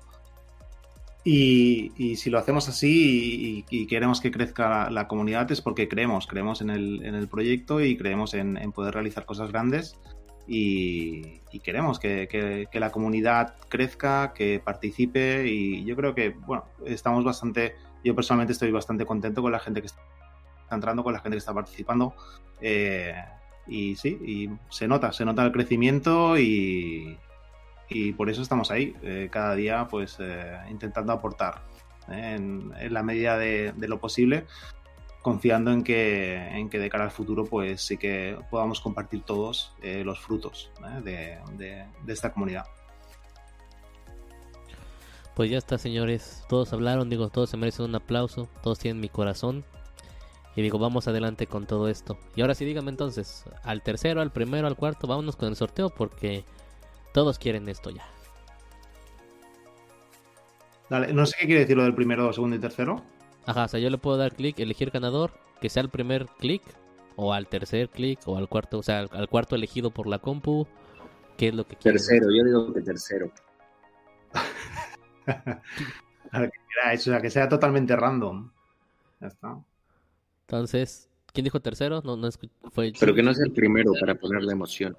[1.24, 6.62] y, si lo hacemos así y, queremos que crezca la, comunidad es porque creemos, creemos
[6.62, 10.00] en el, en el proyecto y creemos en poder realizar cosas grandes
[10.48, 17.24] y, queremos que, que- la comunidad crezca, que participe y yo creo que, bueno, estamos
[17.24, 20.02] bastante, yo personalmente estoy bastante contento con la gente que está
[20.72, 22.16] entrando, con la gente que está participando
[22.62, 23.14] eh,
[23.68, 27.18] y sí, y se nota, se nota el crecimiento y,
[27.90, 31.62] y por eso estamos ahí, eh, cada día pues eh, intentando aportar
[32.10, 34.46] eh, en, en la medida de, de lo posible
[35.22, 39.74] confiando en que, en que de cara al futuro pues sí que podamos compartir todos
[39.82, 41.02] eh, los frutos ¿eh?
[41.04, 42.66] de, de- de esta comunidad.
[45.36, 46.44] Pues ya está, señores.
[46.50, 48.50] Todos hablaron, digo, todos se merecen un aplauso.
[48.62, 49.64] Todos tienen mi corazón.
[50.56, 52.18] Y digo, vamos adelante con todo esto.
[52.36, 55.90] Y ahora sí, dígame entonces, al tercero, al primero, al cuarto, vámonos con el sorteo
[55.90, 56.44] porque
[57.14, 58.06] todos quieren esto ya.
[60.90, 63.02] Dale, no sé qué quiere decir lo del primero, segundo y tercero.
[63.46, 66.62] Ajá, o sea, yo le puedo dar clic, elegir ganador, que sea el primer clic,
[67.16, 70.20] o al tercer clic, o al cuarto, o sea, al, al cuarto elegido por la
[70.20, 70.68] compu.
[71.38, 71.76] ¿Qué es lo que?
[71.76, 73.32] Tercero, yo digo que tercero.
[76.92, 78.50] Eso, o sea, que sea totalmente random.
[79.20, 79.60] Ya está.
[80.42, 82.02] Entonces, ¿quién dijo tercero?
[82.04, 82.30] No, no
[82.72, 82.94] fue.
[83.00, 84.98] Pero que no sea el primero para ponerle emoción.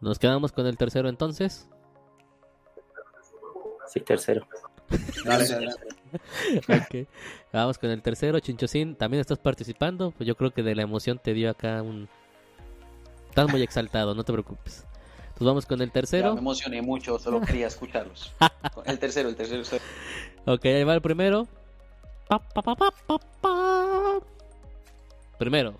[0.00, 1.68] Nos quedamos con el tercero entonces.
[3.88, 4.46] Sí, tercero.
[5.24, 5.68] Dale.
[6.68, 7.08] Ok.
[7.52, 8.94] Vamos con el tercero, Chinchosín.
[8.96, 10.10] También estás participando.
[10.12, 12.08] Pues yo creo que de la emoción te dio acá un.
[13.28, 14.84] Estás muy exaltado, no te preocupes.
[15.22, 16.34] Entonces vamos con el Ya tercero.
[16.34, 18.34] me emocioné mucho, solo quería escucharlos.
[18.84, 19.62] El tercero, el tercero.
[20.44, 21.48] Ok, ahí va el primero.
[22.28, 24.20] Pa, pa, pa, pa, pa, pa.
[25.38, 25.74] Primero.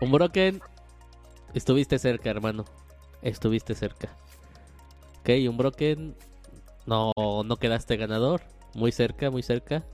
[0.00, 0.60] Un broken.
[1.54, 2.64] Estuviste cerca, hermano.
[3.22, 4.08] Estuviste cerca.
[5.22, 6.16] Ok, un broken.
[6.84, 8.40] No, no quedaste ganador.
[8.74, 9.84] Muy cerca, muy cerca.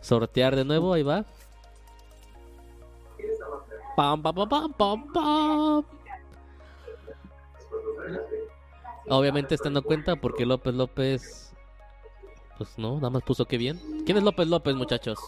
[0.00, 1.26] Sortear de nuevo, ahí va.
[3.96, 5.84] Pam, pam, pam, pam, pam.
[9.08, 11.52] Obviamente esta no cuenta porque López López.
[12.56, 13.80] Pues no, nada más puso que bien.
[14.06, 15.18] ¿Quién es López López, muchachos?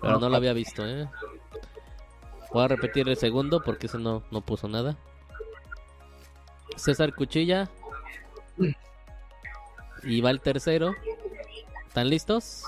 [0.00, 1.08] Pero no lo había visto, ¿eh?
[2.52, 4.96] Voy a repetir el segundo porque ese no, no puso nada.
[6.76, 7.68] César Cuchilla.
[10.02, 10.94] Y va el tercero.
[11.88, 12.62] ¿Están listos?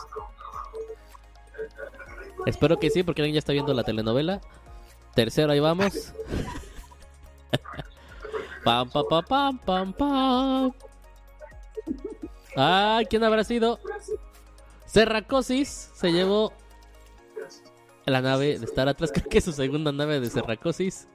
[2.46, 4.40] Espero que sí, porque alguien ya está viendo la telenovela.
[5.14, 6.12] Tercero, ahí vamos.
[8.64, 10.72] Pam, pam, pam, pam, pam, pam.
[12.56, 13.78] Ah, ¿quién habrá sido?
[14.84, 16.52] Serracosis se llevó
[18.04, 19.12] la nave de Star Atlas.
[19.12, 21.08] Creo que es su segunda nave de Serracosis.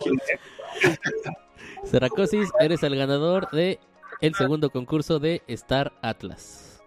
[1.84, 3.78] Serracosis, eres el ganador de
[4.20, 6.80] el segundo concurso de Star Atlas.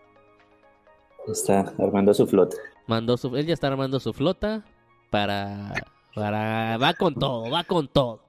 [1.28, 2.58] Está armando su flota.
[2.88, 4.64] Mandó su, él ya está armando su flota
[5.10, 5.74] para,
[6.16, 8.22] para, va con todo, va con todo.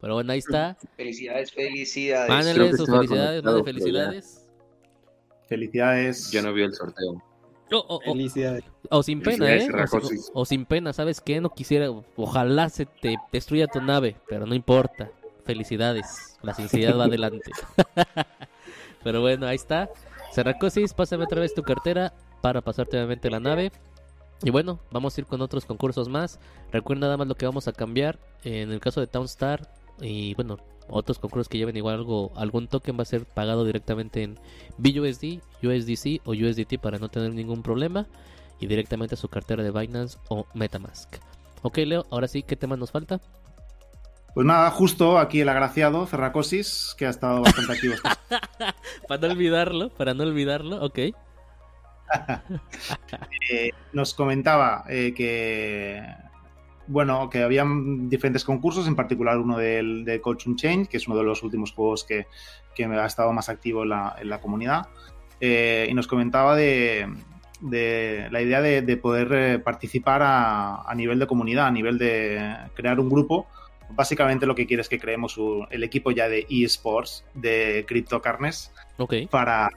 [0.00, 0.76] Pero bueno, ahí está.
[0.96, 2.28] Felicidades, felicidades.
[2.28, 4.48] Mándenle sus felicidades, pero felicidades.
[5.48, 6.30] Felicidades.
[6.32, 7.22] Ya no vio el sorteo.
[7.70, 8.64] O, o- o- Felicidades.
[8.90, 9.68] o sin pena, ¿eh?
[10.34, 11.40] O sin pena, ¿sabes qué?
[11.40, 15.10] No quisiera, ojalá se te destruya tu nave, pero no importa.
[15.44, 17.50] Felicidades, la sinceridad va adelante.
[19.04, 19.90] pero bueno, ahí está.
[20.32, 23.72] Serracosis, pásame otra vez tu cartera para pasarte nuevamente la nave.
[24.42, 26.40] Y bueno, vamos a ir con otros concursos más.
[26.72, 28.18] Recuerda nada más lo que vamos a cambiar.
[28.44, 29.68] En el caso de Townstar
[30.00, 34.22] y bueno, otros concursos que lleven igual algo, algún token va a ser pagado directamente
[34.22, 34.38] en
[34.78, 38.06] BUSD, USDC o USDT para no tener ningún problema.
[38.58, 41.16] Y directamente a su cartera de Binance o Metamask.
[41.62, 43.20] Ok, Leo, ahora sí, ¿qué tema nos falta?
[44.34, 47.94] Pues nada, justo aquí el agraciado, Ferracosis, que ha estado bastante activo.
[49.08, 50.98] Para no olvidarlo, para no olvidarlo, ok.
[53.50, 56.02] Eh, nos comentaba eh, que
[56.86, 61.16] bueno que habían diferentes concursos, en particular uno del de Coaching Change, que es uno
[61.16, 62.26] de los últimos juegos que,
[62.74, 64.86] que ha estado más activo en la, en la comunidad.
[65.40, 67.12] Eh, y nos comentaba de,
[67.60, 72.56] de la idea de, de poder participar a, a nivel de comunidad, a nivel de
[72.74, 73.48] crear un grupo.
[73.94, 78.72] Básicamente lo que quiere es que creemos un- el equipo ya de eSports de CryptoCarnes
[78.98, 79.14] Ok.
[79.30, 79.70] para,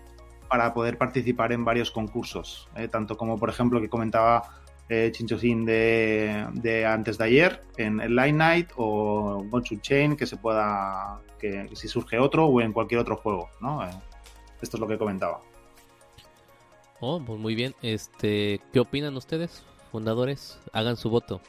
[0.50, 2.88] para poder participar en varios concursos, ¿eh?
[2.88, 4.44] tanto como por ejemplo que comentaba
[4.88, 10.28] eh, Chinchosín de, de antes de ayer en el Line Night o Gonshu Chain que
[10.28, 13.84] se pueda que, que si surge otro o en cualquier otro juego, ¿no?
[13.84, 13.90] Eh,
[14.62, 15.42] esto es lo que comentaba.
[17.00, 17.76] Oh, pues muy bien.
[17.82, 20.60] Este, ¿qué opinan ustedes, fundadores?
[20.72, 21.42] Hagan su voto.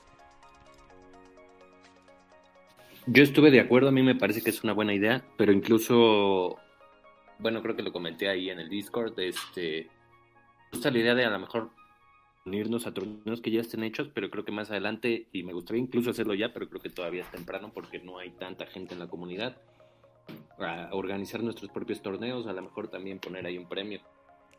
[3.08, 6.56] Yo estuve de acuerdo, a mí me parece que es una buena idea, pero incluso,
[7.38, 9.88] bueno, creo que lo comenté ahí en el Discord, este,
[10.72, 11.70] gusta la idea de a lo mejor
[12.44, 15.82] unirnos a torneos que ya estén hechos, pero creo que más adelante, y me gustaría
[15.82, 18.98] incluso hacerlo ya, pero creo que todavía es temprano porque no hay tanta gente en
[18.98, 19.56] la comunidad,
[20.58, 24.00] a organizar nuestros propios torneos, a lo mejor también poner ahí un premio,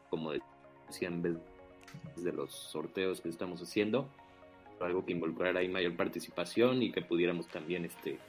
[0.09, 0.31] como
[0.87, 1.35] decía en vez
[2.15, 4.07] de los sorteos que estamos haciendo,
[4.79, 8.19] algo que involucrara ahí mayor participación y que pudiéramos también este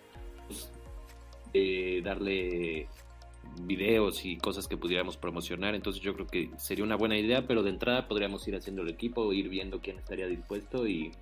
[1.52, 2.88] eh, darle
[3.62, 5.74] videos y cosas que pudiéramos promocionar.
[5.74, 8.88] Entonces yo creo que sería una buena idea, pero de entrada podríamos ir haciendo el
[8.88, 11.12] equipo, ir viendo quién estaría dispuesto y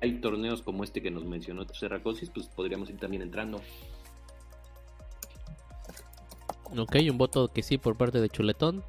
[0.00, 3.60] hay torneos como este que nos mencionó Serracosis, pues podríamos ir también entrando.
[6.76, 8.82] Ok, un voto que sí por parte de Chuletón.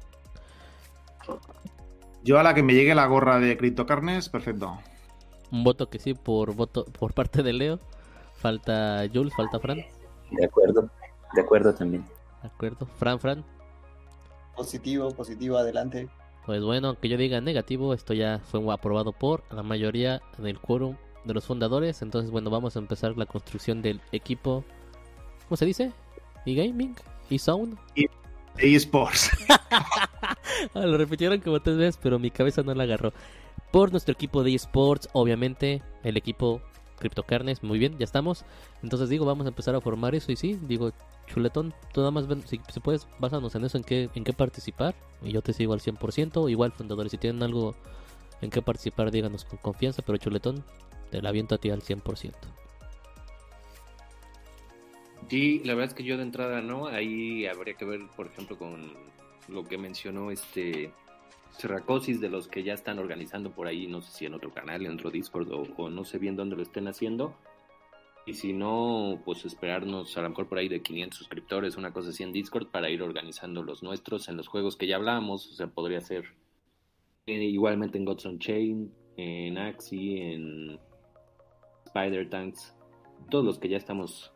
[2.24, 4.78] Yo a la que me llegue la gorra de CryptoCarnes, perfecto.
[5.52, 7.78] Un voto que sí por voto por parte de Leo.
[8.44, 9.78] Falta Jules, falta Fran.
[10.30, 10.90] De acuerdo,
[11.34, 12.04] de acuerdo también.
[12.42, 12.84] De acuerdo.
[12.98, 13.42] Fran, Fran.
[14.54, 16.10] Positivo, positivo, adelante.
[16.44, 20.94] Pues bueno, aunque yo diga negativo, esto ya fue aprobado por la mayoría del quórum
[21.24, 22.02] de los fundadores.
[22.02, 24.62] Entonces, bueno, vamos a empezar la construcción del equipo.
[25.48, 25.92] ¿Cómo se dice?
[26.44, 26.96] ¿E-Gaming?
[27.30, 27.78] ¿E-Sound?
[28.58, 29.30] eSports.
[30.74, 33.12] Ah, lo repitieron como tres veces, pero mi cabeza no la agarró.
[33.70, 36.62] Por nuestro equipo de eSports, obviamente, el equipo
[36.98, 38.44] CryptoCarnes, muy bien, ya estamos.
[38.82, 40.92] Entonces digo, vamos a empezar a formar eso y sí, digo,
[41.26, 44.94] chuletón, tú nada más si, si puedes, básanos en eso, en qué, en qué participar.
[45.22, 47.74] Y yo te sigo al 100%, igual fundadores, si tienen algo
[48.40, 50.64] en qué participar, díganos con confianza, pero chuletón,
[51.10, 52.32] te la aviento a ti al 100%.
[55.30, 58.58] Sí, la verdad es que yo de entrada no, ahí habría que ver, por ejemplo,
[58.58, 58.92] con
[59.48, 60.92] lo que mencionó este
[61.58, 64.84] Serracosis de los que ya están organizando por ahí, no sé si en otro canal,
[64.84, 67.34] en otro Discord o, o no sé bien dónde lo estén haciendo.
[68.26, 72.08] Y si no, pues esperarnos a lo mejor por ahí de 500 suscriptores, una cosa
[72.08, 75.46] así en Discord para ir organizando los nuestros en los juegos que ya hablamos.
[75.50, 76.24] O sea, podría ser
[77.26, 80.78] eh, igualmente en Gods on Chain, en Axie, en
[81.86, 82.74] Spider Tanks,
[83.30, 84.32] todos los que ya estamos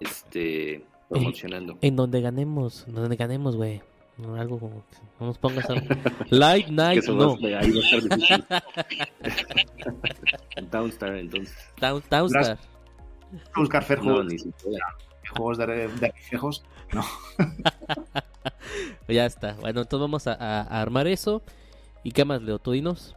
[0.00, 1.78] este, promocionando.
[1.80, 3.82] En donde ganemos, en donde ganemos, güey.
[4.18, 5.74] No, algo como que no nos pongas a...
[6.30, 7.36] Light Night, no.
[7.38, 8.64] va- ahí va a estar
[10.70, 11.54] Downstar, entonces.
[11.78, 12.58] Town- Townstar.
[13.54, 14.86] Buscar Fer No, juegos, ni siquiera.
[15.36, 16.64] juegos de, de reflejos.
[16.92, 17.04] No.
[19.08, 19.52] Ya está.
[19.54, 21.42] Bueno, entonces vamos a, a- a armar eso.
[22.02, 22.58] ¿Y qué más, Leo?
[22.58, 23.16] ¿Tú dinos?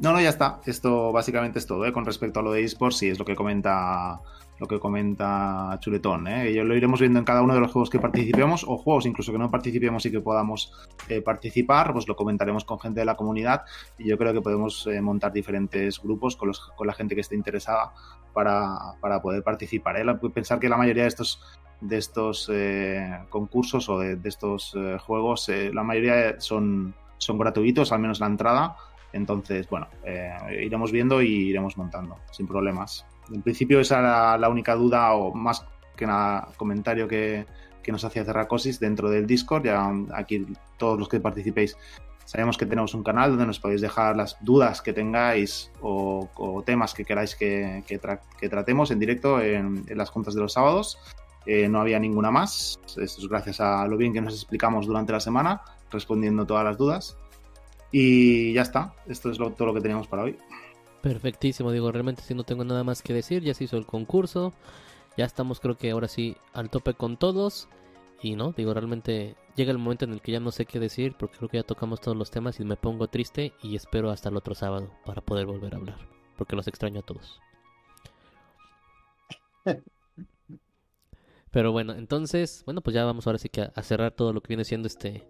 [0.00, 0.60] No, no, ya está.
[0.66, 1.92] Esto básicamente es todo, ¿eh?
[1.92, 4.20] Con respecto a lo de eSports, sí, es lo que comenta
[4.58, 6.50] lo que comenta Chuletón, ¿eh?
[6.50, 9.32] Y lo iremos viendo en cada uno de los juegos que participemos, o juegos incluso
[9.32, 10.72] que no participemos y que podamos
[11.08, 13.62] eh, participar, pues lo comentaremos con gente de la comunidad
[13.98, 17.22] y yo creo que podemos eh, montar diferentes grupos con, los, con la gente que
[17.22, 17.92] esté interesada
[18.32, 19.96] para, poder participar.
[19.96, 20.04] ¿eh?
[20.04, 21.40] La- Pensar que la mayoría de estos
[21.80, 27.98] de estos eh, concursos o de, estos eh, juegos, la mayoría son, son gratuitos, al
[27.98, 28.76] menos la entrada,
[29.12, 29.88] entonces, bueno,
[30.52, 33.04] iremos viendo y iremos montando, sin problemas.
[33.32, 35.64] En principio esa era la única duda o más
[35.96, 37.46] que nada comentario que,
[37.88, 39.64] nos hacía Cerracosis dentro del Discord.
[39.64, 40.46] Ya aquí
[40.78, 41.76] todos los que participéis
[42.24, 46.94] Sabemos que tenemos un canal donde nos podéis dejar las dudas que tengáis o, temas
[46.94, 50.52] que queráis que, que, tra que tratemos en directo en, en, las juntas de los
[50.52, 50.98] sábados.
[51.46, 52.78] Eh, no había ninguna más.
[52.86, 56.78] Esto es gracias a lo bien que nos explicamos durante la semana, respondiendo todas las
[56.78, 57.16] dudas.
[57.90, 58.94] Y ya está.
[59.06, 60.38] Esto es lo, todo lo que teníamos para hoy.
[61.02, 64.52] Perfectísimo, digo, realmente si no tengo nada más que decir, ya se hizo el concurso,
[65.16, 67.68] ya estamos creo que ahora sí al tope con todos
[68.22, 71.16] y no, digo, realmente llega el momento en el que ya no sé qué decir
[71.18, 74.28] porque creo que ya tocamos todos los temas y me pongo triste y espero hasta
[74.28, 75.98] el otro sábado para poder volver a hablar,
[76.38, 77.40] porque los extraño a todos.
[81.50, 84.40] Pero bueno, entonces, bueno, pues ya vamos ahora sí que a, a cerrar todo lo
[84.40, 85.26] que viene siendo este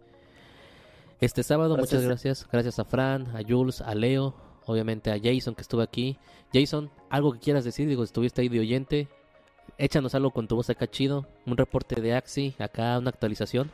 [1.20, 1.76] este sábado.
[1.76, 1.92] Gracias.
[1.92, 2.48] Muchas gracias.
[2.52, 6.16] Gracias a Fran, a Jules, a Leo, obviamente a Jason que estuvo aquí.
[6.52, 9.08] Jason, algo que quieras decir, digo, estuviste ahí de oyente.
[9.78, 13.70] Échanos algo con tu voz acá chido, un reporte de Axi, acá una actualización.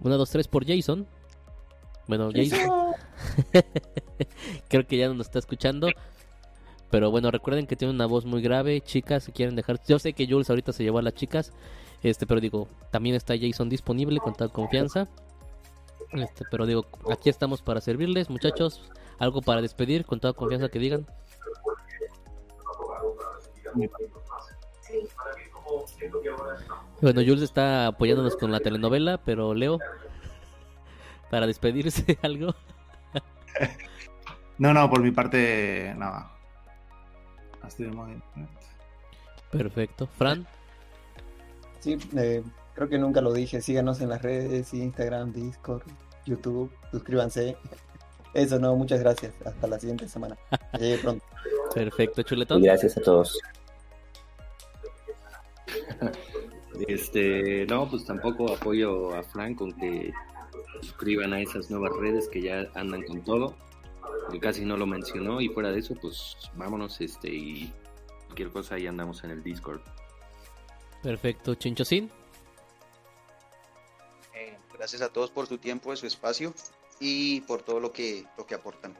[0.00, 1.06] Una, dos, tres por Jason.
[2.06, 2.94] Bueno, Jason.
[4.68, 5.88] Creo que ya no nos está escuchando.
[6.90, 9.80] Pero bueno, recuerden que tiene una voz muy grave, chicas, si quieren dejar.
[9.86, 11.52] Yo sé que Jules ahorita se llevó a las chicas,
[12.02, 15.08] este, pero digo, también está Jason disponible con tal confianza.
[16.12, 18.82] Este, pero digo, aquí estamos para servirles, muchachos.
[19.18, 21.06] Algo para despedir, con toda confianza que digan.
[27.00, 29.78] Bueno, Jules está apoyándonos con la telenovela, pero Leo,
[31.30, 32.54] para despedirse, algo.
[34.58, 36.32] No, no, por mi parte, nada.
[39.50, 40.06] Perfecto.
[40.06, 40.46] Fran.
[41.80, 42.42] Sí, eh,
[42.78, 43.60] creo que nunca lo dije.
[43.60, 45.82] Síganos en las redes, Instagram, Discord,
[46.24, 46.70] YouTube.
[46.92, 47.56] Suscríbanse.
[48.34, 49.34] Eso no, muchas gracias.
[49.44, 50.36] Hasta la siguiente semana.
[50.78, 51.24] Llegue pronto.
[51.74, 52.62] Perfecto, chuletón.
[52.62, 53.38] Gracias a todos.
[56.86, 60.12] Este, no, pues tampoco apoyo a Frank con que
[60.82, 63.56] suscriban a esas nuevas redes que ya andan con todo.
[64.30, 67.72] Que casi no lo mencionó y fuera de eso, pues vámonos, este, y
[68.26, 69.80] cualquier cosa ahí andamos en el Discord.
[71.02, 72.10] Perfecto, Chinchosín.
[74.78, 76.54] Gracias a todos por su tiempo, su espacio
[77.00, 78.96] y por todo lo que, lo que aportan.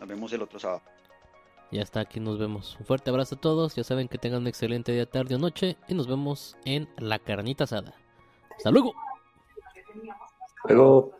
[0.00, 0.82] Nos vemos el otro sábado.
[1.70, 2.76] Ya está, aquí nos vemos.
[2.80, 3.76] Un fuerte abrazo a todos.
[3.76, 5.76] Ya saben que tengan un excelente día, tarde o noche.
[5.86, 7.94] Y nos vemos en la carnita asada.
[8.56, 8.94] Hasta luego.
[10.64, 11.12] Luego.